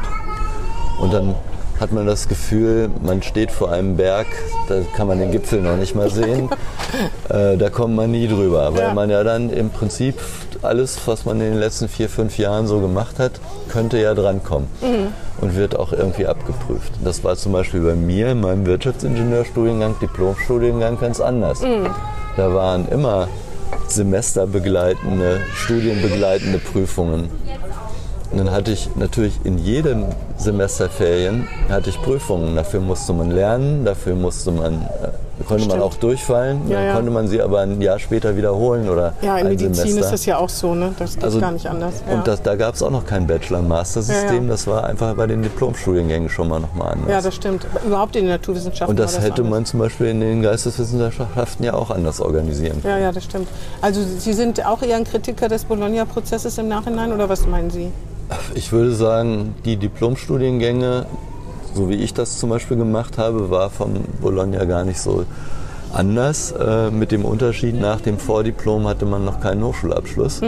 Und 0.99 1.13
dann 1.13 1.35
hat 1.79 1.91
man 1.93 2.05
das 2.05 2.27
Gefühl, 2.27 2.89
man 3.01 3.23
steht 3.23 3.51
vor 3.51 3.71
einem 3.71 3.95
Berg, 3.97 4.27
da 4.67 4.81
kann 4.95 5.07
man 5.07 5.17
den 5.19 5.31
Gipfel 5.31 5.61
noch 5.61 5.77
nicht 5.77 5.95
mal 5.95 6.09
sehen. 6.09 6.49
äh, 7.29 7.57
da 7.57 7.69
kommt 7.69 7.95
man 7.95 8.11
nie 8.11 8.27
drüber, 8.27 8.73
weil 8.73 8.81
Ja. 8.81 8.93
man 8.93 9.09
ja 9.09 9.23
dann 9.23 9.49
im 9.49 9.69
Prinzip 9.69 10.15
alles, 10.63 10.99
was 11.05 11.25
man 11.25 11.39
in 11.41 11.51
den 11.51 11.59
letzten 11.59 11.87
vier, 11.87 12.09
fünf 12.09 12.37
Jahren 12.37 12.67
so 12.67 12.79
gemacht 12.79 13.19
hat, 13.19 13.33
könnte 13.69 13.97
ja 13.99 14.13
drankommen 14.13 14.67
und 15.41 15.55
wird 15.55 15.77
auch 15.77 15.91
irgendwie 15.93 16.27
abgeprüft. 16.27 16.93
Das 17.03 17.23
war 17.23 17.35
zum 17.35 17.51
Beispiel 17.51 17.81
bei 17.81 17.95
mir 17.95 18.31
in 18.31 18.41
meinem 18.41 18.65
Wirtschaftsingenieurstudiengang, 18.65 19.95
Diplomstudiengang 20.01 20.99
ganz 20.99 21.19
anders. 21.19 21.61
Da 22.37 22.53
waren 22.53 22.87
immer 22.87 23.27
semesterbegleitende, 23.87 25.41
studienbegleitende 25.55 26.59
Prüfungen. 26.59 27.29
Und 28.31 28.39
dann 28.39 28.51
hatte 28.51 28.71
ich 28.71 28.89
natürlich 28.95 29.33
in 29.43 29.59
jedem 29.59 30.05
Semesterferien 30.37 31.47
hatte 31.69 31.91
ich 31.91 32.01
Prüfungen. 32.01 32.55
Dafür 32.55 32.79
musste 32.79 33.13
man 33.13 33.29
lernen, 33.29 33.85
dafür 33.85 34.15
musste 34.15 34.51
man, 34.51 34.87
äh, 35.39 35.43
konnte 35.43 35.63
man 35.63 35.71
Stimmt. 35.71 35.83
auch 35.83 35.95
durchfallen. 35.95 36.61
Ja, 36.69 36.75
dann 36.77 36.85
ja. 36.87 36.93
konnte 36.95 37.11
man 37.11 37.27
sie 37.27 37.41
aber 37.41 37.59
ein 37.61 37.81
Jahr 37.81 37.99
später 37.99 38.35
wiederholen 38.37 38.89
oder 38.89 39.13
Ja, 39.21 39.37
in 39.37 39.47
Medizin 39.47 39.73
Semester. 39.73 39.99
ist 40.01 40.11
das 40.11 40.25
ja 40.25 40.37
auch 40.37 40.49
so, 40.49 40.75
ne? 40.75 40.93
Das 40.99 41.15
geht 41.15 41.23
Also- 41.23 41.39
gar 41.39 41.51
nicht 41.51 41.67
anders. 41.67 41.95
Ja. 42.07 42.15
Und 42.15 42.27
das, 42.27 42.41
da 42.41 42.55
gab 42.55 42.75
es 42.75 42.83
auch 42.83 42.91
noch 42.91 43.05
kein 43.05 43.25
Bachelor-Master-System. 43.27 44.47
Das 44.47 44.67
war 44.67 44.83
einfach 44.85 45.13
bei 45.15 45.27
den 45.27 45.41
Diplomstudiengängen 45.41 46.29
schon 46.29 46.49
mal 46.49 46.59
nochmal 46.59 46.93
anders. 46.93 47.09
ja, 47.09 47.21
das 47.21 47.35
stimmt. 47.35 47.65
Überhaupt 47.85 48.15
in 48.15 48.23
den 48.25 48.31
Naturwissenschaften. 48.31 48.91
und 48.91 48.99
das 48.99 49.15
war 49.15 49.23
hätte 49.23 49.37
anders. 49.41 49.49
man 49.51 49.65
zum 49.65 49.79
Beispiel 49.79 50.07
in 50.07 50.19
den 50.21 50.41
Geisteswissenschaften 50.41 51.65
ja 51.65 51.73
auch 51.73 51.89
anders 51.89 52.19
organisieren 52.21 52.81
können. 52.81 52.93
Ja, 52.93 52.99
ja, 52.99 53.11
das 53.11 53.23
stimmt. 53.23 53.47
Also 53.81 54.01
Sie 54.03 54.33
sind 54.33 54.65
auch 54.65 54.81
eher 54.81 54.97
ein 54.97 55.03
Kritiker 55.03 55.47
des 55.49 55.65
Bologna-Prozesses 55.65 56.57
im 56.57 56.67
Nachhinein 56.67 57.11
oder 57.11 57.27
was 57.29 57.47
meinen 57.47 57.69
Sie? 57.69 57.91
Ich 58.55 58.71
würde 58.71 58.93
sagen, 58.93 59.53
die 59.65 59.77
Diplomstudiengänge, 59.77 61.05
so 61.73 61.89
wie 61.89 61.95
ich 61.95 62.13
das 62.13 62.37
zum 62.37 62.49
Beispiel 62.49 62.77
gemacht 62.77 63.17
habe, 63.17 63.49
war 63.49 63.69
von 63.69 63.95
Bologna 64.21 64.63
gar 64.65 64.83
nicht 64.85 64.99
so 64.99 65.25
anders. 65.91 66.51
Äh, 66.51 66.91
mit 66.91 67.11
dem 67.11 67.25
Unterschied, 67.25 67.79
nach 67.79 68.01
dem 68.01 68.17
Vordiplom 68.17 68.87
hatte 68.87 69.05
man 69.05 69.25
noch 69.25 69.39
keinen 69.39 69.63
Hochschulabschluss. 69.63 70.41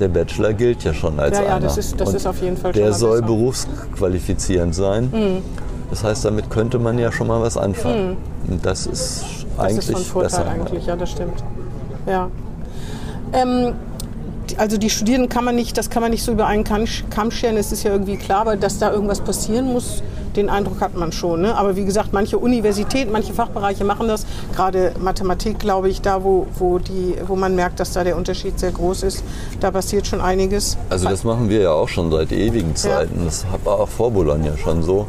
Der 0.00 0.08
Bachelor 0.08 0.52
gilt 0.52 0.82
ja 0.84 0.92
schon 0.92 1.18
als. 1.20 1.38
Ja, 1.38 1.44
ja, 1.44 1.50
einer. 1.56 1.60
das 1.66 1.78
ist- 1.78 2.00
das 2.00 2.08
Und 2.10 2.16
ist 2.16 2.26
auf 2.26 2.40
jeden 2.42 2.56
Fall 2.56 2.72
schon 2.74 2.82
Der 2.82 2.92
soll 2.92 3.20
besser. 3.20 3.26
Berufsqualifizierend 3.34 4.74
sein. 4.74 5.42
Das 5.90 6.02
heißt, 6.02 6.24
damit 6.24 6.50
könnte 6.50 6.78
man 6.78 6.98
ja 6.98 7.12
schon 7.12 7.26
mal 7.28 7.40
was 7.40 7.56
anfangen. 7.56 8.16
Und 8.48 8.64
das 8.66 8.86
ist 8.86 9.22
Hm. 9.22 9.28
Das 9.56 9.64
eigentlich 9.66 9.78
ist 9.90 9.92
von 9.92 10.22
Vorteil 10.22 10.44
besser. 10.44 10.50
eigentlich, 10.50 10.86
ja, 10.86 10.96
das 10.96 11.10
stimmt. 11.10 11.44
Ja. 12.08 12.28
Ähm, 13.32 13.74
also 14.58 14.76
die 14.78 14.90
Studierenden 14.90 15.28
kann 15.28 15.44
man 15.44 15.54
nicht, 15.54 15.78
das 15.78 15.90
kann 15.90 16.02
man 16.02 16.10
nicht 16.10 16.22
so 16.24 16.32
über 16.32 16.46
einen 16.46 16.64
Kamm 16.64 17.30
scheren, 17.30 17.56
es 17.56 17.70
ist 17.72 17.82
ja 17.84 17.92
irgendwie 17.92 18.16
klar, 18.16 18.40
aber 18.42 18.56
dass 18.56 18.78
da 18.78 18.92
irgendwas 18.92 19.20
passieren 19.20 19.72
muss, 19.72 20.02
den 20.36 20.48
Eindruck 20.50 20.80
hat 20.80 20.96
man 20.96 21.12
schon. 21.12 21.42
Ne? 21.42 21.56
Aber 21.56 21.76
wie 21.76 21.84
gesagt, 21.84 22.12
manche 22.12 22.38
Universitäten, 22.38 23.12
manche 23.12 23.32
Fachbereiche 23.32 23.84
machen 23.84 24.08
das, 24.08 24.26
gerade 24.54 24.92
Mathematik, 25.00 25.58
glaube 25.58 25.88
ich, 25.88 26.00
da 26.00 26.22
wo, 26.24 26.46
wo, 26.58 26.78
die, 26.78 27.14
wo 27.26 27.36
man 27.36 27.54
merkt, 27.54 27.80
dass 27.80 27.92
da 27.92 28.04
der 28.04 28.16
Unterschied 28.16 28.58
sehr 28.58 28.72
groß 28.72 29.02
ist, 29.04 29.22
da 29.60 29.70
passiert 29.70 30.06
schon 30.06 30.20
einiges. 30.20 30.76
Also 30.90 31.08
das 31.08 31.24
machen 31.24 31.48
wir 31.48 31.60
ja 31.62 31.70
auch 31.72 31.88
schon 31.88 32.10
seit 32.10 32.32
ewigen 32.32 32.74
Zeiten. 32.76 33.24
Das 33.24 33.44
war 33.64 33.80
auch 33.80 33.88
vor 33.88 34.10
Bologna 34.10 34.56
schon 34.56 34.82
so, 34.82 35.06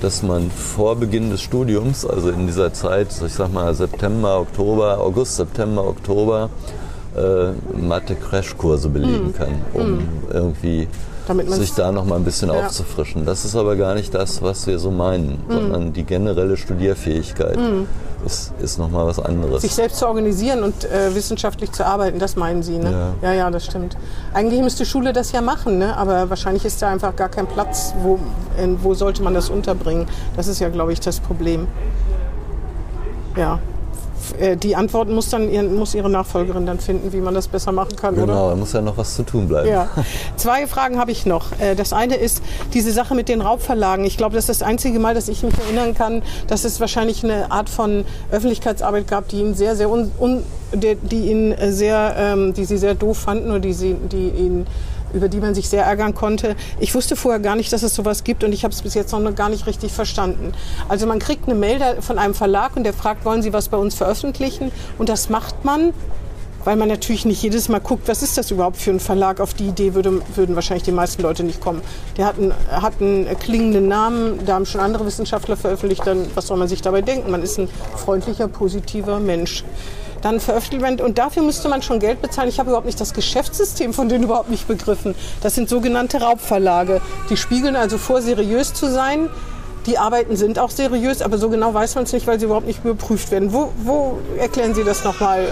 dass 0.00 0.22
man 0.22 0.50
vor 0.50 0.96
Beginn 0.96 1.30
des 1.30 1.40
Studiums, 1.42 2.04
also 2.04 2.30
in 2.30 2.46
dieser 2.46 2.72
Zeit, 2.72 3.08
ich 3.24 3.32
sag 3.32 3.52
mal 3.52 3.74
September, 3.74 4.40
Oktober, 4.40 4.98
August, 5.00 5.36
September, 5.36 5.86
Oktober, 5.86 6.50
äh, 7.16 7.52
Mathe-Crash-Kurse 7.80 8.88
belegen 8.90 9.32
kann, 9.32 9.62
um 9.72 10.06
irgendwie 10.32 10.80
Hm. 10.82 10.86
Damit 10.86 10.88
man's- 10.88 11.15
sich 11.48 11.74
da 11.74 11.92
noch 11.92 12.04
mal 12.04 12.16
ein 12.16 12.24
bisschen 12.24 12.48
Ja. 12.50 12.66
aufzufrischen. 12.66 13.24
Das 13.24 13.44
ist 13.44 13.56
aber 13.56 13.76
gar 13.76 13.94
nicht 13.94 14.14
das, 14.14 14.42
was 14.42 14.66
wir 14.66 14.78
so 14.78 14.90
meinen, 14.90 15.38
Hm. 15.48 15.54
sondern 15.54 15.92
die 15.92 16.04
generelle 16.04 16.56
Studierfähigkeit 16.56 17.58
ist, 18.24 18.52
ist 18.60 18.78
noch 18.78 18.90
mal 18.90 19.06
was 19.06 19.18
anderes. 19.18 19.62
Sich 19.62 19.74
selbst 19.74 19.98
zu 19.98 20.06
organisieren 20.06 20.62
und 20.62 20.84
äh, 20.84 21.14
wissenschaftlich 21.14 21.72
zu 21.72 21.84
arbeiten, 21.86 22.18
das 22.18 22.36
meinen 22.36 22.62
Sie, 22.62 22.78
ne? 22.78 23.12
Ja. 23.22 23.32
ja, 23.32 23.50
das 23.50 23.64
stimmt. 23.66 23.96
Eigentlich 24.34 24.60
müsste 24.62 24.84
Schule 24.86 25.12
das 25.12 25.32
ja 25.32 25.40
machen, 25.40 25.78
ne? 25.78 25.96
aber 25.96 26.28
wahrscheinlich 26.30 26.64
ist 26.64 26.80
da 26.82 26.88
einfach 26.88 27.14
gar 27.16 27.28
kein 27.28 27.46
Platz. 27.46 27.94
Wo, 28.02 28.18
in, 28.62 28.82
wo 28.82 28.94
sollte 28.94 29.22
man 29.22 29.34
das 29.34 29.50
unterbringen? 29.50 30.06
Das 30.36 30.46
ist 30.48 30.60
ja, 30.60 30.68
glaube 30.68 30.92
ich, 30.92 31.00
das 31.00 31.20
Problem. 31.20 31.66
Ja. 33.36 33.58
Äh, 34.40 34.56
Die 34.56 34.76
Antworten 34.76 35.14
muss 35.14 35.30
dann 35.30 35.74
muss 35.76 35.94
Ihre 35.94 36.10
Nachfolgerin 36.10 36.66
dann 36.66 36.78
finden, 36.80 37.12
wie 37.12 37.20
man 37.20 37.34
das 37.34 37.48
besser 37.48 37.72
machen 37.72 37.96
kann, 37.96 38.14
oder? 38.14 38.26
Genau, 38.26 38.50
da 38.50 38.56
muss 38.56 38.72
ja 38.72 38.80
noch 38.80 38.96
was 38.96 39.14
zu 39.14 39.22
tun 39.22 39.48
bleiben. 39.48 39.68
Ja. 39.68 39.88
Zwei 40.36 40.66
Fragen 40.66 40.98
habe 40.98 41.10
ich 41.10 41.26
noch. 41.26 41.52
Äh, 41.60 41.74
Das 41.74 41.92
eine 41.92 42.16
ist 42.16 42.42
diese 42.74 42.92
Sache 42.92 43.14
mit 43.14 43.28
den 43.28 43.40
Raubverlagen. 43.40 44.04
Ich 44.04 44.16
glaube, 44.16 44.34
das 44.34 44.48
ist 44.48 44.60
das 44.60 44.66
einzige 44.68 44.98
Mal, 44.98 45.14
dass 45.14 45.28
ich 45.28 45.42
mich 45.42 45.54
erinnern 45.58 45.94
kann, 45.94 46.22
dass 46.48 46.64
es 46.64 46.80
wahrscheinlich 46.80 47.24
eine 47.24 47.50
Art 47.50 47.68
von 47.68 48.04
Öffentlichkeitsarbeit 48.30 49.08
gab, 49.08 49.28
die 49.28 49.40
ihn 49.40 49.54
sehr, 49.54 49.76
sehr 49.76 49.90
un, 49.90 50.10
un, 50.20 50.42
die, 50.72 50.96
die 50.96 51.30
ihn 51.30 51.52
äh, 51.52 51.72
sehr, 51.72 52.14
ähm, 52.18 52.54
die 52.54 52.64
sie 52.64 52.76
sehr 52.78 52.94
doof 52.94 53.18
fanden 53.18 53.50
oder 53.50 53.60
die 53.60 53.72
sie, 53.72 53.94
die 53.94 54.28
ihn 54.28 54.66
über 55.16 55.28
die 55.28 55.38
man 55.38 55.54
sich 55.54 55.68
sehr 55.68 55.84
ärgern 55.84 56.14
konnte. 56.14 56.54
Ich 56.78 56.94
wusste 56.94 57.16
vorher 57.16 57.40
gar 57.40 57.56
nicht, 57.56 57.72
dass 57.72 57.82
es 57.82 57.94
sowas 57.94 58.24
gibt 58.24 58.44
und 58.44 58.52
ich 58.52 58.64
habe 58.64 58.72
es 58.72 58.82
bis 58.82 58.94
jetzt 58.94 59.12
noch 59.12 59.34
gar 59.34 59.48
nicht 59.48 59.66
richtig 59.66 59.92
verstanden. 59.92 60.52
Also 60.88 61.06
man 61.06 61.18
kriegt 61.18 61.48
eine 61.48 61.58
Mail 61.58 61.80
von 62.00 62.18
einem 62.18 62.34
Verlag 62.34 62.76
und 62.76 62.84
der 62.84 62.92
fragt, 62.92 63.24
wollen 63.24 63.42
Sie 63.42 63.52
was 63.52 63.68
bei 63.68 63.76
uns 63.76 63.94
veröffentlichen? 63.94 64.70
Und 64.98 65.08
das 65.08 65.28
macht 65.28 65.64
man 65.64 65.92
weil 66.66 66.74
man 66.76 66.88
natürlich 66.88 67.24
nicht 67.24 67.40
jedes 67.40 67.68
Mal 67.68 67.78
guckt, 67.78 68.08
was 68.08 68.24
ist 68.24 68.36
das 68.36 68.50
überhaupt 68.50 68.76
für 68.76 68.90
ein 68.90 68.98
Verlag. 68.98 69.40
Auf 69.40 69.54
die 69.54 69.68
Idee 69.68 69.94
würde, 69.94 70.20
würden 70.34 70.56
wahrscheinlich 70.56 70.82
die 70.82 70.90
meisten 70.90 71.22
Leute 71.22 71.44
nicht 71.44 71.60
kommen. 71.60 71.80
Der 72.16 72.26
hat 72.26 72.38
einen, 72.38 72.52
hat 72.68 72.94
einen 73.00 73.38
klingenden 73.38 73.86
Namen, 73.86 74.44
da 74.44 74.54
haben 74.54 74.66
schon 74.66 74.80
andere 74.80 75.06
Wissenschaftler 75.06 75.56
veröffentlicht, 75.56 76.04
dann 76.04 76.26
was 76.34 76.48
soll 76.48 76.56
man 76.56 76.66
sich 76.66 76.82
dabei 76.82 77.02
denken? 77.02 77.30
Man 77.30 77.44
ist 77.44 77.58
ein 77.58 77.68
freundlicher, 77.94 78.48
positiver 78.48 79.20
Mensch. 79.20 79.62
Dann 80.26 80.40
veröffentlicht 80.40 80.82
man, 80.82 80.98
und 80.98 81.18
dafür 81.18 81.44
müsste 81.44 81.68
man 81.68 81.82
schon 81.82 82.00
Geld 82.00 82.20
bezahlen. 82.20 82.48
Ich 82.48 82.58
habe 82.58 82.70
überhaupt 82.70 82.86
nicht 82.86 83.00
das 83.00 83.14
Geschäftssystem 83.14 83.92
von 83.92 84.08
denen 84.08 84.24
überhaupt 84.24 84.50
nicht 84.50 84.66
begriffen. 84.66 85.14
Das 85.40 85.54
sind 85.54 85.68
sogenannte 85.68 86.20
Raubverlage. 86.20 87.00
Die 87.30 87.36
spiegeln 87.36 87.76
also 87.76 87.96
vor, 87.96 88.20
seriös 88.20 88.74
zu 88.74 88.90
sein. 88.90 89.28
Die 89.86 89.98
Arbeiten 89.98 90.36
sind 90.36 90.58
auch 90.58 90.70
seriös, 90.70 91.22
aber 91.22 91.38
so 91.38 91.48
genau 91.48 91.72
weiß 91.72 91.94
man 91.94 92.04
es 92.04 92.12
nicht, 92.12 92.26
weil 92.26 92.38
sie 92.40 92.46
überhaupt 92.46 92.66
nicht 92.66 92.84
überprüft 92.84 93.30
werden. 93.30 93.52
Wo, 93.52 93.72
wo 93.84 94.18
erklären 94.38 94.74
Sie 94.74 94.82
das 94.84 95.04
nochmal? 95.04 95.46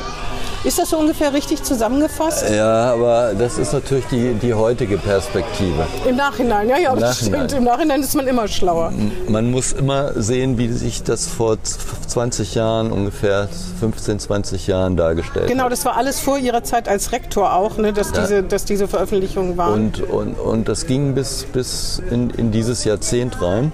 Ist 0.65 0.79
das 0.79 0.91
so 0.91 0.97
ungefähr 0.99 1.35
richtig 1.35 1.63
zusammengefasst? 1.63 2.49
Ja, 2.51 2.95
aber 2.95 3.35
das 3.39 3.59
ist 3.59 3.75
natürlich 3.75 4.07
die, 4.07 4.33
die 4.35 4.55
heutige 4.55 4.97
Perspektive. 4.97 5.87
Im 6.09 6.17
Nachhinein, 6.17 6.69
ja, 6.71 6.79
ja, 6.79 6.95
Im 6.95 7.01
das 7.01 7.21
Nachhinein. 7.21 7.41
stimmt. 7.49 7.59
Im 7.59 7.65
Nachhinein 7.65 8.01
ist 8.01 8.15
man 8.17 8.27
immer 8.27 8.49
schlauer. 8.49 8.93
Man 9.29 9.51
muss 9.51 9.73
immer 9.73 10.13
sehen, 10.21 10.57
wie 10.57 10.69
sich 10.73 11.03
das 11.03 11.27
vor 11.27 11.59
20 11.63 12.55
Jahren, 12.55 12.93
ungefähr 12.93 13.49
15, 13.79 14.19
20 14.21 14.67
Jahren 14.67 14.97
dargestellt 14.97 15.49
Genau, 15.49 15.65
hat. 15.65 15.73
das 15.73 15.85
war 15.85 15.97
alles 15.99 16.19
vor 16.21 16.39
Ihrer 16.39 16.65
Zeit 16.65 16.89
als 16.89 17.13
Rektor 17.13 17.53
auch, 17.55 17.77
ne, 17.77 17.93
dass, 17.93 18.13
Ja. 18.13 18.23
diese, 18.23 18.43
dass 18.43 18.65
diese 18.65 18.89
Veröffentlichungen 18.89 19.59
waren. 19.59 19.75
Und, 19.75 20.01
und, 20.01 20.35
und 20.41 20.69
das 20.69 20.87
ging 20.87 21.15
bis, 21.15 21.45
bis 21.53 22.03
in, 22.11 22.31
in 22.31 22.51
dieses 22.53 22.85
Jahrzehnt 22.85 23.41
rein. 23.43 23.71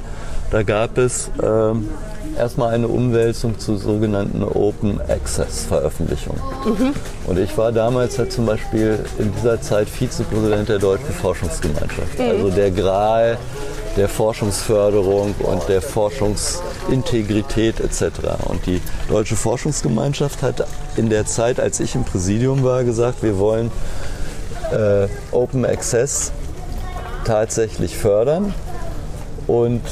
Da 0.51 0.62
gab 0.62 0.98
es 0.98 1.30
ähm, 1.42 1.88
erstmal 2.36 2.74
eine 2.74 2.88
Umwälzung 2.88 3.59
zu 3.59 3.76
sogenannten 3.76 4.42
Open 4.42 5.01
Access 5.01 5.64
Veröffentlichungen. 5.66 6.40
Und 7.26 7.38
ich 7.38 7.57
war 7.57 7.70
damals 7.70 8.18
halt 8.18 8.32
zum 8.32 8.46
Beispiel 8.46 8.98
in 9.18 9.32
dieser 9.34 9.61
Zeit 9.61 9.88
Vizepräsident 9.88 10.68
der 10.68 10.78
Deutschen 10.78 11.12
Forschungsgemeinschaft. 11.12 12.18
Also 12.18 12.51
der 12.51 12.70
Gral 12.70 13.38
der 13.96 14.09
Forschungsförderung 14.09 15.34
und 15.40 15.68
der 15.68 15.82
Forschungsintegrität 15.82 17.80
etc. 17.80 18.05
Und 18.46 18.64
die 18.66 18.80
Deutsche 19.09 19.36
Forschungsgemeinschaft 19.36 20.42
hat 20.42 20.66
in 20.96 21.11
der 21.11 21.26
Zeit, 21.26 21.61
als 21.61 21.80
ich 21.80 21.94
im 21.94 22.05
Präsidium 22.05 22.62
war, 22.62 22.84
gesagt, 22.84 23.22
wir 23.22 23.38
wollen 23.38 23.70
äh, 24.72 25.09
Open 25.32 25.64
Access 25.64 26.32
tatsächlich 27.24 27.96
fördern 27.96 28.55
und 29.46 29.82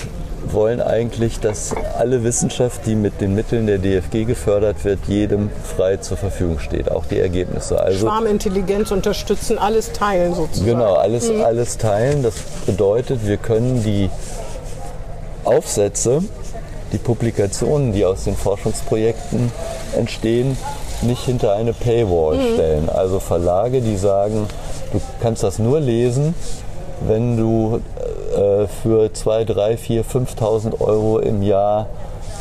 wollen 0.52 0.80
eigentlich, 0.80 1.40
dass 1.40 1.74
alle 1.98 2.24
Wissenschaft, 2.24 2.86
die 2.86 2.94
mit 2.94 3.20
den 3.20 3.34
Mitteln 3.34 3.66
der 3.66 3.78
DFG 3.78 4.24
gefördert 4.24 4.84
wird, 4.84 5.00
jedem 5.06 5.50
frei 5.76 5.96
zur 5.98 6.16
Verfügung 6.16 6.58
steht, 6.58 6.90
auch 6.90 7.06
die 7.06 7.18
Ergebnisse. 7.18 7.80
Also 7.80 8.06
Schwarmintelligenz 8.06 8.90
unterstützen, 8.90 9.58
alles 9.58 9.92
teilen 9.92 10.34
sozusagen. 10.34 10.70
Genau, 10.70 10.94
alles, 10.94 11.30
alles 11.30 11.78
teilen. 11.78 12.22
Das 12.22 12.34
bedeutet, 12.66 13.26
wir 13.26 13.36
können 13.36 13.82
die 13.82 14.10
Aufsätze, 15.44 16.22
die 16.92 16.98
Publikationen, 16.98 17.92
die 17.92 18.04
aus 18.04 18.24
den 18.24 18.36
Forschungsprojekten 18.36 19.52
entstehen, 19.96 20.56
nicht 21.02 21.24
hinter 21.24 21.54
eine 21.54 21.72
Paywall 21.72 22.38
stellen. 22.54 22.88
Also 22.88 23.20
Verlage, 23.20 23.80
die 23.80 23.96
sagen, 23.96 24.46
du 24.92 25.00
kannst 25.20 25.42
das 25.42 25.58
nur 25.58 25.80
lesen, 25.80 26.34
wenn 27.06 27.36
du 27.36 27.80
äh, 28.34 28.66
für 28.82 29.12
2, 29.12 29.44
3, 29.44 29.76
4, 29.76 30.04
5.000 30.04 30.80
Euro 30.80 31.18
im 31.18 31.42
Jahr 31.42 31.86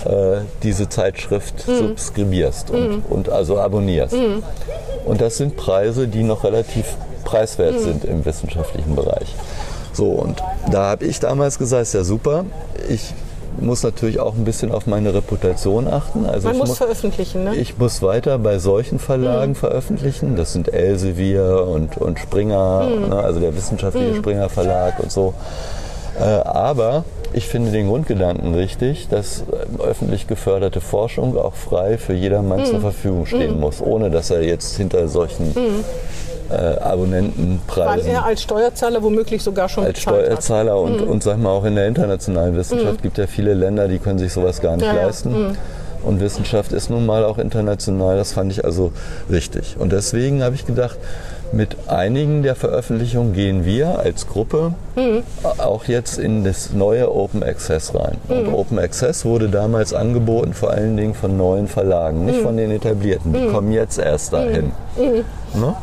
äh, 0.05 0.41
diese 0.63 0.89
Zeitschrift 0.89 1.61
subskribierst 1.61 2.71
und, 2.71 3.03
und 3.09 3.29
also 3.29 3.59
abonnierst. 3.59 4.15
Und 5.05 5.21
das 5.21 5.37
sind 5.37 5.57
Preise, 5.57 6.07
die 6.07 6.23
noch 6.23 6.43
relativ 6.43 6.97
preiswert 7.23 7.79
sind 7.79 8.05
im 8.05 8.25
wissenschaftlichen 8.25 8.95
Bereich. 8.95 9.33
So, 9.93 10.09
und 10.11 10.41
da 10.71 10.91
habe 10.91 11.05
ich 11.05 11.19
damals 11.19 11.57
gesagt, 11.57 11.83
ist 11.83 11.93
ja 11.93 12.03
super, 12.03 12.45
ich 12.89 13.13
muss 13.59 13.83
natürlich 13.83 14.19
auch 14.19 14.35
ein 14.35 14.45
bisschen 14.45 14.71
auf 14.71 14.87
meine 14.87 15.13
Reputation 15.13 15.87
achten. 15.87 16.25
Also 16.25 16.47
Man 16.47 16.55
ich 16.57 16.63
muss 16.65 16.77
veröffentlichen, 16.77 17.43
ne? 17.43 17.55
Ich 17.55 17.77
muss 17.77 18.01
weiter 18.01 18.37
bei 18.39 18.59
solchen 18.59 18.99
Verlagen 18.99 19.51
Mhm. 19.51 19.55
veröffentlichen. 19.55 20.35
Das 20.35 20.53
sind 20.53 20.73
Elsevier 20.73 21.65
und, 21.69 21.97
und 21.97 22.19
Springer, 22.19 22.83
Mhm. 22.87 23.09
ne, 23.09 23.15
also 23.17 23.39
der 23.39 23.55
wissenschaftliche 23.55 24.15
Springer 24.15 24.49
Verlag 24.49 24.99
und 24.99 25.11
so. 25.11 25.33
Äh, 26.19 26.23
aber 26.23 27.03
ich 27.33 27.47
finde 27.47 27.71
den 27.71 27.87
Grundgedanken 27.89 28.55
richtig, 28.55 29.07
dass 29.09 29.41
äh, 29.41 29.83
öffentlich 29.83 30.25
geförderte 30.27 30.81
Forschung 30.81 31.37
auch 31.37 31.53
frei 31.53 31.97
für 31.97 32.13
jedermann 32.13 32.61
Mhm. 32.61 32.65
zur 32.65 32.79
Verfügung 32.79 33.25
stehen 33.25 33.59
muss, 33.59 33.81
ohne 33.81 34.09
dass 34.09 34.29
er 34.31 34.41
jetzt 34.43 34.77
hinter 34.77 35.07
solchen 35.07 35.53
äh, 36.49 36.53
Mhm. 36.53 36.57
Weil 36.57 36.77
Abonnentenpreisen 36.79 38.11
er 38.11 38.25
als 38.25 38.41
Steuerzahler 38.43 39.01
womöglich 39.03 39.43
sogar 39.43 39.69
schon 39.69 39.83
als 39.85 39.93
bezahlt 39.99 40.15
hat. 40.17 40.23
Mhm. 40.23 40.27
Steuerzahler 40.27 40.79
und, 40.81 41.01
und 41.01 41.23
sag 41.23 41.37
mal 41.37 41.49
auch 41.51 41.65
in 41.65 41.75
der 41.75 41.87
internationalen 41.87 42.55
Wissenschaft 42.55 43.01
gibt 43.01 43.17
ja 43.17 43.27
viele 43.27 43.53
Länder, 43.53 43.87
die 43.87 43.99
können 43.99 44.19
sich 44.19 44.31
sowas 44.33 44.61
gar 44.61 44.75
nicht 44.77 44.85
Ja, 44.85 44.93
Mhm. 44.93 44.97
ja. 44.99 45.05
leisten. 45.05 45.57
Und 46.03 46.21
Wissenschaft 46.21 46.71
ist 46.71 46.89
nun 46.89 47.05
mal 47.05 47.25
auch 47.25 47.37
international, 47.37 48.15
das 48.17 48.31
fand 48.31 48.51
ich 48.51 48.63
also 48.63 48.91
richtig. 49.29 49.75
Und 49.77 49.91
deswegen 49.91 50.41
habe 50.43 50.55
ich 50.55 50.65
gedacht, 50.65 50.97
mit 51.51 51.75
einigen 51.87 52.43
der 52.43 52.55
Veröffentlichungen 52.55 53.33
gehen 53.33 53.65
wir 53.65 53.99
als 53.99 54.27
Gruppe 54.27 54.73
Mhm. 54.95 55.23
auch 55.57 55.85
jetzt 55.85 56.17
in 56.19 56.43
das 56.43 56.71
neue 56.73 57.13
Open 57.13 57.41
Access 57.43 57.93
rein. 57.95 58.17
Und 58.29 58.53
Open 58.53 58.79
Access 58.79 59.25
wurde 59.25 59.49
damals 59.49 59.93
angeboten 59.93 60.53
vor 60.53 60.71
allen 60.71 60.95
Dingen 60.97 61.13
von 61.13 61.35
neuen 61.35 61.67
Verlagen, 61.67 62.25
nicht 62.25 62.41
von 62.41 62.55
den 62.57 62.71
etablierten. 62.71 63.33
Die 63.33 63.47
kommen 63.47 63.71
jetzt 63.71 63.97
erst 63.97 64.33
dahin. 64.33 64.71
Ne? 64.97 65.75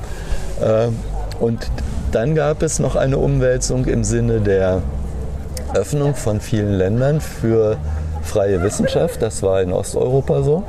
Ähm, 0.62 0.96
Und 1.40 1.66
dann 2.12 2.34
gab 2.34 2.62
es 2.62 2.78
noch 2.78 2.94
eine 2.96 3.18
Umwälzung 3.18 3.86
im 3.86 4.04
Sinne 4.04 4.40
der 4.40 4.82
Öffnung 5.74 6.14
von 6.14 6.40
vielen 6.40 6.72
Ländern 6.74 7.20
für 7.20 7.76
freie 8.22 8.62
Wissenschaft. 8.62 9.20
Das 9.20 9.42
war 9.42 9.60
in 9.60 9.72
Osteuropa 9.72 10.42
so. 10.42 10.62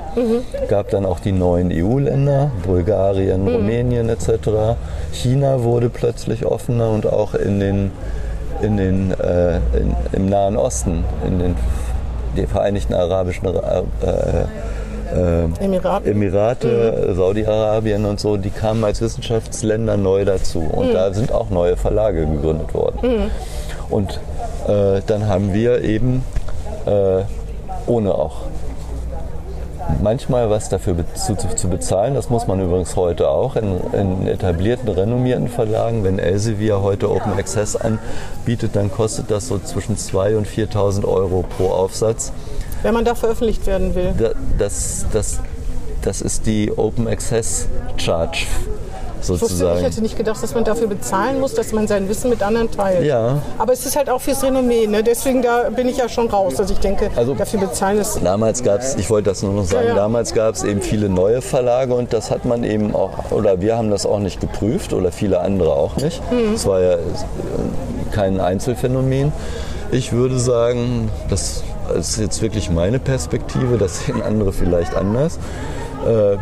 Gab 0.67 0.89
dann 0.89 1.05
auch 1.05 1.19
die 1.19 1.31
neuen 1.31 1.71
EU-Länder, 1.71 2.49
Bulgarien, 2.65 3.47
Rumänien 3.47 4.09
etc. 4.09 4.75
China 5.11 5.61
wurde 5.61 5.89
plötzlich 5.89 6.45
offener 6.45 6.89
und 6.89 7.05
auch 7.05 7.35
in 7.35 7.59
den, 7.59 7.91
in 8.63 8.77
den, 8.77 9.11
äh, 9.11 9.57
in, 9.77 9.95
im 10.13 10.29
Nahen 10.29 10.57
Osten, 10.57 11.03
in 11.27 11.39
den 11.39 11.55
Vereinigten 12.47 12.93
Arabischen 12.95 13.47
Ara- 13.47 13.83
äh, 14.01 14.45
äh, 15.13 15.63
Emiraten. 15.63 16.11
Emirate, 16.11 17.13
Saudi-Arabien 17.15 18.05
und 18.05 18.19
so, 18.19 18.37
die 18.37 18.49
kamen 18.49 18.83
als 18.83 19.01
Wissenschaftsländer 19.01 19.97
neu 19.97 20.25
dazu. 20.25 20.59
Und 20.59 20.93
da 20.93 21.13
sind 21.13 21.31
auch 21.31 21.49
neue 21.49 21.77
Verlage 21.77 22.25
gegründet 22.25 22.73
worden. 22.73 23.31
Und 23.89 24.19
äh, 24.67 25.01
dann 25.05 25.27
haben 25.27 25.53
wir 25.53 25.83
eben, 25.83 26.23
äh, 26.85 27.21
ohne 27.87 28.15
auch 28.15 28.41
manchmal 30.01 30.49
was 30.49 30.69
dafür 30.69 30.95
zu, 31.13 31.35
zu, 31.35 31.55
zu 31.55 31.69
bezahlen, 31.69 32.15
das 32.15 32.29
muss 32.29 32.47
man 32.47 32.59
übrigens 32.59 32.95
heute 32.95 33.29
auch 33.29 33.55
in, 33.55 33.79
in 33.93 34.27
etablierten, 34.27 34.89
renommierten 34.89 35.47
Verlagen. 35.47 36.03
Wenn 36.03 36.19
Elsevier 36.19 36.81
heute 36.81 37.11
Open 37.11 37.33
Access 37.33 37.75
anbietet, 37.75 38.75
dann 38.75 38.91
kostet 38.91 39.31
das 39.31 39.47
so 39.47 39.59
zwischen 39.59 39.95
2.000 39.95 40.37
und 40.37 40.47
4.000 40.47 41.05
Euro 41.05 41.43
pro 41.57 41.69
Aufsatz. 41.69 42.31
Wenn 42.85 42.93
man 42.93 43.03
da 43.03 43.15
veröffentlicht 43.15 43.65
werden 43.65 43.95
will. 43.95 44.13
Da- 44.15 44.33
das, 44.59 45.07
das, 45.11 45.39
das 46.03 46.21
ist 46.21 46.45
die 46.45 46.71
Open 46.77 47.07
Access 47.07 47.67
Charge 47.97 48.41
Ich 49.23 49.27
wusste, 49.27 49.33
ich 49.33 49.39
sozusagen. 49.39 49.79
hätte 49.81 50.01
nicht 50.03 50.15
gedacht, 50.15 50.43
dass 50.43 50.53
man 50.53 50.63
dafür 50.65 50.85
bezahlen 50.85 51.39
muss, 51.39 51.55
dass 51.55 51.71
man 51.71 51.87
sein 51.87 52.07
Wissen 52.09 52.29
mit 52.29 52.43
anderen 52.43 52.69
teilt. 52.69 53.03
Ja. 53.03 53.41
Aber 53.57 53.73
es 53.73 53.87
ist 53.87 53.95
halt 53.95 54.07
auch 54.07 54.21
fürs 54.21 54.43
Renommee, 54.43 54.85
ne? 54.85 55.01
deswegen 55.01 55.41
da 55.41 55.67
bin 55.71 55.87
ich 55.89 55.97
ja 55.97 56.07
schon 56.07 56.27
raus. 56.29 56.59
Also 56.59 56.73
ich 56.75 56.79
denke, 56.79 57.09
Also- 57.15 57.33
dafür 57.33 57.61
bezahlen 57.61 57.97
ist 57.97 58.19
Damals 58.23 58.61
gab 58.61 58.81
es, 58.81 58.93
ich 58.93 59.09
wollte 59.09 59.31
das 59.31 59.41
nur 59.41 59.53
noch 59.53 59.65
sagen, 59.65 59.85
Ja, 59.87 59.89
ja. 59.89 59.95
damals 59.95 60.35
gab 60.35 60.53
es 60.53 60.63
eben 60.63 60.81
viele 60.83 61.09
neue 61.09 61.41
Verlage 61.41 61.95
und 61.95 62.13
das 62.13 62.29
hat 62.29 62.45
man 62.45 62.63
eben 62.63 62.93
auch, 62.93 63.31
oder 63.31 63.61
wir 63.61 63.75
haben 63.77 63.89
das 63.89 64.05
auch 64.05 64.19
nicht 64.19 64.39
geprüft 64.41 64.93
oder 64.93 65.11
viele 65.11 65.39
andere 65.41 65.73
auch 65.73 65.95
nicht. 65.95 66.21
Mhm. 66.31 66.53
Es 66.53 66.67
war 66.67 66.81
ja 66.81 66.97
kein 68.11 68.39
Einzelfänomen. 68.39 69.31
Ich 69.91 70.11
würde 70.13 70.39
sagen, 70.39 71.09
das 71.31 71.63
ist 71.93 72.17
jetzt 72.17 72.41
wirklich 72.41 72.69
meine 72.69 72.99
Perspektive, 72.99 73.77
das 73.77 74.05
sehen 74.05 74.21
andere 74.21 74.53
vielleicht 74.53 74.95
anders. 74.95 75.39
Äh, 76.07 76.37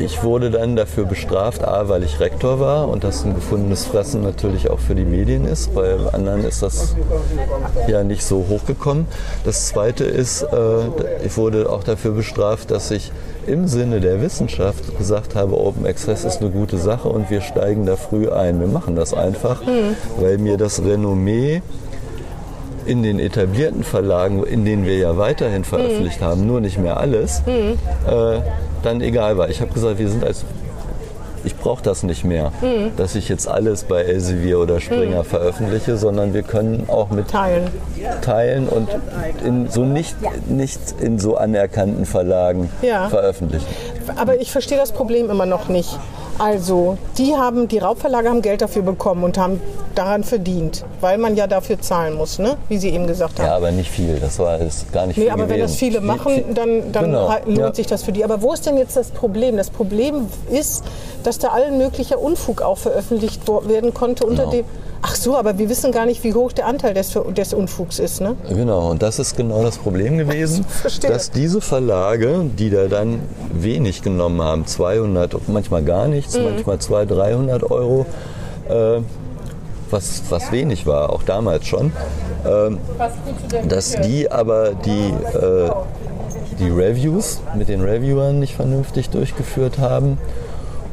Ich 0.00 0.22
wurde 0.22 0.50
dann 0.50 0.74
dafür 0.74 1.04
bestraft, 1.04 1.64
A, 1.64 1.86
weil 1.90 2.02
ich 2.02 2.18
Rektor 2.18 2.58
war 2.58 2.88
und 2.88 3.04
das 3.04 3.24
ein 3.26 3.34
gefundenes 3.34 3.84
Fressen 3.84 4.22
natürlich 4.22 4.70
auch 4.70 4.78
für 4.78 4.94
die 4.94 5.04
Medien 5.04 5.44
ist. 5.44 5.74
Bei 5.74 5.96
anderen 6.14 6.44
ist 6.44 6.62
das 6.62 6.96
ja 7.88 8.02
nicht 8.02 8.24
so 8.24 8.46
hochgekommen. 8.48 9.06
Das 9.44 9.68
Zweite 9.68 10.04
ist, 10.04 10.44
äh, 10.44 11.26
ich 11.26 11.36
wurde 11.36 11.68
auch 11.68 11.84
dafür 11.84 12.12
bestraft, 12.12 12.70
dass 12.70 12.90
ich 12.90 13.12
im 13.46 13.68
Sinne 13.68 14.00
der 14.00 14.22
Wissenschaft 14.22 14.96
gesagt 14.96 15.34
habe, 15.34 15.60
Open 15.60 15.86
Access 15.86 16.24
ist 16.24 16.40
eine 16.40 16.50
gute 16.50 16.78
Sache 16.78 17.08
und 17.10 17.28
wir 17.28 17.42
steigen 17.42 17.84
da 17.84 17.96
früh 17.96 18.30
ein. 18.30 18.60
Wir 18.60 18.68
machen 18.68 18.96
das 18.96 19.12
einfach, 19.12 19.60
weil 20.18 20.38
mir 20.38 20.56
das 20.56 20.82
Renommee 20.82 21.60
in 22.86 23.02
den 23.02 23.18
etablierten 23.18 23.84
Verlagen, 23.84 24.42
in 24.44 24.64
denen 24.64 24.84
wir 24.84 24.96
ja 24.98 25.16
weiterhin 25.16 25.64
veröffentlicht 25.64 26.20
haben, 26.20 26.46
nur 26.46 26.60
nicht 26.60 26.78
mehr 26.78 26.96
alles, 26.98 27.42
äh, 27.46 28.40
dann 28.82 29.00
egal 29.00 29.38
war. 29.38 29.48
Ich 29.48 29.60
habe 29.60 29.72
gesagt, 29.72 29.98
wir 29.98 30.08
sind 30.08 30.24
als 30.24 30.44
ich 31.44 31.56
brauche 31.56 31.82
das 31.82 32.04
nicht 32.04 32.22
mehr, 32.24 32.52
dass 32.96 33.16
ich 33.16 33.28
jetzt 33.28 33.48
alles 33.48 33.82
bei 33.82 34.02
Elsevier 34.02 34.60
oder 34.60 34.78
Springer 34.80 35.24
veröffentliche, 35.24 35.96
sondern 35.96 36.34
wir 36.34 36.42
können 36.42 36.84
auch 36.88 37.10
mit 37.10 37.28
teilen. 37.28 37.64
teilen 38.20 38.68
und 38.68 38.88
in 39.44 39.68
so 39.68 39.84
nicht, 39.84 40.14
nicht 40.48 40.78
in 41.00 41.18
so 41.18 41.36
anerkannten 41.36 42.06
Verlagen 42.06 42.70
Ja. 42.80 43.08
veröffentlichen. 43.08 43.66
Aber 44.16 44.40
ich 44.40 44.52
verstehe 44.52 44.78
das 44.78 44.92
Problem 44.92 45.30
immer 45.30 45.46
noch 45.46 45.68
nicht. 45.68 45.98
Also, 46.42 46.98
die 47.18 47.36
haben, 47.36 47.68
die 47.68 47.78
Raubverlage 47.78 48.28
haben 48.28 48.42
Geld 48.42 48.62
dafür 48.62 48.82
bekommen 48.82 49.22
und 49.22 49.38
haben 49.38 49.60
daran 49.94 50.24
verdient, 50.24 50.84
weil 51.00 51.16
man 51.16 51.36
ja 51.36 51.46
dafür 51.46 51.80
zahlen 51.80 52.14
muss, 52.14 52.40
ne? 52.40 52.56
wie 52.68 52.78
Sie 52.78 52.88
eben 52.90 53.06
gesagt 53.06 53.38
haben. 53.38 53.46
Ja, 53.46 53.54
aber 53.54 53.70
nicht 53.70 53.88
viel. 53.88 54.18
Das 54.18 54.40
war 54.40 54.58
ist 54.58 54.92
gar 54.92 55.06
nicht 55.06 55.16
Nee, 55.18 55.24
viel 55.24 55.32
aber 55.32 55.48
wenn 55.48 55.60
das 55.60 55.76
gewesen. 55.76 55.78
viele 55.78 55.98
Viel- 55.98 56.06
machen, 56.06 56.42
dann, 56.54 56.90
dann 56.90 57.04
Genau, 57.04 57.32
lohnt 57.46 57.58
ja. 57.58 57.74
sich 57.74 57.86
das 57.86 58.02
für 58.02 58.10
die. 58.10 58.24
Aber 58.24 58.42
wo 58.42 58.52
ist 58.52 58.66
denn 58.66 58.76
jetzt 58.76 58.96
das 58.96 59.10
Problem? 59.10 59.56
Das 59.56 59.70
Problem 59.70 60.26
ist, 60.50 60.82
dass 61.22 61.38
da 61.38 61.48
allen 61.50 61.78
möglicher 61.78 62.18
Unfug 62.18 62.60
auch 62.62 62.78
veröffentlicht 62.78 63.42
werden 63.68 63.94
konnte 63.94 64.26
unter 64.26 64.42
Genau. 64.46 64.50
dem. 64.52 64.64
Ach 65.04 65.16
so, 65.16 65.36
aber 65.36 65.58
wir 65.58 65.68
wissen 65.68 65.90
gar 65.90 66.06
nicht, 66.06 66.22
wie 66.22 66.32
hoch 66.32 66.52
der 66.52 66.66
Anteil 66.66 66.94
des, 66.94 67.12
des 67.36 67.52
Unfugs 67.54 67.98
ist, 67.98 68.20
ne? 68.20 68.36
Genau, 68.48 68.90
und 68.90 69.02
das 69.02 69.18
ist 69.18 69.36
genau 69.36 69.62
das 69.62 69.76
Problem 69.78 70.16
gewesen, 70.16 70.64
Verstehe. 70.68 71.10
dass 71.10 71.30
diese 71.32 71.60
Verlage, 71.60 72.44
die 72.56 72.70
da 72.70 72.86
dann 72.86 73.20
wenig 73.52 74.02
genommen 74.02 74.40
haben, 74.40 74.64
200, 74.66 75.48
manchmal 75.48 75.82
gar 75.82 76.06
nichts, 76.06 76.38
Mhm. 76.38 76.44
manchmal 76.44 76.78
200, 76.78 77.18
300 77.18 77.70
Euro, 77.70 78.06
äh, 78.68 79.00
was, 79.90 80.22
was 80.30 80.52
wenig 80.52 80.86
war, 80.86 81.10
auch 81.10 81.22
damals 81.24 81.66
schon, 81.66 81.92
ähm, 82.46 82.78
dass 83.68 83.90
die 84.00 84.30
aber 84.30 84.70
die, 84.70 85.12
äh, 85.36 85.70
die 86.60 86.70
Reviews 86.70 87.40
mit 87.56 87.68
den 87.68 87.82
Reviewern 87.82 88.38
nicht 88.38 88.54
vernünftig 88.54 89.10
durchgeführt 89.10 89.78
haben 89.78 90.16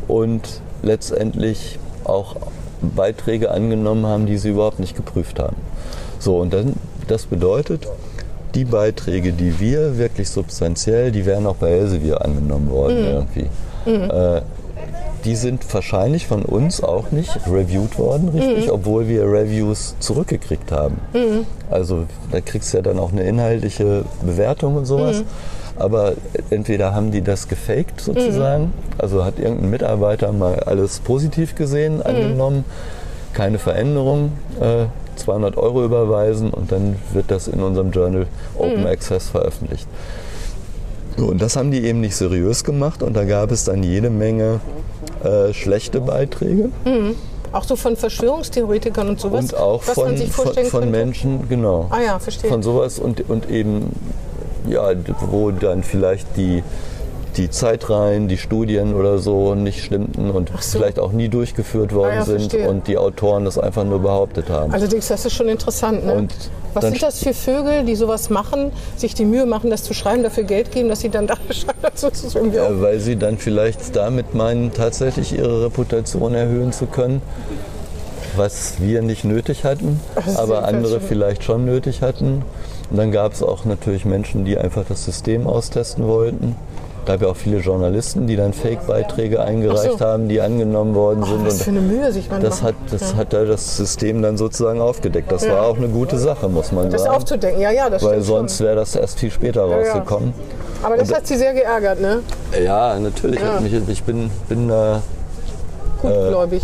und 0.07 0.61
letztendlich 0.81 1.77
auch 2.03 2.35
Beiträge 2.81 3.51
angenommen 3.51 4.05
haben, 4.05 4.25
die 4.25 4.37
sie 4.37 4.49
überhaupt 4.49 4.79
nicht 4.79 4.95
geprüft 4.95 5.39
haben. 5.39 5.55
So, 6.19 6.37
und 6.37 6.53
dann, 6.53 6.73
das 7.07 7.25
bedeutet, 7.25 7.87
die 8.55 8.65
Beiträge, 8.65 9.31
die 9.33 9.59
wir 9.59 9.97
wirklich 9.97 10.29
substanziell, 10.29 11.11
die 11.11 11.25
wären 11.25 11.45
auch 11.45 11.55
bei 11.55 11.69
Elsevier 11.69 12.23
angenommen 12.25 12.69
worden 12.71 12.97
irgendwie. 13.13 13.49
Äh, 14.37 14.41
die 15.25 15.35
sind 15.35 15.71
wahrscheinlich 15.73 16.27
von 16.27 16.43
uns 16.43 16.81
auch 16.81 17.11
nicht 17.11 17.37
reviewed 17.45 17.97
worden, 17.99 18.29
richtig, 18.29 18.71
obwohl 18.71 19.07
wir 19.07 19.23
Reviews 19.23 19.95
zurückgekriegt 19.99 20.71
haben. 20.71 20.97
Also 21.69 22.05
da 22.31 22.39
kriegst 22.41 22.73
du 22.73 22.77
ja 22.77 22.83
dann 22.83 22.97
auch 22.99 23.11
eine 23.11 23.23
inhaltliche 23.23 24.05
Bewertung 24.23 24.77
und 24.77 24.85
sowas. 24.85 25.23
Aber 25.79 26.13
entweder 26.49 26.93
haben 26.93 27.11
die 27.11 27.21
das 27.21 27.47
gefaked 27.47 28.01
sozusagen, 28.01 28.73
also 28.97 29.23
hat 29.23 29.39
irgendein 29.39 29.69
Mitarbeiter 29.69 30.31
mal 30.31 30.59
alles 30.59 30.99
positiv 30.99 31.55
gesehen, 31.55 32.01
angenommen, 32.01 32.65
keine 33.33 33.59
Veränderung, 33.59 34.33
äh, 34.59 34.85
200 35.15 35.57
Euro 35.57 35.83
überweisen 35.83 36.51
und 36.51 36.71
dann 36.71 36.95
wird 37.13 37.31
das 37.31 37.47
in 37.47 37.61
unserem 37.61 37.91
Journal 37.91 38.27
Open 38.57 38.87
Access 38.87 39.29
veröffentlicht. 39.29 39.87
So, 41.17 41.27
und 41.27 41.41
das 41.41 41.55
haben 41.55 41.71
die 41.71 41.83
eben 41.85 41.99
nicht 41.99 42.15
seriös 42.15 42.63
gemacht 42.63 43.03
und 43.03 43.13
da 43.15 43.25
gab 43.25 43.51
es 43.51 43.65
dann 43.65 43.83
jede 43.83 44.09
Menge 44.09 44.61
äh, 45.23 45.53
schlechte 45.53 45.99
Beiträge 46.01 46.69
Auch 47.51 47.63
so 47.63 47.75
von 47.75 47.95
Verschwörungstheoretikern 47.97 49.09
und 49.09 49.19
sowas. 49.19 49.51
und 49.51 49.57
auch 49.57 49.83
was 49.85 49.97
man 49.97 50.17
von, 50.17 50.53
von, 50.53 50.65
von. 50.65 50.91
Menschen, 50.91 51.49
genau. 51.49 51.87
Ah 51.89 51.99
ja, 52.01 52.19
verstehe. 52.19 52.49
Von 52.49 52.63
sowas 52.63 52.99
und, 52.99 53.27
und 53.29 53.49
eben, 53.49 53.91
ja, 54.69 54.91
wo 55.29 55.51
dann 55.51 55.83
vielleicht 55.83 56.37
die, 56.37 56.63
die 57.37 57.49
Zeitreihen, 57.49 58.27
die 58.27 58.37
Studien 58.37 58.93
oder 58.93 59.19
so 59.19 59.55
nicht 59.55 59.83
stimmten 59.83 60.31
und 60.31 60.49
so. 60.61 60.77
vielleicht 60.79 60.99
auch 60.99 61.11
nie 61.11 61.29
durchgeführt 61.29 61.93
worden 61.93 62.11
Ah 62.11 62.15
ja, 62.15 62.25
sind 62.25 62.39
verstehe. 62.51 62.69
und 62.69 62.87
die 62.87 62.97
Autoren 62.97 63.45
das 63.45 63.57
einfach 63.57 63.83
nur 63.83 63.99
behauptet 63.99 64.49
haben. 64.49 64.73
Allerdings, 64.73 65.07
das 65.07 65.25
ist 65.25 65.33
schon 65.33 65.47
interessant. 65.49 66.05
Ne? 66.05 66.27
Was 66.73 66.85
sind 66.85 67.01
das 67.01 67.19
für 67.23 67.33
Vögel, 67.33 67.83
die 67.83 67.95
sowas 67.95 68.29
machen, 68.29 68.71
sich 68.95 69.15
die 69.15 69.25
Mühe 69.25 69.45
machen, 69.47 69.69
das 69.71 69.83
zu 69.83 69.93
schreiben, 69.95 70.21
dafür 70.21 70.43
Geld 70.43 70.71
geben, 70.71 70.87
dass 70.89 70.99
sie 70.99 71.09
dann 71.09 71.25
da 71.27 71.35
schreiben? 71.51 71.79
Das 71.81 72.03
ist 72.03 72.35
irgendwie 72.35 72.59
auch 72.59 72.69
Äh, 72.69 72.81
weil 72.81 72.99
sie 72.99 73.15
dann 73.15 73.37
vielleicht 73.37 73.95
damit 73.95 74.33
meinen, 74.35 74.71
tatsächlich 74.73 75.33
ihre 75.37 75.65
Reputation 75.65 76.35
erhöhen 76.35 76.71
zu 76.71 76.85
können, 76.85 77.21
was 78.35 78.75
wir 78.79 79.01
nicht 79.01 79.23
nötig 79.25 79.63
hatten, 79.63 79.99
aber 80.37 80.65
andere 80.65 80.99
schon- 80.99 81.07
vielleicht 81.07 81.43
schon 81.43 81.65
nötig 81.65 82.01
hatten. 82.01 82.43
Und 82.89 82.97
dann 82.97 83.11
gab 83.11 83.33
es 83.33 83.43
auch 83.43 83.65
natürlich 83.65 84.05
Menschen, 84.05 84.45
die 84.45 84.57
einfach 84.57 84.83
das 84.87 85.05
System 85.05 85.45
austesten 85.47 86.07
wollten. 86.07 86.55
gab 87.05 87.21
ja 87.21 87.27
auch 87.27 87.35
viele 87.35 87.57
Journalisten, 87.59 88.27
die 88.27 88.35
dann 88.35 88.53
Fake-Beiträge 88.53 89.41
eingereicht 89.41 89.99
so. 89.99 90.05
haben, 90.05 90.27
die 90.27 90.41
angenommen 90.41 90.95
worden 90.95 91.23
sind. 91.23 91.41
Oh, 91.41 91.45
was 91.45 91.61
für 91.63 91.69
und 91.71 91.77
eine 91.77 91.81
Mühe 91.81 92.11
sich 92.11 92.29
man 92.29 92.41
das 92.41 92.61
macht. 92.61 92.73
hat, 92.73 92.75
das 92.91 93.15
hat 93.15 93.33
da 93.33 93.45
das 93.45 93.77
System 93.77 94.21
dann 94.21 94.37
sozusagen 94.37 94.81
aufgedeckt. 94.81 95.31
Das 95.31 95.47
war 95.47 95.63
auch 95.63 95.77
eine 95.77 95.87
gute 95.87 96.17
Sache, 96.17 96.49
muss 96.49 96.71
man 96.71 96.89
Das 96.89 97.03
sagen. 97.03 97.15
aufzudenken, 97.15 97.61
ja, 97.61 97.71
ja, 97.71 97.89
das 97.89 98.03
Weil 98.03 98.21
sonst 98.21 98.59
wäre 98.59 98.75
das 98.75 98.95
erst 98.95 99.19
viel 99.19 99.31
später 99.31 99.67
ja. 99.67 99.75
rausgekommen. 99.75 100.33
Aber 100.83 100.97
das 100.97 101.13
hat 101.13 101.27
sie 101.27 101.35
sehr 101.35 101.53
geärgert, 101.53 101.99
ne? 101.99 102.21
Ja, 102.63 102.97
natürlich. 102.99 103.39
Ja. 103.39 103.55
Hat 103.55 103.89
ich 103.89 104.03
bin, 104.03 104.31
bin 104.47 104.69
da, 104.69 105.01
Gutgläubig. 106.01 106.63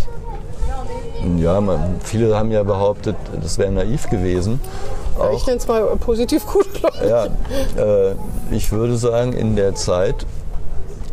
Ja, 1.38 1.60
man, 1.62 1.96
viele 2.04 2.36
haben 2.38 2.52
ja 2.52 2.64
behauptet, 2.64 3.16
das 3.42 3.58
wäre 3.58 3.72
naiv 3.72 4.10
gewesen. 4.10 4.60
ich 5.36 5.46
nenne 5.46 5.58
es 5.60 5.68
mal 5.68 5.84
positiv 5.98 6.46
gutgläubig. 6.46 7.02
Ja, 7.10 7.26
äh, 7.26 8.16
ich 8.52 8.72
würde 8.72 8.98
sagen, 8.98 9.34
in 9.34 9.56
der 9.56 9.76
Zeit 9.76 10.26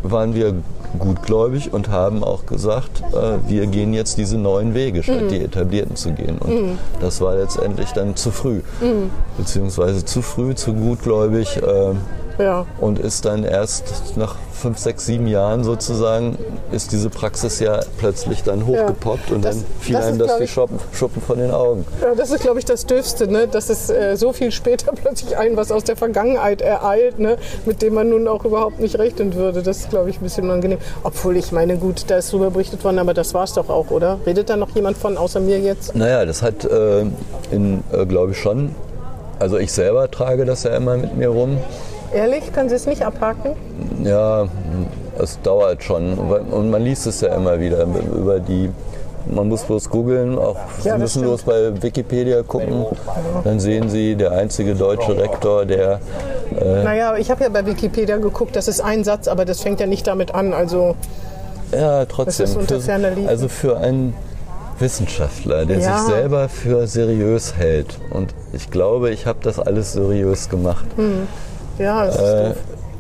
waren 0.03 0.35
wir 0.35 0.55
gutgläubig 0.99 1.73
und 1.73 1.89
haben 1.89 2.23
auch 2.23 2.47
gesagt, 2.47 3.03
äh, 3.13 3.39
wir 3.49 3.67
gehen 3.67 3.95
jetzt 3.95 4.19
diese 4.19 4.37
neuen 4.37 4.75
Wege, 4.75 5.03
statt 5.03 5.31
die 5.31 5.43
etablierten 5.43 5.97
zu 5.97 6.13
gehen. 6.13 6.39
Und 6.39 6.79
das 7.01 7.21
war 7.21 7.37
letztendlich 7.37 7.93
dann 7.93 8.17
zu 8.17 8.31
früh, 8.31 8.61
beziehungsweise 9.39 10.05
zu 10.05 10.23
früh, 10.23 10.55
zu 10.55 10.75
gutgläubig. 10.75 11.57
Äh, 11.57 11.95
Ja. 12.39 12.67
und 12.81 12.99
ist 12.99 13.25
dann 13.25 13.45
erst 13.45 14.17
nach 14.17 14.37
fünf, 14.53 14.79
sechs, 14.79 15.07
sieben 15.07 15.27
Jahren 15.27 15.65
sozusagen, 15.65 16.39
ist 16.71 16.93
diese 16.93 17.11
Praxis 17.11 17.59
ja 17.59 17.81
plötzlich 17.99 18.43
dann 18.45 18.65
hochgepoppt 18.67 19.31
und 19.33 19.45
Das- 19.45 19.57
dann 19.57 19.65
fiel 19.81 19.95
das 19.97 20.05
einem 20.07 20.21
ist, 20.21 20.31
das 20.31 20.41
wie 20.41 20.47
Schuppen, 20.47 20.79
Schuppen 20.93 21.21
von 21.21 21.39
den 21.39 21.51
Augen. 21.51 21.85
Ja, 22.01 22.15
das 22.15 22.31
ist, 22.31 22.43
glaube 22.43 22.59
ich, 22.61 22.65
das 22.65 22.87
Dürfste, 22.87 23.27
ne? 23.27 23.49
dass 23.49 23.69
es 23.71 23.91
äh, 23.91 24.17
so 24.17 24.33
viel 24.33 24.53
später 24.53 24.93
plötzlich 24.95 25.37
ein, 25.37 25.57
was 25.57 25.73
aus 25.73 25.83
der 25.85 25.97
Vergangenheit 25.97 26.61
ereilt, 26.63 27.19
ne? 27.19 27.39
mit 27.67 27.83
dem 27.83 27.95
man 27.95 28.09
nun 28.11 28.29
auch 28.29 28.45
überhaupt 28.45 28.79
nicht 28.79 28.99
rechnen 28.99 29.35
würde. 29.35 29.63
Das 29.63 29.79
ist, 29.79 29.91
glaube 29.91 30.11
ich, 30.11 30.19
ein 30.21 30.23
bisschen 30.23 30.45
unangenehm. 30.45 30.79
Obwohl, 31.03 31.37
ich 31.37 31.51
meine, 31.51 31.77
gut, 31.77 32.05
da 32.09 32.19
ist 32.19 32.33
drüber 32.33 32.51
berichtet 32.51 32.85
worden, 32.85 32.99
aber 33.01 33.15
das 33.15 33.35
war 33.35 33.45
es 33.45 33.53
doch 33.55 33.69
auch, 33.69 33.91
oder? 33.91 34.19
Redet 34.27 34.49
da 34.49 34.57
noch 34.57 34.71
jemand 34.77 34.97
von, 34.97 35.17
außer 35.17 35.41
mir 35.41 35.59
jetzt? 35.59 35.95
Naja, 35.97 36.25
das 36.25 36.41
hat, 36.43 36.65
äh, 36.65 37.01
in, 37.51 37.83
äh, 37.93 38.07
glaube 38.07 38.33
ich 38.33 38.39
schon, 38.39 38.75
also 39.41 39.59
ich 39.59 39.73
selber 39.73 40.09
trage 40.09 40.45
das 40.45 40.63
ja 40.63 40.77
immer 40.77 40.97
mit 40.97 41.17
mir 41.17 41.29
rum. 41.31 41.59
Ehrlich, 42.15 42.53
können 42.53 42.69
Sie 42.69 42.75
es 42.75 42.87
nicht 42.87 43.03
abhaken? 43.03 43.53
Ja, 44.05 44.47
es 45.19 45.41
dauert 45.43 45.83
schon 45.83 46.15
und 46.19 46.71
man 46.71 46.83
liest 46.83 47.07
es 47.07 47.21
ja 47.21 47.35
immer 47.35 47.59
wieder 47.61 47.85
über 47.85 48.41
die. 48.41 48.71
Man 49.27 49.49
muss 49.49 49.63
bloß 49.63 49.89
googeln, 49.89 50.37
auch 50.37 50.57
Sie 50.81 50.89
Ja, 50.89 50.99
müssen 50.99 51.23
bloß 51.23 51.43
bei 51.43 51.81
Wikipedia 51.81 52.43
gucken, 52.43 52.85
dann 53.45 53.61
sehen 53.61 53.89
Sie, 53.89 54.17
der 54.17 54.33
einzige 54.33 54.75
deutsche 54.75 55.17
Rektor, 55.17 55.65
der 55.65 56.01
Naja, 56.61 57.17
ich 57.17 57.31
habe 57.31 57.45
ja 57.45 57.49
bei 57.49 57.65
Wikipedia 57.65 58.17
geguckt, 58.17 58.57
das 58.57 58.67
ist 58.67 58.81
ein 58.81 59.05
Satz, 59.05 59.29
aber 59.29 59.45
das 59.45 59.61
fängt 59.61 59.79
ja 59.79 59.87
nicht 59.87 60.07
damit 60.09 60.35
an. 60.35 60.53
Also, 60.53 60.97
Ja, 61.71 62.05
trotzdem. 62.05 62.49
Für, 62.49 63.29
also 63.29 63.49
für 63.49 63.79
einen 63.79 64.13
Wissenschaftler, 64.81 65.67
der 65.67 65.79
Ja. 65.79 65.99
sich 65.99 66.13
selber 66.15 66.49
für 66.49 66.87
seriös 66.89 67.55
hält. 67.57 67.99
Und 68.11 68.35
ich 68.53 68.71
glaube, 68.73 69.11
ich 69.11 69.27
habe 69.27 69.39
das 69.43 69.61
alles 69.61 69.93
seriös 69.93 70.49
gemacht. 70.49 70.85
Ja, 71.79 72.07
das 72.07 72.17
ist 72.17 72.23
Äh, 72.23 72.45
doof. 72.49 72.57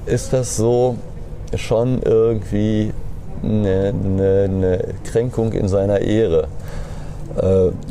ist 0.06 0.32
das 0.32 0.56
so 0.56 0.96
schon 1.56 2.00
irgendwie 2.02 2.92
eine, 3.42 3.92
eine, 4.04 4.42
eine 4.44 4.84
Kränkung 5.04 5.52
in 5.52 5.68
seiner 5.68 6.00
Ehre? 6.00 6.48
Äh, 7.36 7.44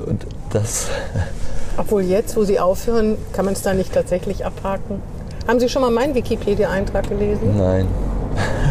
und 0.08 0.26
das, 0.52 0.88
Obwohl 1.78 2.02
jetzt, 2.04 2.36
wo 2.36 2.44
Sie 2.44 2.60
aufhören, 2.60 3.18
kann 3.34 3.46
man 3.46 3.54
es 3.54 3.62
da 3.62 3.74
nicht 3.74 3.94
tatsächlich 3.94 4.46
abhaken. 4.46 5.02
Haben 5.48 5.60
Sie 5.60 5.70
schon 5.70 5.82
mal 5.82 5.92
meinen 5.92 6.14
Wikipedia-Eintrag 6.16 7.08
gelesen? 7.10 7.58
nein, 7.58 7.88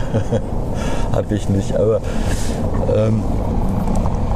habe 1.12 1.34
ich 1.34 1.48
nicht. 1.48 1.74
Aber 1.76 2.00
ähm, 2.94 3.22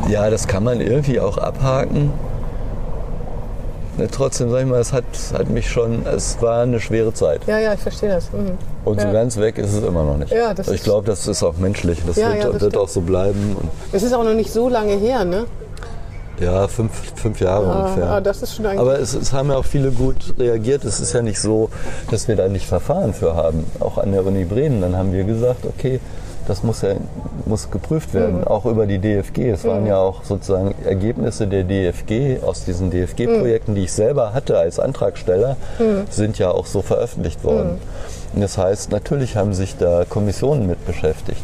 ja, 0.08 0.28
das 0.30 0.46
kann 0.48 0.64
man 0.64 0.80
irgendwie 0.80 1.20
auch 1.20 1.38
abhaken. 1.38 2.10
Ne, 3.96 4.08
Trotzdem 4.10 4.50
sage 4.50 4.64
ich 4.64 4.68
mal, 4.68 4.80
es 4.80 4.92
hat, 4.92 5.04
hat 5.32 5.48
mich 5.50 5.70
schon, 5.70 6.04
es 6.06 6.36
war 6.42 6.62
eine 6.62 6.80
schwere 6.80 7.12
Zeit. 7.14 7.42
Ja, 7.46 7.58
ja, 7.58 7.74
ich 7.74 7.80
verstehe 7.80 8.08
das. 8.08 8.30
Mhm. 8.32 8.58
Und 8.84 9.00
so 9.00 9.06
Ja. 9.06 9.12
ganz 9.12 9.36
weg 9.36 9.56
ist 9.58 9.72
es 9.72 9.84
immer 9.84 10.02
noch 10.04 10.16
nicht. 10.16 10.32
Ja, 10.32 10.52
das 10.52 10.68
ich 10.68 10.82
glaube, 10.82 11.06
das 11.06 11.26
ist 11.28 11.42
auch 11.44 11.56
menschlich. 11.58 12.00
Das 12.06 12.16
Ja, 12.16 12.32
wird, 12.34 12.54
das 12.54 12.60
wird 12.62 12.76
auch 12.76 12.88
so 12.88 13.00
bleiben. 13.02 13.56
Und 13.60 13.68
Es 13.92 14.02
ist 14.02 14.12
auch 14.12 14.24
noch 14.24 14.34
nicht 14.34 14.52
so 14.52 14.68
lange 14.68 14.94
her, 14.94 15.24
ne? 15.24 15.44
ja, 16.40 16.66
fünf, 16.66 16.90
fünf 17.14 17.38
Jahre 17.38 17.64
ungefähr. 17.64 18.10
ah, 18.10 18.20
das 18.20 18.42
ist 18.42 18.56
schon 18.56 18.66
eigentlich- 18.66 18.80
Aber 18.80 18.98
es, 18.98 19.14
es 19.14 19.32
haben 19.32 19.50
ja 19.50 19.56
auch 19.56 19.64
viele 19.64 19.92
gut 19.92 20.16
reagiert. 20.36 20.84
Es 20.84 20.98
ist 20.98 21.12
ja 21.12 21.22
nicht 21.22 21.38
so, 21.40 21.70
dass 22.10 22.26
wir 22.26 22.34
da 22.34 22.48
nicht 22.48 22.66
Verfahren 22.66 23.14
für 23.14 23.36
haben. 23.36 23.64
Auch 23.78 23.98
an 23.98 24.10
der 24.10 24.26
Uni 24.26 24.44
Bremen. 24.44 24.80
Dann 24.80 24.96
haben 24.96 25.12
wir 25.12 25.22
gesagt, 25.22 25.64
okay, 25.64 26.00
das 26.46 26.62
muss 26.62 26.82
ja 26.82 26.90
muss 27.46 27.70
geprüft 27.70 28.14
werden, 28.14 28.40
Mhm. 28.40 28.46
auch 28.46 28.64
über 28.66 28.86
die 28.86 28.98
DFG. 28.98 29.50
Es 29.50 29.64
waren 29.64 29.86
ja 29.86 29.98
auch 29.98 30.24
sozusagen 30.24 30.74
Ergebnisse 30.84 31.46
der 31.46 31.64
DFG 31.64 32.38
aus 32.42 32.64
diesen 32.64 32.90
DFG-Projekten, 32.90 33.74
die 33.74 33.84
ich 33.84 33.92
selber 33.92 34.32
hatte 34.32 34.58
als 34.58 34.78
Antragsteller, 34.78 35.56
Mhm. 35.78 36.04
sind 36.10 36.38
ja 36.38 36.50
auch 36.50 36.66
so 36.66 36.80
veröffentlicht 36.82 37.44
worden. 37.44 37.78
Und 38.34 38.40
das 38.40 38.56
heißt, 38.58 38.90
natürlich 38.90 39.36
haben 39.36 39.52
sich 39.54 39.76
da 39.76 40.04
Kommissionen 40.08 40.66
mit 40.66 40.84
beschäftigt. 40.86 41.42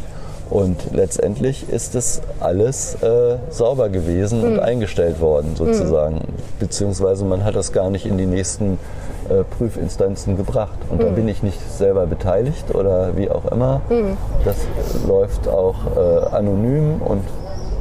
Und 0.49 0.91
letztendlich 0.91 1.69
ist 1.69 1.95
es 1.95 2.21
alles 2.41 2.95
äh, 3.01 3.37
sauber 3.49 3.87
gewesen 3.87 4.43
und 4.43 4.59
eingestellt 4.59 5.21
worden, 5.21 5.55
sozusagen. 5.55 6.19
Beziehungsweise 6.59 7.23
man 7.23 7.45
hat 7.45 7.55
das 7.55 7.71
gar 7.71 7.89
nicht 7.89 8.05
in 8.05 8.17
die 8.17 8.25
nächsten 8.25 8.77
äh, 9.31 9.43
Prüfinstanzen 9.43 10.37
gebracht. 10.37 10.77
Und 10.89 11.01
da 11.01 11.07
bin 11.09 11.27
ich 11.27 11.43
nicht 11.43 11.59
selber 11.71 12.05
beteiligt 12.05 12.73
oder 12.75 13.15
wie 13.15 13.29
auch 13.29 13.45
immer. 13.45 13.81
Das 14.45 14.57
läuft 15.07 15.47
auch 15.47 15.75
äh, 15.95 16.35
anonym 16.35 17.01
und 17.01 17.23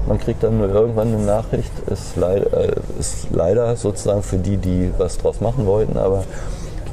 man 0.07 0.19
kriegt 0.19 0.43
dann 0.43 0.59
nur 0.59 0.69
irgendwann 0.69 1.09
eine 1.09 1.23
Nachricht. 1.25 1.73
Ist, 1.89 2.17
leid, 2.17 2.53
äh, 2.53 2.73
ist 2.99 3.29
leider 3.31 3.77
sozusagen 3.77 4.23
für 4.23 4.39
die, 4.39 4.57
die 4.57 4.93
was 4.99 5.19
draus 5.19 5.41
machen 5.41 5.67
wollten, 5.67 5.99
aber 5.99 6.25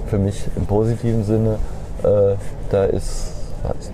für 0.07 0.17
mich 0.17 0.45
im 0.55 0.65
positiven 0.65 1.23
Sinne, 1.23 1.59
äh, 2.03 2.35
da 2.69 2.87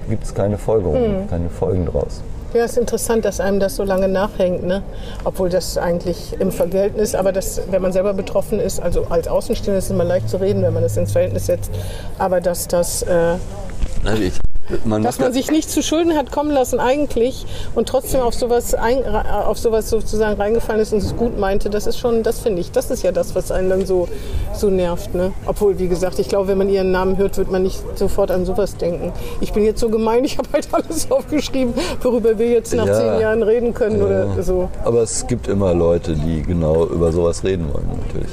gibt 0.09 0.24
es 0.24 0.34
keine 0.34 0.57
Folgerung, 0.57 1.28
keine 1.30 1.49
Folgen 1.49 1.86
draus. 1.86 2.22
Ja, 2.54 2.66
ist 2.66 2.78
interessant, 2.78 3.26
dass 3.26 3.39
einem 3.39 3.60
das 3.60 3.76
so 3.76 3.84
lange 3.84 4.08
nachhängt, 4.08 4.64
ne? 4.64 4.84
Obwohl 5.24 5.49
das 5.49 5.76
eigentlich 5.76 6.39
im 6.39 6.51
Verhältnis, 6.51 7.16
aber 7.16 7.32
das, 7.32 7.62
wenn 7.72 7.82
man 7.82 7.91
selber 7.91 8.14
betroffen 8.14 8.60
ist, 8.60 8.80
also 8.80 9.08
als 9.10 9.28
Außenstehender 9.28 9.80
ist 9.80 9.86
es 9.86 9.91
immer 9.91 10.04
leicht 10.04 10.30
zu 10.30 10.38
reden, 10.38 10.62
wenn 10.62 10.74
man 10.74 10.84
das 10.84 10.95
ins 10.95 11.14
Verhältnis 11.14 11.47
setzt, 11.47 11.72
aber 12.20 12.41
dass 12.41 12.68
das, 12.68 13.01
äh, 13.01 13.38
Ich, 14.22 14.39
man 14.86 15.03
dass 15.03 15.20
man 15.20 15.30
ja- 15.30 15.34
sich 15.34 15.51
nicht 15.51 15.70
zu 15.70 15.84
Schulden 15.84 16.16
hat 16.16 16.32
kommen 16.32 16.51
lassen 16.51 16.80
eigentlich 16.80 17.45
und 17.76 17.88
trotzdem 17.89 18.22
auf 18.22 18.34
sowas, 18.34 18.74
ein, 18.74 19.03
auf 19.05 19.57
sowas 19.59 19.89
sozusagen 19.89 20.39
reingefallen 20.39 20.82
ist 20.82 20.93
und 20.93 20.99
es 20.99 21.16
gut 21.16 21.38
meinte, 21.38 21.70
das 21.70 21.86
ist 21.88 21.97
schon, 21.99 22.24
das 22.24 22.39
finde 22.39 22.61
ich, 22.61 22.72
das 22.72 22.89
ist 22.89 23.03
ja 23.03 23.11
das, 23.11 23.36
was 23.36 23.51
einen 23.51 23.70
dann 23.70 23.86
so, 23.86 24.07
so 24.53 24.70
nervt, 24.70 25.14
ne? 25.16 25.34
Obwohl, 25.45 25.80
wie 25.80 25.88
gesagt, 25.88 26.20
ich 26.20 26.30
glaube, 26.30 26.47
wenn 26.47 26.57
man 26.57 26.70
ihren 26.70 26.91
Namen 26.91 27.18
hört, 27.18 27.38
wird 27.38 27.51
man 27.51 27.64
nicht 27.64 27.82
sofort 27.97 28.32
an 28.32 28.45
sowas 28.45 28.78
denken. 28.78 29.11
Ich 29.41 29.51
bin 29.53 29.66
jetzt 29.66 29.80
so 29.80 29.89
gemein, 29.89 30.24
ich 30.24 30.38
habe 30.38 30.47
halt 30.53 30.68
alles 30.72 31.11
aufgeschrieben, 31.11 31.74
worüber 32.01 32.38
wir 32.39 32.47
jetzt 32.49 32.74
nach 32.74 32.88
Ja. 32.88 32.93
zehn 32.93 33.20
Jahren 33.22 33.43
reden 33.43 33.74
können 33.74 34.01
oder 34.01 34.41
so. 34.43 34.70
Aber 34.86 35.01
es 35.01 35.28
gibt 35.28 35.47
immer 35.47 35.74
Leute, 35.74 36.16
die 36.16 36.41
genau 36.43 36.86
über 36.86 37.11
sowas 37.11 37.43
reden 37.43 37.68
wollen, 37.74 37.89
natürlich. 38.07 38.32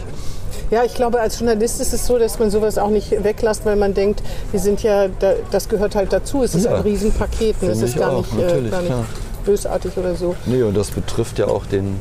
Ja, 0.71 0.85
ich 0.85 0.95
glaube, 0.95 1.21
als 1.21 1.39
Journalist 1.39 1.81
ist 1.81 1.93
es 1.93 2.07
so, 2.07 2.19
dass 2.19 2.39
man 2.39 2.51
sowas 2.51 2.79
auch 2.79 2.91
nicht 2.91 3.11
weglässt, 3.25 3.65
weil 3.65 3.77
man 3.77 3.93
denkt, 3.95 4.23
wir 4.53 4.61
sind 4.61 4.83
ja, 4.83 5.09
da, 5.09 5.33
das 5.51 5.69
gehört 5.69 5.97
halt 5.97 6.13
dazu. 6.13 6.43
Es 6.45 6.55
ist 6.55 6.65
Ja. 6.67 6.77
ein 6.77 6.83
Riesenpaket. 6.83 7.61
Ne? 7.63 7.71
Es 7.71 7.83
ist 7.83 7.97
gar 7.99 8.13
auch, 8.13 8.27
nicht, 8.33 8.39
äh, 8.49 8.69
gar 8.69 8.81
nicht 8.83 8.95
bösartig 9.45 9.97
oder 9.97 10.15
so. 10.15 10.37
Nee, 10.47 10.63
und 10.63 10.77
das 10.77 10.91
betrifft 10.91 11.39
ja 11.39 11.47
auch 11.49 11.67
den, 11.67 11.99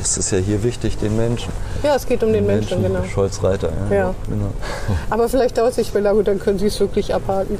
das 0.00 0.16
ist 0.16 0.30
ja 0.32 0.38
hier 0.38 0.62
wichtig, 0.62 0.96
den 0.98 1.16
Menschen. 1.16 1.52
Ja, 1.82 1.94
es 1.94 2.06
geht 2.06 2.22
um 2.24 2.32
den 2.32 2.46
Menschen, 2.46 2.82
genau. 2.82 3.04
Scholz-Reiter, 3.04 3.70
ja. 3.90 3.96
Ja. 3.96 4.14
Genau. 4.28 4.50
Aber 5.10 5.28
vielleicht 5.28 5.58
dauert 5.58 5.72
es 5.72 5.76
nicht 5.76 5.92
mehr 5.94 6.02
lange, 6.02 6.24
dann 6.24 6.38
können 6.38 6.58
Sie 6.58 6.66
es 6.66 6.80
wirklich 6.80 7.14
abhaken. 7.14 7.58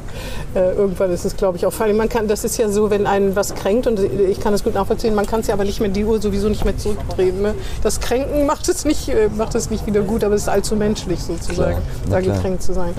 Äh, 0.55 0.73
irgendwann 0.73 1.11
ist 1.11 1.25
es, 1.25 1.37
glaube 1.37 1.57
ich, 1.57 1.65
auch 1.65 1.73
vor 1.73 1.85
allem, 1.85 1.97
man 1.97 2.09
kann, 2.09 2.27
das 2.27 2.43
ist 2.43 2.57
ja 2.57 2.69
so, 2.69 2.89
wenn 2.89 3.07
einen 3.07 3.35
was 3.35 3.53
kränkt, 3.55 3.87
und 3.87 3.99
ich 3.99 4.39
kann 4.39 4.51
das 4.51 4.63
gut 4.63 4.73
nachvollziehen, 4.73 5.15
man 5.15 5.25
kann 5.25 5.41
es 5.41 5.47
ja 5.47 5.53
aber 5.53 5.63
nicht 5.63 5.79
mehr, 5.79 5.89
die 5.89 6.03
Uhr 6.03 6.21
sowieso 6.21 6.49
nicht 6.49 6.65
mehr 6.65 6.77
zurückdrehen. 6.77 7.41
Ne? 7.41 7.53
Das 7.83 7.99
Kränken 7.99 8.45
macht 8.45 8.67
es, 8.67 8.85
nicht, 8.85 9.09
äh, 9.09 9.29
macht 9.35 9.55
es 9.55 9.69
nicht 9.69 9.85
wieder 9.85 10.01
gut, 10.01 10.23
aber 10.23 10.35
es 10.35 10.43
ist 10.43 10.49
allzu 10.49 10.75
menschlich 10.75 11.21
sozusagen, 11.21 11.77
da 12.09 12.19
gekränkt 12.19 12.63
zu 12.63 12.73
sein. 12.73 12.93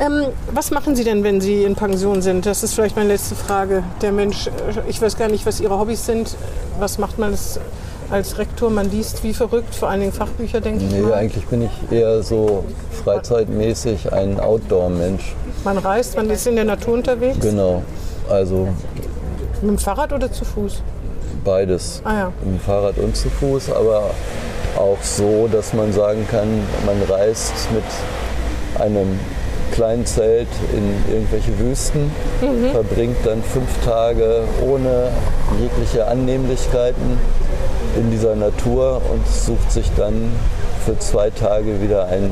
Ähm, 0.00 0.26
was 0.50 0.70
machen 0.70 0.96
Sie 0.96 1.04
denn, 1.04 1.22
wenn 1.22 1.40
Sie 1.40 1.64
in 1.64 1.76
Pension 1.76 2.22
sind? 2.22 2.46
Das 2.46 2.62
ist 2.62 2.74
vielleicht 2.74 2.96
meine 2.96 3.10
letzte 3.10 3.34
Frage. 3.34 3.84
Der 4.00 4.10
Mensch, 4.10 4.46
äh, 4.46 4.50
ich 4.88 5.00
weiß 5.00 5.16
gar 5.16 5.28
nicht, 5.28 5.46
was 5.46 5.60
Ihre 5.60 5.78
Hobbys 5.78 6.06
sind. 6.06 6.34
Was 6.80 6.98
macht 6.98 7.18
man 7.18 7.30
als, 7.30 7.60
als 8.12 8.38
Rektor? 8.38 8.70
Man 8.70 8.90
liest 8.90 9.24
wie 9.24 9.32
verrückt, 9.32 9.74
vor 9.74 9.88
allen 9.88 10.00
Dingen 10.00 10.12
Fachbücher, 10.12 10.60
denke 10.60 10.84
ich 10.84 10.90
Nee, 10.92 11.12
eigentlich 11.12 11.46
bin 11.46 11.62
ich 11.62 11.70
eher 11.90 12.22
so 12.22 12.64
freizeitmäßig 13.04 14.12
ein 14.12 14.38
Outdoor-Mensch. 14.38 15.34
Man 15.64 15.78
reist, 15.78 16.16
man 16.16 16.28
ist 16.30 16.46
in 16.46 16.56
der 16.56 16.64
Natur 16.64 16.94
unterwegs. 16.94 17.40
Genau. 17.40 17.82
Also 18.28 18.68
Mit 19.60 19.70
dem 19.70 19.78
Fahrrad 19.78 20.12
oder 20.12 20.30
zu 20.30 20.44
Fuß? 20.44 20.82
beides. 21.44 22.00
Ah 22.04 22.14
ja. 22.14 22.32
Mit 22.44 22.54
dem 22.54 22.60
Fahrrad 22.60 22.98
und 22.98 23.16
zu 23.16 23.28
Fuß, 23.28 23.72
aber 23.72 24.10
auch 24.76 25.02
so, 25.02 25.48
dass 25.50 25.72
man 25.72 25.92
sagen 25.92 26.26
kann, 26.30 26.48
man 26.86 27.02
reist 27.08 27.52
mit 27.72 27.82
einem 28.80 29.18
kleinen 29.72 30.06
Zelt 30.06 30.48
in 30.72 31.12
irgendwelche 31.12 31.58
Wüsten, 31.58 32.10
verbringt 32.72 33.16
dann 33.24 33.42
fünf 33.42 33.84
Tage 33.84 34.44
ohne 34.64 35.10
jegliche 35.60 36.06
Annehmlichkeiten 36.06 37.18
in 37.96 38.10
dieser 38.10 38.34
Natur 38.36 39.02
und 39.12 39.26
sucht 39.26 39.70
sich 39.70 39.90
dann 39.96 40.32
für 40.84 40.98
zwei 40.98 41.30
Tage 41.30 41.80
wieder 41.80 42.06
ein 42.06 42.30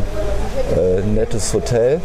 äh, 0.77 1.03
nettes 1.03 1.53
Hotel, 1.55 2.01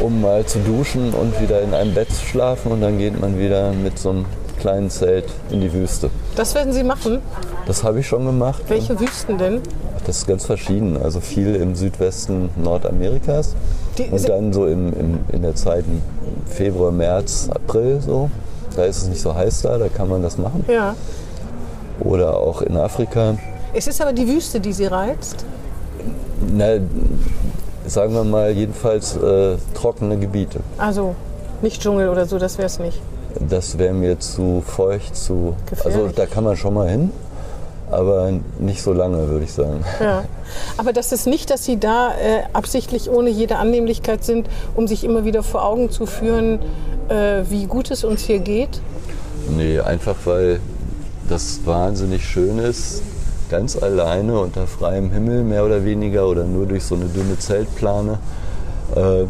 um 0.00 0.20
mal 0.20 0.44
zu 0.46 0.58
duschen 0.60 1.12
und 1.14 1.40
wieder 1.40 1.62
in 1.62 1.74
einem 1.74 1.94
Bett 1.94 2.10
zu 2.10 2.24
schlafen 2.24 2.72
und 2.72 2.80
dann 2.80 2.98
geht 2.98 3.20
man 3.20 3.38
wieder 3.38 3.72
mit 3.72 3.98
so 3.98 4.10
einem 4.10 4.26
kleinen 4.60 4.90
Zelt 4.90 5.26
in 5.50 5.60
die 5.60 5.72
Wüste. 5.72 6.10
Das 6.36 6.54
werden 6.54 6.72
Sie 6.72 6.84
machen. 6.84 7.18
Das 7.66 7.82
habe 7.82 8.00
ich 8.00 8.06
schon 8.06 8.24
gemacht. 8.24 8.62
Welche 8.68 8.98
Wüsten 8.98 9.38
denn? 9.38 9.60
Das 10.06 10.18
ist 10.18 10.26
ganz 10.26 10.46
verschieden. 10.46 10.96
Also 11.02 11.20
viel 11.20 11.54
im 11.56 11.74
Südwesten 11.74 12.50
Nordamerikas 12.56 13.54
Die- 13.98 14.04
und 14.04 14.28
dann 14.28 14.52
so 14.52 14.66
im, 14.66 14.92
im, 14.92 15.18
in 15.32 15.42
der 15.42 15.54
Zeit 15.54 15.84
Februar, 16.46 16.92
März, 16.92 17.48
April 17.52 18.00
so. 18.00 18.30
Da 18.76 18.84
ist 18.84 19.02
es 19.02 19.08
nicht 19.08 19.20
so 19.20 19.34
heiß 19.34 19.62
da, 19.62 19.78
da 19.78 19.88
kann 19.88 20.08
man 20.08 20.22
das 20.22 20.38
machen. 20.38 20.64
Ja. 20.66 20.94
Oder 22.00 22.38
auch 22.38 22.62
in 22.62 22.76
Afrika. 22.76 23.36
Es 23.74 23.86
ist 23.86 24.00
aber 24.00 24.12
die 24.12 24.28
Wüste, 24.28 24.60
die 24.60 24.72
Sie 24.72 24.86
reizt. 24.86 25.44
Na, 26.54 26.78
sagen 27.86 28.14
wir 28.14 28.24
mal 28.24 28.50
jedenfalls 28.50 29.16
äh, 29.16 29.56
trockene 29.74 30.18
Gebiete. 30.18 30.60
Also 30.78 31.14
nicht 31.62 31.80
Dschungel 31.80 32.08
oder 32.08 32.26
so, 32.26 32.38
das 32.38 32.58
wäre 32.58 32.66
es 32.66 32.78
nicht. 32.78 33.00
Das 33.48 33.78
wäre 33.78 33.94
mir 33.94 34.18
zu 34.18 34.62
feucht, 34.66 35.16
zu. 35.16 35.54
Gefährlich. 35.70 35.96
Also 35.96 36.12
da 36.14 36.26
kann 36.26 36.44
man 36.44 36.56
schon 36.56 36.74
mal 36.74 36.88
hin, 36.88 37.10
aber 37.90 38.30
nicht 38.58 38.82
so 38.82 38.92
lange, 38.92 39.28
würde 39.28 39.44
ich 39.44 39.52
sagen. 39.52 39.84
Ja. 40.00 40.24
Aber 40.76 40.92
das 40.92 41.12
ist 41.12 41.26
nicht, 41.26 41.50
dass 41.50 41.64
Sie 41.64 41.78
da 41.78 42.10
äh, 42.10 42.42
absichtlich 42.52 43.08
ohne 43.08 43.30
jede 43.30 43.56
Annehmlichkeit 43.56 44.24
sind, 44.24 44.48
um 44.74 44.86
sich 44.86 45.04
immer 45.04 45.24
wieder 45.24 45.42
vor 45.42 45.64
Augen 45.64 45.90
zu 45.90 46.04
führen, 46.04 46.58
äh, 47.08 47.42
wie 47.48 47.66
gut 47.66 47.90
es 47.90 48.04
uns 48.04 48.22
hier 48.22 48.40
geht. 48.40 48.80
Nee, 49.48 49.80
einfach 49.80 50.16
weil 50.24 50.60
das 51.28 51.60
wahnsinnig 51.64 52.24
schön 52.24 52.58
ist, 52.58 53.02
ganz 53.50 53.76
alleine 53.76 54.38
unter 54.38 54.66
freiem 54.66 55.10
Himmel 55.10 55.44
mehr 55.44 55.64
oder 55.64 55.84
weniger 55.84 56.26
oder 56.26 56.44
nur 56.44 56.66
durch 56.66 56.84
so 56.84 56.94
eine 56.94 57.06
dünne 57.06 57.38
Zeltplane 57.38 58.18
äh, 58.94 59.24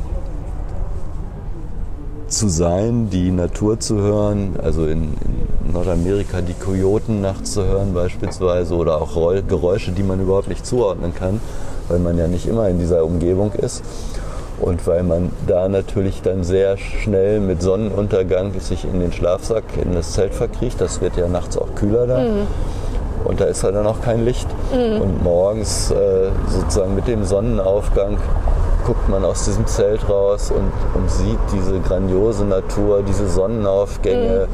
zu 2.29 2.49
sein, 2.49 3.11
die 3.11 3.31
Natur 3.31 3.79
zu 3.79 3.99
hören, 3.99 4.55
also 4.63 4.87
in, 4.87 5.15
in 5.65 5.73
Nordamerika 5.73 6.41
die 6.41 6.55
Kojoten 6.55 7.21
nachts 7.21 7.53
zu 7.53 7.65
hören 7.65 7.93
beispielsweise 7.95 8.75
oder 8.75 9.01
auch 9.01 9.15
Geräusche, 9.47 9.93
die 9.93 10.03
man 10.03 10.21
überhaupt 10.21 10.49
nicht 10.49 10.65
zuordnen 10.65 11.15
kann, 11.15 11.41
weil 11.89 11.99
man 11.99 12.17
ja 12.17 12.27
nicht 12.29 12.47
immer 12.47 12.69
in 12.69 12.79
dieser 12.79 13.05
Umgebung 13.05 13.53
ist. 13.53 13.83
Und 14.63 14.87
weil 14.87 15.03
man 15.03 15.31
da 15.49 15.69
natürlich 15.69 16.23
dann 16.23 16.45
sehr 16.45 16.79
schnell 16.79 17.41
mit 17.41 17.61
Sonnenuntergang 17.61 18.59
sich 18.61 18.85
in 18.85 19.01
den 19.01 19.13
Schlafsack, 19.13 19.65
in 19.83 19.93
das 19.93 20.13
Zelt 20.13 20.35
verkriecht. 20.35 20.81
Das 20.81 21.01
wird 21.01 21.17
ja 21.17 21.27
nachts 21.27 21.59
auch 21.59 21.75
kühler 21.75 22.07
da. 22.07 22.25
Und 23.25 23.41
da 23.41 23.47
ist 23.47 23.63
ja 23.65 23.73
dann 23.73 23.87
auch 23.87 24.01
kein 24.03 24.25
Licht. 24.25 24.47
Und 24.73 25.23
morgens 25.23 25.91
äh, 25.91 26.31
sozusagen 26.49 26.95
mit 26.95 27.09
dem 27.09 27.25
Sonnenaufgang 27.25 28.19
guckt 28.87 29.09
man 29.09 29.25
aus 29.25 29.45
diesem 29.45 29.67
Zelt 29.67 30.09
raus 30.09 30.53
und, 30.53 30.73
und 31.01 31.11
sieht 31.11 31.39
diese 31.53 31.81
grandiose 31.81 32.45
Natur, 32.45 33.03
diese 33.07 33.29
Sonnenaufgänge, 33.29 34.47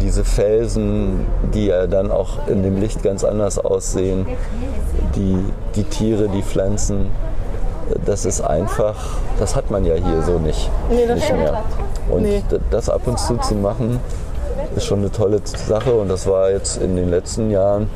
diese 0.00 0.24
Felsen, 0.24 1.26
die 1.54 1.66
ja 1.66 1.86
dann 1.86 2.10
auch 2.10 2.48
in 2.48 2.62
dem 2.64 2.80
Licht 2.80 3.02
ganz 3.02 3.24
anders 3.24 3.58
aussehen, 3.58 4.26
die, 5.14 5.38
die 5.76 5.84
Tiere, 5.84 6.28
die 6.28 6.42
Pflanzen. 6.42 7.06
Das 8.04 8.24
ist 8.24 8.40
einfach, 8.40 8.94
das 9.38 9.56
hat 9.56 9.70
man 9.70 9.84
ja 9.84 9.94
hier 9.94 10.22
so 10.22 10.38
nicht, 10.38 10.70
Nee, 10.90 11.06
das 11.06 11.16
nicht 11.20 11.32
mehr. 11.36 11.62
Und 12.10 12.22
Nee. 12.22 12.42
das 12.70 12.88
ab 12.88 13.02
und 13.06 13.18
zu 13.18 13.36
zu 13.38 13.54
machen, 13.54 14.00
ist 14.76 14.86
schon 14.86 15.00
eine 15.00 15.10
tolle 15.10 15.40
Sache 15.44 15.92
und 15.94 16.08
das 16.08 16.26
war 16.26 16.50
jetzt 16.50 16.80
in 16.82 16.96
den 16.96 17.10
letzten 17.10 17.50
Jahren 17.50 17.88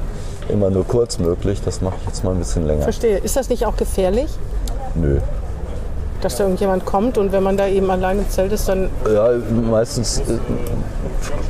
immer 0.48 0.70
nur 0.70 0.86
kurz 0.86 1.18
möglich. 1.18 1.60
Das 1.64 1.80
mache 1.80 1.94
ich 2.00 2.06
jetzt 2.08 2.24
mal 2.24 2.32
ein 2.32 2.38
bisschen 2.38 2.66
länger. 2.66 2.82
Verstehe. 2.82 3.18
Ist 3.18 3.36
das 3.36 3.48
nicht 3.48 3.64
auch 3.66 3.76
gefährlich, 3.76 4.28
Nö. 4.94 5.18
dass 6.20 6.36
da 6.36 6.44
irgendjemand 6.44 6.84
kommt 6.84 7.18
und 7.18 7.32
wenn 7.32 7.42
man 7.42 7.56
da 7.56 7.66
eben 7.66 7.90
allein 7.90 8.18
im 8.18 8.28
Zelt 8.30 8.52
ist, 8.52 8.68
dann 8.68 8.88
Ja, 9.12 9.30
meistens, 9.70 10.18
äh, 10.18 10.22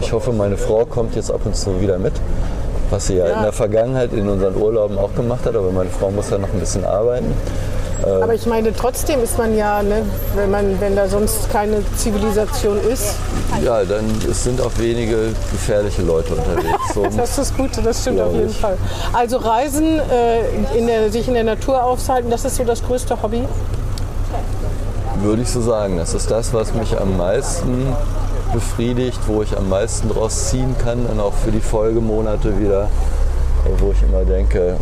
ich 0.01 0.13
hoffe, 0.13 0.33
meine 0.33 0.57
Frau 0.57 0.85
kommt 0.85 1.15
jetzt 1.17 1.31
ab 1.31 1.41
und 1.45 1.55
zu 1.57 1.81
wieder 1.81 1.99
mit, 1.99 2.13
was 2.91 3.07
sie 3.07 3.17
ja, 3.17 3.27
Ja. 3.29 3.37
in 3.37 3.43
der 3.43 3.53
Vergangenheit 3.53 4.13
in 4.13 4.29
unseren 4.29 4.57
Urlauben 4.57 4.99
auch 4.99 5.15
gemacht 5.15 5.45
hat, 5.47 5.55
aber 5.57 5.71
meine 5.73 5.91
Frau 5.91 6.11
muss 6.11 6.31
ja 6.31 6.39
noch 6.39 6.53
ein 6.53 6.61
bisschen 6.61 6.85
arbeiten. 6.85 7.33
Aber 8.05 8.35
ich 8.35 8.47
meine, 8.47 8.75
trotzdem 8.75 9.23
ist 9.23 9.39
man 9.39 9.57
ja, 9.57 9.83
ne, 9.83 10.03
wenn, 10.35 10.51
man, 10.51 10.81
wenn 10.81 10.97
da 10.97 11.09
sonst 11.09 11.51
keine 11.51 11.83
Zivilisation 11.97 12.79
ist, 12.93 13.15
Ja, 13.65 13.85
dann 13.85 14.05
es 14.29 14.45
sind 14.45 14.61
auch 14.61 14.73
wenige 14.79 15.29
gefährliche 15.51 16.03
Leute 16.03 16.35
unterwegs. 16.35 16.69
So, 16.95 17.07
das 17.17 17.39
ist 17.39 17.57
gut, 17.57 17.71
das 17.83 18.03
stimmt 18.03 18.21
auf 18.21 18.33
jeden 18.35 18.51
ich. 18.51 18.57
Fall. 18.57 18.77
Also 19.13 19.39
Reisen, 19.39 19.99
äh, 20.11 20.77
in 20.77 20.87
der, 20.87 21.11
sich 21.11 21.29
in 21.29 21.35
der 21.35 21.45
Natur 21.45 21.83
aufhalten, 21.83 22.29
das 22.31 22.45
ist 22.45 22.57
so 22.57 22.65
das 22.65 22.83
größte 22.85 23.23
Hobby. 23.23 23.45
würde 25.23 25.43
ich 25.43 25.49
so 25.49 25.61
sagen. 25.61 25.97
Das 25.97 26.15
ist 26.15 26.31
das, 26.31 26.53
was 26.53 26.75
mich 26.75 26.99
am 26.99 27.17
meisten 27.17 27.87
befriedigt, 28.53 29.21
wo 29.27 29.43
ich 29.43 29.57
am 29.57 29.69
meisten 29.69 30.09
draus 30.11 30.49
ziehen 30.51 30.75
kann, 30.85 31.07
dann 31.07 31.21
auch 31.21 31.33
für 31.35 31.51
die 31.53 31.61
Folgemonate 31.61 32.59
wieder, 32.61 32.89
wo 33.79 33.93
ich 33.93 34.03
immer 34.03 34.25
denke, 34.25 34.77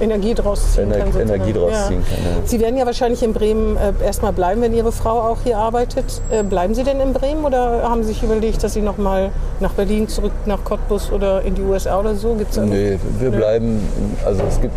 Energie 0.00 0.34
draus 0.34 0.74
ziehen 0.74 0.84
Ener 0.84 0.98
kann. 0.98 1.12
sozusagen. 1.12 1.34
Energie 1.34 1.52
draus 1.52 1.86
ziehen 1.88 2.04
kann. 2.04 2.18
Ja. 2.24 2.46
Sie 2.46 2.60
werden 2.60 2.76
ja 2.76 2.86
wahrscheinlich 2.86 3.22
in 3.22 3.32
Bremen 3.32 3.76
äh, 3.76 3.92
erstmal 4.04 4.32
bleiben, 4.32 4.60
wenn 4.62 4.74
Ihre 4.74 4.92
Frau 4.92 5.20
auch 5.20 5.38
hier 5.44 5.58
arbeitet. 5.58 6.20
Äh, 6.30 6.42
bleiben 6.42 6.74
Sie 6.74 6.84
denn 6.84 7.00
in 7.00 7.12
Bremen 7.12 7.44
oder 7.44 7.82
haben 7.88 8.02
Sie 8.02 8.08
sich 8.12 8.22
überlegt, 8.22 8.62
dass 8.62 8.74
Sie 8.74 8.82
noch 8.82 8.98
mal 8.98 9.30
nach 9.60 9.72
Berlin 9.72 10.08
zurück, 10.08 10.32
nach 10.44 10.62
Cottbus 10.64 11.10
oder 11.12 11.42
in 11.42 11.54
die 11.54 11.62
USA 11.62 11.98
oder 12.00 12.14
so? 12.14 12.34
Gibt's 12.34 12.56
Nee, 12.56 12.98
wir 13.18 13.30
bleiben, 13.30 13.80
also 14.24 14.42
es 14.48 14.60
gibt, 14.60 14.74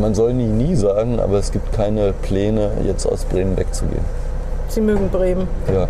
man 0.00 0.14
soll 0.14 0.34
nie, 0.34 0.46
nie 0.46 0.74
sagen, 0.74 1.20
aber 1.20 1.38
es 1.38 1.52
gibt 1.52 1.72
keine 1.72 2.12
Pläne, 2.22 2.70
jetzt 2.86 3.06
aus 3.06 3.24
Bremen 3.24 3.56
wegzugehen. 3.56 4.04
Sie 4.68 4.80
mögen 4.80 5.08
Bremen. 5.10 5.46
Ja, 5.72 5.86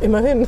Immerhin. 0.00 0.46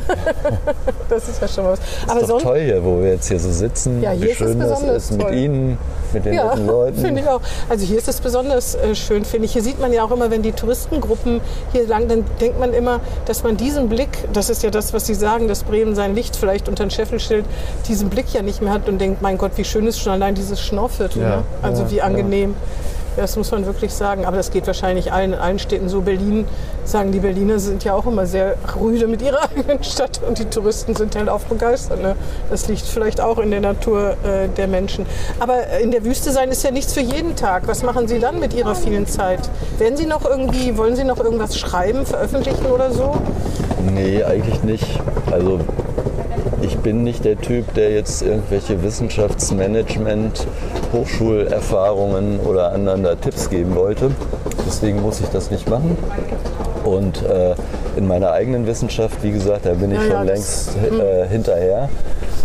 das 1.08 1.28
ist 1.28 1.40
ja 1.40 1.48
schon 1.48 1.64
was. 1.64 1.78
Aber 2.06 2.20
ist 2.20 2.30
doch 2.30 2.40
toll 2.42 2.60
hier, 2.60 2.84
wo 2.84 3.00
wir 3.00 3.10
jetzt 3.12 3.28
hier 3.28 3.38
so 3.40 3.50
sitzen, 3.50 4.02
Ja, 4.02 4.10
hier 4.10 4.26
wie 4.26 4.30
ist 4.30 4.40
es 4.40 4.48
schön 4.48 4.58
das 4.60 4.82
ist 4.82 5.10
mit 5.12 5.20
toll. 5.22 5.34
Ihnen, 5.34 5.78
mit 6.12 6.24
den 6.24 6.34
Ja, 6.34 6.54
Leuten. 6.54 6.98
finde 6.98 7.20
ich 7.22 7.28
auch. 7.28 7.40
Also 7.68 7.84
hier 7.84 7.98
ist 7.98 8.08
es 8.08 8.20
besonders 8.20 8.74
äh, 8.74 8.94
schön, 8.94 9.24
finde 9.24 9.46
ich. 9.46 9.52
Hier 9.52 9.62
sieht 9.62 9.80
man 9.80 9.92
ja 9.92 10.04
auch 10.04 10.10
immer, 10.10 10.30
wenn 10.30 10.42
die 10.42 10.52
Touristengruppen 10.52 11.40
hier 11.72 11.86
lang, 11.86 12.08
dann 12.08 12.24
denkt 12.40 12.58
man 12.60 12.72
immer, 12.72 13.00
dass 13.26 13.42
man 13.42 13.56
diesen 13.56 13.88
Blick, 13.88 14.10
das 14.32 14.50
ist 14.50 14.62
ja 14.62 14.70
das, 14.70 14.92
was 14.92 15.06
Sie 15.06 15.14
sagen, 15.14 15.48
dass 15.48 15.64
Bremen 15.64 15.94
sein 15.94 16.14
Licht 16.14 16.36
vielleicht 16.36 16.68
unter 16.68 16.84
ein 16.84 16.90
Scheffelschild, 16.90 17.44
diesen 17.88 18.08
Blick 18.10 18.32
ja 18.32 18.42
nicht 18.42 18.62
mehr 18.62 18.72
hat 18.72 18.88
und 18.88 18.98
denkt, 19.00 19.22
mein 19.22 19.38
Gott, 19.38 19.52
wie 19.56 19.64
schön 19.64 19.86
ist 19.86 19.98
schon 20.00 20.12
allein 20.12 20.34
dieses 20.34 20.60
Schnorrviertel. 20.60 21.22
Ja, 21.22 21.28
ne? 21.38 21.42
Also 21.62 21.82
ja, 21.82 21.90
wie 21.90 22.02
angenehm. 22.02 22.50
Ja, 22.50 22.56
das 23.16 23.36
muss 23.36 23.50
man 23.50 23.66
wirklich 23.66 23.92
sagen. 23.92 24.24
Aber 24.24 24.36
das 24.36 24.50
geht 24.50 24.66
wahrscheinlich 24.66 25.12
allen, 25.12 25.32
in 25.32 25.38
allen 25.38 25.58
Städten 25.58 25.88
so. 25.88 26.00
Berlin, 26.00 26.46
sagen 26.84 27.12
die 27.12 27.20
Berliner, 27.20 27.58
sind 27.58 27.84
ja 27.84 27.94
auch 27.94 28.06
immer 28.06 28.26
sehr 28.26 28.56
rüde 28.80 29.06
mit 29.06 29.22
ihrer 29.22 29.42
eigenen 29.56 29.82
Stadt. 29.84 30.20
Und 30.26 30.38
die 30.38 30.46
Touristen 30.46 30.94
sind 30.94 31.16
halt 31.16 31.28
auch 31.28 31.42
begeistert. 31.42 32.02
Ne? 32.02 32.16
Das 32.50 32.68
liegt 32.68 32.82
vielleicht 32.82 33.20
auch 33.20 33.38
in 33.38 33.50
der 33.50 33.60
Natur 33.60 34.16
äh, 34.24 34.48
der 34.48 34.68
Menschen. 34.68 35.06
Aber 35.38 35.66
in 35.80 35.90
der 35.90 36.04
Wüste 36.04 36.32
sein 36.32 36.50
ist 36.50 36.62
ja 36.62 36.70
nichts 36.70 36.92
für 36.92 37.00
jeden 37.00 37.36
Tag. 37.36 37.66
Was 37.66 37.82
machen 37.82 38.08
Sie 38.08 38.18
dann 38.18 38.40
mit 38.40 38.54
Ihrer 38.54 38.74
vielen 38.74 39.06
Zeit? 39.06 39.40
Werden 39.78 39.96
Sie 39.96 40.06
noch 40.06 40.24
irgendwie, 40.24 40.76
wollen 40.76 40.96
Sie 40.96 41.04
noch 41.04 41.18
irgendwas 41.18 41.58
schreiben, 41.58 42.06
veröffentlichen 42.06 42.66
oder 42.66 42.90
so? 42.90 43.16
Nee, 43.92 44.22
eigentlich 44.22 44.62
nicht. 44.62 45.00
Also 45.30 45.60
bin 46.82 47.02
nicht 47.04 47.24
der 47.24 47.38
Typ, 47.38 47.74
der 47.74 47.90
jetzt 47.92 48.22
irgendwelche 48.22 48.82
Wissenschaftsmanagement, 48.82 50.46
Hochschulerfahrungen 50.92 52.40
oder 52.40 52.72
anderen 52.72 53.02
da 53.02 53.14
Tipps 53.14 53.48
geben 53.50 53.74
wollte. 53.74 54.10
Deswegen 54.66 55.02
muss 55.02 55.20
ich 55.20 55.28
das 55.28 55.50
nicht 55.50 55.68
machen. 55.68 55.96
Und 56.84 57.22
äh, 57.24 57.54
in 57.96 58.06
meiner 58.08 58.32
eigenen 58.32 58.66
Wissenschaft, 58.66 59.22
wie 59.22 59.32
gesagt, 59.32 59.66
da 59.66 59.74
bin 59.74 59.90
ich 59.92 59.98
Ja, 59.98 60.04
ja, 60.04 60.10
schon 60.18 60.26
das- 60.26 60.76
längst 60.76 60.76
äh, 61.00 61.28
hinterher. 61.28 61.88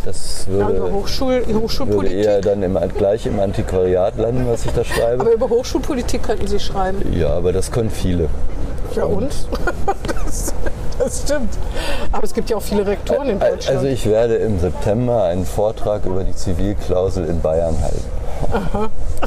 Das 0.04 0.46
Ja, 0.48 0.54
würde, 0.68 0.74
über 0.78 0.92
Hochschul 0.94 1.88
würde 1.88 2.10
eher 2.10 2.40
dann 2.42 2.62
im, 2.62 2.78
gleich 2.96 3.26
im 3.26 3.40
Antiquariat 3.40 4.18
landen, 4.18 4.46
was 4.48 4.66
ich 4.66 4.72
da 4.72 4.84
schreibe. 4.84 5.22
Aber 5.22 5.34
über 5.34 5.50
Hochschulpolitik 5.50 6.22
könnten 6.22 6.46
Sie 6.48 6.60
schreiben. 6.60 7.00
ja, 7.18 7.30
aber 7.30 7.52
das 7.54 7.72
können 7.72 7.90
viele. 7.90 8.28
Ja 8.96 9.06
und? 9.06 9.30
Das, 10.36 10.54
das 11.00 11.22
stimmt. 11.24 11.54
Aber 12.12 12.24
es 12.24 12.34
gibt 12.34 12.50
ja 12.50 12.58
auch 12.58 12.62
viele 12.62 12.86
Rektoren 12.86 13.30
in 13.30 13.40
Deutschland. 13.40 13.78
Also 13.78 13.88
ich 13.88 14.06
werde 14.06 14.36
im 14.36 14.60
September 14.60 15.24
einen 15.24 15.46
Vortrag 15.46 16.06
über 16.06 16.24
die 16.24 16.36
Zivilklausel 16.36 17.26
in 17.26 17.42
Bayern 17.42 17.76
halten. 17.82 18.04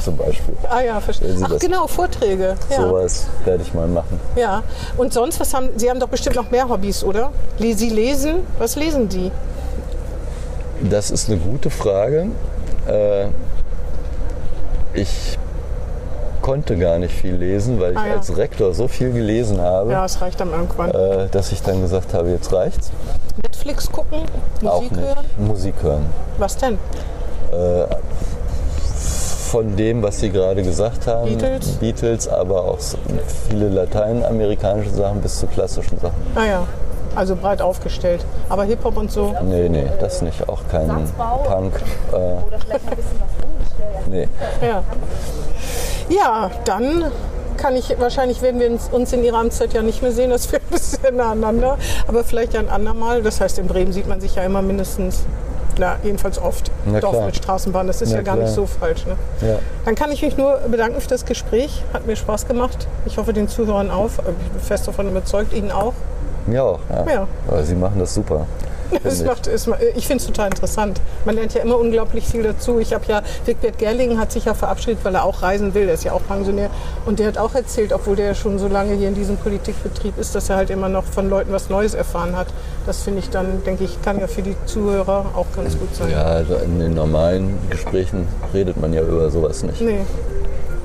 Zum 0.01 0.17
Beispiel. 0.17 0.55
ah 0.69 0.81
ja, 0.81 0.99
verstehe. 1.01 1.35
Sie 1.35 1.43
Ach 1.43 1.57
genau, 1.59 1.87
Vorträge. 1.87 2.55
Ja. 2.69 2.81
Sowas 2.81 3.25
werde 3.43 3.63
ich 3.63 3.73
mal 3.73 3.87
machen. 3.87 4.19
ja. 4.35 4.63
Und 4.97 5.13
sonst, 5.13 5.39
was 5.39 5.53
haben 5.53 5.69
Sie 5.77 5.89
haben 5.89 5.99
doch 5.99 6.07
bestimmt 6.09 6.35
noch 6.35 6.51
mehr 6.51 6.69
Hobbys, 6.69 7.03
oder? 7.03 7.31
Sie 7.57 7.89
lesen? 7.89 8.45
Was 8.59 8.75
lesen 8.75 9.09
Sie? 9.09 9.31
Das 10.89 11.11
ist 11.11 11.29
eine 11.29 11.39
gute 11.39 11.69
Frage. 11.69 12.27
Äh, 12.87 13.25
ich 14.93 15.37
konnte 16.49 16.77
gar 16.77 16.97
nicht 16.97 17.13
viel 17.13 17.35
lesen, 17.35 17.79
weil 17.79 17.91
ich 17.91 17.97
Ah, 17.99 18.07
ja. 18.07 18.13
als 18.15 18.35
Rektor 18.35 18.73
so 18.73 18.87
viel 18.87 19.11
gelesen 19.13 19.61
habe, 19.61 19.91
Ja, 19.91 20.05
es 20.05 20.19
reicht 20.19 20.39
dann 20.39 20.51
irgendwann. 20.51 20.89
äh, 20.89 21.27
dass 21.29 21.51
ich 21.51 21.61
dann 21.61 21.79
gesagt 21.81 22.13
habe, 22.15 22.29
jetzt 22.31 22.51
reicht's. 22.51 22.89
Netflix 23.43 23.91
gucken, 23.91 24.19
Auch 24.65 24.81
Musik 24.81 24.91
nicht. 24.97 25.05
hören. 25.05 25.25
Musik 25.37 25.73
hören. 25.83 26.05
Was 26.39 26.57
denn? 26.57 26.79
Von 29.51 29.75
dem, 29.75 30.01
was 30.01 30.19
Sie 30.19 30.29
gerade 30.31 30.63
gesagt 30.63 31.05
haben, 31.05 31.25
Beatles? 31.37 31.67
Beatles, 31.77 32.27
aber 32.27 32.63
auch 32.63 32.77
viele 33.47 33.69
lateinamerikanische 33.69 34.89
Sachen 34.91 35.21
bis 35.21 35.39
zu 35.39 35.45
klassischen 35.47 35.99
Sachen. 35.99 36.15
Ah 36.35 36.45
ja, 36.45 36.63
also 37.15 37.35
breit 37.35 37.61
aufgestellt. 37.61 38.25
Aber 38.49 38.63
Hip-Hop 38.63 38.97
und 38.97 39.11
so. 39.11 39.35
Nee, 39.43 39.69
nee, 39.69 39.85
das 39.99 40.21
nicht. 40.23 40.47
Auch 40.49 40.61
kein 40.71 40.87
Punk. 41.45 41.73
Äh, 42.11 42.17
nee. 44.09 44.27
Ja. 44.61 44.83
Ja, 46.09 46.49
dann 46.65 47.05
kann 47.57 47.75
ich, 47.75 47.93
wahrscheinlich 47.99 48.41
werden 48.41 48.59
wir 48.59 48.69
uns- 48.91 49.13
in 49.13 49.23
Ihrer 49.23 49.37
Amtszeit 49.37 49.73
ja 49.73 49.81
nicht 49.81 50.01
mehr 50.01 50.11
sehen, 50.11 50.29
das 50.29 50.51
wäre 50.51 50.61
ein 50.63 50.71
bisschen 50.71 51.15
nah 51.17 51.31
aneinander, 51.31 51.77
aber 52.07 52.23
vielleicht 52.23 52.55
ein 52.55 52.69
andermal. 52.69 53.21
Das 53.21 53.41
heißt, 53.41 53.59
in 53.59 53.67
Bremen 53.67 53.91
sieht 53.91 54.07
man 54.07 54.21
sich 54.21 54.35
ja 54.35 54.43
immer 54.43 54.61
mindestens, 54.61 55.23
na, 55.77 55.97
jedenfalls 56.03 56.41
oft, 56.41 56.71
Na 56.85 56.99
doch 56.99 57.11
klar. 57.11 57.25
mit 57.25 57.35
Straßenbahn, 57.35 57.87
das 57.87 58.01
ist 58.01 58.09
Na 58.11 58.17
ja 58.17 58.21
gar 58.23 58.35
nicht 58.35 58.53
klar. 58.53 58.55
so 58.55 58.65
falsch. 58.65 59.05
Ne? 59.05 59.15
Ja. 59.47 59.59
Dann 59.85 59.95
kann 59.95 60.11
ich 60.11 60.21
mich 60.21 60.35
nur 60.37 60.57
bedanken 60.69 60.99
für 61.01 61.07
das 61.09 61.25
Gespräch, 61.25 61.83
hat 61.93 62.05
mir 62.07 62.15
Spaß 62.15 62.47
gemacht. 62.47 62.87
Ich 63.05 63.17
hoffe 63.17 63.33
den 63.33 63.47
Zuhörern 63.47 63.91
auch, 63.91 64.07
ich 64.07 64.51
bin 64.51 64.61
fest 64.61 64.87
davon 64.87 65.07
überzeugt, 65.09 65.53
Ihnen 65.53 65.71
auch. 65.71 65.93
Mir 66.47 66.63
auch. 66.63 66.79
Ja. 66.89 67.11
Ja. 67.13 67.27
Aber 67.47 67.63
Sie 67.63 67.75
machen 67.75 67.99
das 67.99 68.13
super. 68.13 68.45
Es 69.03 69.23
macht, 69.23 69.47
es, 69.47 69.67
ich 69.95 70.07
finde 70.07 70.21
es 70.21 70.27
total 70.27 70.47
interessant. 70.47 71.01
Man 71.25 71.35
lernt 71.35 71.53
ja 71.53 71.61
immer 71.61 71.77
unglaublich 71.77 72.25
viel 72.25 72.43
dazu. 72.43 72.79
Ich 72.79 72.93
habe 72.93 73.05
ja, 73.07 73.21
Wigbert 73.45 73.77
Gerling 73.77 74.17
hat 74.17 74.31
sich 74.31 74.45
ja 74.45 74.53
verabschiedet, 74.53 74.99
weil 75.03 75.15
er 75.15 75.23
auch 75.23 75.41
reisen 75.41 75.73
will. 75.73 75.85
Der 75.85 75.95
ist 75.95 76.03
ja 76.03 76.11
auch 76.13 76.21
Pensionär. 76.27 76.69
Und 77.05 77.19
der 77.19 77.27
hat 77.27 77.37
auch 77.37 77.55
erzählt, 77.55 77.93
obwohl 77.93 78.15
der 78.15 78.27
ja 78.27 78.35
schon 78.35 78.59
so 78.59 78.67
lange 78.67 78.95
hier 78.95 79.07
in 79.07 79.15
diesem 79.15 79.37
Politikbetrieb 79.37 80.17
ist, 80.17 80.35
dass 80.35 80.49
er 80.49 80.57
halt 80.57 80.69
immer 80.69 80.89
noch 80.89 81.05
von 81.05 81.29
Leuten 81.29 81.51
was 81.51 81.69
Neues 81.69 81.93
erfahren 81.93 82.35
hat. 82.35 82.47
Das 82.85 83.03
finde 83.03 83.19
ich 83.19 83.29
dann, 83.29 83.63
denke 83.63 83.83
ich, 83.83 84.01
kann 84.01 84.19
ja 84.19 84.27
für 84.27 84.41
die 84.41 84.55
Zuhörer 84.65 85.25
auch 85.35 85.47
ganz 85.55 85.77
gut 85.77 85.93
sein. 85.95 86.11
Ja, 86.11 86.23
also 86.23 86.55
in 86.55 86.79
den 86.79 86.93
normalen 86.93 87.57
Gesprächen 87.69 88.27
redet 88.53 88.79
man 88.79 88.93
ja 88.93 89.01
über 89.01 89.29
sowas 89.29 89.63
nicht. 89.63 89.81
Nee, 89.81 90.01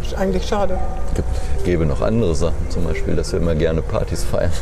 ist 0.08 0.14
eigentlich 0.16 0.46
schade. 0.46 0.78
gibt, 1.14 1.28
gäbe 1.64 1.86
noch 1.86 2.00
andere 2.00 2.34
Sachen, 2.34 2.70
zum 2.70 2.84
Beispiel, 2.84 3.16
dass 3.16 3.32
wir 3.32 3.40
immer 3.40 3.54
gerne 3.54 3.82
Partys 3.82 4.24
feiern. 4.24 4.50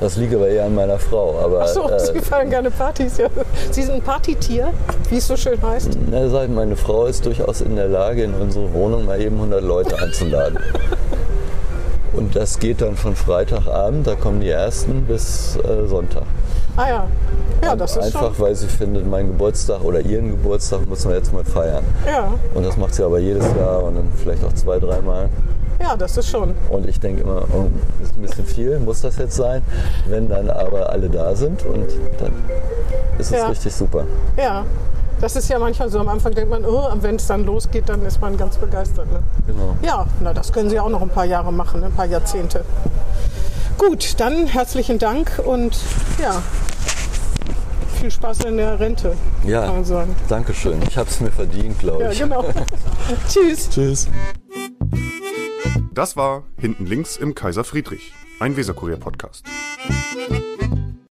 Das 0.00 0.16
liegt 0.16 0.34
aber 0.34 0.48
eher 0.48 0.64
an 0.64 0.74
meiner 0.74 0.98
Frau. 0.98 1.38
Aber 1.38 1.60
Ach 1.62 1.68
so, 1.68 1.88
äh, 1.88 2.00
Sie 2.00 2.18
feiern 2.20 2.50
gerne 2.50 2.70
Partys, 2.70 3.18
ja. 3.18 3.28
Sie 3.70 3.82
sind 3.82 3.96
ein 3.96 4.02
Partytier, 4.02 4.72
wie 5.10 5.18
es 5.18 5.28
so 5.28 5.36
schön 5.36 5.60
heißt. 5.62 5.90
na, 6.10 6.28
sag 6.28 6.48
meine 6.48 6.74
Frau 6.74 7.06
ist 7.06 7.24
durchaus 7.26 7.60
in 7.60 7.76
der 7.76 7.86
Lage, 7.86 8.24
in 8.24 8.34
unsere 8.34 8.72
Wohnung 8.72 9.04
mal 9.04 9.20
eben 9.20 9.36
100 9.36 9.62
Leute 9.62 9.96
einzuladen. 10.02 10.58
Und 12.12 12.34
das 12.34 12.58
geht 12.58 12.80
dann 12.80 12.96
von 12.96 13.14
Freitagabend, 13.14 14.06
da 14.06 14.16
kommen 14.16 14.40
die 14.40 14.48
ersten, 14.48 15.04
bis 15.04 15.56
äh, 15.56 15.86
Sonntag. 15.86 16.24
Ah 16.78 16.88
ja, 16.88 17.06
ja, 17.62 17.74
das 17.76 17.96
ist 17.96 18.04
Einfach, 18.04 18.34
schon. 18.34 18.38
weil 18.38 18.54
sie 18.54 18.68
findet, 18.68 19.04
mein 19.06 19.26
Geburtstag 19.26 19.82
oder 19.82 20.00
ihren 20.00 20.30
Geburtstag 20.30 20.86
muss 20.88 21.04
man 21.04 21.14
jetzt 21.14 21.32
mal 21.32 21.44
feiern. 21.44 21.82
Ja, 22.06 22.30
Und 22.54 22.64
das 22.64 22.76
macht 22.76 22.94
sie 22.94 23.02
aber 23.04 23.18
jedes 23.18 23.44
Jahr 23.56 23.82
und 23.82 23.96
dann 23.96 24.08
vielleicht 24.16 24.44
auch 24.44 24.52
zwei, 24.52 24.78
dreimal. 24.78 25.28
ja, 25.80 25.96
das 25.96 26.16
ist 26.16 26.28
schon. 26.30 26.54
Und 26.70 26.88
ich 26.88 27.00
denke 27.00 27.22
immer, 27.22 27.42
oh, 27.52 27.66
ist 28.02 28.14
ein 28.16 28.22
bisschen 28.22 28.46
viel, 28.46 28.78
muss 28.78 29.00
das 29.00 29.16
jetzt 29.18 29.34
sein? 29.36 29.62
Wenn 30.06 30.28
dann 30.28 30.48
aber 30.50 30.88
alle 30.90 31.08
da 31.10 31.34
sind 31.34 31.64
und 31.66 31.86
dann 32.20 32.32
ist 33.18 33.32
es 33.32 33.38
Ja. 33.38 33.48
richtig 33.48 33.74
super. 33.74 34.04
Ja, 34.36 34.64
das 35.20 35.34
ist 35.34 35.48
ja 35.48 35.58
manchmal 35.58 35.90
so. 35.90 35.98
Am 35.98 36.08
Anfang 36.08 36.32
denkt 36.32 36.50
man, 36.50 36.64
oh, 36.64 36.84
wenn 37.00 37.16
es 37.16 37.26
dann 37.26 37.44
losgeht, 37.44 37.88
dann 37.88 38.06
ist 38.06 38.20
man 38.20 38.36
ganz 38.36 38.56
begeistert. 38.56 39.10
Ne? 39.12 39.18
Genau. 39.48 39.74
Ja, 39.82 40.06
na, 40.20 40.32
das 40.32 40.52
können 40.52 40.70
Sie 40.70 40.78
auch 40.78 40.88
noch 40.90 41.02
ein 41.02 41.08
paar 41.08 41.24
Jahre 41.24 41.52
machen, 41.52 41.82
ein 41.82 41.90
paar 41.92 42.06
Jahrzehnte. 42.06 42.64
Gut, 43.78 44.14
dann 44.18 44.46
herzlichen 44.46 44.98
Dank 44.98 45.40
und 45.44 45.78
ja, 46.20 46.42
viel 48.00 48.10
Spaß 48.10 48.44
in 48.44 48.56
der 48.56 48.78
Rente, 48.80 49.16
Ja, 49.44 49.66
kann 49.66 49.76
man 49.76 49.84
sagen. 49.84 50.16
danke 50.28 50.52
schön. 50.52 50.82
Ich 50.82 50.96
habe 50.98 51.08
es 51.08 51.20
mir 51.20 51.30
verdient, 51.30 51.78
glaube 51.78 52.02
Ja, 52.04 52.10
ich. 52.10 52.18
genau. 52.18 52.44
Tschüss. 53.28 53.70
Tschüss. 53.70 54.08
Das 55.92 56.16
war 56.16 56.42
Hinten 56.60 56.86
links 56.86 57.16
im 57.16 57.34
Kaiser 57.34 57.64
Friedrich, 57.64 58.12
ein 58.40 58.56
Weserkurier-Podcast. 58.56 59.44